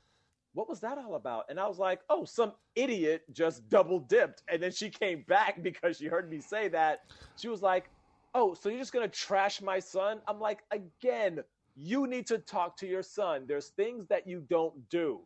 what 0.54 0.68
was 0.68 0.80
that 0.80 0.98
all 0.98 1.14
about? 1.14 1.44
And 1.48 1.60
I 1.60 1.68
was 1.68 1.78
like, 1.78 2.00
oh, 2.10 2.24
some 2.24 2.52
idiot 2.74 3.22
just 3.32 3.68
double 3.68 4.00
dipped. 4.00 4.42
And 4.48 4.62
then 4.62 4.72
she 4.72 4.90
came 4.90 5.24
back 5.28 5.62
because 5.62 5.98
she 5.98 6.06
heard 6.06 6.28
me 6.28 6.40
say 6.40 6.68
that. 6.68 7.02
She 7.36 7.48
was 7.48 7.62
like, 7.62 7.90
oh, 8.34 8.54
so 8.54 8.68
you're 8.68 8.80
just 8.80 8.92
gonna 8.92 9.08
trash 9.08 9.62
my 9.62 9.78
son? 9.78 10.20
I'm 10.26 10.40
like, 10.40 10.64
again, 10.72 11.40
you 11.76 12.06
need 12.08 12.26
to 12.26 12.38
talk 12.38 12.76
to 12.78 12.86
your 12.88 13.02
son. 13.02 13.44
There's 13.46 13.68
things 13.68 14.08
that 14.08 14.26
you 14.26 14.44
don't 14.50 14.88
do. 14.90 15.20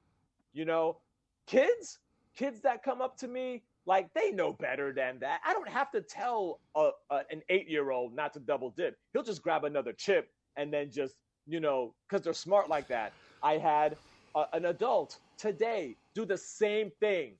You 0.52 0.66
know, 0.66 0.98
kids, 1.46 1.98
kids 2.36 2.60
that 2.60 2.82
come 2.82 3.00
up 3.00 3.16
to 3.18 3.28
me, 3.28 3.64
like 3.86 4.12
they 4.14 4.32
know 4.32 4.52
better 4.52 4.92
than 4.92 5.18
that. 5.20 5.40
I 5.46 5.52
don't 5.52 5.68
have 5.68 5.90
to 5.92 6.00
tell 6.00 6.60
a, 6.76 6.90
a, 7.10 7.20
an 7.30 7.42
eight 7.48 7.68
year 7.68 7.90
old 7.90 8.14
not 8.14 8.32
to 8.34 8.40
double 8.40 8.70
dip. 8.76 8.96
He'll 9.12 9.22
just 9.22 9.42
grab 9.42 9.64
another 9.64 9.92
chip 9.92 10.28
and 10.56 10.72
then 10.72 10.90
just, 10.90 11.14
you 11.46 11.60
know, 11.60 11.94
because 12.08 12.24
they're 12.24 12.34
smart 12.34 12.68
like 12.68 12.88
that. 12.88 13.12
I 13.42 13.58
had 13.58 13.96
a, 14.34 14.44
an 14.52 14.66
adult 14.66 15.18
today 15.38 15.96
do 16.14 16.24
the 16.24 16.36
same 16.36 16.90
thing. 17.00 17.34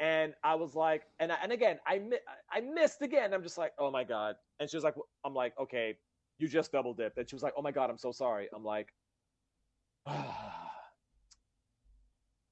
And 0.00 0.34
I 0.44 0.54
was 0.54 0.74
like, 0.76 1.02
and 1.18 1.32
I, 1.32 1.36
and 1.42 1.50
again, 1.50 1.78
I 1.86 1.98
mi- 1.98 2.18
I 2.52 2.60
missed 2.60 3.02
again. 3.02 3.34
I'm 3.34 3.42
just 3.42 3.58
like, 3.58 3.72
oh 3.78 3.90
my 3.90 4.04
god. 4.04 4.36
And 4.60 4.70
she 4.70 4.76
was 4.76 4.84
like, 4.84 4.94
I'm 5.24 5.34
like, 5.34 5.54
okay, 5.58 5.96
you 6.38 6.46
just 6.46 6.70
double 6.70 6.94
dipped. 6.94 7.18
And 7.18 7.28
she 7.28 7.34
was 7.34 7.42
like, 7.42 7.54
oh 7.56 7.62
my 7.62 7.72
god, 7.72 7.90
I'm 7.90 7.98
so 7.98 8.12
sorry. 8.12 8.48
I'm 8.54 8.64
like, 8.64 8.88
ah. 10.06 10.67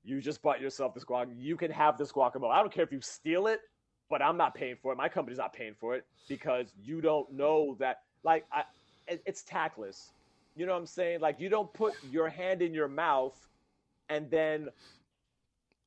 You 0.07 0.20
just 0.20 0.41
bought 0.41 0.61
yourself 0.61 0.95
this 0.95 1.05
guac. 1.05 1.27
You 1.37 1.57
can 1.57 1.70
have 1.70 1.99
this 1.99 2.12
guacamole. 2.12 2.53
I 2.53 2.61
don't 2.61 2.73
care 2.73 2.85
if 2.85 2.93
you 2.93 3.01
steal 3.01 3.49
it, 3.49 3.61
but 4.09 4.23
I'm 4.23 4.37
not 4.37 4.55
paying 4.55 4.77
for 4.81 4.93
it. 4.93 4.97
My 4.97 5.09
company's 5.09 5.39
not 5.39 5.53
paying 5.53 5.74
for 5.78 5.97
it 5.97 6.07
because 6.28 6.73
you 6.81 7.01
don't 7.01 7.31
know 7.33 7.77
that. 7.81 8.03
Like, 8.23 8.47
I, 8.53 8.62
it, 9.09 9.20
it's 9.27 9.43
tactless. 9.43 10.12
You 10.55 10.65
know 10.65 10.73
what 10.73 10.78
I'm 10.78 10.87
saying? 10.87 11.20
Like, 11.20 11.41
you 11.41 11.49
don't 11.49 11.73
put 11.74 11.95
your 12.11 12.28
hand 12.28 12.62
in 12.62 12.73
your 12.73 12.89
mouth 12.89 13.37
and 14.09 14.31
then, 14.31 14.69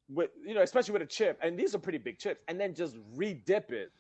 with 0.10 0.32
you 0.46 0.54
know, 0.54 0.64
especially 0.64 0.94
with 0.94 1.02
a 1.02 1.06
chip, 1.06 1.40
and 1.42 1.58
these 1.58 1.74
are 1.74 1.80
pretty 1.80 1.98
big 1.98 2.20
chips, 2.20 2.42
and 2.50 2.60
then 2.60 2.74
just 2.76 2.98
re-dip 3.16 3.72
it. 3.72 3.92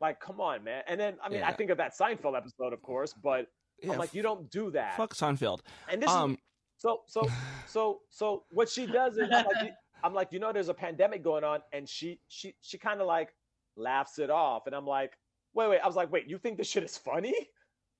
Like, 0.00 0.18
come 0.18 0.40
on, 0.40 0.64
man. 0.64 0.82
And 0.88 0.98
then, 0.98 1.14
I 1.22 1.28
mean, 1.28 1.42
I 1.42 1.52
think 1.52 1.70
of 1.70 1.76
that 1.78 1.96
Seinfeld 1.96 2.36
episode, 2.36 2.72
of 2.72 2.82
course, 2.82 3.12
but 3.12 3.46
Yeah, 3.82 3.92
I'm 3.92 3.98
like, 3.98 4.14
you 4.14 4.22
don't 4.22 4.50
do 4.50 4.70
that. 4.72 4.96
Fuck 4.96 5.14
Seinfeld. 5.14 5.60
And 5.88 6.02
this 6.02 6.10
Um, 6.10 6.32
is 6.32 6.36
so 6.80 7.02
so 7.06 7.28
so 7.66 8.00
so 8.08 8.44
what 8.52 8.68
she 8.68 8.86
does 8.86 9.18
is 9.18 9.28
I'm 9.30 9.44
like, 9.44 9.62
you- 9.62 9.72
I'm 10.02 10.14
like, 10.14 10.32
you 10.32 10.38
know, 10.38 10.50
there's 10.50 10.70
a 10.70 10.74
pandemic 10.74 11.22
going 11.22 11.44
on, 11.44 11.60
and 11.74 11.86
she 11.86 12.18
she 12.28 12.54
she 12.62 12.78
kind 12.78 13.02
of 13.02 13.06
like 13.06 13.34
laughs 13.76 14.18
it 14.18 14.30
off, 14.30 14.66
and 14.66 14.74
I'm 14.74 14.86
like, 14.86 15.12
wait 15.52 15.68
wait, 15.68 15.80
I 15.80 15.86
was 15.86 15.94
like, 15.94 16.10
wait, 16.10 16.26
you 16.26 16.38
think 16.38 16.56
this 16.56 16.68
shit 16.68 16.82
is 16.82 16.96
funny? 16.96 17.34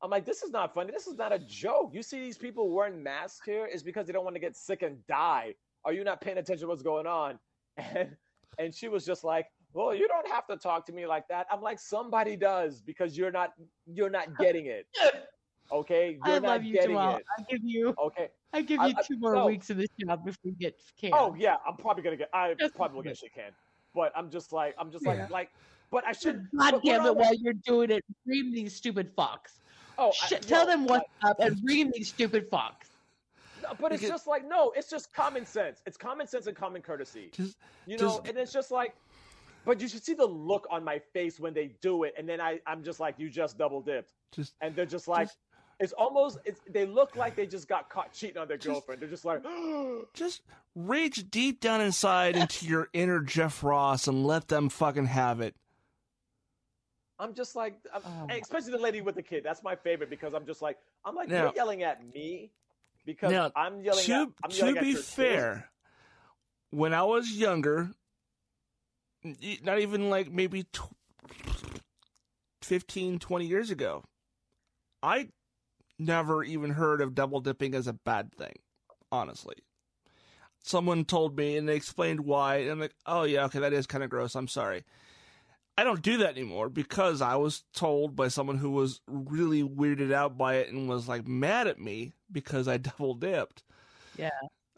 I'm 0.03 0.09
like, 0.11 0.25
this 0.25 0.43
is 0.43 0.51
not 0.51 0.73
funny. 0.73 0.93
This 0.93 1.07
is 1.07 1.19
not 1.19 1.31
a 1.31 1.39
joke. 1.41 1.91
You 1.93 2.03
see 2.03 2.21
these 2.21 2.39
people 2.39 2.71
wearing 2.75 3.03
masks 3.03 3.45
here 3.45 3.67
is 3.67 3.83
because 3.83 4.07
they 4.07 4.15
don't 4.15 4.25
want 4.25 4.35
to 4.35 4.41
get 4.41 4.57
sick 4.57 4.81
and 4.81 5.07
die. 5.07 5.55
Are 5.85 5.93
you 5.93 6.05
not 6.05 6.23
paying 6.23 6.39
attention 6.39 6.63
to 6.63 6.69
what's 6.69 6.83
going 6.83 7.07
on? 7.07 7.39
And 7.77 8.17
and 8.59 8.75
she 8.75 8.89
was 8.89 9.05
just 9.05 9.25
like, 9.25 9.47
well, 9.75 9.95
you 9.95 10.09
don't 10.09 10.27
have 10.29 10.47
to 10.47 10.57
talk 10.57 10.87
to 10.87 10.93
me 10.93 11.07
like 11.07 11.29
that. 11.29 11.47
I'm 11.51 11.61
like, 11.61 11.79
somebody 11.79 12.35
does 12.35 12.81
because 12.81 13.17
you're 13.17 13.31
not 13.31 13.51
you're 13.87 14.11
not 14.11 14.39
getting 14.39 14.67
it. 14.67 14.87
Okay, 15.73 16.19
you're 16.25 16.37
I 16.37 16.39
not 16.41 16.43
love 16.49 16.65
you, 16.65 16.73
it. 16.81 17.25
I 17.39 17.43
give 17.49 17.61
you, 17.63 17.95
Okay. 17.97 18.29
I 18.53 18.63
give 18.63 18.81
you 18.81 18.95
I- 18.97 19.03
two 19.03 19.19
more 19.19 19.35
no. 19.35 19.47
weeks 19.47 19.71
of 19.71 19.77
this 19.77 19.89
job 19.99 20.25
before 20.25 20.51
you 20.51 20.53
get 20.53 20.79
canned. 21.01 21.15
Oh 21.17 21.35
yeah, 21.39 21.57
I'm 21.67 21.77
probably 21.77 22.03
gonna 22.03 22.17
get. 22.17 22.31
I 22.33 22.55
Just 22.55 22.75
probably 22.75 22.97
will 22.97 23.03
get 23.03 23.17
shit 23.19 23.35
canned. 23.35 23.55
But 23.95 24.13
I'm 24.17 24.31
just 24.31 24.53
like, 24.53 24.75
I'm 24.79 24.91
just 24.91 25.05
Yeah. 25.05 25.13
like, 25.23 25.31
like. 25.31 25.51
But 25.91 26.05
I 26.07 26.13
should. 26.13 26.47
God 26.57 26.73
but 26.73 26.85
damn 26.85 27.05
it! 27.07 27.17
While 27.17 27.35
you're 27.35 27.53
doing 27.53 27.91
it, 27.91 28.05
ream 28.27 28.53
these 28.53 28.75
stupid 28.75 29.15
fucks. 29.17 29.59
Oh, 29.99 30.09
I- 30.09 30.27
Shit, 30.27 30.43
tell 30.43 30.61
yo, 30.65 30.67
them 30.67 30.87
what's 30.87 31.05
like- 31.23 31.31
up 31.33 31.41
and 31.41 31.59
ream 31.65 31.91
these 31.95 32.09
stupid 32.09 32.51
fucks. 32.51 32.89
No, 33.63 33.75
but 33.79 33.93
it's 33.93 34.03
just 34.03 34.27
like 34.27 34.49
no, 34.49 34.73
it's 34.77 34.89
just 34.89 35.13
common 35.13 35.45
sense. 35.45 35.83
It's 35.87 35.97
common 35.97 36.27
sense 36.27 36.47
and 36.47 36.57
common 36.57 36.81
courtesy. 36.83 37.31
Just, 37.33 37.57
You 37.87 37.97
know, 37.97 38.05
just- 38.05 38.27
and 38.29 38.39
it's 38.39 38.53
just 38.53 38.71
like. 38.71 38.95
But 39.67 39.79
you 39.79 39.89
should 39.89 40.03
see 40.03 40.15
the 40.15 40.25
look 40.25 40.67
on 40.71 40.83
my 40.83 40.99
face 41.13 41.39
when 41.39 41.53
they 41.53 41.73
do 41.83 42.05
it, 42.05 42.15
and 42.17 42.27
then 42.27 42.41
I, 42.41 42.61
I'm 42.67 42.83
just 42.83 42.99
like, 42.99 43.17
you 43.19 43.29
just 43.29 43.59
double 43.59 43.83
dipped, 43.83 44.11
just, 44.33 44.55
and 44.63 44.75
they're 44.75 44.87
just 44.87 45.07
like, 45.07 45.27
Just- 45.29 45.37
it's 45.81 45.93
almost, 45.95 46.39
it's, 46.45 46.61
they 46.71 46.87
look 46.87 47.17
like 47.17 47.35
they 47.35 47.47
just 47.47 47.67
got 47.67 47.89
caught 47.89 48.13
cheating 48.13 48.37
on 48.39 48.47
their 48.47 48.59
girlfriend. 48.59 49.01
They're 49.01 49.09
just 49.09 49.25
like, 49.25 49.43
just 50.15 50.43
reach 50.77 51.29
deep 51.31 51.61
down 51.61 51.81
inside 51.81 52.37
into 52.37 52.67
your 52.67 52.89
inner 52.93 53.21
Jeff 53.21 53.65
Ross 53.65 54.07
and 54.07 54.25
let 54.27 54.49
them 54.49 54.69
fucking 54.69 55.07
have 55.07 55.41
it. 55.41 55.55
I'm 57.19 57.35
just 57.35 57.57
like, 57.57 57.75
I'm, 57.95 58.03
Oh. 58.05 58.27
especially 58.41 58.73
the 58.73 58.79
lady 58.79 59.01
with 59.01 59.15
the 59.15 59.23
kid. 59.23 59.43
That's 59.45 59.63
my 59.63 59.75
favorite 59.75 60.09
because 60.11 60.33
I'm 60.35 60.47
just 60.47 60.63
like, 60.63 60.79
I'm 61.05 61.15
like, 61.15 61.29
Now- 61.29 61.45
you're 61.45 61.55
yelling 61.57 61.83
at 61.83 62.03
me 62.15 62.51
because 63.05 63.33
Now, 63.33 63.51
I'm 63.57 63.83
yelling. 63.83 64.05
to 64.05 64.13
at, 64.15 64.29
I'm 64.45 64.51
yelling 64.51 64.75
to 64.77 64.81
be 64.83 64.95
fair, 64.95 65.71
when 66.71 66.95
I 66.95 67.03
was 67.03 67.31
younger, 67.33 67.91
not 69.63 69.79
even 69.81 70.09
like 70.11 70.31
maybe 70.31 70.65
tw- 70.65 70.95
15, 72.63 73.19
20 73.19 73.47
years 73.47 73.71
ago, 73.71 74.05
I 75.03 75.29
never 76.01 76.43
even 76.43 76.71
heard 76.71 77.01
of 77.01 77.15
double 77.15 77.41
dipping 77.41 77.75
as 77.75 77.87
a 77.87 77.93
bad 77.93 78.33
thing, 78.35 78.55
honestly. 79.13 79.57
Someone 80.63 81.05
told 81.05 81.37
me 81.37 81.57
and 81.57 81.69
they 81.69 81.77
explained 81.77 82.21
why, 82.21 82.57
and 82.57 82.71
I'm 82.71 82.81
like, 82.81 82.95
oh 83.07 83.23
yeah, 83.23 83.45
okay, 83.47 83.61
that 83.61 83.73
is 83.73 83.87
kind 83.87 84.05
of 84.05 84.11
gross. 84.11 84.35
I'm 84.35 84.49
sorry. 84.49 84.85
I 85.79 85.85
don't 85.85 86.03
do 86.03 86.19
that 86.19 86.37
anymore 86.37 86.69
because 86.69 87.23
I 87.23 87.37
was 87.37 87.65
told 87.73 88.15
by 88.15 88.29
someone 88.29 88.59
who 88.59 88.71
was 88.71 89.01
really 89.07 89.63
weirded 89.63 90.13
out 90.13 90.37
by 90.37 90.57
it 90.57 90.71
and 90.71 90.89
was 90.89 91.09
like 91.09 91.27
mad 91.27 91.67
at 91.69 91.79
me 91.79 92.13
because 92.31 92.69
I 92.69 92.77
double 92.79 93.15
dipped. 93.15 93.63
Yeah. 94.19 94.29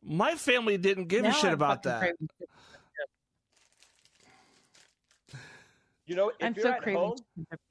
My 0.04 0.34
family 0.34 0.78
didn't 0.78 1.06
give 1.06 1.24
a 1.24 1.32
shit 1.32 1.46
I'm 1.46 1.54
about 1.54 1.84
that. 1.84 2.14
You 6.12 6.16
know, 6.16 6.28
if 6.28 6.36
I'm 6.42 6.52
you're 6.54 6.62
so 6.64 6.72
at 6.72 6.82
craving. 6.82 7.00
home, 7.00 7.16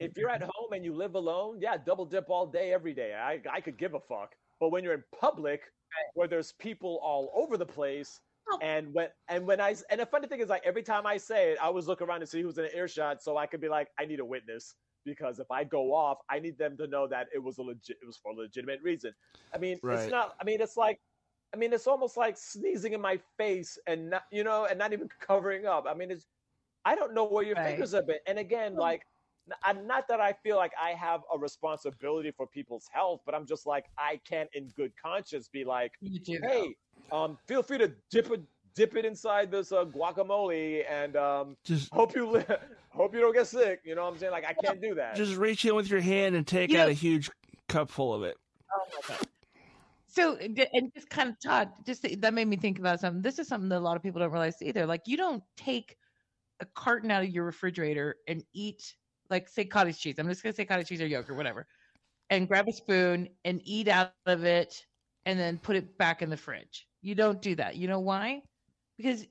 if 0.00 0.16
you're 0.18 0.28
at 0.28 0.42
home 0.42 0.72
and 0.72 0.84
you 0.84 0.92
live 0.92 1.14
alone, 1.14 1.60
yeah, 1.60 1.76
double 1.76 2.04
dip 2.04 2.28
all 2.28 2.44
day, 2.44 2.72
every 2.72 2.92
day. 2.92 3.14
I 3.14 3.40
I 3.48 3.60
could 3.60 3.76
give 3.76 3.94
a 3.94 4.00
fuck. 4.00 4.34
But 4.58 4.70
when 4.70 4.82
you're 4.82 4.94
in 4.94 5.04
public, 5.20 5.62
where 6.14 6.26
there's 6.26 6.50
people 6.50 6.98
all 7.04 7.30
over 7.36 7.56
the 7.56 7.66
place, 7.66 8.20
Oh. 8.50 8.58
and 8.60 8.92
when 8.92 9.10
and 9.28 9.46
when 9.46 9.60
I 9.60 9.76
and 9.90 10.00
the 10.00 10.06
funny 10.06 10.26
thing 10.26 10.40
is, 10.40 10.48
like 10.48 10.62
every 10.64 10.82
time 10.82 11.06
I 11.06 11.18
say 11.18 11.52
it, 11.52 11.58
I 11.62 11.66
always 11.66 11.86
look 11.86 12.02
around 12.02 12.18
to 12.20 12.26
see 12.26 12.42
who's 12.42 12.58
in 12.58 12.68
earshot, 12.74 13.22
so 13.22 13.36
I 13.36 13.46
could 13.46 13.60
be 13.60 13.68
like, 13.68 13.88
I 13.96 14.04
need 14.06 14.18
a 14.18 14.24
witness 14.24 14.74
because 15.04 15.38
if 15.38 15.48
I 15.52 15.62
go 15.62 15.94
off, 15.94 16.18
I 16.28 16.40
need 16.40 16.58
them 16.58 16.76
to 16.78 16.88
know 16.88 17.06
that 17.06 17.28
it 17.32 17.38
was 17.38 17.58
a 17.58 17.62
legit, 17.62 17.98
it 18.02 18.06
was 18.06 18.16
for 18.16 18.32
a 18.32 18.34
legitimate 18.34 18.80
reason. 18.82 19.14
I 19.54 19.58
mean, 19.58 19.78
Right. 19.84 20.00
it's 20.00 20.10
not. 20.10 20.34
I 20.40 20.44
mean, 20.44 20.60
it's 20.60 20.76
like. 20.76 20.98
I 21.54 21.58
mean, 21.58 21.74
it's 21.74 21.86
almost 21.86 22.16
like 22.16 22.38
sneezing 22.38 22.94
in 22.94 23.00
my 23.02 23.18
face 23.36 23.78
and 23.86 24.08
not, 24.10 24.24
you 24.32 24.42
know, 24.42 24.64
and 24.64 24.78
not 24.78 24.94
even 24.94 25.06
covering 25.20 25.66
up. 25.66 25.84
I 25.86 25.92
mean, 25.92 26.10
it's, 26.10 26.26
I 26.84 26.94
don't 26.94 27.14
know 27.14 27.24
where 27.24 27.44
your 27.44 27.56
Right. 27.56 27.70
fingers 27.70 27.92
have 27.92 28.06
been. 28.06 28.18
And 28.26 28.38
again, 28.38 28.74
like, 28.74 29.06
n- 29.48 29.56
I'm 29.62 29.86
not 29.86 30.08
that 30.08 30.20
I 30.20 30.32
feel 30.32 30.56
like 30.56 30.72
I 30.80 30.90
have 30.90 31.22
a 31.32 31.38
responsibility 31.38 32.30
for 32.30 32.46
people's 32.46 32.88
health, 32.92 33.20
but 33.24 33.34
I'm 33.34 33.46
just 33.46 33.66
like 33.66 33.86
I 33.98 34.20
can't, 34.28 34.48
in 34.54 34.68
good 34.76 34.92
conscience, 35.00 35.48
be 35.48 35.64
like, 35.64 35.92
You 36.00 36.40
hey, 36.42 36.74
um, 37.10 37.38
feel 37.46 37.62
free 37.62 37.78
to 37.78 37.92
dip 38.10 38.30
it, 38.30 38.40
dip 38.74 38.96
it 38.96 39.04
inside 39.04 39.50
this 39.50 39.70
uh, 39.72 39.84
guacamole, 39.84 40.84
and 40.90 41.16
um, 41.16 41.56
Just 41.64 41.92
hope 41.92 42.14
you 42.16 42.28
li- 42.28 42.44
hope 42.90 43.14
you 43.14 43.20
don't 43.20 43.34
get 43.34 43.46
sick. 43.46 43.80
You 43.84 43.94
know 43.94 44.02
what 44.04 44.12
I'm 44.14 44.18
saying? 44.18 44.32
Like, 44.32 44.46
I 44.46 44.54
can't 44.54 44.80
do 44.80 44.94
that. 44.96 45.14
just 45.16 45.36
reach 45.36 45.64
in 45.64 45.74
with 45.74 45.88
your 45.88 46.00
hand 46.00 46.34
and 46.34 46.46
take 46.46 46.70
You 46.70 46.78
out 46.78 46.86
know- 46.86 46.90
a 46.90 46.94
huge 46.94 47.30
cup 47.68 47.90
full 47.90 48.12
of 48.14 48.22
it. 48.24 48.36
Oh. 48.74 49.16
So 50.08 50.36
and 50.36 50.56
just 50.94 51.08
kind 51.08 51.30
of 51.30 51.40
Todd, 51.40 51.70
just 51.86 52.02
that 52.20 52.34
made 52.34 52.46
me 52.46 52.56
think 52.56 52.78
about 52.78 53.00
something. 53.00 53.22
This 53.22 53.38
is 53.38 53.48
something 53.48 53.70
that 53.70 53.78
a 53.78 53.80
lot 53.80 53.96
of 53.96 54.02
people 54.02 54.20
don't 54.20 54.30
realize 54.30 54.60
either. 54.60 54.84
Like 54.84 55.02
you 55.06 55.16
don't 55.16 55.42
take 55.56 55.96
a 56.62 56.66
carton 56.74 57.10
out 57.10 57.22
of 57.22 57.28
your 57.28 57.44
refrigerator 57.44 58.16
and 58.28 58.42
eat 58.54 58.94
like 59.28 59.48
say 59.48 59.64
cottage 59.64 59.98
cheese. 59.98 60.14
I'm 60.18 60.28
just 60.28 60.42
gonna 60.42 60.54
say 60.54 60.64
cottage 60.64 60.88
cheese 60.88 61.02
or 61.02 61.06
yogurt, 61.06 61.36
whatever, 61.36 61.66
and 62.30 62.48
grab 62.48 62.68
a 62.68 62.72
spoon 62.72 63.28
and 63.44 63.60
eat 63.64 63.88
out 63.88 64.12
of 64.26 64.44
it 64.44 64.86
and 65.26 65.38
then 65.38 65.58
put 65.58 65.76
it 65.76 65.98
back 65.98 66.22
in 66.22 66.30
the 66.30 66.36
fridge. 66.36 66.86
You 67.02 67.14
don't 67.14 67.42
do 67.42 67.54
that. 67.56 67.76
You 67.76 67.88
know 67.88 68.00
why? 68.00 68.42
Because 68.96 69.26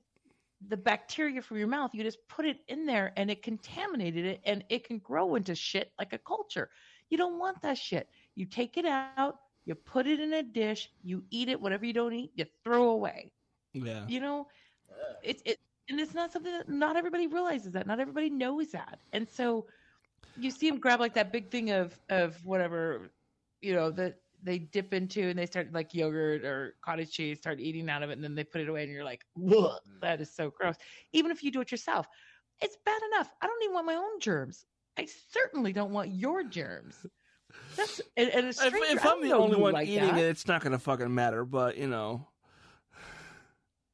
the 0.67 0.77
bacteria 0.77 1.41
from 1.41 1.57
your 1.57 1.67
mouth, 1.67 1.91
you 1.93 2.03
just 2.03 2.19
put 2.27 2.45
it 2.45 2.59
in 2.67 2.85
there 2.85 3.13
and 3.15 3.31
it 3.31 3.41
contaminated 3.41 4.25
it 4.25 4.41
and 4.45 4.63
it 4.69 4.85
can 4.85 4.99
grow 4.99 5.35
into 5.35 5.55
shit 5.55 5.91
like 5.97 6.13
a 6.13 6.17
culture. 6.17 6.69
You 7.09 7.17
don't 7.17 7.39
want 7.39 7.61
that 7.61 7.77
shit. 7.77 8.09
You 8.35 8.45
take 8.45 8.77
it 8.77 8.85
out, 8.85 9.39
You 9.65 9.75
put 9.75 10.07
it 10.07 10.19
in 10.19 10.33
a 10.33 10.43
dish. 10.43 10.89
You 11.03 11.23
eat 11.29 11.49
it. 11.49 11.59
Whatever 11.59 11.85
you 11.85 11.93
don't 11.93 12.13
eat, 12.13 12.31
you 12.35 12.45
throw 12.63 12.89
away. 12.89 13.31
Yeah. 13.73 14.05
You 14.07 14.19
know, 14.19 14.47
it's 15.23 15.41
it, 15.45 15.59
and 15.91 15.99
it's 15.99 16.13
not 16.13 16.31
something 16.31 16.51
that 16.53 16.69
not 16.69 16.95
everybody 16.95 17.27
realizes 17.27 17.73
that. 17.73 17.85
Not 17.85 17.99
everybody 17.99 18.29
knows 18.29 18.71
that, 18.71 18.99
and 19.13 19.27
so 19.29 19.65
you 20.39 20.49
see 20.49 20.69
them 20.69 20.79
grab 20.79 20.99
like 20.99 21.13
that 21.15 21.31
big 21.31 21.51
thing 21.51 21.71
of 21.71 21.99
of 22.09 22.43
whatever, 22.45 23.11
you 23.61 23.75
know, 23.75 23.91
that 23.91 24.19
they 24.41 24.57
dip 24.57 24.93
into 24.93 25.29
and 25.29 25.37
they 25.37 25.45
start 25.45 25.71
like 25.73 25.93
yogurt 25.93 26.43
or 26.45 26.75
cottage 26.81 27.11
cheese, 27.11 27.37
start 27.37 27.59
eating 27.59 27.89
out 27.89 28.03
of 28.03 28.09
it, 28.09 28.13
and 28.13 28.23
then 28.23 28.33
they 28.33 28.43
put 28.43 28.61
it 28.61 28.69
away, 28.69 28.83
and 28.83 28.91
you're 28.91 29.03
like, 29.03 29.25
that 30.01 30.21
is 30.21 30.33
so 30.33 30.49
gross. 30.49 30.75
Even 31.11 31.29
if 31.29 31.43
you 31.43 31.51
do 31.51 31.61
it 31.61 31.71
yourself, 31.71 32.07
it's 32.61 32.77
bad 32.85 33.01
enough. 33.13 33.29
I 33.41 33.47
don't 33.47 33.61
even 33.63 33.73
want 33.73 33.85
my 33.85 33.95
own 33.95 34.19
germs. 34.19 34.65
I 34.97 35.07
certainly 35.31 35.73
don't 35.73 35.91
want 35.91 36.11
your 36.11 36.43
germs. 36.43 37.05
That's 37.75 37.99
and, 38.15 38.29
and 38.29 38.45
a 38.45 38.49
If, 38.49 38.73
if 38.73 39.05
I'm 39.05 39.21
the 39.21 39.33
only 39.33 39.57
one 39.57 39.73
like 39.73 39.87
eating 39.87 40.07
that. 40.07 40.17
it, 40.17 40.25
it's 40.25 40.47
not 40.47 40.61
going 40.61 40.71
to 40.71 40.79
fucking 40.79 41.13
matter. 41.13 41.43
But 41.43 41.77
you 41.77 41.87
know, 41.87 42.27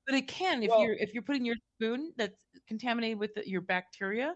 But 0.08 0.16
it 0.16 0.28
can 0.28 0.64
if 0.64 0.70
Well- 0.70 0.82
you're 0.82 0.94
if 0.94 1.14
you're 1.14 1.22
putting 1.24 1.46
your 1.46 1.58
spoon 1.76 2.14
that's 2.18 2.40
contaminated 2.68 3.20
with 3.20 3.36
the, 3.36 3.48
your 3.48 3.62
bacteria, 3.62 4.36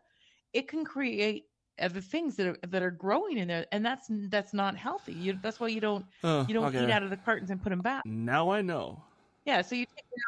it 0.54 0.68
can 0.68 0.84
create 0.86 1.46
other 1.80 2.02
things 2.02 2.36
that 2.36 2.46
are 2.48 2.58
that 2.68 2.84
are 2.84 2.92
growing 2.92 3.38
in 3.38 3.48
there, 3.48 3.66
and 3.72 3.84
that's 3.86 4.08
that's 4.30 4.54
not 4.54 4.76
healthy. 4.76 5.14
You, 5.14 5.40
that's 5.42 5.60
why 5.60 5.70
you 5.70 5.80
don't 5.82 6.06
Oh, 6.24 6.46
you 6.48 6.54
don't 6.54 6.66
okay. 6.66 6.84
eat 6.84 6.92
out 6.92 7.04
of 7.04 7.10
the 7.10 7.18
cartons 7.18 7.50
and 7.52 7.62
put 7.64 7.70
them 7.70 7.80
back. 7.82 8.06
now 8.06 8.50
I 8.52 8.62
know. 8.62 9.02
Yeah, 9.46 9.62
so 9.62 9.76
you 9.76 9.86
take 9.86 10.06
it 10.12 10.20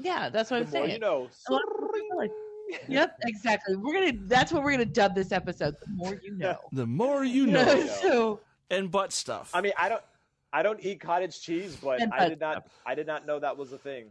out. 0.00 0.04
Yeah, 0.04 0.28
that's 0.30 0.50
what 0.50 0.58
The 0.60 0.64
I'm 0.66 0.70
saying. 0.70 0.90
you 0.90 0.98
know. 0.98 1.28
A 1.48 1.52
lot 1.52 1.62
of 1.62 1.68
people 1.68 1.88
realize- 1.92 2.30
Yep, 2.86 3.18
exactly. 3.24 3.76
We're 3.76 3.94
gonna. 3.94 4.12
That's 4.26 4.52
what 4.52 4.62
we're 4.62 4.72
gonna 4.72 4.84
dub 4.84 5.14
this 5.14 5.32
episode. 5.32 5.76
The 5.80 5.88
more 5.90 6.14
you 6.22 6.32
know. 6.36 6.58
The 6.72 6.86
more 6.86 7.24
you 7.24 7.46
know, 7.56 7.86
so 8.02 8.40
and 8.70 8.90
butt 8.90 9.12
stuff. 9.12 9.50
I 9.54 9.60
mean, 9.62 9.72
I 9.78 9.88
don't, 9.88 10.02
I 10.52 10.62
don't 10.62 10.78
eat 10.84 11.00
cottage 11.00 11.40
cheese, 11.40 11.76
but 11.82 12.00
I 12.12 12.28
did 12.28 12.38
butt 12.38 12.54
not, 12.56 12.66
I 12.84 12.94
did 12.94 13.06
not 13.06 13.26
know 13.26 13.38
that 13.38 13.56
was 13.56 13.72
a 13.72 13.78
thing. 13.78 14.06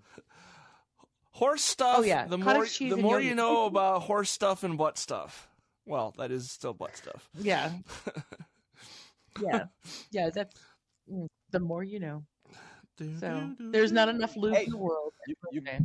Horse 1.38 1.62
stuff. 1.62 2.00
Oh, 2.00 2.04
yeah. 2.04 2.26
The 2.26 2.38
Cottage 2.38 2.82
more 2.82 2.90
the 2.90 2.96
and 2.96 3.04
more 3.04 3.22
you 3.22 3.36
know 3.36 3.66
about 3.66 4.02
horse 4.02 4.32
stuff 4.32 4.64
and 4.64 4.78
butt 4.78 4.98
stuff. 4.98 5.48
Well, 5.86 6.14
that 6.18 6.32
is 6.32 6.52
still 6.52 6.74
butt 6.74 6.98
stuff. 6.98 7.30
yeah, 7.38 7.72
yeah, 9.42 9.66
yeah. 10.12 10.30
That's 10.30 10.56
the 11.52 11.60
more 11.60 11.84
you 11.84 12.00
know. 12.00 12.24
So 13.20 13.52
there's 13.60 13.92
not 13.92 14.10
enough 14.10 14.36
lube 14.36 14.56
Hey, 14.56 14.66
in 14.66 14.72
the 14.72 14.78
world. 14.78 15.14
You, 15.28 15.36
you, 15.52 15.62
Okay. 15.62 15.80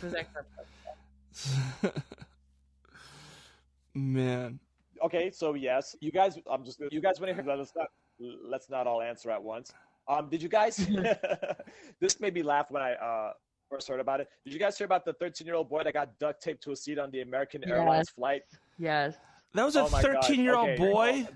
For 0.00 0.06
that 0.06 0.26
kind 0.34 0.46
of 0.58 1.36
stuff. 1.78 2.04
Man, 3.94 4.58
okay, 5.02 5.30
so 5.30 5.54
yes, 5.54 5.96
you 6.00 6.10
guys, 6.10 6.38
I'm 6.50 6.64
just, 6.64 6.80
you 6.90 7.00
guys 7.00 7.20
want 7.20 7.36
to 7.36 7.42
hear? 7.42 7.56
Let's 7.56 7.72
not, 7.76 7.88
let's 8.18 8.68
not 8.68 8.86
all 8.86 9.00
answer 9.02 9.30
at 9.30 9.42
once. 9.42 9.72
Um, 10.08 10.28
did 10.28 10.42
you 10.42 10.48
guys? 10.48 10.76
this 12.00 12.20
made 12.20 12.34
me 12.34 12.42
laugh 12.42 12.70
when 12.70 12.82
I 12.82 12.94
uh, 12.94 13.32
first 13.70 13.88
heard 13.88 14.00
about 14.00 14.20
it. 14.20 14.28
Did 14.44 14.52
you 14.52 14.58
guys 14.58 14.76
hear 14.76 14.84
about 14.84 15.04
the 15.04 15.12
13 15.14 15.46
year 15.46 15.54
old 15.56 15.68
boy 15.70 15.84
that 15.84 15.94
got 15.94 16.18
duct 16.18 16.42
taped 16.42 16.62
to 16.64 16.72
a 16.72 16.76
seat 16.76 16.98
on 16.98 17.10
the 17.10 17.20
American 17.22 17.62
Yes. 17.62 17.70
Airlines 17.70 18.10
flight? 18.10 18.42
Yes. 18.78 19.14
that 19.54 19.64
was 19.64 19.76
a 19.76 19.82
Oh 19.82 19.86
13 19.86 20.40
year 20.40 20.56
old 20.56 20.70
Okay, 20.70 20.76
boy. 20.76 21.28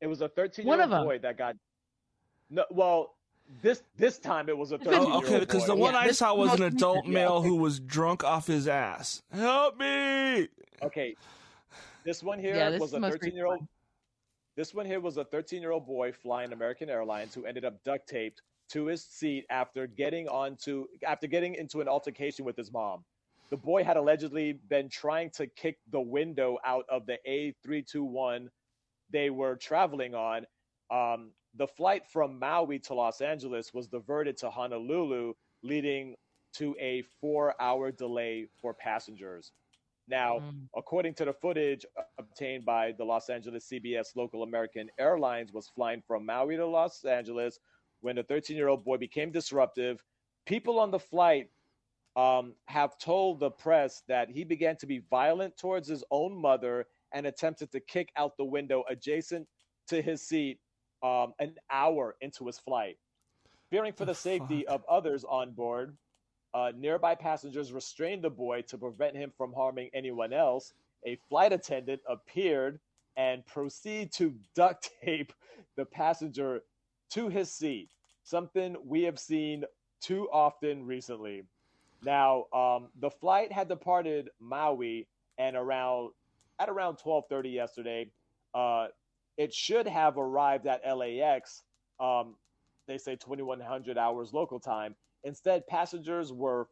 It 0.00 0.06
was 0.06 0.20
a 0.20 0.28
13 0.28 0.66
year 0.66 0.80
old 0.80 0.90
boy 0.90 1.18
that 1.18 1.36
got. 1.36 1.56
No, 2.50 2.64
well, 2.70 3.14
this 3.62 3.82
this 3.96 4.18
time 4.18 4.48
it 4.48 4.56
was 4.56 4.72
a 4.72 4.78
13 4.78 4.92
year 4.92 5.00
Oh, 5.02 5.12
old 5.14 5.24
okay, 5.24 5.38
because 5.40 5.66
the 5.66 5.74
one 5.74 5.94
Yeah, 5.94 6.00
I 6.00 6.06
this 6.08 6.18
saw 6.18 6.34
was 6.34 6.54
an 6.54 6.62
adult 6.74 7.06
male 7.06 7.42
who 7.42 7.56
was 7.56 7.80
drunk 7.80 8.22
off 8.24 8.46
his 8.46 8.68
ass. 8.68 9.22
Help 9.32 9.76
me! 9.78 10.48
Okay, 10.82 11.14
this 12.04 12.22
one 12.22 12.38
here 12.38 12.54
Yeah, 12.54 12.70
this 12.70 12.80
was 12.80 12.92
a 12.94 13.00
13 13.00 13.34
year 13.34 13.46
old. 13.46 13.66
This 14.56 14.72
one 14.72 14.86
here 14.86 15.00
was 15.00 15.16
a 15.16 15.24
13 15.24 15.60
year 15.60 15.72
old 15.72 15.86
boy 15.86 16.12
flying 16.12 16.52
American 16.52 16.88
Airlines 16.88 17.34
who 17.34 17.44
ended 17.44 17.64
up 17.64 17.82
duct 17.82 18.08
taped 18.08 18.42
to 18.74 18.86
his 18.86 19.04
seat 19.04 19.46
after 19.50 19.86
getting 19.86 20.28
onto 20.28 20.86
after 21.06 21.28
getting 21.28 21.54
into 21.56 21.80
an 21.80 21.88
altercation 21.88 22.44
with 22.44 22.56
his 22.56 22.72
mom. 22.72 23.04
The 23.50 23.56
boy 23.58 23.84
had 23.84 23.96
allegedly 23.96 24.54
been 24.54 24.90
trying 24.90 25.30
to 25.32 25.46
kick 25.46 25.78
the 25.90 26.00
window 26.02 26.58
out 26.64 26.84
of 26.90 27.06
the 27.06 27.18
A321 27.26 28.48
they 29.10 29.30
were 29.30 29.56
traveling 29.56 30.14
on. 30.14 30.46
Um, 30.90 31.32
the 31.54 31.68
flight 31.68 32.06
from 32.08 32.38
Maui 32.40 32.80
to 32.80 32.94
Los 32.94 33.20
Angeles 33.20 33.72
was 33.72 33.88
diverted 33.88 34.38
to 34.38 34.50
Honolulu, 34.50 35.34
leading 35.62 36.16
to 36.54 36.76
a 36.80 37.02
four 37.20 37.54
hour 37.62 37.92
delay 37.92 38.48
for 38.60 38.74
passengers. 38.74 39.52
Now, 40.08 40.40
Mm. 40.40 40.68
according 40.76 41.14
to 41.16 41.26
the 41.26 41.32
footage 41.32 41.86
obtained 42.18 42.64
by 42.64 42.92
the 42.92 43.04
Los 43.04 43.30
Angeles 43.30 43.66
CBS 43.66 44.16
local 44.16 44.42
American 44.42 44.90
Airlines 44.98 45.52
was 45.52 45.68
flying 45.68 46.02
from 46.02 46.26
Maui 46.26 46.56
to 46.56 46.66
Los 46.66 47.04
Angeles 47.04 47.60
when 48.04 48.16
the 48.16 48.22
13 48.22 48.54
year 48.56 48.68
old 48.68 48.84
boy 48.84 48.98
became 48.98 49.32
disruptive. 49.32 50.04
People 50.44 50.78
on 50.78 50.90
the 50.90 50.98
flight 50.98 51.48
um, 52.16 52.54
have 52.66 52.98
told 52.98 53.40
the 53.40 53.50
press 53.50 54.02
that 54.08 54.28
he 54.28 54.44
began 54.44 54.76
to 54.76 54.86
be 54.86 55.02
violent 55.10 55.56
towards 55.56 55.88
his 55.88 56.04
own 56.10 56.36
mother 56.36 56.86
and 57.12 57.26
attempted 57.26 57.72
to 57.72 57.80
kick 57.80 58.12
out 58.16 58.36
the 58.36 58.44
window 58.44 58.84
adjacent 58.90 59.48
to 59.88 60.02
his 60.02 60.20
seat 60.20 60.58
um, 61.02 61.32
an 61.38 61.54
hour 61.70 62.16
into 62.20 62.46
his 62.46 62.58
flight. 62.58 62.98
Fearing 63.70 63.94
for 63.94 64.04
the 64.04 64.14
safety 64.14 64.66
of 64.66 64.84
others 64.88 65.24
on 65.24 65.52
board, 65.52 65.96
uh, 66.52 66.72
nearby 66.76 67.14
passengers 67.14 67.72
restrained 67.72 68.22
the 68.22 68.30
boy 68.30 68.62
to 68.62 68.76
prevent 68.76 69.16
him 69.16 69.32
from 69.36 69.52
harming 69.54 69.88
anyone 69.94 70.32
else. 70.32 70.74
A 71.06 71.18
flight 71.28 71.54
attendant 71.54 72.02
appeared 72.06 72.78
and 73.16 73.44
proceeded 73.46 74.12
to 74.12 74.34
duct 74.54 74.90
tape 75.04 75.32
the 75.76 75.86
passenger 75.86 76.60
to 77.10 77.28
his 77.28 77.50
seat, 77.52 77.90
something 78.24 78.76
we 78.84 79.02
have 79.02 79.18
seen 79.18 79.64
too 80.00 80.28
often 80.32 80.84
recently. 80.84 81.44
Now, 82.02 82.46
um, 82.52 82.88
the 83.00 83.10
flight 83.10 83.52
had 83.52 83.68
departed 83.68 84.30
Maui 84.40 85.06
and 85.38 85.56
around 85.56 86.10
at 86.58 86.68
around 86.68 86.96
12:30 86.96 87.50
yesterday. 87.50 88.10
Uh, 88.52 88.88
it 89.36 89.52
should 89.52 89.86
have 89.86 90.18
arrived 90.18 90.66
at 90.66 90.82
LAX. 90.84 91.62
Um, 92.00 92.36
they 92.86 92.98
say 92.98 93.16
2100 93.16 93.96
hours 93.96 94.32
local 94.32 94.60
time. 94.60 94.94
Instead, 95.24 95.66
passengers 95.66 96.32
were 96.32 96.68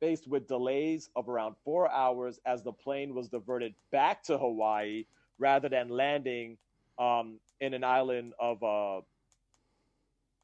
faced 0.00 0.28
with 0.28 0.46
delays 0.46 1.10
of 1.16 1.28
around 1.28 1.56
four 1.64 1.90
hours 1.90 2.38
as 2.46 2.62
the 2.62 2.72
plane 2.72 3.14
was 3.14 3.28
diverted 3.28 3.74
back 3.90 4.22
to 4.22 4.38
Hawaii 4.38 5.04
rather 5.38 5.68
than 5.68 5.88
landing 5.88 6.56
um, 6.98 7.40
in 7.60 7.74
an 7.74 7.84
island 7.84 8.34
of. 8.38 8.62
Uh, 8.62 9.00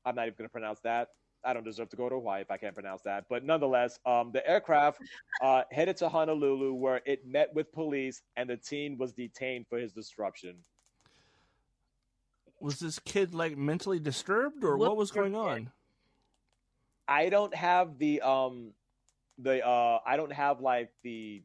I'm 0.05 0.15
not 0.15 0.27
even 0.27 0.35
going 0.39 0.49
to 0.49 0.53
pronounce 0.53 0.81
that. 0.81 1.09
I 1.45 1.53
don't 1.53 1.65
deserve 1.65 1.91
to 1.91 1.97
go 1.97 2.09
to 2.09 2.15
Hawaii 2.15 2.41
if 2.41 2.51
I 2.51 2.57
can't 2.57 2.75
pronounce 2.75 3.03
that. 3.03 3.27
But 3.29 3.45
nonetheless, 3.45 3.99
um, 4.07 4.31
the 4.33 4.49
aircraft 4.49 5.01
uh, 5.43 5.63
headed 5.71 5.97
to 5.99 6.09
Honolulu 6.09 6.73
where 6.73 7.03
it 7.05 7.27
met 7.27 7.55
with 7.55 7.71
police 7.73 8.23
and 8.37 8.49
the 8.49 8.57
teen 8.57 8.97
was 8.97 9.13
detained 9.13 9.67
for 9.69 9.79
his 9.79 9.93
disruption. 9.93 10.57
Was 12.61 12.79
this 12.79 12.99
kid 12.99 13.35
like 13.35 13.59
mentally 13.59 14.01
disturbed 14.01 14.65
or 14.65 14.79
what, 14.79 14.91
What 14.91 14.97
was 14.97 15.11
going 15.11 15.35
on? 15.37 15.71
I 17.07 17.29
don't 17.29 17.55
have 17.55 17.99
the 17.99 18.23
um 18.23 18.73
the 19.39 19.67
uh 19.67 19.99
I 20.07 20.17
don't 20.17 20.33
have 20.33 20.61
like 20.63 20.91
the 21.03 21.43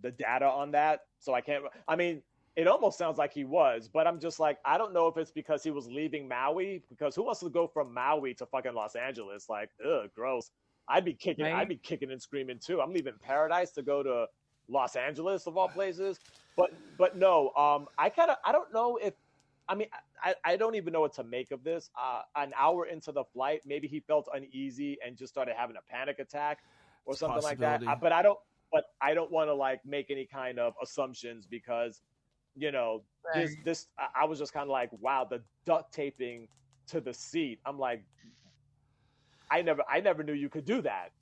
the 0.00 0.10
data 0.10 0.46
on 0.46 0.70
that, 0.72 1.00
so 1.18 1.34
I 1.34 1.42
can't. 1.42 1.64
I 1.86 1.96
mean, 1.96 2.22
it 2.56 2.68
almost 2.68 2.98
sounds 2.98 3.18
like 3.18 3.32
he 3.32 3.44
was, 3.44 3.88
but 3.92 4.06
I'm 4.06 4.20
just 4.20 4.38
like 4.38 4.58
I 4.64 4.78
don't 4.78 4.92
know 4.92 5.06
if 5.08 5.16
it's 5.16 5.30
because 5.30 5.62
he 5.62 5.70
was 5.70 5.86
leaving 5.88 6.28
Maui 6.28 6.82
because 6.88 7.14
who 7.14 7.24
wants 7.24 7.40
to 7.40 7.50
go 7.50 7.66
from 7.66 7.92
Maui 7.92 8.34
to 8.34 8.46
fucking 8.46 8.74
Los 8.74 8.94
Angeles? 8.94 9.48
Like, 9.48 9.70
ugh, 9.84 10.10
gross. 10.14 10.50
I'd 10.88 11.04
be 11.04 11.14
kicking. 11.14 11.46
Right. 11.46 11.54
I'd 11.54 11.68
be 11.68 11.76
kicking 11.76 12.10
and 12.10 12.20
screaming 12.20 12.58
too. 12.58 12.80
I'm 12.80 12.92
leaving 12.92 13.14
paradise 13.20 13.70
to 13.72 13.82
go 13.82 14.02
to 14.02 14.26
Los 14.68 14.96
Angeles 14.96 15.46
of 15.46 15.56
all 15.56 15.68
places. 15.68 16.18
But 16.56 16.72
but 16.98 17.16
no, 17.16 17.50
um, 17.56 17.88
I 17.98 18.08
kind 18.08 18.30
of 18.30 18.36
I 18.44 18.52
don't 18.52 18.72
know 18.72 18.98
if 19.02 19.14
I 19.68 19.74
mean, 19.74 19.88
I, 20.22 20.34
I 20.44 20.56
don't 20.56 20.74
even 20.74 20.92
know 20.92 21.00
what 21.00 21.14
to 21.14 21.24
make 21.24 21.50
of 21.50 21.64
this. 21.64 21.90
Uh, 22.00 22.22
an 22.36 22.52
hour 22.56 22.86
into 22.86 23.12
the 23.12 23.24
flight, 23.24 23.62
maybe 23.64 23.88
he 23.88 24.00
felt 24.00 24.28
uneasy 24.32 24.98
and 25.04 25.16
just 25.16 25.32
started 25.32 25.54
having 25.56 25.76
a 25.76 25.92
panic 25.92 26.18
attack 26.18 26.58
or 27.06 27.16
something 27.16 27.42
like 27.42 27.58
that. 27.58 27.82
But 28.00 28.12
I 28.12 28.22
don't. 28.22 28.38
But 28.72 28.86
I 29.00 29.14
don't 29.14 29.30
want 29.30 29.48
to 29.48 29.54
like 29.54 29.84
make 29.86 30.10
any 30.10 30.26
kind 30.26 30.58
of 30.58 30.74
assumptions 30.82 31.46
because, 31.46 32.00
you 32.56 32.72
know, 32.72 33.02
this 33.34 33.50
Right. 33.50 33.64
this 33.64 33.86
I 33.98 34.22
I 34.22 34.24
was 34.26 34.38
just 34.38 34.52
kind 34.52 34.64
of 34.64 34.70
like, 34.70 34.90
wow, 35.00 35.24
the 35.28 35.42
duct 35.64 35.92
taping 35.92 36.48
to 36.88 37.00
the 37.00 37.14
seat. 37.14 37.60
I'm 37.64 37.78
like, 37.78 38.04
I 39.50 39.62
never 39.62 39.82
I 39.88 40.00
never 40.00 40.22
knew 40.22 40.34
you 40.34 40.48
could 40.48 40.64
do 40.64 40.82
that. 40.82 41.12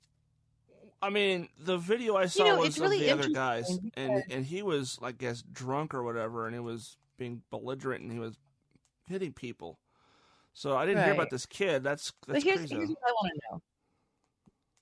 I 1.01 1.09
mean, 1.09 1.49
the 1.59 1.77
video 1.77 2.15
I 2.15 2.27
saw 2.27 2.45
know, 2.45 2.57
was 2.59 2.69
it's 2.69 2.77
of 2.77 2.83
really 2.83 2.99
the 2.99 3.11
other 3.11 3.29
guys, 3.29 3.69
interesting 3.69 3.91
and 3.95 4.23
and 4.31 4.45
he 4.45 4.63
was, 4.63 4.97
I 5.01 5.11
guess, 5.11 5.41
drunk 5.41 5.93
or 5.93 6.03
whatever, 6.03 6.45
and 6.45 6.53
he 6.55 6.59
was 6.59 6.97
being 7.17 7.41
belligerent 7.49 8.03
and 8.03 8.11
he 8.11 8.19
was 8.19 8.37
hitting 9.07 9.33
people. 9.33 9.79
So 10.53 10.77
I 10.77 10.85
didn't 10.85 11.03
hear 11.03 11.13
about 11.13 11.29
this 11.29 11.45
kid. 11.45 11.83
That's 11.83 12.11
But 12.27 12.33
that's 12.33 12.43
here's, 12.43 12.59
crazy. 12.59 12.75
here's 12.75 12.89
what 12.89 12.97
I 13.07 13.11
want 13.11 13.31
to 13.33 13.41
know. 13.51 13.61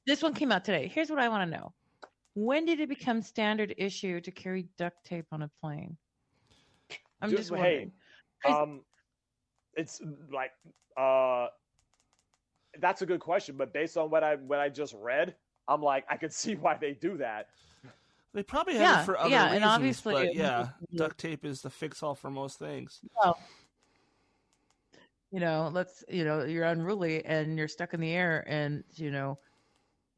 This 0.05 0.21
one 0.21 0.33
came 0.33 0.51
out 0.51 0.65
today. 0.65 0.91
Here's 0.93 1.09
what 1.09 1.19
I 1.19 1.29
want 1.29 1.49
to 1.49 1.57
know. 1.57 1.73
When 2.33 2.65
did 2.65 2.79
it 2.79 2.89
become 2.89 3.21
standard 3.21 3.73
issue 3.77 4.19
to 4.21 4.31
carry 4.31 4.67
duct 4.77 5.03
tape 5.05 5.27
on 5.31 5.43
a 5.43 5.51
plane? 5.61 5.97
I'm 7.21 7.29
Dude, 7.29 7.39
just 7.39 7.53
hey, 7.53 7.91
Um, 8.45 8.81
it's 9.75 10.01
like 10.31 10.51
uh, 10.97 11.47
that's 12.79 13.01
a 13.01 13.05
good 13.05 13.19
question, 13.19 13.55
but 13.57 13.73
based 13.73 13.97
on 13.97 14.09
what 14.09 14.23
I 14.23 14.35
what 14.35 14.59
I 14.59 14.69
just 14.69 14.95
read, 14.95 15.35
I'm 15.67 15.81
like 15.81 16.05
I 16.09 16.17
could 16.17 16.33
see 16.41 16.55
why 16.55 16.77
they 16.79 16.93
do 16.93 17.17
that. 17.17 17.47
They 18.33 18.43
probably 18.43 18.73
have 18.75 18.81
Yeah, 18.81 19.01
it 19.01 19.05
for 19.05 19.17
other 19.19 19.29
yeah, 19.29 19.43
reasons, 19.45 19.55
and 19.63 19.71
obviously 19.71 20.13
but 20.13 20.25
it- 20.27 20.35
yeah, 20.35 20.69
duct 20.95 21.17
tape 21.17 21.45
is 21.45 21.61
the 21.61 21.69
fix 21.69 22.01
all 22.01 22.15
for 22.15 22.31
most 22.31 22.57
things. 22.59 23.01
Well, 23.21 23.37
you 25.31 25.39
know, 25.39 25.69
let's 25.71 26.03
you 26.09 26.23
know, 26.23 26.43
you're 26.43 26.65
unruly 26.65 27.23
and 27.25 27.57
you're 27.57 27.67
stuck 27.67 27.93
in 27.93 27.99
the 27.99 28.11
air, 28.13 28.43
and 28.47 28.83
you 28.95 29.11
know, 29.11 29.37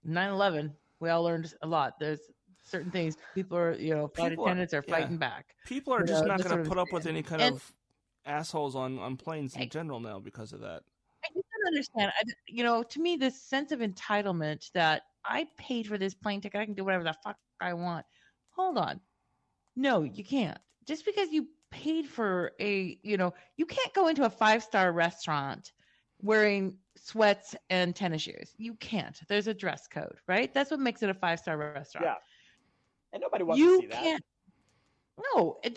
9/11, 0.07 0.73
we 0.99 1.09
all 1.09 1.23
learned 1.23 1.53
a 1.63 1.67
lot. 1.67 1.99
There's 1.99 2.21
certain 2.63 2.91
things 2.91 3.17
people 3.35 3.57
are, 3.57 3.73
you 3.73 3.93
know, 3.93 4.07
flight 4.07 4.31
People 4.31 4.45
attendants 4.45 4.73
are 4.73 4.83
yeah. 4.87 4.95
fighting 4.99 5.17
back. 5.17 5.55
People 5.65 5.93
are 5.93 6.01
You 6.01 6.07
just 6.07 6.23
know, 6.23 6.29
not 6.31 6.43
going 6.43 6.55
to 6.57 6.61
I'm 6.63 6.67
put 6.67 6.77
up 6.77 6.91
with 6.91 7.05
any 7.07 7.21
kind 7.23 7.41
And- 7.41 7.55
of 7.55 7.73
assholes 8.25 8.75
on 8.75 8.99
on 8.99 9.17
planes 9.17 9.53
in 9.55 9.61
Hey. 9.63 9.67
general 9.67 9.99
now 9.99 10.19
because 10.19 10.53
of 10.53 10.61
that. 10.61 10.83
I 11.25 11.27
just 11.33 11.45
don't 11.53 11.67
understand. 11.67 12.11
I, 12.19 12.23
you 12.47 12.63
know, 12.63 12.83
to 12.83 13.01
me, 13.01 13.15
this 13.17 13.41
sense 13.41 13.71
of 13.71 13.79
entitlement 13.79 14.71
that 14.73 15.03
I 15.25 15.47
paid 15.57 15.87
for 15.87 15.97
this 15.97 16.13
plane 16.13 16.41
ticket, 16.41 16.59
I 16.59 16.65
can 16.65 16.73
do 16.73 16.83
whatever 16.83 17.03
the 17.03 17.15
fuck 17.23 17.37
I 17.61 17.73
want. 17.73 18.05
Hold 18.51 18.77
on. 18.77 18.99
No, 19.75 20.03
you 20.03 20.23
can't. 20.23 20.57
Just 20.85 21.05
because 21.05 21.31
you 21.31 21.47
paid 21.71 22.07
for 22.07 22.51
a, 22.59 22.99
you 23.03 23.17
know, 23.17 23.33
you 23.57 23.65
can't 23.65 23.93
go 23.93 24.07
into 24.07 24.25
a 24.25 24.29
five 24.29 24.61
star 24.63 24.91
restaurant 24.91 25.71
wearing 26.21 26.77
sweats 26.97 27.55
and 27.69 27.95
tennis 27.95 28.21
shoes. 28.21 28.53
You 28.57 28.75
can't. 28.75 29.19
There's 29.27 29.47
a 29.47 29.53
dress 29.53 29.87
code, 29.87 30.17
right? 30.27 30.53
That's 30.53 30.71
what 30.71 30.79
makes 30.79 31.03
it 31.03 31.09
a 31.09 31.13
five 31.13 31.39
star 31.39 31.57
restaurant. 31.57 32.05
Yeah, 32.05 32.15
and 33.13 33.21
nobody 33.21 33.43
wants 33.45 33.59
you 33.59 33.77
to 33.77 33.81
see 33.81 33.87
that. 33.87 34.01
can't. 34.03 34.23
No, 35.35 35.59
it- 35.63 35.75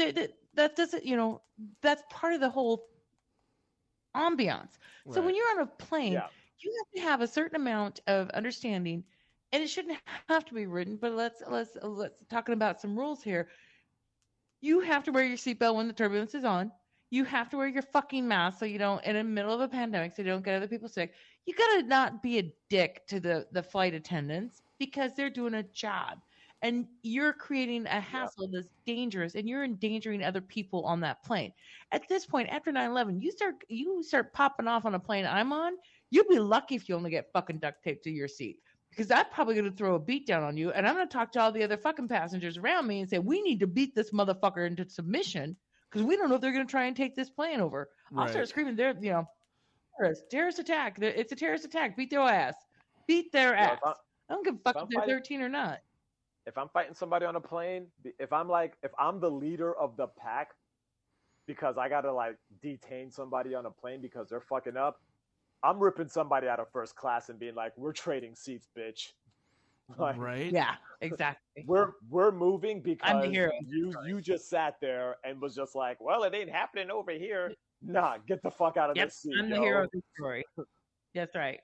that, 0.55 0.75
doesn't. 0.75 1.05
You 1.05 1.17
know, 1.17 1.43
that's 1.83 2.03
part 2.11 2.33
of 2.33 2.41
the 2.41 2.49
whole 2.51 2.89
ambiance. 4.17 4.79
So 5.13 5.23
when 5.23 5.37
you're 5.37 5.51
on 5.51 5.61
a 5.61 5.67
plane, 5.67 6.15
Yeah. 6.15 6.29
you 6.59 6.73
have 6.79 6.93
to 6.95 7.09
have 7.09 7.21
a 7.21 7.27
certain 7.29 7.57
amount 7.57 8.01
of 8.07 8.31
understanding, 8.31 9.05
and 9.53 9.63
it 9.63 9.69
shouldn't 9.69 9.99
have 10.29 10.45
to 10.47 10.55
be 10.55 10.67
written. 10.67 10.97
But 10.97 11.13
let's 11.13 11.43
let's 11.49 11.77
let's 11.83 12.25
talking 12.31 12.55
about 12.55 12.81
some 12.81 12.99
rules 12.99 13.23
here. 13.23 13.49
You 14.63 14.81
have 14.81 15.05
to 15.05 15.13
wear 15.13 15.25
your 15.25 15.37
seatbelt 15.37 15.77
when 15.77 15.87
the 15.87 15.93
turbulence 15.93 16.35
is 16.35 16.45
on. 16.45 16.73
You 17.11 17.23
have 17.25 17.51
to 17.51 17.57
wear 17.57 17.69
your 17.69 17.83
fucking 17.83 18.27
mask 18.27 18.59
so 18.59 18.65
you 18.65 18.79
don't, 18.79 19.05
in 19.05 19.15
the 19.15 19.23
middle 19.23 19.53
of 19.53 19.61
a 19.61 19.69
pandemic, 19.69 20.17
so 20.17 20.23
you 20.23 20.29
don't 20.29 20.45
get 20.45 20.57
other 20.57 20.67
people 20.67 20.89
sick. 20.89 21.15
You 21.45 21.55
gotta 21.55 21.83
not 21.83 22.21
be 22.23 22.39
a 22.39 22.55
dick 22.69 23.07
to 23.09 23.21
the 23.21 23.47
the 23.53 23.63
flight 23.63 23.95
attendants 23.95 24.63
because 24.79 25.15
they're 25.15 25.31
doing 25.31 25.55
a 25.55 25.63
job, 25.63 26.19
and 26.63 26.87
you're 27.03 27.33
creating 27.33 27.87
a 27.87 28.01
hassle 28.01 28.49
that's 28.49 28.69
dangerous, 28.87 29.35
and 29.35 29.49
you're 29.49 29.65
endangering 29.65 30.23
other 30.23 30.41
people 30.41 30.85
on 30.85 31.01
that 31.01 31.23
plane. 31.23 31.53
At 31.93 32.09
this 32.09 32.25
point, 32.27 32.49
after 32.49 32.73
9/11, 32.73 33.21
you 33.23 33.31
start 33.31 33.57
you 33.69 34.03
start 34.03 34.33
popping 34.33 34.69
off 34.69 34.85
on 34.85 34.95
a 34.95 34.99
plane 35.01 35.27
I'm 35.27 35.53
on. 35.53 35.75
You'll 36.11 36.29
be 36.29 36.39
lucky 36.39 36.75
if 36.75 36.89
you 36.89 36.95
only 36.95 37.11
get 37.11 37.33
fucking 37.33 37.59
duct 37.59 37.83
tape 37.83 38.03
to 38.05 38.11
your 38.11 38.29
seat 38.29 38.59
because 38.91 39.11
I'm 39.11 39.27
probably 39.31 39.55
going 39.55 39.71
to 39.71 39.77
throw 39.77 39.97
a 39.97 39.99
beat 39.99 40.27
down 40.27 40.43
on 40.43 40.57
you, 40.57 40.71
and 40.71 40.87
I'm 40.89 40.95
going 40.95 41.07
to 41.07 41.13
talk 41.13 41.33
to 41.33 41.41
all 41.41 41.53
the 41.53 41.63
other 41.65 41.77
fucking 41.77 42.09
passengers 42.09 42.57
around 42.57 42.87
me 42.87 43.01
and 43.01 43.11
say 43.11 43.19
we 43.19 43.43
need 43.43 43.61
to 43.61 43.67
beat 43.67 43.95
this 43.95 44.11
motherfucker 44.13 44.67
into 44.67 44.89
submission 44.89 45.57
because 45.91 46.03
we 46.07 46.17
don't 46.17 46.29
know 46.29 46.37
if 46.37 46.41
they're 46.41 46.53
going 46.53 46.67
to 46.67 46.71
try 46.71 46.87
and 46.87 46.97
take 46.97 47.15
this 47.15 47.31
plane 47.31 47.61
over. 47.61 47.91
I'll 48.17 48.29
start 48.29 48.49
screaming, 48.49 48.77
"They're 48.77 48.97
you 49.01 49.11
know, 49.11 49.29
terrorist, 49.99 50.31
terrorist 50.31 50.59
attack! 50.59 50.99
It's 51.01 51.33
a 51.33 51.37
terrorist 51.37 51.65
attack! 51.67 51.97
Beat 51.97 52.11
their 52.11 52.21
ass! 52.21 52.55
Beat 53.07 53.31
their 53.33 53.55
Yeah, 53.55 53.73
ass! 53.73 53.79
I- 53.85 53.95
don't 54.29 54.45
give 54.45 54.55
a 54.57 54.59
fuck 54.59 54.77
if 54.83 54.89
they're 54.89 55.01
fighting- 55.01 55.15
13 55.15 55.43
or 55.43 55.49
not." 55.49 55.81
If 56.47 56.57
I'm 56.57 56.69
fighting 56.69 56.95
somebody 56.95 57.27
on 57.27 57.37
a 57.37 57.41
plane, 57.41 57.89
if 58.19 58.33
I'm 58.33 58.49
like, 58.49 58.77
if 58.83 58.93
I'm 58.99 59.21
the 59.21 59.31
leader 59.31 59.77
of 59.77 59.97
the 59.97 60.07
pack, 60.07 60.51
because 61.47 61.77
I 61.77 61.89
gotta 61.89 62.13
like 62.13 62.37
detain 62.63 63.11
somebody 63.11 63.55
on 63.55 63.67
a 63.67 63.71
plane 63.71 64.01
because 64.01 64.29
they're 64.29 64.41
fucking 64.41 64.77
up, 64.77 65.01
I'm 65.63 65.79
ripping 65.79 66.09
somebody 66.09 66.49
out 66.49 66.61
of 66.61 66.71
first 66.73 66.95
class 66.95 67.29
and 67.29 67.39
being 67.39 67.55
like, 67.55 67.73
"We're 67.77 67.93
trading 67.93 68.35
seats, 68.35 68.69
bitch." 68.77 69.13
Like, 69.99 70.19
right? 70.19 70.51
Yeah, 70.53 70.75
exactly. 71.01 71.65
We're 71.65 71.93
we're 72.11 72.33
moving 72.33 72.83
because 72.83 73.25
hero. 73.33 73.53
you 73.65 73.95
you 74.05 74.21
just 74.21 74.51
sat 74.51 74.75
there 74.81 75.15
and 75.23 75.41
was 75.41 75.55
just 75.55 75.77
like, 75.77 76.01
"Well, 76.01 76.25
it 76.25 76.35
ain't 76.35 76.51
happening 76.51 76.91
over 76.91 77.13
here." 77.13 77.55
Nah, 77.81 78.19
get 78.27 78.43
the 78.43 78.51
fuck 78.51 78.77
out 78.77 78.91
of 78.91 78.97
Yep, 78.97 79.07
this 79.07 79.19
seat. 79.19 79.37
I'm 79.39 79.49
the 79.49 79.55
yo. 79.55 79.63
hero 79.63 79.85
of 79.85 79.91
the 79.93 80.03
story. 80.17 80.45
That's 81.15 81.37
right. 81.37 81.61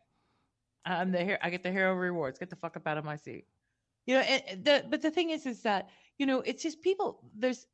I'm 0.85 1.11
the 1.11 1.25
hero. 1.25 1.39
I 1.43 1.51
get 1.51 1.65
the 1.65 1.73
hero 1.73 1.95
rewards. 1.95 2.39
Get 2.39 2.49
the 2.49 2.57
fuck 2.57 2.77
up 2.77 2.87
out 2.87 2.97
of 2.97 3.05
my 3.05 3.17
seat. 3.17 3.47
You 4.07 4.17
know, 4.17 4.21
and 4.21 4.65
the 4.65 4.85
but 4.89 5.03
the 5.03 5.11
thing 5.11 5.31
is, 5.31 5.47
is 5.47 5.63
that 5.63 5.89
you 6.19 6.27
know, 6.27 6.41
it's 6.41 6.63
just 6.63 6.83
people. 6.83 7.21
There's 7.37 7.67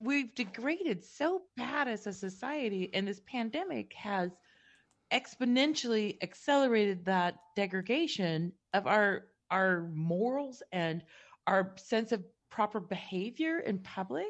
we've 0.00 0.34
degraded 0.34 1.04
so 1.04 1.42
bad 1.56 1.88
as 1.88 2.06
a 2.06 2.12
society, 2.12 2.90
and 2.92 3.06
this 3.06 3.20
pandemic 3.26 3.92
has 3.94 4.30
exponentially 5.12 6.16
accelerated 6.22 7.04
that 7.04 7.36
degradation 7.56 8.52
of 8.72 8.86
our 8.86 9.26
our 9.50 9.88
morals 9.94 10.62
and 10.72 11.02
our 11.46 11.74
sense 11.76 12.12
of 12.12 12.24
proper 12.50 12.80
behavior 12.80 13.58
in 13.60 13.78
public. 13.78 14.26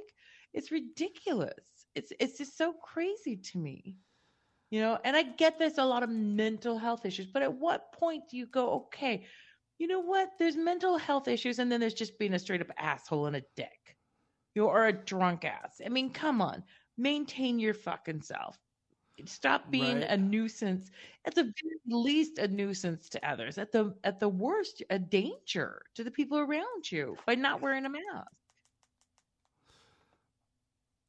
It's 0.53 0.71
ridiculous. 0.71 1.55
It's 1.95 2.13
it's 2.21 2.39
just 2.39 2.57
so 2.59 2.73
crazy 2.73 3.37
to 3.37 3.59
me. 3.59 3.97
You 4.71 4.81
know, 4.81 4.99
and 5.05 5.17
I 5.17 5.23
get 5.23 5.59
there's 5.59 5.79
a 5.79 5.85
lot 5.85 6.03
of 6.03 6.11
mental 6.11 6.79
health 6.79 7.07
issues, 7.07 7.27
but 7.27 7.43
at 7.43 7.53
what 7.53 7.93
point 7.93 8.25
do 8.29 8.37
you 8.37 8.47
go, 8.47 8.87
okay, 8.87 9.25
you 9.79 9.87
know 9.89 10.01
what? 10.01 10.31
There's 10.39 10.57
mental 10.57 10.97
health 10.99 11.29
issues, 11.29 11.59
and 11.59 11.71
then 11.71 11.81
there's 11.81 11.95
just 11.95 12.19
being 12.19 12.35
a 12.35 12.39
straight 12.39 12.61
up 12.61 12.71
asshole 12.79 13.27
and 13.27 13.37
a 13.37 13.43
dick, 13.57 13.97
You 14.55 14.69
are 14.69 14.87
a 14.87 14.93
drunk 14.93 15.45
ass. 15.45 15.81
I 15.85 15.89
mean, 15.89 16.13
come 16.13 16.41
on, 16.43 16.65
maintain 16.97 17.59
your 17.59 17.75
fucking 17.75 18.23
self. 18.23 18.59
Stop 19.27 19.71
being 19.71 20.01
Right. 20.01 20.11
a 20.11 20.17
nuisance. 20.17 20.91
At 21.25 21.35
the 21.37 21.45
very 21.45 21.81
least, 21.87 22.39
a 22.39 22.49
nuisance 22.49 23.09
to 23.11 23.29
others. 23.29 23.59
At 23.59 23.71
the 23.73 23.97
at 24.05 24.19
the 24.21 24.29
worst, 24.29 24.83
a 24.91 24.99
danger 24.99 25.83
to 25.95 26.05
the 26.05 26.11
people 26.11 26.39
around 26.39 26.91
you 26.91 27.17
by 27.27 27.35
not 27.37 27.61
wearing 27.61 27.85
a 27.87 27.91
mask. 27.91 28.33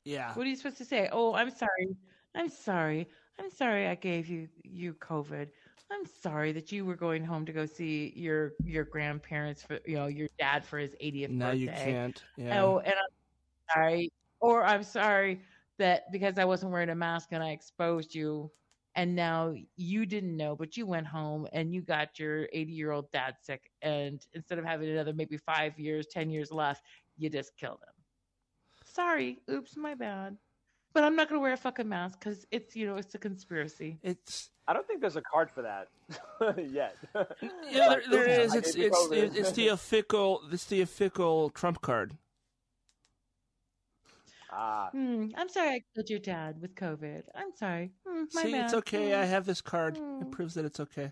Yeah. 0.04 0.34
What 0.36 0.46
are 0.46 0.50
you 0.50 0.56
supposed 0.56 0.78
to 0.78 0.86
say? 0.86 1.10
Oh, 1.12 1.34
I'm 1.34 1.50
sorry. 1.50 1.96
I'm 2.36 2.50
sorry. 2.50 3.10
I'm 3.40 3.50
sorry 3.50 3.88
I 3.88 3.96
gave 3.96 4.28
you 4.28 4.50
you 4.64 4.94
COVID. 4.94 5.50
I'm 5.92 6.06
sorry 6.06 6.52
that 6.52 6.72
you 6.72 6.86
were 6.86 6.96
going 6.96 7.24
home 7.24 7.46
to 7.46 7.54
go 7.54 7.66
see 7.66 8.12
your 8.16 8.54
your 8.64 8.84
grandparents 8.84 9.62
for 9.62 9.80
you 9.86 9.96
know 9.96 10.08
your 10.08 10.30
dad 10.40 10.66
for 10.66 10.80
his 10.80 10.96
80th 11.02 11.30
Now 11.30 11.52
birthday. 11.52 11.66
No, 11.66 11.72
you 11.72 11.94
can't. 11.94 12.24
Yeah. 12.38 12.64
Oh, 12.64 12.80
and 12.80 12.94
I'm 12.94 13.74
sorry. 13.74 14.12
Or 14.40 14.64
I'm 14.64 14.84
sorry 14.84 15.42
that 15.78 16.12
because 16.12 16.38
I 16.38 16.46
wasn't 16.46 16.72
wearing 16.72 16.90
a 16.90 16.96
mask 16.96 17.30
and 17.32 17.44
I 17.44 17.50
exposed 17.52 18.16
you 18.16 18.50
and 18.96 19.14
now 19.14 19.54
you 19.76 20.06
didn't 20.06 20.36
know, 20.36 20.56
but 20.56 20.78
you 20.78 20.86
went 20.86 21.06
home 21.06 21.48
and 21.52 21.74
you 21.74 21.82
got 21.82 22.18
your 22.18 22.48
80 22.54 22.72
year 22.72 22.92
old 22.92 23.12
dad 23.12 23.36
sick. 23.42 23.70
And 23.82 24.26
instead 24.34 24.58
of 24.58 24.66
having 24.66 24.90
another 24.90 25.14
maybe 25.14 25.38
five 25.38 25.78
years, 25.78 26.08
10 26.08 26.30
years 26.30 26.52
left, 26.52 26.82
you 27.18 27.30
just 27.30 27.56
killed 27.58 27.80
him. 27.86 27.94
Sorry. 28.86 29.40
Oops, 29.52 29.76
my 29.76 29.96
bad. 29.96 30.38
But 30.96 31.04
I'm 31.04 31.18
not 31.18 31.28
going 31.28 31.40
to 31.40 31.44
wear 31.44 31.52
a 31.52 31.58
fucking 31.58 31.90
mask 31.90 32.22
because 32.22 32.48
it's, 32.52 32.74
you 32.74 32.88
know, 32.88 32.96
it's 32.96 33.14
a 33.14 33.18
conspiracy. 33.18 34.00
It's 34.02 34.50
I 34.66 34.72
don't 34.72 34.88
think 34.88 35.02
there's 35.02 35.18
a 35.18 35.22
card 35.22 35.52
for 35.52 35.62
that 35.62 35.90
yet. 36.58 36.96
yeah, 37.70 37.90
there, 37.90 38.02
there 38.10 38.26
is. 38.30 38.54
I 38.54 38.58
It's 38.60 38.76
gave 38.76 38.86
it's 38.94 39.06
it's 39.36 39.52
the 39.52 39.68
official 39.68 40.42
it's 40.50 40.66
the 40.68 40.80
official 40.80 41.50
Trump 41.50 41.82
card. 41.82 42.16
ah, 44.54 44.88
Hmm, 44.94 45.32
I'm 45.36 45.50
sorry 45.50 45.70
I 45.76 45.82
killed 45.94 46.10
your 46.10 46.20
dad 46.20 46.62
with 46.62 46.76
COVID. 46.76 47.24
I'm 47.36 47.52
sorry. 47.54 47.92
Hmm, 48.08 48.24
my 48.34 48.44
See, 48.44 48.52
bad. 48.54 48.64
it's 48.64 48.74
okay. 48.76 49.12
Hmm. 49.12 49.20
I 49.20 49.26
have 49.26 49.46
this 49.46 49.60
card. 49.60 49.98
It 49.98 50.02
Mm. 50.02 50.32
proves 50.32 50.54
that 50.54 50.64
it's 50.64 50.80
okay. 50.80 51.12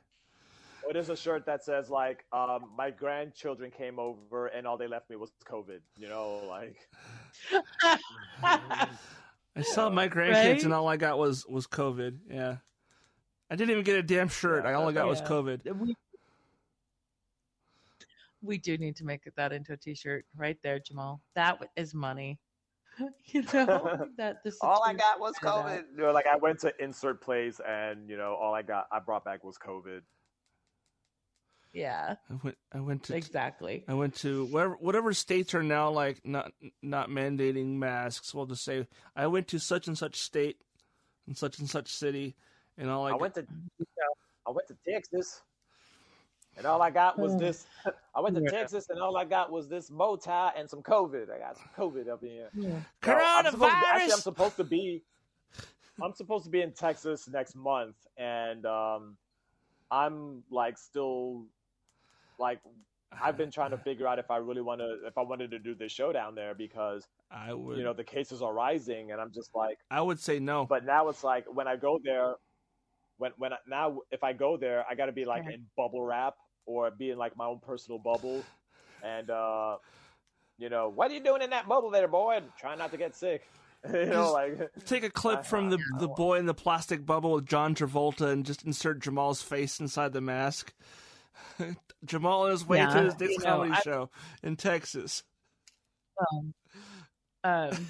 It 0.90 0.96
is 0.96 1.10
a 1.10 1.16
shirt 1.18 1.46
that 1.46 1.64
says 1.66 1.90
like, 1.90 2.24
um, 2.32 2.72
"My 2.76 2.90
grandchildren 2.90 3.70
came 3.70 4.00
over 4.00 4.48
and 4.48 4.66
all 4.66 4.78
they 4.78 4.88
left 4.88 5.10
me 5.10 5.18
was 5.18 5.32
COVID." 5.46 5.82
You 5.98 6.08
know, 6.08 6.42
like 6.48 6.78
I 9.56 9.62
saw 9.62 9.90
my 9.90 10.08
grandkids 10.10 10.34
Right? 10.34 10.64
and 10.64 10.74
all 10.74 10.88
I 10.88 10.98
got 10.98 11.18
was 11.18 11.46
was 11.48 11.68
COVID. 11.68 12.18
Yeah. 12.30 12.58
I 13.50 13.56
didn't 13.56 13.72
even 13.72 13.84
get 13.84 13.98
a 13.98 14.04
damn 14.04 14.30
shirt. 14.30 14.66
I 14.66 14.74
all 14.74 14.90
I 14.90 14.94
got 14.94 15.08
was 15.08 15.22
COVID. 15.22 15.78
We, 15.78 15.96
we 18.42 18.58
do 18.58 18.78
need 18.78 18.96
to 18.96 19.06
make 19.06 19.22
that 19.36 19.54
into 19.54 19.74
a 19.74 19.78
t-shirt 19.78 20.26
right 20.36 20.58
there, 20.64 20.80
Jamal. 20.80 21.22
That 21.36 21.60
is 21.76 21.94
money. 21.94 22.40
you 23.26 23.44
know 23.54 24.08
that 24.18 24.44
this. 24.44 24.58
all 24.62 24.84
I 24.84 24.94
got 24.94 25.20
was. 25.20 25.36
COVID. 25.36 25.84
You 25.96 26.04
know, 26.04 26.12
like 26.12 26.28
I 26.28 26.36
went 26.36 26.60
to 26.62 26.74
insert 26.84 27.22
place 27.22 27.60
and 27.68 28.10
you 28.10 28.18
know 28.18 28.36
all 28.36 28.54
I 28.54 28.62
got 28.64 28.88
I 28.92 29.00
brought 29.00 29.24
back 29.24 29.44
was 29.44 29.58
COVID. 29.58 30.02
Yeah, 31.74 32.16
I 32.30 32.34
went 32.44 32.58
I 32.72 32.80
went 32.82 33.04
to 33.06 33.16
exactly. 33.16 33.84
I 33.88 33.96
went 33.96 34.16
to 34.18 34.46
wherever 34.46 34.76
whatever 34.76 35.12
states 35.14 35.56
are 35.56 35.64
now 35.64 35.90
like 35.90 36.22
not 36.24 36.52
not 36.84 37.10
mandating 37.10 37.78
masks. 37.78 38.34
We'll 38.34 38.46
just 38.46 38.64
say 38.64 38.88
I 39.16 39.26
went 39.28 39.48
to 39.50 39.60
such 39.60 39.88
and 39.88 39.98
such 39.98 40.16
state 40.18 40.58
and 41.26 41.36
such 41.36 41.58
and 41.58 41.68
such 41.70 41.88
city, 41.90 42.36
and 42.78 42.90
all 42.92 43.06
I, 43.08 43.12
I 43.12 43.16
went 43.16 43.34
to 43.36 43.46
I 44.48 44.52
went 44.52 44.68
to 44.68 44.76
Texas, 44.88 45.42
and 46.58 46.68
all 46.68 46.80
I 46.82 46.92
got 46.92 47.18
was 47.18 47.36
this. 47.38 47.66
I 48.14 48.20
went 48.20 48.36
to 48.36 48.44
Yeah. 48.44 48.52
Texas, 48.52 48.90
and 48.90 49.00
all 49.02 49.18
I 49.18 49.26
got 49.26 49.52
was 49.52 49.68
this 49.68 49.90
bow 49.90 50.16
tie 50.16 50.52
and 50.56 50.70
some 50.70 50.84
COVID. 50.84 51.32
I 51.34 51.40
got 51.40 51.58
some 51.58 51.70
COVID 51.76 52.08
up 52.08 52.22
in 52.22 52.30
here. 52.30 52.50
Yeah. 52.54 52.70
So 53.04 53.14
I'm 53.14 53.46
supposed 53.46 53.62
to- 53.72 53.78
actually, 53.88 54.14
I'm 54.14 54.20
supposed 54.20 54.58
to 54.58 54.64
be. 54.64 55.04
I'm 56.02 56.14
supposed 56.14 56.44
to 56.46 56.52
be 56.52 56.62
in 56.62 56.72
Texas 56.72 57.28
next 57.28 57.56
month, 57.56 57.96
and 58.18 58.66
um, 58.66 59.16
I'm 59.90 60.44
like 60.52 60.78
still 60.78 61.46
like 62.40 62.60
I've 63.22 63.38
been 63.38 63.52
trying 63.52 63.72
to 63.72 63.78
figure 63.84 64.08
out 64.08 64.20
if 64.20 64.30
I 64.32 64.38
really 64.38 64.62
want 64.62 64.82
to 64.82 65.06
if 65.06 65.18
I 65.18 65.22
wanted 65.22 65.52
to 65.52 65.60
do 65.60 65.76
this 65.76 65.92
show 65.92 66.12
down 66.12 66.36
there 66.36 66.54
because 66.54 67.08
I 67.32 67.54
would. 67.54 67.78
you 67.78 67.84
know 67.84 67.94
the 67.94 68.04
cases 68.04 68.42
are 68.42 68.54
rising, 68.54 69.12
and 69.12 69.22
I'm 69.22 69.32
just 69.34 69.52
like, 69.54 69.78
I 69.92 70.02
would 70.02 70.20
say 70.20 70.40
no. 70.40 70.66
but 70.66 70.86
now 70.86 71.10
it's 71.10 71.24
like 71.24 71.46
when 71.54 71.68
I 71.68 71.76
go 71.76 72.00
there, 72.04 72.36
when 73.18 73.32
when 73.38 73.54
I, 73.54 73.58
now 73.68 74.00
if 74.12 74.24
I 74.24 74.34
go 74.34 74.58
there, 74.58 74.86
I 74.90 74.96
got 74.96 75.08
to 75.08 75.12
be 75.12 75.26
like 75.26 75.46
in 75.46 75.66
bubble 75.78 76.04
wrap 76.04 76.36
or 76.66 76.90
be 76.92 77.12
in 77.12 77.18
like 77.18 77.36
my 77.38 77.46
own 77.46 77.60
personal 77.60 78.00
bubble, 78.00 78.44
and 79.04 79.30
uh, 79.30 79.78
you 80.58 80.70
know 80.70 80.90
what 80.90 81.12
are 81.12 81.14
you 81.14 81.24
doing 81.24 81.42
in 81.42 81.50
that 81.52 81.68
bubble 81.68 81.90
there, 81.90 82.08
boy? 82.08 82.42
Try 82.60 82.76
not 82.76 82.92
to 82.92 82.98
get 82.98 83.16
sick. 83.16 83.44
you 83.94 84.06
know, 84.06 84.32
like 84.32 84.72
Take 84.86 85.04
a 85.04 85.10
clip 85.10 85.46
from 85.46 85.70
the 85.70 85.78
the 86.00 86.08
boy 86.08 86.38
in 86.38 86.46
the 86.46 86.54
plastic 86.54 87.06
bubble 87.06 87.34
with 87.34 87.46
John 87.46 87.76
Travolta 87.76 88.30
and 88.30 88.46
just 88.46 88.64
insert 88.64 89.02
Jamal's 89.02 89.42
face 89.42 89.82
inside 89.82 90.14
the 90.14 90.22
mask. 90.22 90.74
Jamal 92.06 92.44
on 92.44 92.52
his 92.52 92.66
way 92.68 92.78
Yeah, 92.78 92.94
to 92.94 93.02
his 93.04 93.20
next 93.20 93.32
you 93.32 93.40
know, 93.40 93.46
comedy 93.46 93.72
I- 93.74 93.80
show 93.82 94.10
in 94.44 94.56
Texas. 94.56 95.24
Um, 96.32 96.54
um, 97.44 97.88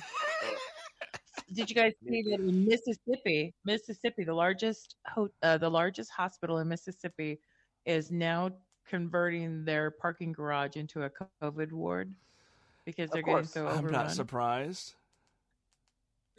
did 1.53 1.69
you 1.69 1.75
guys 1.75 1.93
see 2.07 2.23
that 2.23 2.39
in 2.39 2.65
Mississippi? 2.65 3.53
Mississippi, 3.65 4.23
the 4.23 4.33
largest 4.33 4.95
ho- 5.07 5.29
uh, 5.41 5.57
the 5.57 5.69
largest 5.69 6.11
hospital 6.11 6.59
in 6.59 6.67
Mississippi, 6.67 7.39
is 7.85 8.11
now 8.11 8.51
converting 8.87 9.63
their 9.65 9.91
parking 9.91 10.31
garage 10.31 10.75
into 10.75 11.03
a 11.03 11.11
COVID 11.41 11.71
ward 11.71 12.13
because 12.85 13.09
they're 13.09 13.21
getting 13.21 13.45
so 13.45 13.67
I'm 13.67 13.89
not 13.91 14.11
surprised. 14.11 14.95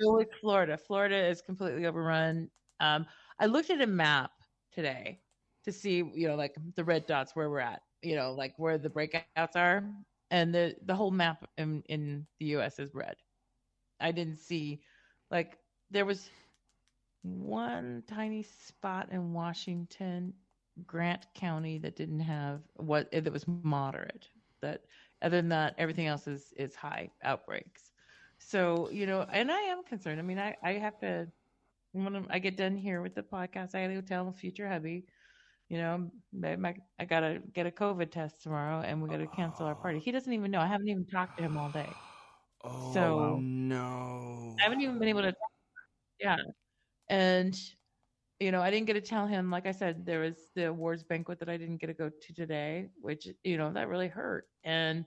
So 0.00 0.18
is 0.20 0.26
Florida. 0.40 0.76
Florida 0.76 1.16
is 1.16 1.40
completely 1.40 1.86
overrun. 1.86 2.50
Um, 2.80 3.06
I 3.38 3.46
looked 3.46 3.70
at 3.70 3.80
a 3.80 3.86
map 3.86 4.32
today 4.72 5.20
to 5.64 5.72
see, 5.72 5.98
you 6.14 6.28
know, 6.28 6.36
like 6.36 6.56
the 6.76 6.84
red 6.84 7.06
dots 7.06 7.36
where 7.36 7.50
we're 7.50 7.60
at, 7.60 7.82
you 8.02 8.16
know, 8.16 8.32
like 8.32 8.54
where 8.58 8.78
the 8.78 8.90
breakouts 8.90 9.38
are, 9.38 9.68
and 10.12 10.36
the 10.36 10.58
the 10.66 10.78
whole 10.78 10.94
map 10.94 11.28
in 11.44 11.70
in 11.74 12.26
the 12.38 12.46
U.S. 12.46 12.78
is 12.78 12.94
red. 12.94 13.16
I 14.00 14.10
didn't 14.12 14.38
see, 14.38 14.82
like, 15.30 15.58
there 15.90 16.04
was 16.04 16.30
one 17.22 18.02
tiny 18.06 18.42
spot 18.42 19.10
in 19.12 19.32
Washington, 19.32 20.34
Grant 20.86 21.26
County, 21.34 21.78
that 21.78 21.96
didn't 21.96 22.20
have 22.20 22.62
what 22.76 23.10
that 23.12 23.32
was 23.32 23.46
moderate. 23.46 24.12
That 24.46 24.68
other 25.06 25.24
than 25.24 25.36
that, 25.36 25.62
everything 25.64 25.96
else 25.96 26.16
is 26.16 26.52
is 26.56 26.74
high 26.74 27.10
outbreaks. 27.22 27.92
So, 28.38 28.88
you 28.90 29.06
know, 29.06 29.26
and 29.30 29.50
I 29.50 29.60
am 29.60 29.82
concerned. 29.84 30.18
I 30.18 30.22
mean, 30.22 30.38
I, 30.38 30.56
I 30.62 30.72
have 30.74 30.98
to, 31.00 31.28
when 31.92 32.26
I 32.30 32.38
get 32.38 32.56
done 32.56 32.76
here 32.76 33.00
with 33.02 33.14
the 33.14 33.22
podcast, 33.22 33.74
I 33.74 33.82
got 33.82 33.88
to 33.88 33.94
go 33.94 34.00
tell 34.00 34.32
future 34.32 34.68
hubby, 34.68 35.06
you 35.68 35.78
know, 35.78 36.10
babe, 36.38 36.64
I, 36.64 36.76
I 36.98 37.04
got 37.06 37.20
to 37.20 37.40
get 37.52 37.66
a 37.66 37.70
COVID 37.70 38.10
test 38.10 38.42
tomorrow 38.42 38.80
and 38.82 39.02
we 39.02 39.08
got 39.10 39.18
to 39.18 39.28
cancel 39.28 39.66
our 39.66 39.74
party. 39.76 39.98
He 39.98 40.12
doesn't 40.12 40.32
even 40.32 40.50
know. 40.50 40.60
I 40.60 40.66
haven't 40.66 40.88
even 40.88 41.06
talked 41.06 41.36
to 41.38 41.44
him 41.44 41.56
all 41.56 41.70
day. 41.70 42.00
Oh 42.66 42.92
So- 42.92 43.40
no! 43.40 44.56
I 44.60 44.64
haven't 44.64 44.80
even 44.80 44.98
been 44.98 45.08
able 45.08 45.22
to, 45.22 45.34
yeah. 46.20 46.38
And, 47.10 47.56
you 48.40 48.52
know, 48.52 48.62
I 48.62 48.70
didn't 48.70 48.86
get 48.86 48.94
to 48.94 49.00
tell 49.02 49.26
him, 49.26 49.50
like 49.50 49.66
I 49.66 49.72
said, 49.72 50.06
there 50.06 50.20
was 50.20 50.50
the 50.54 50.66
awards 50.68 51.04
banquet 51.04 51.40
that 51.40 51.48
I 51.48 51.56
didn't 51.58 51.78
get 51.78 51.88
to 51.88 51.94
go 51.94 52.10
to 52.10 52.34
today, 52.34 52.90
which, 52.96 53.28
you 53.44 53.56
know, 53.58 53.72
that 53.72 53.88
really 53.88 54.08
hurt. 54.08 54.48
And 54.64 55.06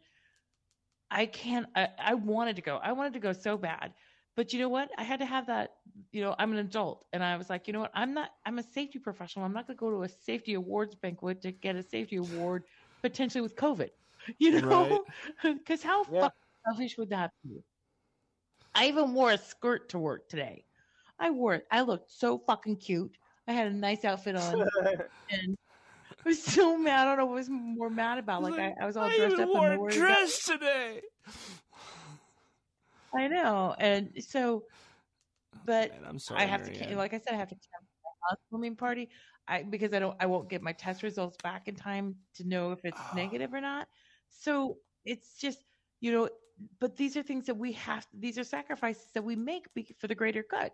I 1.09 1.25
can't, 1.25 1.67
I, 1.75 1.89
I 1.97 2.13
wanted 2.15 2.57
to 2.57 2.61
go. 2.61 2.77
I 2.77 2.91
wanted 2.91 3.13
to 3.13 3.19
go 3.19 3.31
so 3.33 3.57
bad. 3.57 3.93
But 4.37 4.53
you 4.53 4.59
know 4.59 4.69
what? 4.69 4.91
I 4.99 5.03
had 5.03 5.19
to 5.19 5.25
have 5.25 5.47
that, 5.47 5.77
you 6.11 6.21
know, 6.21 6.35
I'm 6.37 6.51
an 6.51 6.59
adult. 6.59 7.05
And 7.11 7.23
I 7.23 7.35
was 7.37 7.49
like, 7.49 7.65
you 7.65 7.73
know 7.73 7.79
what? 7.79 7.91
I'm 7.95 8.13
not, 8.13 8.29
I'm 8.45 8.59
a 8.59 8.63
safety 8.63 8.99
professional. 8.99 9.43
I'm 9.43 9.51
not 9.51 9.65
going 9.65 9.75
to 9.75 9.79
go 9.79 9.89
to 9.89 10.03
a 10.03 10.07
safety 10.09 10.53
awards 10.53 10.93
banquet 10.93 11.41
to 11.41 11.51
get 11.51 11.75
a 11.75 11.81
safety 11.81 12.17
award 12.17 12.65
potentially 13.01 13.41
with 13.41 13.55
COVID, 13.55 13.89
you 14.37 14.61
know? 14.61 15.03
Because 15.41 15.81
how 15.83 16.03
Yeah. 16.03 16.21
fucking 16.21 16.37
selfish 16.67 16.97
would 16.99 17.09
that 17.09 17.31
be? 17.43 17.63
I 18.75 18.89
even 18.89 19.15
wore 19.15 19.31
a 19.31 19.39
skirt 19.39 19.89
to 19.89 19.97
work 19.97 20.29
today. 20.29 20.65
I 21.17 21.31
wore 21.31 21.55
it. 21.55 21.65
I 21.71 21.81
looked 21.81 22.11
so 22.11 22.37
fucking 22.37 22.75
cute. 22.75 23.17
I 23.47 23.53
had 23.53 23.65
a 23.65 23.73
nice 23.73 24.05
outfit 24.05 24.35
on, 24.35 24.53
and 25.31 25.57
I 26.11 26.29
was 26.29 26.43
so 26.43 26.77
mad. 26.77 26.99
I 27.01 27.05
don't 27.05 27.17
know 27.17 27.25
what 27.25 27.33
I 27.33 27.35
was 27.37 27.49
more 27.49 27.89
mad 27.89 28.19
about. 28.19 28.43
Like 28.43 28.59
I, 28.59 28.75
I 28.79 28.85
was 28.85 28.97
all 28.97 29.05
I 29.05 29.17
dressed 29.17 29.33
even 29.33 29.39
up 29.39 29.49
wore 29.49 29.71
and 29.71 29.83
a 29.83 29.95
dress 29.95 30.45
today. 30.45 31.01
I 33.15 33.27
know, 33.27 33.75
and 33.79 34.11
so, 34.19 34.63
oh, 34.65 35.59
but 35.65 35.91
Man, 35.91 36.09
I'm 36.09 36.19
sorry. 36.19 36.41
I 36.41 36.45
have 36.45 36.63
to, 36.63 36.95
like 36.95 37.13
I 37.13 37.17
said, 37.17 37.33
I 37.33 37.37
have 37.37 37.49
to 37.49 37.55
cancel 37.55 37.87
my 38.03 38.29
housewarming 38.29 38.75
party. 38.75 39.09
I 39.47 39.63
because 39.63 39.93
I 39.93 39.99
don't, 39.99 40.15
I 40.19 40.25
won't 40.25 40.49
get 40.49 40.61
my 40.61 40.73
test 40.73 41.03
results 41.03 41.37
back 41.43 41.67
in 41.67 41.75
time 41.75 42.15
to 42.35 42.47
know 42.47 42.71
if 42.71 42.79
it's 42.83 42.99
ah. 42.99 43.13
negative 43.15 43.53
or 43.53 43.61
not. 43.61 43.87
So 44.29 44.77
it's 45.05 45.37
just, 45.39 45.59
you 46.01 46.11
know, 46.11 46.29
but 46.79 46.95
these 46.97 47.15
are 47.15 47.23
things 47.23 47.45
that 47.45 47.55
we 47.55 47.71
have. 47.73 48.05
These 48.13 48.37
are 48.37 48.43
sacrifices 48.43 49.07
that 49.13 49.23
we 49.23 49.35
make 49.35 49.67
for 49.99 50.07
the 50.07 50.15
greater 50.15 50.45
good. 50.49 50.71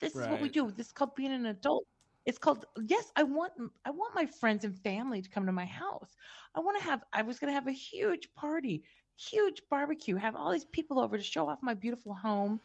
This 0.00 0.14
is 0.14 0.26
what 0.26 0.40
we 0.40 0.48
do. 0.48 0.70
This 0.70 0.88
is 0.88 0.92
called 0.92 1.14
being 1.14 1.32
an 1.32 1.46
adult. 1.46 1.86
It's 2.26 2.38
called 2.38 2.64
yes. 2.88 3.12
I 3.14 3.22
want 3.22 3.52
I 3.84 3.90
want 3.90 4.14
my 4.14 4.26
friends 4.26 4.64
and 4.64 4.76
family 4.76 5.22
to 5.22 5.30
come 5.30 5.46
to 5.46 5.52
my 5.52 5.64
house. 5.64 6.16
I 6.54 6.60
want 6.60 6.78
to 6.78 6.84
have. 6.84 7.04
I 7.12 7.22
was 7.22 7.38
going 7.38 7.50
to 7.50 7.54
have 7.54 7.68
a 7.68 7.72
huge 7.72 8.28
party, 8.34 8.82
huge 9.16 9.62
barbecue, 9.70 10.16
have 10.16 10.36
all 10.36 10.52
these 10.52 10.64
people 10.66 10.98
over 10.98 11.16
to 11.16 11.22
show 11.22 11.48
off 11.48 11.58
my 11.62 11.74
beautiful 11.74 12.14
home. 12.14 12.60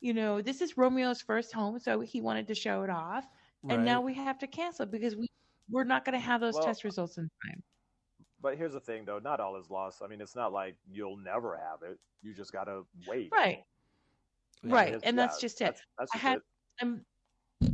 You 0.00 0.14
know, 0.14 0.40
this 0.42 0.60
is 0.60 0.74
Romeo's 0.76 1.20
first 1.20 1.52
home, 1.52 1.78
so 1.78 2.00
he 2.00 2.20
wanted 2.20 2.46
to 2.48 2.54
show 2.54 2.82
it 2.82 2.90
off, 2.90 3.24
and 3.68 3.84
now 3.84 4.00
we 4.00 4.14
have 4.14 4.38
to 4.38 4.46
cancel 4.46 4.86
because 4.86 5.16
we 5.16 5.26
we're 5.70 5.84
not 5.84 6.04
going 6.04 6.12
to 6.12 6.24
have 6.24 6.40
those 6.40 6.54
Well, 6.54 6.64
test 6.64 6.84
results 6.84 7.18
in 7.18 7.28
time. 7.44 7.60
But 8.40 8.56
here's 8.56 8.74
the 8.74 8.80
thing, 8.80 9.04
though. 9.04 9.18
Not 9.18 9.40
all 9.40 9.56
is 9.56 9.68
lost. 9.70 10.00
I 10.04 10.06
mean, 10.06 10.20
it's 10.20 10.36
not 10.36 10.52
like 10.52 10.76
you'll 10.88 11.16
never 11.16 11.56
have 11.56 11.82
it. 11.82 11.98
You 12.22 12.34
just 12.34 12.52
gotta 12.52 12.82
wait. 13.08 13.30
Right, 13.32 13.64
Yeah. 14.62 14.74
right, 14.74 15.00
and 15.02 15.18
that's 15.18 15.38
yeah, 15.38 15.40
just 15.40 15.60
it. 15.60 15.64
That's, 15.64 15.82
that's 15.98 16.14
I 16.14 16.18
had- 16.18 16.36
it. 16.38 16.42
I'm 16.82 17.04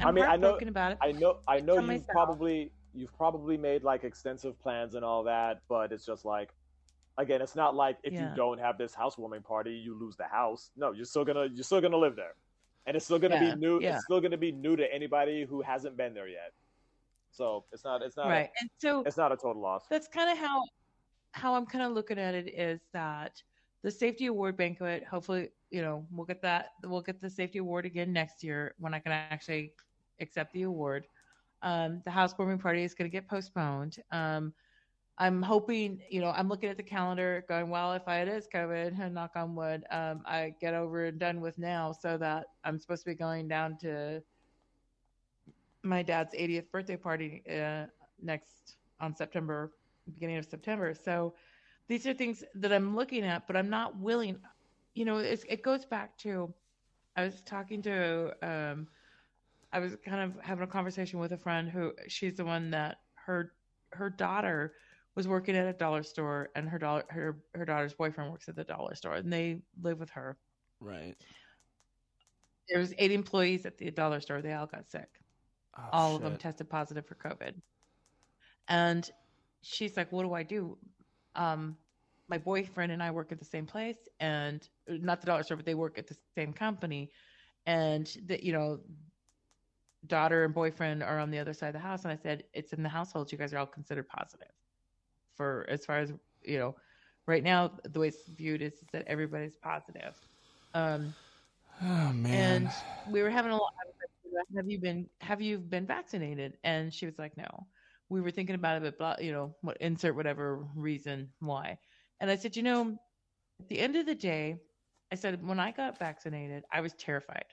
I'm 0.00 0.06
I 0.08 0.12
mean, 0.12 0.24
I 0.24 0.36
know- 0.36 0.56
about 0.56 0.92
it. 0.92 0.98
I 1.02 1.12
know. 1.12 1.40
I 1.48 1.60
know 1.60 1.74
you've 1.74 1.84
myself. 1.86 2.08
probably 2.12 2.70
you've 2.94 3.14
probably 3.16 3.56
made 3.56 3.82
like 3.82 4.04
extensive 4.04 4.58
plans 4.60 4.94
and 4.94 5.04
all 5.04 5.24
that, 5.24 5.60
but 5.68 5.92
it's 5.92 6.06
just 6.06 6.24
like, 6.24 6.54
again, 7.18 7.42
it's 7.42 7.54
not 7.56 7.74
like 7.74 7.98
if 8.02 8.12
Yeah. 8.12 8.30
you 8.30 8.36
don't 8.36 8.58
have 8.58 8.78
this 8.78 8.94
housewarming 8.94 9.42
party, 9.42 9.72
you 9.74 9.94
lose 9.94 10.16
the 10.16 10.24
house. 10.26 10.70
No, 10.76 10.92
you're 10.92 11.04
still 11.04 11.24
gonna 11.24 11.46
you're 11.46 11.64
still 11.64 11.80
gonna 11.80 11.96
live 11.96 12.16
there, 12.16 12.34
and 12.86 12.96
it's 12.96 13.04
still 13.04 13.18
gonna 13.18 13.34
Yeah, 13.34 13.54
be 13.54 13.60
new. 13.60 13.80
yeah. 13.80 13.94
It's 13.94 14.04
still 14.04 14.20
gonna 14.20 14.36
be 14.36 14.52
new 14.52 14.76
to 14.76 14.92
anybody 14.92 15.44
who 15.44 15.62
hasn't 15.62 15.96
been 15.96 16.14
there 16.14 16.28
yet. 16.28 16.52
So 17.30 17.64
it's 17.72 17.84
not. 17.84 18.02
It's 18.02 18.16
not. 18.16 18.28
right, 18.28 18.50
and 18.60 18.70
so 18.78 19.00
A, 19.00 19.02
it's 19.04 19.16
not 19.16 19.32
a 19.32 19.36
total 19.36 19.62
loss. 19.62 19.86
that's 19.88 20.08
kind 20.08 20.30
of 20.30 20.38
how 20.38 20.62
how 21.32 21.54
I'm 21.54 21.64
kind 21.66 21.84
of 21.84 21.92
looking 21.92 22.18
at 22.18 22.34
it 22.34 22.48
is 22.48 22.80
that 22.92 23.42
the 23.82 23.90
safety 23.90 24.26
award 24.26 24.56
banquet, 24.56 25.04
hopefully, 25.04 25.48
you 25.70 25.80
know, 25.80 26.06
we'll 26.10 26.26
get 26.26 26.42
that 26.42 26.72
we'll 26.84 27.00
get 27.00 27.20
the 27.20 27.30
safety 27.30 27.58
award 27.58 27.86
again 27.86 28.12
next 28.12 28.44
year 28.44 28.74
when 28.78 28.92
I 28.94 28.98
can 28.98 29.12
actually 29.12 29.72
accept 30.20 30.52
the 30.52 30.62
award. 30.62 31.06
Um, 31.62 32.02
the 32.04 32.10
housewarming 32.10 32.58
party 32.58 32.82
is 32.82 32.92
going 32.92 33.08
to 33.08 33.12
get 33.12 33.28
postponed. 33.28 33.96
Um, 34.10 34.52
I'm 35.18 35.42
hoping, 35.42 36.00
you 36.10 36.20
know, 36.20 36.30
I'm 36.30 36.48
looking 36.48 36.70
at 36.70 36.76
the 36.76 36.82
calendar 36.82 37.44
going, 37.48 37.68
well, 37.68 37.92
if 37.92 38.02
it 38.08 38.28
is 38.28 38.48
COVID, 38.52 39.12
knock 39.12 39.32
on 39.36 39.54
wood, 39.54 39.84
um, 39.90 40.22
I 40.24 40.54
get 40.60 40.74
over 40.74 41.04
and 41.06 41.18
done 41.18 41.40
with 41.40 41.58
now 41.58 41.92
so 41.92 42.16
that 42.18 42.46
I'm 42.64 42.78
supposed 42.78 43.04
to 43.04 43.10
be 43.10 43.14
going 43.14 43.46
down 43.46 43.76
to 43.82 44.22
my 45.82 46.02
dad's 46.02 46.34
80th 46.34 46.70
birthday 46.70 46.96
party 46.96 47.42
uh, 47.50 47.86
next 48.22 48.76
on 49.00 49.14
September, 49.14 49.72
beginning 50.14 50.38
of 50.38 50.46
September. 50.46 50.94
So 50.94 51.34
these 51.88 52.06
are 52.06 52.14
things 52.14 52.42
that 52.54 52.72
I'm 52.72 52.96
looking 52.96 53.24
at, 53.24 53.46
but 53.46 53.56
I'm 53.56 53.68
not 53.68 53.98
willing. 53.98 54.38
You 54.94 55.04
know, 55.04 55.18
it 55.18 55.62
goes 55.62 55.84
back 55.84 56.16
to 56.18 56.52
I 57.16 57.24
was 57.24 57.42
talking 57.42 57.82
to, 57.82 58.32
um, 58.42 58.86
I 59.72 59.78
was 59.78 59.96
kind 60.04 60.22
of 60.22 60.42
having 60.42 60.64
a 60.64 60.66
conversation 60.66 61.18
with 61.18 61.32
a 61.32 61.38
friend 61.38 61.68
who 61.68 61.92
she's 62.08 62.36
the 62.36 62.44
one 62.44 62.70
that 62.70 62.98
her 63.14 63.52
her 63.92 64.08
daughter 64.08 64.72
was 65.14 65.28
working 65.28 65.56
at 65.56 65.66
a 65.66 65.72
dollar 65.72 66.02
store, 66.02 66.50
and 66.54 66.68
her 66.68 66.78
daughter 66.78 67.06
her 67.10 67.44
her 67.54 67.64
daughter's 67.64 67.94
boyfriend 67.94 68.30
works 68.30 68.48
at 68.48 68.56
the 68.56 68.64
dollar 68.64 68.94
store, 68.94 69.14
and 69.14 69.32
they 69.32 69.62
live 69.80 69.98
with 70.00 70.10
her. 70.10 70.38
Right. 70.80 71.16
There's 72.68 72.94
eight 72.98 73.12
employees 73.12 73.66
at 73.66 73.76
the 73.76 73.90
dollar 73.90 74.20
store. 74.20 74.40
They 74.40 74.52
all 74.52 74.66
got 74.66 74.90
sick. 74.90 75.08
Oh, 75.76 75.88
all 75.92 76.16
of 76.16 76.22
them 76.22 76.36
tested 76.36 76.68
positive 76.68 77.06
for 77.06 77.14
COVID. 77.14 77.60
And 78.68 79.10
she's 79.62 79.96
like, 79.96 80.12
"What 80.12 80.22
do 80.22 80.32
I 80.34 80.42
do?" 80.42 80.78
Um, 81.34 81.76
my 82.28 82.38
boyfriend 82.38 82.92
and 82.92 83.02
I 83.02 83.10
work 83.10 83.32
at 83.32 83.38
the 83.38 83.44
same 83.44 83.66
place, 83.66 84.08
and 84.20 84.66
not 84.88 85.20
the 85.20 85.26
dollar 85.26 85.42
store, 85.42 85.56
but 85.56 85.66
they 85.66 85.74
work 85.74 85.98
at 85.98 86.06
the 86.06 86.16
same 86.34 86.52
company. 86.52 87.10
And 87.66 88.06
that 88.26 88.42
you 88.42 88.52
know, 88.52 88.80
daughter 90.06 90.44
and 90.44 90.54
boyfriend 90.54 91.02
are 91.02 91.18
on 91.18 91.30
the 91.30 91.38
other 91.38 91.52
side 91.52 91.68
of 91.68 91.74
the 91.74 91.78
house. 91.80 92.04
And 92.04 92.12
I 92.12 92.16
said, 92.16 92.44
"It's 92.54 92.72
in 92.72 92.82
the 92.82 92.88
household. 92.88 93.30
You 93.32 93.38
guys 93.38 93.52
are 93.52 93.58
all 93.58 93.66
considered 93.66 94.08
positive." 94.08 94.52
For 95.36 95.66
as 95.68 95.84
far 95.84 95.98
as 95.98 96.12
you 96.42 96.58
know, 96.58 96.76
right 97.26 97.42
now 97.42 97.72
the 97.84 98.00
way 98.00 98.08
it's 98.08 98.28
viewed 98.28 98.62
is, 98.62 98.74
is 98.74 98.88
that 98.92 99.04
everybody's 99.06 99.56
positive. 99.56 100.14
Um, 100.74 101.14
Oh 101.84 102.12
man. 102.12 102.70
and 102.70 102.70
we 103.12 103.22
were 103.22 103.30
having 103.30 103.50
a 103.50 103.56
lot. 103.56 103.72
Like, 104.32 104.46
have 104.56 104.70
you 104.70 104.78
been 104.78 105.08
have 105.20 105.40
you 105.40 105.58
been 105.58 105.86
vaccinated? 105.86 106.54
And 106.64 106.92
she 106.92 107.06
was 107.06 107.18
like, 107.18 107.36
no. 107.36 107.66
We 108.08 108.20
were 108.20 108.30
thinking 108.30 108.54
about 108.54 108.76
it, 108.76 108.82
but 108.82 108.98
blah, 108.98 109.16
you 109.24 109.32
know, 109.32 109.56
what 109.62 109.78
insert 109.80 110.14
whatever 110.14 110.66
reason 110.76 111.30
why. 111.40 111.78
And 112.20 112.30
I 112.30 112.36
said, 112.36 112.56
you 112.56 112.62
know, 112.62 112.98
at 113.60 113.68
the 113.68 113.78
end 113.78 113.96
of 113.96 114.06
the 114.06 114.14
day, 114.14 114.58
I 115.10 115.14
said 115.16 115.44
when 115.46 115.58
I 115.58 115.72
got 115.72 115.98
vaccinated, 115.98 116.64
I 116.72 116.82
was 116.82 116.92
terrified. 116.94 117.46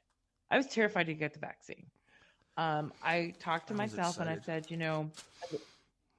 I 0.51 0.57
was 0.57 0.67
terrified 0.67 1.07
to 1.07 1.13
get 1.13 1.33
the 1.33 1.39
vaccine. 1.39 1.85
Um, 2.57 2.91
I 3.03 3.33
talked 3.39 3.67
to 3.69 3.73
I 3.73 3.77
myself 3.77 4.19
and 4.19 4.29
I 4.29 4.37
said, 4.45 4.69
you 4.69 4.77
know, 4.77 5.09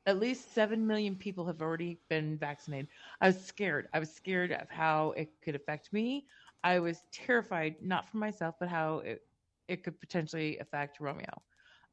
at 0.07 0.19
least 0.19 0.55
7 0.55 0.87
million 0.87 1.15
people 1.15 1.47
have 1.47 1.61
already 1.61 1.99
been 2.09 2.37
vaccinated. 2.39 2.89
I 3.21 3.27
was 3.29 3.45
scared. 3.45 3.89
I 3.93 3.99
was 3.99 4.11
scared 4.13 4.53
of 4.53 4.69
how 4.71 5.13
it 5.13 5.31
could 5.43 5.55
affect 5.55 5.93
me. 5.93 6.27
I 6.65 6.79
was 6.79 7.05
terrified, 7.13 7.77
not 7.83 8.09
for 8.09 8.19
myself, 8.19 8.55
but 8.59 8.69
how 8.69 8.99
it, 8.99 9.23
it 9.69 9.83
could 9.85 10.01
potentially 10.01 10.59
affect 10.59 11.01
Romeo. 11.01 11.43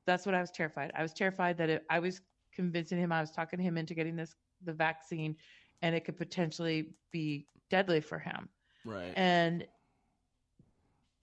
That's 0.05 0.25
what 0.25 0.35
I 0.35 0.41
was 0.41 0.51
terrified. 0.51 0.91
I 0.95 1.01
was 1.01 1.13
terrified 1.13 1.57
that 1.57 1.69
it, 1.69 1.85
I 1.89 1.99
was 1.99 2.21
convincing 2.53 2.97
him, 2.97 3.11
I 3.11 3.21
was 3.21 3.31
talking 3.31 3.59
him 3.59 3.77
into 3.77 3.93
getting 3.93 4.15
this 4.15 4.35
the 4.63 4.73
vaccine, 4.73 5.35
and 5.81 5.95
it 5.95 6.05
could 6.05 6.17
potentially 6.17 6.95
be 7.11 7.47
deadly 7.69 8.01
for 8.01 8.17
him. 8.19 8.49
Right. 8.85 9.13
And 9.15 9.67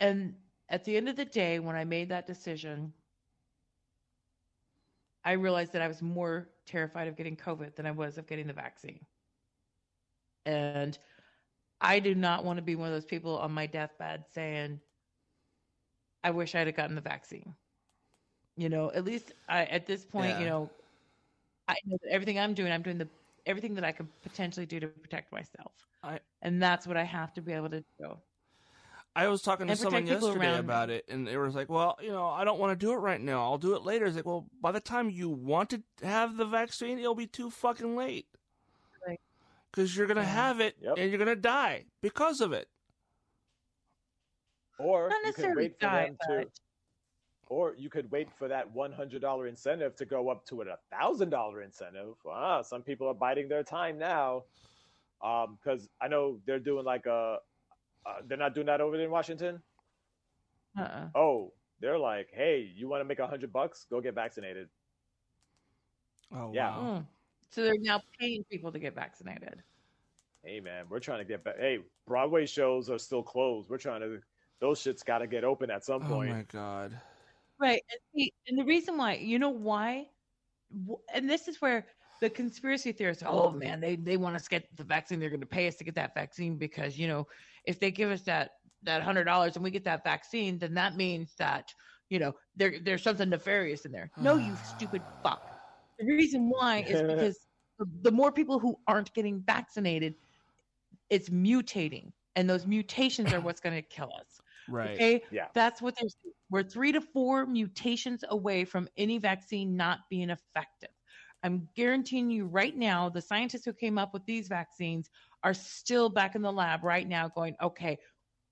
and 0.01 0.35
at 0.69 0.85
the 0.85 0.97
end 0.97 1.09
of 1.09 1.17
the 1.17 1.25
day, 1.25 1.59
when 1.59 1.77
I 1.77 1.85
made 1.85 2.09
that 2.11 2.27
decision, 2.27 2.93
I 5.25 5.33
realized 5.33 5.73
that 5.73 5.83
I 5.83 5.89
was 5.89 6.03
more 6.03 6.49
terrified 6.67 7.09
of 7.09 7.17
getting 7.17 7.37
COVID 7.37 7.77
than 7.77 7.87
I 7.87 7.93
was 7.93 8.19
of 8.19 8.27
getting 8.27 8.47
the 8.47 8.53
vaccine. 8.55 9.07
And 10.47 10.99
I 11.81 12.01
do 12.01 12.15
not 12.15 12.45
want 12.45 12.59
to 12.59 12.63
be 12.63 12.77
one 12.77 12.89
of 12.89 12.95
those 12.95 13.05
people 13.05 13.39
on 13.39 13.53
my 13.53 13.67
deathbed 13.67 14.27
saying, 14.29 14.81
I 16.23 16.31
wish 16.31 16.55
I'd 16.55 16.67
have 16.67 16.77
gotten 16.77 16.95
the 16.95 17.01
vaccine. 17.03 17.55
You 18.57 18.69
know, 18.69 18.91
at 18.93 19.05
least 19.05 19.33
I, 19.49 19.65
at 19.67 19.87
this 19.87 20.05
point, 20.05 20.37
Yeah. 20.37 20.39
you 20.39 20.47
know, 20.47 20.71
I 21.69 21.77
know 21.85 21.99
that 22.03 22.11
everything 22.13 22.39
I'm 22.39 22.55
doing, 22.55 22.73
I'm 22.73 22.83
doing 22.83 22.99
the 22.99 23.09
everything 23.47 23.75
that 23.75 23.85
I 23.85 23.93
could 23.93 24.09
potentially 24.23 24.67
do 24.67 24.81
to 24.81 24.89
protect 24.89 25.33
myself. 25.33 25.73
I 26.03 26.21
And 26.43 26.63
that's 26.63 26.87
what 26.87 26.97
I 26.97 27.05
have 27.05 27.33
to 27.35 27.43
be 27.43 27.53
able 27.53 27.71
to 27.71 27.83
do. 27.99 28.23
I 29.17 29.29
was 29.29 29.43
talking 29.43 29.69
to 29.69 29.77
someone 29.77 30.07
yesterday 30.07 30.47
around 30.47 30.61
about 30.61 30.91
it, 30.91 31.05
and 31.09 31.27
they 31.27 31.37
was 31.37 31.55
like, 31.55 31.69
"Well, 31.69 31.97
you 32.03 32.11
know, 32.11 32.27
I 32.27 32.45
don't 32.45 32.59
want 32.59 32.79
to 32.79 32.87
do 32.87 32.93
it 32.93 32.97
right 32.97 33.21
now. 33.21 33.43
I'll 33.45 33.59
do 33.59 33.75
it 33.77 33.83
later." 33.83 34.07
It's 34.07 34.17
like, 34.17 34.27
"Well, 34.27 34.47
by 34.61 34.73
the 34.73 34.81
time 34.81 35.09
you 35.09 35.29
want 35.29 35.71
to 35.71 35.83
have 36.03 36.37
the 36.37 36.45
vaccine, 36.45 36.99
it'll 36.99 37.15
be 37.15 37.27
too 37.29 37.51
fucking 37.51 37.95
late 37.97 38.27
Right. 39.07 39.21
because 39.71 39.97
you're 39.97 40.09
gonna 40.09 40.23
Yeah. 40.23 40.27
have 40.27 40.61
it 40.61 40.77
Yep. 40.81 40.99
and 40.99 41.11
you're 41.11 41.19
gonna 41.19 41.37
die 41.37 41.87
because 42.01 42.41
of 42.41 42.53
it." 42.53 42.69
Or 44.79 45.09
Not 45.09 45.25
you 45.27 45.33
could 45.33 45.55
wait 45.57 45.75
for 45.75 45.87
die, 45.87 46.07
them 46.07 46.17
to, 46.23 46.37
but 46.39 46.61
or 47.47 47.75
you 47.77 47.89
could 47.89 48.11
wait 48.11 48.33
for 48.33 48.49
that 48.49 48.69
one 48.73 48.91
hundred 48.91 49.21
dollar 49.23 49.47
incentive 49.47 49.95
to 49.97 50.05
go 50.05 50.29
up 50.29 50.45
to 50.47 50.63
a 50.63 50.77
thousand 50.91 51.31
dollar 51.31 51.63
incentive. 51.63 52.17
Ah, 52.27 52.63
some 52.63 52.83
people 52.83 53.07
are 53.07 53.15
biding 53.15 53.47
their 53.49 53.63
time 53.63 53.97
now, 53.97 54.43
because 55.21 55.89
I 56.01 56.09
know 56.09 56.41
they're 56.47 56.59
doing 56.59 56.85
like 56.85 57.07
a, 57.07 57.39
uh, 58.07 58.17
they're 58.27 58.39
not 58.39 58.55
doing 58.55 58.67
that 58.67 58.81
over 58.81 58.97
there 58.97 59.07
in 59.07 59.13
Washington. 59.13 59.63
uh-uh. 60.79 61.09
Oh, 61.15 61.53
they're 61.81 61.99
like, 61.99 62.29
hey, 62.33 62.71
you 62.75 62.89
want 62.89 63.01
to 63.01 63.05
make 63.05 63.19
a 63.19 63.27
hundred 63.27 63.53
bucks? 63.53 63.87
Go 63.91 64.01
get 64.01 64.15
vaccinated. 64.15 64.69
Oh 66.33 66.53
Yeah. 66.53 66.71
wow. 66.71 66.99
Mm. 66.99 67.07
So 67.51 67.63
they're 67.63 67.79
now 67.79 68.01
paying 68.19 68.45
people 68.51 68.73
to 68.73 68.79
get 68.79 68.95
vaccinated. 68.95 69.63
Hey 70.43 70.61
man, 70.61 70.87
we're 70.89 71.01
trying 71.01 71.19
to 71.21 71.25
get 71.25 71.45
back. 71.45 71.59
Hey, 71.59 71.79
Broadway 72.07 72.47
shows 72.47 72.91
are 72.91 72.99
still 72.99 73.23
closed. 73.23 73.71
We're 73.71 73.79
trying 73.79 74.01
to. 74.01 74.21
Those 74.61 74.81
shits 74.81 75.05
got 75.05 75.19
to 75.19 75.27
get 75.27 75.45
open 75.45 75.71
at 75.71 75.85
some 75.85 76.01
point. 76.01 76.31
Oh 76.31 76.35
my 76.35 76.43
god. 76.45 76.99
Right. 77.59 77.83
And, 77.91 78.01
see, 78.15 78.33
and 78.49 78.59
the 78.59 78.65
reason 78.65 78.97
why, 78.97 79.15
you 79.15 79.39
know 79.39 79.51
why? 79.51 80.07
And 81.13 81.29
this 81.29 81.49
is 81.49 81.61
where 81.61 81.87
the 82.21 82.31
conspiracy 82.31 82.93
theorists, 82.93 83.23
oh 83.27 83.51
man, 83.51 83.81
they, 83.81 83.97
they 83.97 84.17
want 84.17 84.37
us 84.37 84.45
to 84.45 84.51
get 84.51 84.69
the 84.77 84.85
vaccine. 84.85 85.19
They're 85.21 85.29
going 85.29 85.41
to 85.41 85.47
pay 85.47 85.69
us 85.69 85.77
to 85.77 85.85
get 85.85 85.95
that 85.97 86.15
vaccine 86.15 86.57
because, 86.57 86.99
you 86.99 87.09
know, 87.09 87.27
if 87.67 87.81
they 87.81 87.91
give 87.91 88.11
us 88.11 88.23
that, 88.23 88.53
that 88.83 89.03
hundred 89.03 89.25
dollars 89.25 89.57
and 89.57 89.65
we 89.65 89.71
get 89.71 89.85
that 89.85 90.05
vaccine, 90.05 90.59
then 90.59 90.75
that 90.75 90.97
means 90.97 91.33
that, 91.39 91.73
you 92.11 92.19
know, 92.19 92.33
there, 92.57 92.75
there's 92.83 93.03
something 93.03 93.29
nefarious 93.29 93.85
in 93.85 93.93
there. 93.93 94.11
No, 94.19 94.37
you 94.37 94.55
stupid 94.77 95.03
fuck. 95.23 95.43
The 95.99 96.07
reason 96.07 96.51
why 96.51 96.85
is 96.87 97.03
because 97.07 97.39
the, 97.79 97.87
the 98.03 98.11
more 98.11 98.33
people 98.33 98.59
who 98.59 98.77
aren't 98.87 99.13
getting 99.15 99.43
vaccinated, 99.47 100.15
it's 101.11 101.29
mutating. 101.29 102.13
And 102.37 102.51
those 102.51 102.67
mutations 102.67 103.33
are 103.33 103.41
what's 103.41 103.61
going 103.61 103.77
to 103.77 103.83
kill 103.83 104.11
us. 104.19 104.41
Right. 104.69 104.95
Okay. 104.95 105.23
Yeah. 105.31 105.47
That's 105.55 105.81
what 105.81 105.95
they're. 106.01 106.09
We're 106.51 106.63
three 106.63 106.93
to 106.93 107.01
four 107.01 107.47
mutations 107.47 108.25
away 108.29 108.65
from 108.65 108.89
any 108.97 109.19
vaccine 109.19 109.77
not 109.77 110.01
being 110.11 110.31
effective. 110.31 110.91
I'm 111.45 111.69
guaranteeing 111.77 112.31
you 112.31 112.47
right 112.47 112.75
now, 112.77 113.11
the 113.11 113.21
scientists 113.21 113.67
who 113.67 113.75
came 113.75 113.99
up 113.99 114.15
with 114.15 114.25
these 114.25 114.49
vaccines 114.49 115.11
are 115.43 115.53
still 115.53 116.09
back 116.09 116.35
in 116.35 116.41
the 116.43 116.51
lab 116.51 116.83
right 116.83 117.07
now 117.07 117.29
going, 117.29 117.55
okay, 117.63 117.99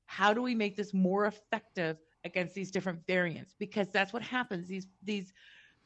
how 0.04 0.34
do 0.34 0.42
we 0.42 0.54
make 0.54 0.76
this 0.76 0.92
more 0.92 1.24
effective 1.24 1.96
against 2.24 2.54
these 2.54 2.70
different 2.70 3.00
variants? 3.06 3.54
Because 3.58 3.88
that's 3.88 4.12
what 4.12 4.22
happens. 4.22 4.68
These 4.68 4.86
these 5.02 5.32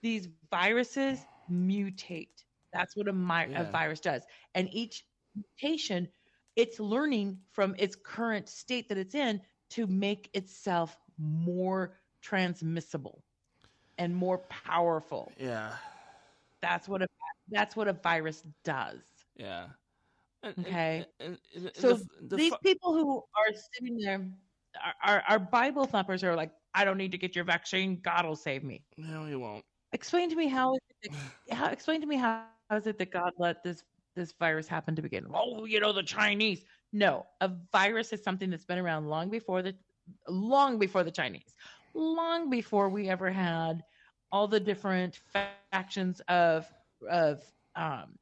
these 0.02 0.28
viruses 0.50 1.24
mutate. 1.50 2.44
That's 2.72 2.96
what 2.96 3.06
a, 3.08 3.12
mi- 3.12 3.52
Yeah. 3.52 3.62
a 3.62 3.70
virus 3.70 4.00
does. 4.00 4.24
And 4.56 4.68
each 4.72 5.06
mutation, 5.34 6.08
it's 6.56 6.80
learning 6.80 7.38
from 7.52 7.76
its 7.78 7.94
current 7.94 8.48
state 8.48 8.88
that 8.88 8.98
it's 8.98 9.14
in 9.14 9.40
to 9.70 9.86
make 9.86 10.28
itself 10.34 10.98
more 11.18 11.98
transmissible 12.20 13.22
and 13.96 14.14
more 14.14 14.38
powerful. 14.38 15.32
Yeah. 15.38 15.72
That's 16.62 16.88
what 16.88 17.02
a 17.02 17.06
that's 17.50 17.76
what 17.76 17.88
a 17.88 17.92
virus 17.92 18.42
does. 18.64 19.00
Yeah. 19.36 19.66
And, 20.42 20.54
Okay. 20.58 21.06
And, 21.20 21.38
and- 21.54 21.70
So 21.74 21.94
the, 21.94 22.06
the 22.28 22.36
these 22.36 22.52
people 22.62 22.94
who 22.94 23.22
are 23.36 23.54
sitting 23.74 23.98
there 23.98 24.26
are, 24.84 24.94
are, 25.04 25.22
are 25.28 25.38
Bible 25.38 25.86
thumpers 25.86 26.22
who 26.22 26.28
are 26.28 26.36
like, 26.36 26.50
I 26.74 26.84
don't 26.84 26.98
need 26.98 27.12
to 27.12 27.18
get 27.18 27.34
your 27.34 27.44
vaccine. 27.44 28.00
God 28.02 28.26
will 28.26 28.36
save 28.36 28.62
me. 28.64 28.82
no, 28.96 29.24
He 29.26 29.34
won't. 29.34 29.64
Explain 29.92 30.28
to 30.30 30.36
me 30.36 30.46
how, 30.48 30.74
is 30.74 30.80
it 31.02 31.12
that, 31.48 31.54
how 31.54 31.66
explain 31.68 32.00
to 32.00 32.06
me 32.06 32.16
how, 32.16 32.44
how 32.70 32.76
is 32.76 32.86
it 32.86 32.98
that 32.98 33.10
God 33.12 33.32
let 33.38 33.62
this 33.62 33.82
this 34.14 34.32
virus 34.38 34.66
happen 34.66 34.96
to 34.96 35.02
begin? 35.02 35.26
Oh, 35.32 35.66
you 35.66 35.78
know 35.80 35.92
the 35.92 36.02
Chinese. 36.02 36.64
No, 36.92 37.26
a 37.40 37.50
virus 37.72 38.12
is 38.12 38.22
something 38.22 38.48
that's 38.50 38.64
been 38.64 38.78
around 38.78 39.08
long 39.08 39.28
before 39.28 39.62
the 39.62 39.74
long 40.28 40.78
before 40.78 41.04
the 41.04 41.10
Chinese, 41.10 41.54
long 41.94 42.48
before 42.50 42.88
we 42.88 43.08
ever 43.08 43.30
had 43.30 43.82
all 44.36 44.46
the 44.46 44.60
different 44.60 45.20
factions 45.72 46.20
of 46.28 46.66
of 47.10 47.40
um, 47.74 48.18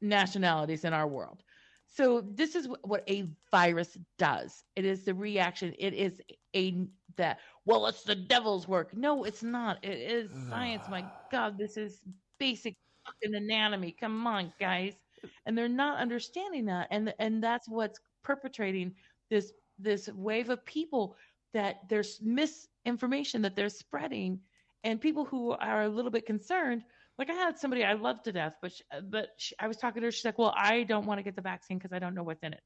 nationalities 0.00 0.84
in 0.84 0.92
our 0.92 1.08
world. 1.08 1.42
So 1.86 2.20
this 2.20 2.54
is 2.54 2.68
what 2.82 3.02
a 3.08 3.28
virus 3.50 3.98
does. 4.18 4.62
It 4.76 4.84
is 4.84 5.04
the 5.04 5.14
reaction. 5.14 5.74
It 5.78 5.94
is 5.94 6.20
a 6.54 6.86
that 7.16 7.40
well, 7.64 7.86
it's 7.88 8.04
the 8.04 8.14
devil's 8.14 8.68
work. 8.68 8.96
No, 8.96 9.24
it's 9.24 9.42
not. 9.42 9.84
It 9.84 9.98
is 9.98 10.30
science. 10.48 10.84
My 10.88 11.04
God, 11.32 11.58
this 11.58 11.76
is 11.76 12.00
basic 12.38 12.76
fucking 13.04 13.34
anatomy. 13.34 13.96
Come 13.98 14.26
on, 14.28 14.52
guys. 14.60 14.94
And 15.46 15.58
they're 15.58 15.68
not 15.68 15.98
understanding 15.98 16.66
that, 16.66 16.86
and 16.92 17.12
and 17.18 17.42
that's 17.42 17.68
what's 17.68 17.98
perpetrating 18.22 18.94
this 19.28 19.52
this 19.78 20.08
wave 20.08 20.50
of 20.50 20.64
people 20.64 21.16
that 21.52 21.88
there's 21.88 22.20
misinformation 22.22 23.42
that 23.42 23.56
they're 23.56 23.68
spreading, 23.68 24.40
and 24.84 25.00
people 25.00 25.24
who 25.24 25.52
are 25.52 25.82
a 25.82 25.88
little 25.88 26.12
bit 26.12 26.26
concerned. 26.26 26.84
Like 27.18 27.30
I 27.30 27.34
had 27.34 27.58
somebody 27.58 27.84
I 27.84 27.94
love 27.94 28.22
to 28.24 28.32
death, 28.32 28.54
but 28.62 28.72
she, 28.72 28.84
but 29.10 29.28
she, 29.38 29.54
I 29.60 29.68
was 29.68 29.76
talking 29.76 30.02
to 30.02 30.08
her. 30.08 30.12
She's 30.12 30.24
like, 30.24 30.38
"Well, 30.38 30.54
I 30.56 30.84
don't 30.84 31.06
want 31.06 31.18
to 31.18 31.22
get 31.24 31.36
the 31.36 31.42
vaccine 31.42 31.78
because 31.78 31.92
I 31.92 32.00
don't 32.00 32.14
know 32.14 32.24
what's 32.24 32.42
in 32.42 32.52
it." 32.52 32.62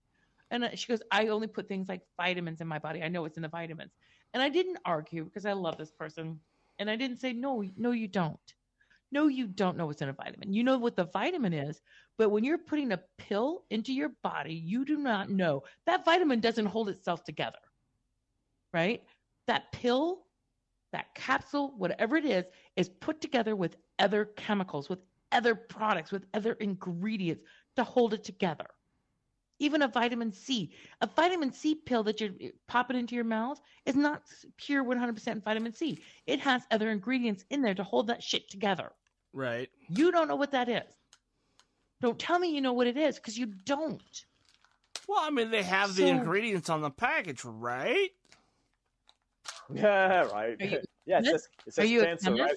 And 0.50 0.64
uh, 0.64 0.70
she 0.74 0.88
goes, 0.88 1.02
"I 1.12 1.28
only 1.28 1.46
put 1.48 1.68
things 1.68 1.88
like 1.88 2.02
vitamins 2.18 2.60
in 2.60 2.68
my 2.68 2.78
body. 2.78 3.02
I 3.02 3.08
know 3.08 3.22
what's 3.22 3.36
in 3.36 3.42
the 3.42 3.48
vitamins." 3.48 3.92
And 4.34 4.42
I 4.42 4.48
didn't 4.48 4.78
argue 4.84 5.24
because 5.24 5.46
I 5.46 5.52
love 5.52 5.78
this 5.78 5.92
person, 5.92 6.40
and 6.78 6.90
I 6.90 6.96
didn't 6.96 7.18
say, 7.18 7.32
"No, 7.32 7.64
no, 7.76 7.92
you 7.92 8.08
don't." 8.08 8.40
No, 9.10 9.26
you 9.28 9.46
don't 9.46 9.78
know 9.78 9.86
what's 9.86 10.02
in 10.02 10.10
a 10.10 10.12
vitamin. 10.12 10.52
You 10.52 10.64
know 10.64 10.78
what 10.78 10.96
the 10.96 11.06
vitamin 11.06 11.54
is, 11.54 11.80
but 12.18 12.30
when 12.30 12.44
you're 12.44 12.58
putting 12.58 12.92
a 12.92 13.00
pill 13.16 13.64
into 13.70 13.92
your 13.94 14.10
body, 14.22 14.54
you 14.54 14.84
do 14.84 14.98
not 14.98 15.30
know 15.30 15.62
that 15.86 16.04
vitamin 16.04 16.40
doesn't 16.40 16.66
hold 16.66 16.90
itself 16.90 17.24
together, 17.24 17.58
right? 18.74 19.02
That 19.46 19.72
pill, 19.72 20.26
that 20.92 21.14
capsule, 21.14 21.74
whatever 21.76 22.16
it 22.16 22.24
is, 22.24 22.44
is 22.76 22.88
put 22.88 23.20
together 23.20 23.54
with 23.54 23.76
other 23.98 24.24
chemicals, 24.24 24.88
with 24.88 25.00
other 25.32 25.54
products, 25.54 26.10
with 26.10 26.24
other 26.34 26.52
ingredients 26.54 27.42
to 27.76 27.84
hold 27.84 28.14
it 28.14 28.24
together. 28.24 28.66
Even 29.60 29.82
a 29.82 29.88
vitamin 29.88 30.32
C, 30.32 30.72
a 31.00 31.06
vitamin 31.06 31.52
C 31.52 31.74
pill 31.74 32.04
that 32.04 32.20
you're 32.20 32.30
popping 32.68 32.96
into 32.96 33.16
your 33.16 33.24
mouth 33.24 33.60
is 33.86 33.96
not 33.96 34.22
pure 34.56 34.84
100% 34.84 35.42
vitamin 35.42 35.74
C. 35.74 35.98
It 36.26 36.40
has 36.40 36.62
other 36.70 36.90
ingredients 36.90 37.44
in 37.50 37.62
there 37.62 37.74
to 37.74 37.82
hold 37.82 38.06
that 38.06 38.22
shit 38.22 38.48
together. 38.48 38.92
Right. 39.32 39.68
You 39.88 40.12
don't 40.12 40.28
know 40.28 40.36
what 40.36 40.52
that 40.52 40.68
is. 40.68 40.84
Don't 42.00 42.18
tell 42.18 42.38
me 42.38 42.54
you 42.54 42.60
know 42.60 42.72
what 42.72 42.86
it 42.86 42.96
is 42.96 43.16
because 43.16 43.36
you 43.36 43.46
don't. 43.46 44.24
Well, 45.08 45.18
I 45.20 45.30
mean, 45.30 45.50
they 45.50 45.62
have 45.62 45.96
the 45.96 46.06
ingredients 46.06 46.68
on 46.70 46.82
the 46.82 46.90
package, 46.90 47.44
right? 47.44 48.10
Yeah, 49.72 50.22
right. 50.32 50.56
You 50.60 50.80
yeah, 51.06 51.18
it 51.20 51.24
says, 51.26 51.48
it 51.66 51.74
says 51.74 51.84
Are 51.84 51.86
you 51.88 52.02
a 52.02 52.04
cancer, 52.06 52.34
right? 52.34 52.54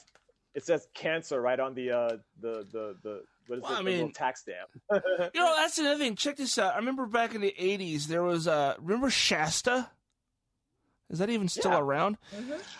It 0.53 0.65
says 0.65 0.87
cancer 0.93 1.39
right 1.41 1.59
on 1.59 1.73
the 1.73 1.91
uh 1.91 2.17
the 2.41 2.67
the 2.71 2.95
the 3.03 3.23
what 3.47 3.57
is 3.57 3.63
Well, 3.63 3.73
it? 3.73 3.79
I 3.79 3.81
mean- 3.81 3.95
little 3.97 4.11
tax 4.11 4.41
stamp. 4.41 4.69
You 5.33 5.41
know, 5.41 5.55
that's 5.57 5.77
another 5.77 5.97
thing. 5.99 6.15
Check 6.15 6.37
this 6.37 6.57
out. 6.57 6.73
I 6.73 6.77
remember 6.77 7.05
back 7.05 7.33
in 7.35 7.41
the 7.41 7.53
'80s, 7.59 8.05
there 8.07 8.23
was 8.23 8.47
uh, 8.47 8.75
remember 8.79 9.09
Shasta. 9.09 9.89
Is 11.09 11.19
that 11.19 11.29
even 11.29 11.49
still 11.49 11.71
Yeah. 11.71 11.79
around? 11.79 12.17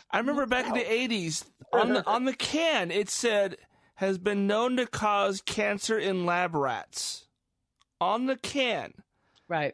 I 0.10 0.20
remember 0.20 0.45
back 0.45 0.66
in 0.68 0.74
the 0.74 0.80
'80s 0.84 1.45
on 1.74 1.90
the 1.94 2.06
on 2.08 2.26
the 2.26 2.34
can 2.34 2.90
it 2.91 3.10
said 3.10 3.58
has 3.95 4.18
been 4.18 4.48
known 4.48 4.78
to 4.78 4.86
cause 4.88 5.41
cancer 5.41 5.98
in 5.99 6.26
lab 6.26 6.56
rats. 6.56 7.28
On 7.99 8.26
the 8.26 8.36
can. 8.38 8.94
Right. 9.48 9.74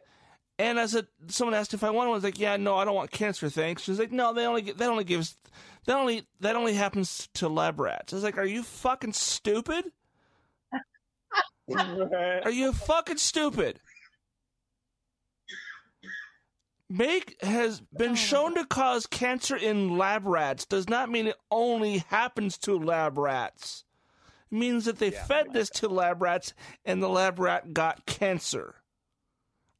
And 0.58 0.80
I 0.80 0.86
said, 0.86 1.06
someone 1.28 1.54
asked 1.54 1.72
if 1.72 1.84
I 1.84 1.90
wanted 1.90 2.08
one, 2.08 2.14
I 2.14 2.18
was 2.18 2.24
like, 2.24 2.40
"Yeah, 2.40 2.56
no, 2.56 2.76
I 2.76 2.84
don't 2.84 2.96
want 2.96 3.12
cancer, 3.12 3.48
thanks." 3.48 3.82
She's 3.82 3.98
like, 3.98 4.10
"No, 4.10 4.32
they 4.34 4.44
only 4.44 4.62
get, 4.62 4.78
that 4.78 4.90
only 4.90 5.04
gives 5.04 5.36
that 5.86 5.96
only 5.96 6.26
that 6.40 6.56
only 6.56 6.74
happens 6.74 7.28
to 7.34 7.48
lab 7.48 7.78
rats." 7.78 8.12
I 8.12 8.16
was 8.16 8.24
like, 8.24 8.38
"Are 8.38 8.44
you 8.44 8.64
fucking 8.64 9.12
stupid? 9.12 9.84
Are 11.76 12.50
you 12.50 12.72
fucking 12.72 13.18
stupid?" 13.18 13.78
Make 16.90 17.36
has 17.42 17.80
been 17.80 18.12
oh 18.12 18.16
shown 18.16 18.54
to 18.54 18.64
cause 18.64 19.06
cancer 19.06 19.56
in 19.56 19.98
lab 19.98 20.24
rats 20.24 20.64
does 20.64 20.88
not 20.88 21.10
mean 21.10 21.26
it 21.26 21.36
only 21.50 21.98
happens 22.08 22.56
to 22.58 22.78
lab 22.78 23.18
rats. 23.18 23.84
It 24.50 24.56
means 24.56 24.86
that 24.86 24.98
they 24.98 25.10
fed 25.10 25.52
this 25.52 25.68
to 25.70 25.88
lab 25.88 26.22
rats 26.22 26.54
and 26.86 27.02
the 27.02 27.08
lab 27.08 27.38
rat 27.38 27.74
got 27.74 28.06
cancer. 28.06 28.76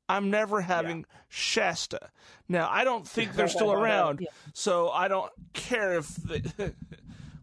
I'm 0.08 0.30
never 0.30 0.60
having 0.60 1.04
Shasta. 1.28 2.10
Now, 2.48 2.68
I 2.70 2.84
don't 2.84 3.06
think 3.06 3.34
they're 3.34 3.48
still 3.58 3.72
around, 3.72 4.26
so 4.54 4.88
I 4.90 5.08
don't 5.08 5.30
care 5.52 5.98
if 5.98 6.08
They, 6.16 6.42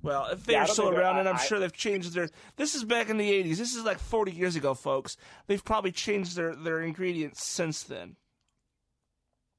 well, 0.02 0.28
if 0.32 0.44
they're 0.46 0.66
don't 0.66 0.74
still 0.74 0.86
think 0.86 0.96
they're- 0.96 1.04
around, 1.04 1.20
and 1.20 1.28
I- 1.28 1.32
I'm 1.34 1.38
I- 1.38 1.44
sure 1.44 1.60
they've 1.60 1.72
changed 1.72 2.14
their. 2.14 2.30
This 2.56 2.74
is 2.76 2.84
back 2.84 3.10
in 3.10 3.18
the 3.18 3.30
80s. 3.32 3.58
This 3.58 3.76
is 3.76 3.84
like 3.84 4.00
40 4.00 4.32
years 4.32 4.56
ago, 4.56 4.74
folks. 4.74 5.18
They've 5.48 5.64
probably 5.64 5.92
changed 5.92 6.36
their 6.36 6.56
their 6.56 6.82
ingredients 6.82 7.46
since 7.46 7.84
then. 7.84 8.16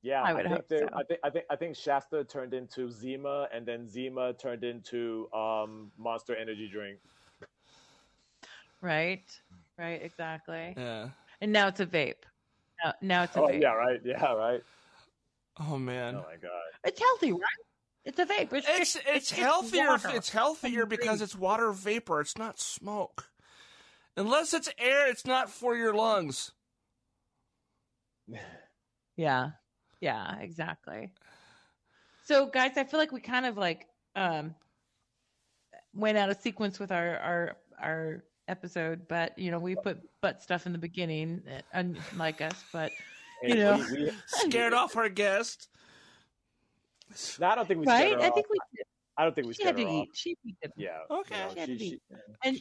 Yeah, 0.02 0.22
I 0.22 0.32
would 0.34 0.42
think 0.44 0.54
hope 0.54 0.66
so. 0.68 0.88
I 0.94 1.02
think 1.04 1.20
I 1.24 1.30
think 1.30 1.44
I 1.50 1.56
think 1.56 1.76
Shasta 1.76 2.24
turned 2.24 2.54
into 2.54 2.90
Zima, 2.90 3.48
and 3.52 3.66
then 3.66 3.88
Zima 3.88 4.34
turned 4.34 4.62
into 4.62 5.28
um, 5.32 5.90
Monster 5.98 6.36
Energy 6.36 6.68
drink. 6.72 6.98
Right. 8.80 9.24
Right. 9.78 10.00
Exactly. 10.02 10.74
Yeah. 10.76 11.08
And 11.40 11.52
now 11.52 11.68
it's 11.68 11.80
a 11.80 11.86
vape. 11.86 12.22
Now, 12.84 12.94
now 13.00 13.22
it's 13.24 13.36
a 13.36 13.40
Oh 13.40 13.46
vape. 13.48 13.60
yeah, 13.62 13.72
right. 13.72 14.00
Yeah, 14.04 14.32
right. 14.34 14.62
Oh 15.58 15.78
man. 15.78 16.16
Oh 16.16 16.24
my 16.28 16.36
god. 16.36 16.50
It's 16.84 17.00
healthy, 17.00 17.32
right? 17.32 17.40
It's 18.04 18.18
a 18.18 18.26
vape. 18.26 18.52
It's 18.52 18.68
It's 18.68 18.92
just, 18.92 18.96
it's 19.08 19.28
just 19.30 19.40
healthier. 19.40 19.88
water. 19.88 20.10
It's 20.14 20.30
healthier 20.30 20.86
because 20.86 21.20
it's 21.22 21.34
water 21.34 21.72
vapor. 21.72 22.20
It's 22.20 22.38
not 22.38 22.60
smoke. 22.60 23.30
Unless 24.16 24.54
it's 24.54 24.68
air, 24.78 25.08
it's 25.08 25.26
not 25.26 25.50
for 25.50 25.76
your 25.76 25.94
lungs. 25.94 26.52
Yeah. 29.16 29.52
Yeah, 30.00 30.38
exactly. 30.40 31.12
So 32.24 32.46
guys, 32.46 32.72
I 32.76 32.84
feel 32.84 33.00
like 33.00 33.12
we 33.12 33.20
kind 33.20 33.46
of 33.46 33.56
like 33.56 33.86
um 34.14 34.54
went 35.94 36.18
out 36.18 36.28
of 36.28 36.36
sequence 36.36 36.78
with 36.78 36.92
our 36.92 37.16
our 37.16 37.56
our 37.80 38.24
episode, 38.48 39.06
but 39.08 39.38
you 39.38 39.50
know, 39.50 39.58
we 39.58 39.74
put 39.76 39.98
butt 40.20 40.42
stuff 40.42 40.66
in 40.66 40.72
the 40.72 40.78
beginning, 40.78 41.42
uh, 41.74 41.82
unlike 42.12 42.40
us, 42.40 42.64
but 42.72 42.90
you 43.42 43.54
Hey, 43.54 43.58
know, 43.60 43.76
we, 43.90 44.04
we, 44.04 44.12
Scared 44.26 44.72
off 44.74 44.96
our 44.96 45.08
guest. 45.08 45.68
no, 47.40 47.48
I 47.48 47.54
don't 47.54 47.68
think 47.68 47.80
we 47.80 47.86
scared 47.86 48.14
right? 48.16 48.24
I 48.24 48.28
off. 48.28 48.34
think 48.34 48.46
we 48.50 48.58
did. 48.76 48.86
I 49.18 49.24
don't 49.24 49.34
think 49.34 49.46
we 49.46 49.54
She 49.54 49.64
had 49.64 49.76
to 49.76 49.84
off. 49.84 50.04
eat. 50.04 50.10
She 50.14 50.36
did. 50.62 50.72
Yeah. 50.76 50.98
Okay. 51.10 51.34
you 51.36 51.44
know, 51.46 51.50
She 51.54 51.60
had 51.60 51.68
to 51.68 51.78
she- 51.78 51.84
eat. 51.84 52.02
she- 52.10 52.16
And 52.48 52.58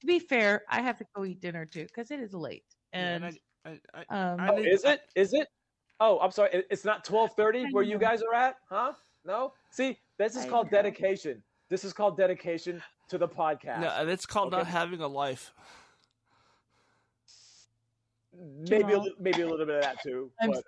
to 0.00 0.06
be 0.06 0.18
fair, 0.18 0.62
I 0.68 0.80
have 0.80 0.96
to 0.98 1.04
go 1.14 1.24
eat 1.24 1.40
dinner 1.40 1.64
too 1.66 1.84
because 1.84 2.10
it 2.10 2.20
is 2.20 2.32
late. 2.34 2.64
And 2.92 3.24
And 3.24 3.38
I, 3.64 3.70
I, 3.94 4.04
I, 4.16 4.32
um, 4.32 4.40
Oh, 4.50 4.58
is 4.58 4.84
it? 4.84 5.00
Is 5.16 5.32
it? 5.34 5.48
Oh, 6.00 6.18
I'm 6.20 6.30
sorry. 6.30 6.64
It's 6.70 6.84
not 6.84 7.04
12:30 7.04 7.72
where 7.72 7.82
you 7.82 7.98
guys 7.98 8.22
are 8.22 8.32
at, 8.34 8.56
huh? 8.68 8.92
No. 9.24 9.52
See, 9.72 9.98
this 10.18 10.36
is 10.36 10.44
I 10.44 10.48
called 10.48 10.66
know. 10.66 10.78
dedication. 10.78 11.42
This 11.68 11.84
is 11.84 11.92
called 11.92 12.16
dedication 12.16 12.80
to 13.08 13.18
the 13.18 13.28
podcast. 13.28 13.80
No, 13.80 13.88
and 13.88 14.08
it's 14.10 14.26
called 14.26 14.52
not 14.52 14.66
having 14.66 15.00
a 15.00 15.08
life. 15.08 15.52
maybe 18.70 18.92
a, 18.92 19.00
maybe 19.18 19.42
a 19.42 19.48
little 19.48 19.66
bit 19.66 19.76
of 19.76 19.82
that 19.82 20.02
too. 20.02 20.30
I'm 20.40 20.50
but 20.50 20.64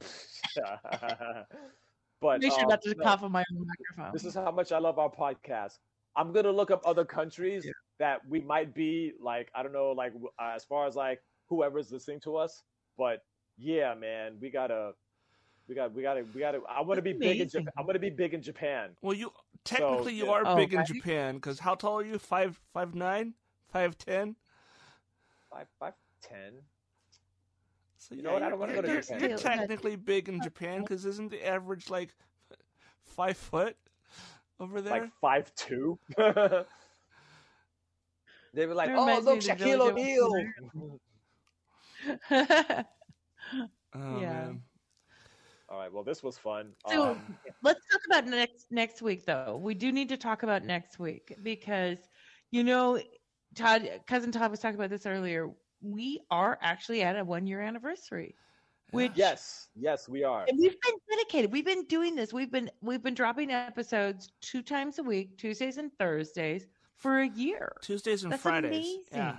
sick. 0.00 0.64
um, 0.64 0.84
but 2.20 2.40
make 2.40 2.52
sure 2.52 2.62
um, 2.62 2.68
not 2.68 2.82
to 2.82 2.94
no, 2.96 3.04
cough 3.04 3.22
on 3.22 3.32
my 3.32 3.44
own 3.52 3.66
microphone. 3.66 4.12
this 4.12 4.24
is 4.24 4.34
how 4.34 4.50
much 4.50 4.72
I 4.72 4.78
love 4.78 4.98
our 4.98 5.10
podcast. 5.10 5.78
I'm 6.16 6.32
gonna 6.32 6.52
look 6.52 6.70
up 6.70 6.82
other 6.84 7.04
countries 7.04 7.66
that 7.98 8.20
we 8.28 8.40
might 8.40 8.74
be 8.74 9.12
like. 9.20 9.50
I 9.54 9.62
don't 9.62 9.72
know, 9.72 9.92
like 9.92 10.12
uh, 10.38 10.52
as 10.54 10.64
far 10.64 10.86
as 10.86 10.94
like 10.94 11.20
whoever's 11.48 11.90
listening 11.90 12.20
to 12.20 12.36
us. 12.36 12.62
But 12.96 13.22
yeah, 13.56 13.94
man, 13.94 14.36
we 14.40 14.50
gotta, 14.50 14.92
we 15.68 15.74
got, 15.74 15.92
we 15.92 16.02
gotta, 16.02 16.24
we 16.34 16.40
gotta. 16.40 16.60
I 16.68 16.82
want 16.82 16.98
to 16.98 17.02
be 17.02 17.12
big 17.12 17.40
in 17.40 17.48
Japan. 17.48 17.72
I'm 17.76 17.86
gonna 17.86 17.98
be 17.98 18.10
big 18.10 18.34
in 18.34 18.42
Japan. 18.42 18.90
Well, 19.02 19.14
you 19.14 19.32
technically 19.64 20.14
you 20.14 20.26
yeah. 20.26 20.32
are 20.32 20.42
Oh, 20.46 20.56
big 20.56 20.72
in. 20.74 20.84
Japan 20.84 21.36
because 21.36 21.58
how 21.58 21.74
tall 21.74 21.98
are 21.98 22.04
you? 22.04 22.18
Five 22.18 22.60
five 22.72 22.94
nine, 22.94 23.34
five 23.68 23.96
ten. 23.98 24.36
Five, 25.50 25.66
five, 25.78 25.94
ten. 26.22 26.52
So 27.98 28.14
You 28.14 28.22
know 28.22 28.32
what? 28.34 28.42
I 28.42 28.48
don't 28.50 28.58
wanna 28.58 28.74
go 28.74 28.82
to 28.82 28.88
you're- 28.88 29.00
Japan. 29.02 29.20
You're 29.28 29.38
technically 29.38 29.96
big 29.96 30.28
in 30.28 30.42
Japan 30.42 30.80
because 30.82 31.04
isn't 31.06 31.30
the 31.30 31.46
average 31.46 31.88
like 31.90 32.14
five 33.02 33.36
foot 33.36 33.76
over 34.60 34.80
there? 34.80 34.92
Like 35.02 35.10
five 35.20 35.54
two. 35.54 35.98
they 36.18 36.64
were 38.66 38.74
like, 38.74 38.88
That 38.88 38.98
"Oh, 38.98 39.06
reminds 39.06 39.26
me 39.26 39.32
look, 39.32 39.38
of 39.38 39.44
the 39.44 39.50
Shaquille 39.64 39.80
O'Neal." 39.90 40.30
oh 43.94 43.94
yeah. 44.20 44.44
man. 44.44 44.62
All 45.74 45.80
right. 45.80 45.92
Well, 45.92 46.04
this 46.04 46.22
was 46.22 46.38
fun. 46.38 46.72
So 46.88 47.10
Um, 47.10 47.36
let's 47.64 47.80
talk 47.90 48.00
about 48.06 48.26
next 48.26 48.66
next 48.70 49.02
week, 49.02 49.26
though. 49.26 49.60
We 49.60 49.74
do 49.74 49.90
need 49.90 50.08
to 50.10 50.16
talk 50.16 50.44
about 50.44 50.62
next 50.62 51.00
week 51.00 51.36
because, 51.42 51.98
you 52.52 52.62
know, 52.62 53.00
Todd, 53.56 53.90
cousin 54.06 54.30
Todd 54.30 54.52
was 54.52 54.60
talking 54.60 54.76
about 54.76 54.90
this 54.90 55.04
earlier. 55.04 55.50
We 55.82 56.20
are 56.30 56.60
actually 56.62 57.02
at 57.02 57.18
a 57.18 57.24
one 57.24 57.48
year 57.48 57.60
anniversary, 57.60 58.36
which 58.92 59.10
yes, 59.16 59.66
yes, 59.74 60.08
we 60.08 60.22
are. 60.22 60.44
and 60.48 60.56
we've 60.56 60.80
been 60.80 60.94
dedicated. 61.10 61.50
We've 61.50 61.64
been 61.64 61.86
doing 61.86 62.14
this. 62.14 62.32
We've 62.32 62.52
been 62.52 62.70
we've 62.80 63.02
been 63.02 63.14
dropping 63.14 63.50
episodes 63.50 64.30
two 64.42 64.62
times 64.62 65.00
a 65.00 65.02
week, 65.02 65.36
Tuesdays 65.38 65.78
and 65.78 65.90
Thursdays, 65.98 66.66
for 66.94 67.22
a 67.22 67.28
year. 67.30 67.72
Tuesdays 67.82 68.22
and 68.22 68.32
That's 68.32 68.42
Fridays. 68.42 68.70
amazing. 68.70 69.02
Yeah. 69.10 69.38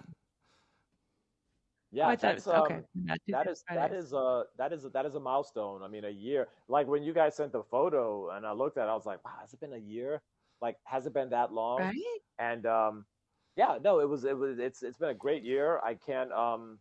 Yeah, 1.96 2.08
Oh, 2.08 2.10
I 2.10 2.16
thought 2.18 2.36
it 2.38 2.44
that's 2.44 2.48
um, 2.48 2.64
okay. 2.64 2.82
That 3.32 3.48
is 3.48 3.64
that 3.74 3.94
is 3.94 4.14
uh 4.14 4.44
that 4.58 4.74
is 4.74 4.84
that 4.84 5.06
is 5.06 5.16
a 5.16 5.20
milestone. 5.20 5.82
I 5.82 5.88
mean, 5.88 6.04
a 6.04 6.10
year. 6.10 6.50
Like 6.68 6.88
when 6.88 7.04
you 7.04 7.14
guys 7.14 7.36
sent 7.36 7.54
the 7.54 7.64
photo, 7.64 8.32
and 8.32 8.46
I 8.46 8.52
looked 8.52 8.78
at, 8.78 8.88
it, 8.88 8.92
I 8.92 8.96
was 8.96 9.06
like, 9.06 9.24
wow, 9.24 9.38
has 9.40 9.54
it 9.54 9.62
been 9.62 9.74
a 9.74 9.78
year? 9.78 10.22
Like, 10.62 10.78
has 10.86 11.06
it 11.08 11.14
been 11.14 11.30
that 11.30 11.54
long? 11.54 11.80
right. 11.80 12.22
And 12.38 12.66
um, 12.66 13.06
yeah, 13.56 13.78
no, 13.82 14.00
it 14.02 14.10
was 14.10 14.26
it 14.26 14.38
was 14.38 14.60
it's 14.60 14.84
it's 14.84 14.98
been 14.98 15.10
a 15.10 15.14
great 15.16 15.44
year. 15.44 15.80
I 15.80 15.96
can't 15.96 16.32
um, 16.34 16.80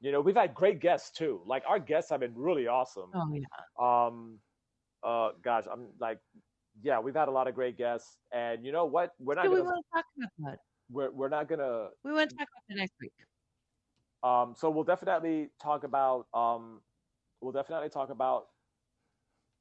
you 0.00 0.12
know, 0.12 0.20
we've 0.20 0.36
had 0.36 0.54
great 0.54 0.80
guests 0.80 1.10
too. 1.16 1.42
Like 1.46 1.62
our 1.66 1.78
guests 1.78 2.10
have 2.10 2.20
been 2.20 2.34
really 2.36 2.66
awesome. 2.66 3.10
Oh 3.14 3.32
yeah. 3.32 3.46
Um, 3.78 4.40
uh, 5.02 5.32
gosh, 5.42 5.64
I'm 5.70 5.88
like, 6.00 6.20
yeah, 6.82 7.00
we've 7.00 7.14
had 7.14 7.28
a 7.28 7.32
lot 7.32 7.48
of 7.48 7.54
great 7.54 7.76
guests, 7.78 8.18
and 8.32 8.64
you 8.64 8.72
know 8.72 8.86
what? 8.86 9.14
We're 9.18 9.34
not 9.36 9.46
So 9.46 9.50
gonna 9.50 9.64
want 9.64 9.84
to 9.84 9.96
talk 9.96 10.04
about 10.16 10.30
that. 10.38 10.58
we're 10.90 11.10
we're 11.10 11.28
not 11.28 11.48
gonna 11.48 11.90
We 12.04 12.12
want 12.12 12.30
to 12.30 12.36
talk 12.36 12.48
about 12.48 12.64
that 12.68 12.76
next 12.76 12.94
week. 13.00 13.12
Um, 14.22 14.54
so 14.56 14.70
we'll 14.70 14.84
definitely 14.84 15.50
talk 15.60 15.84
about 15.84 16.26
um, 16.34 16.80
we'll 17.40 17.52
definitely 17.52 17.88
talk 17.88 18.10
about 18.10 18.46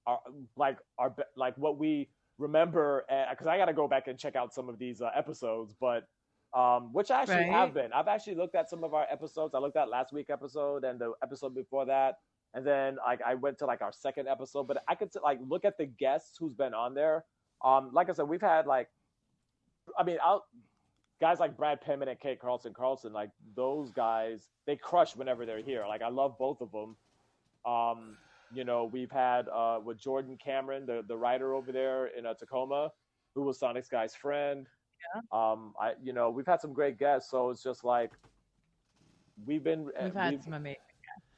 our 0.05 0.19
like 0.55 0.77
our 0.97 1.15
like 1.35 1.57
what 1.57 1.77
we 1.77 2.09
remember 2.37 3.05
because 3.29 3.47
I 3.47 3.57
got 3.57 3.65
to 3.65 3.73
go 3.73 3.87
back 3.87 4.07
and 4.07 4.17
check 4.17 4.35
out 4.35 4.53
some 4.53 4.69
of 4.69 4.79
these 4.79 5.01
uh, 5.01 5.09
episodes, 5.15 5.75
but 5.79 6.07
um, 6.53 6.91
which 6.93 7.11
I 7.11 7.21
actually 7.21 7.35
Right. 7.35 7.51
have 7.51 7.73
been. 7.73 7.93
I've 7.93 8.07
actually 8.07 8.35
looked 8.35 8.55
at 8.55 8.69
some 8.69 8.83
of 8.83 8.93
our 8.93 9.07
episodes. 9.09 9.55
I 9.55 9.59
looked 9.59 9.77
at 9.77 9.89
last 9.89 10.11
week 10.11 10.29
episode 10.29 10.83
and 10.83 10.99
the 10.99 11.13
episode 11.23 11.55
before 11.55 11.85
that, 11.85 12.15
and 12.53 12.65
then 12.65 12.97
like 13.05 13.21
I 13.25 13.35
went 13.35 13.57
to 13.59 13.65
like 13.65 13.81
our 13.81 13.93
second 13.93 14.27
episode. 14.27 14.67
But 14.67 14.83
I 14.87 14.95
could 14.95 15.11
like 15.23 15.39
look 15.47 15.65
at 15.65 15.77
the 15.77 15.85
guests 15.85 16.37
who's 16.37 16.53
been 16.53 16.73
on 16.73 16.93
there. 16.93 17.25
Um, 17.63 17.91
like 17.93 18.09
I 18.09 18.13
said, 18.13 18.27
we've 18.27 18.41
had 18.41 18.65
like, 18.67 18.89
I 19.97 20.03
mean, 20.03 20.17
I'll 20.23 20.45
guys 21.21 21.39
like 21.39 21.55
Brad 21.55 21.79
Pittman 21.81 22.09
and 22.09 22.19
Kate 22.19 22.39
Carlson 22.41 22.73
Carlson, 22.73 23.13
like 23.13 23.29
those 23.55 23.91
guys, 23.91 24.47
they 24.65 24.75
crush 24.75 25.15
whenever 25.15 25.45
they're 25.45 25.61
here. 25.61 25.85
Like 25.87 26.01
I 26.01 26.09
love 26.09 26.35
both 26.37 26.59
of 26.59 26.71
them. 26.71 26.97
Um, 27.71 28.17
you 28.53 28.65
know, 28.65 28.85
we've 28.91 29.11
had 29.11 29.47
uh, 29.47 29.79
with 29.83 29.97
Jordan 29.99 30.37
Cameron, 30.43 30.85
the 30.85 31.03
the 31.07 31.15
writer 31.15 31.53
over 31.53 31.71
there 31.71 32.07
in 32.07 32.25
uh, 32.25 32.33
Tacoma, 32.33 32.91
who 33.35 33.43
was 33.43 33.57
Sonic 33.59 33.85
Sky's 33.85 34.15
friend. 34.15 34.67
Yeah. 35.15 35.21
Um, 35.31 35.73
I 35.79 35.93
you 36.03 36.11
know 36.11 36.29
we've 36.31 36.45
had 36.47 36.59
some 36.59 36.73
great 36.73 36.97
guests, 36.99 37.29
so 37.31 37.49
it's 37.51 37.63
just 37.63 37.83
like 37.83 38.11
we've 39.45 39.63
been 39.63 39.85
We've 40.03 40.13
had 40.13 40.43
some 40.43 40.53
amazing. 40.53 40.77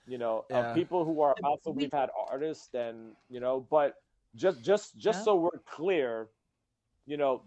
you 0.08 0.18
know 0.18 0.46
Yeah. 0.50 0.60
uh, 0.60 0.74
people 0.74 1.06
who 1.06 1.22
are 1.22 1.36
also 1.44 1.72
we- 1.72 1.84
we've 1.84 1.94
had 1.94 2.10
artists 2.30 2.74
and 2.74 3.12
you 3.30 3.40
know 3.40 3.66
but 3.70 3.96
just 4.36 4.64
just 4.64 4.98
just 4.98 5.20
Yeah. 5.20 5.24
so 5.26 5.36
we're 5.36 5.60
clear, 5.66 6.30
you 7.06 7.18
know, 7.18 7.44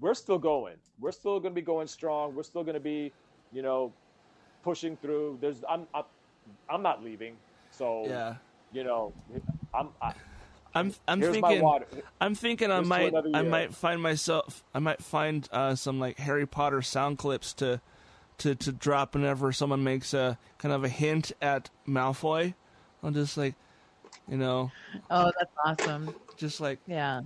we're 0.00 0.14
still 0.14 0.38
going. 0.38 0.76
We're 1.00 1.12
still 1.12 1.40
going 1.40 1.52
to 1.54 1.60
be 1.60 1.64
going 1.64 1.86
strong. 1.86 2.34
We're 2.34 2.42
still 2.42 2.62
going 2.64 2.74
to 2.74 2.80
be, 2.80 3.12
you 3.52 3.62
know, 3.62 3.92
pushing 4.62 4.96
through. 4.96 5.38
There's 5.40 5.62
I'm 5.68 5.86
I'm, 5.94 6.04
I'm 6.68 6.82
not 6.82 7.02
leaving. 7.04 7.36
So 7.70 8.04
Yeah. 8.08 8.36
you 8.72 8.84
know, 8.84 9.12
I'm 9.74 9.88
I, 10.00 10.12
I'm 10.74 10.94
I'm 11.06 11.20
here's 11.20 11.38
my 11.40 11.48
thinking. 11.48 12.02
I'm 12.20 12.34
thinking 12.34 12.70
I 12.70 12.76
Here's 12.76 12.88
might 12.88 13.14
I 13.34 13.42
might 13.42 13.74
find 13.74 14.02
myself 14.02 14.64
I 14.74 14.78
might 14.78 15.02
find 15.02 15.48
uh, 15.52 15.74
some 15.74 16.00
like 16.00 16.18
Harry 16.18 16.46
Potter 16.46 16.82
sound 16.82 17.18
clips 17.18 17.52
to 17.54 17.80
to 18.38 18.54
to 18.56 18.72
drop 18.72 19.14
whenever 19.14 19.52
someone 19.52 19.84
makes 19.84 20.14
a 20.14 20.38
kind 20.58 20.74
of 20.74 20.82
a 20.84 20.88
hint 20.88 21.32
at 21.40 21.70
Malfoy. 21.86 22.54
I'll 23.02 23.10
just 23.12 23.36
like 23.36 23.54
you 24.28 24.36
know 24.36 24.70
Oh, 25.10 25.30
that's 25.38 25.52
awesome. 25.64 26.14
just 26.36 26.60
like 26.60 26.78
Yeah. 26.86 27.22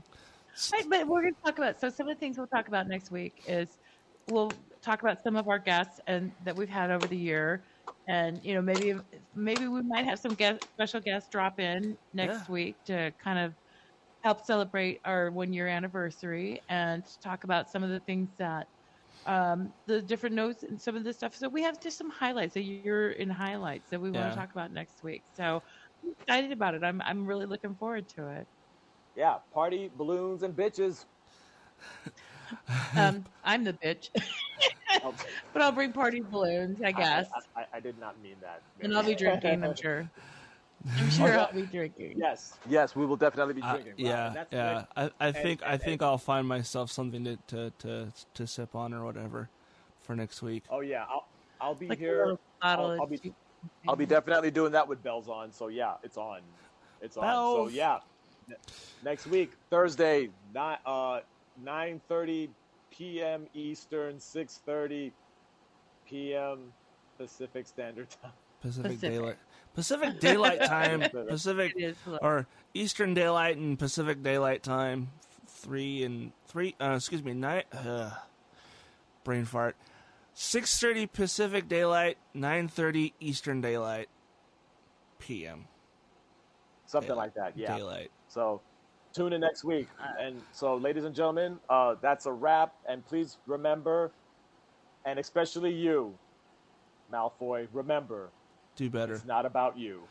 Right, 0.72 0.85
but 0.89 1.06
we're 1.09 1.22
going 1.22 1.35
to 1.35 1.40
talk 1.47 1.59
about 1.59 1.78
so 1.78 1.89
some 1.89 2.09
of 2.09 2.14
the 2.16 2.20
things 2.20 2.36
we'll 2.36 2.47
talk 2.48 2.68
about 2.68 2.86
next 2.89 3.10
week 3.10 3.43
is 3.47 3.78
we'll 4.26 4.66
talk 4.82 5.01
about 5.01 5.18
some 5.22 5.35
of 5.36 5.48
our 5.48 5.59
guests 5.59 5.98
and 6.06 6.35
that 6.43 6.56
we've 6.56 6.68
had 6.68 6.90
over 6.90 7.09
the 7.09 7.16
year, 7.16 7.66
and 8.06 8.44
you 8.44 8.52
know 8.55 8.60
maybe 8.60 8.94
maybe 9.32 9.66
we 9.66 9.82
might 9.82 10.05
have 10.05 10.18
some 10.18 10.35
guest, 10.35 10.60
special 10.72 11.01
guests 11.01 11.30
drop 11.32 11.59
in 11.59 11.98
next 12.12 12.48
Yeah. 12.48 12.48
week 12.51 12.85
to 12.85 13.12
kind 13.18 13.39
of 13.39 13.55
help 14.22 14.40
celebrate 14.43 15.01
our 15.05 15.30
one 15.30 15.52
year 15.52 15.68
anniversary 15.68 16.62
and 16.68 17.06
talk 17.22 17.44
about 17.44 17.68
some 17.70 17.82
of 17.85 17.90
the 17.90 18.01
things 18.01 18.36
that 18.36 18.68
um, 19.26 19.74
the 19.86 20.02
different 20.02 20.35
notes 20.36 20.62
and 20.64 20.80
some 20.80 20.97
of 20.97 21.05
the 21.05 21.12
stuff. 21.14 21.35
So 21.36 21.48
we 21.48 21.62
have 21.62 21.80
just 21.82 21.98
some 21.98 22.10
highlights, 22.10 22.56
a 22.56 22.62
year 22.62 23.10
in 23.12 23.30
highlights 23.30 23.90
that 23.90 24.01
we 24.01 24.10
want 24.12 24.32
to 24.32 24.39
talk 24.39 24.52
about 24.52 24.72
next 24.72 25.02
week. 25.02 25.26
So 25.28 25.62
I'm 26.05 26.12
excited 26.12 26.52
about 26.52 26.74
it. 26.74 26.85
I'm 26.85 27.01
I'm 27.02 27.26
really 27.26 27.47
looking 27.47 27.76
forward 27.76 28.09
to 28.10 28.28
it. 28.28 28.48
Yeah, 29.18 29.38
party 29.52 29.90
balloons 29.96 30.44
and 30.44 30.54
bitches. 30.54 31.04
Um, 32.96 33.24
I'm 33.42 33.64
the 33.64 33.72
bitch, 33.72 34.10
but 35.52 35.60
I'll 35.60 35.72
bring 35.72 35.92
party 35.92 36.20
balloons, 36.20 36.80
I 36.80 36.92
guess, 36.92 37.28
I, 37.56 37.62
I, 37.62 37.66
I 37.74 37.80
did 37.80 37.98
not 37.98 38.14
mean 38.22 38.36
that. 38.40 38.62
and 38.80 38.96
I'll 38.96 39.02
be 39.02 39.16
drinking. 39.16 39.64
I'm 39.64 39.74
sure. 39.74 40.08
I'm 40.96 41.10
sure 41.10 41.36
I'll 41.36 41.52
be 41.52 41.66
drinking. 41.66 42.14
Yes, 42.16 42.56
yes, 42.70 42.94
we 42.94 43.06
will 43.06 43.16
definitely 43.16 43.54
be 43.54 43.62
uh, 43.62 43.72
drinking. 43.72 44.04
Wow, 44.04 44.10
yeah 44.10 44.26
and 44.28 44.36
that's 44.36 44.52
yeah 44.52 44.84
good. 44.96 45.12
I, 45.20 45.28
I 45.28 45.32
think 45.32 45.62
I 45.64 45.72
and- 45.72 45.82
think 45.82 46.00
I'll 46.00 46.16
find 46.16 46.46
myself 46.46 46.92
something 46.92 47.24
to, 47.24 47.36
to 47.48 47.72
to 47.80 48.12
to 48.34 48.46
sip 48.46 48.76
on 48.76 48.94
or 48.94 49.04
whatever 49.04 49.50
for 50.00 50.14
next 50.14 50.42
week. 50.42 50.62
Oh 50.70 50.80
yeah, 50.80 51.06
I'll 51.10 51.26
I'll 51.60 51.74
be 51.74 51.88
Like 51.88 51.98
here. 51.98 52.36
I'll- 52.62 53.00
I'll 53.00 53.06
be- 53.06 53.34
I'll 53.88 53.96
be 53.96 54.06
definitely 54.06 54.52
doing 54.52 54.70
that 54.72 54.86
with 54.86 55.02
bells 55.02 55.28
on. 55.28 55.50
So 55.50 55.66
yeah, 55.66 55.94
it's 56.04 56.16
on. 56.16 56.40
It's 57.00 57.16
on. 57.16 57.24
So 57.24 57.68
yeah, 57.68 57.94
ne- 57.94 58.00
next 59.04 59.26
week 59.26 59.52
Thursday, 59.70 60.30
nine 60.54 60.78
uh 60.86 61.20
nine 61.64 62.00
thirty 62.08 62.50
p.m. 62.90 63.46
Eastern, 63.54 64.18
six 64.20 64.60
thirty 64.64 65.12
p.m. 66.06 66.72
Pacific 67.18 67.66
Standard 67.66 68.08
Time. 68.22 68.32
Pacific, 68.60 68.92
Pacific. 68.92 69.10
daylight 69.12 69.36
Pacific 69.74 70.18
daylight 70.20 70.60
time 70.64 71.00
Pacific 71.28 71.72
It 71.76 71.82
is 71.84 71.96
like- 72.06 72.22
or 72.22 72.46
Eastern 72.74 73.14
Daylight 73.14 73.56
and 73.56 73.78
Pacific 73.78 74.22
Daylight 74.22 74.62
Time, 74.64 75.10
three 75.46 76.02
and 76.02 76.32
three. 76.46 76.74
Uh, 76.80 76.94
excuse 76.96 77.22
me, 77.22 77.34
night 77.34 77.66
Uh, 77.72 78.10
brain 79.24 79.44
fart. 79.44 79.76
Six 80.34 80.78
thirty 80.80 81.06
Pacific 81.06 81.68
Daylight, 81.68 82.18
nine 82.34 82.68
thirty 82.68 83.14
Eastern 83.20 83.60
Daylight, 83.60 84.08
PM. 85.18 85.66
Something 86.86 87.08
Daylight. 87.10 87.24
like 87.26 87.34
that. 87.34 87.56
Yeah. 87.58 87.76
Daylight. 87.76 88.10
So 88.28 88.60
tune 89.12 89.32
in 89.32 89.40
next 89.40 89.64
week. 89.64 89.88
And 90.20 90.40
so, 90.52 90.76
ladies 90.76 91.05
and 91.05 91.14
gentlemen, 91.14 91.59
uh, 91.68 91.96
that's 92.00 92.26
a 92.26 92.32
wrap. 92.32 92.74
And 92.88 93.05
please 93.06 93.38
remember, 93.46 94.12
and 95.05 95.18
especially 95.18 95.72
you, 95.72 96.14
Malfoy, 97.12 97.68
remember, 97.72 98.28
Do 98.76 98.90
better. 98.90 99.14
it's 99.14 99.24
not 99.24 99.46
about 99.46 99.78
you. 99.78 100.02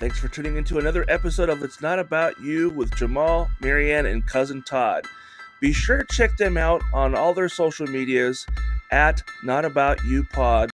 Thanks 0.00 0.18
for 0.18 0.26
tuning 0.26 0.56
into 0.56 0.78
another 0.78 1.04
episode 1.08 1.48
of 1.48 1.62
It's 1.62 1.80
Not 1.80 2.00
About 2.00 2.40
You 2.40 2.70
with 2.70 2.92
Jamal, 2.96 3.48
Marianne, 3.60 4.06
and 4.06 4.26
cousin 4.26 4.62
Todd. 4.62 5.06
Be 5.60 5.72
sure 5.72 5.98
to 6.02 6.04
check 6.12 6.36
them 6.36 6.56
out 6.56 6.82
on 6.92 7.14
all 7.14 7.32
their 7.32 7.48
social 7.48 7.86
medias 7.86 8.44
at 8.92 9.22
Not 9.42 9.64
About 9.64 10.04
You 10.04 10.22
Pod 10.22 10.70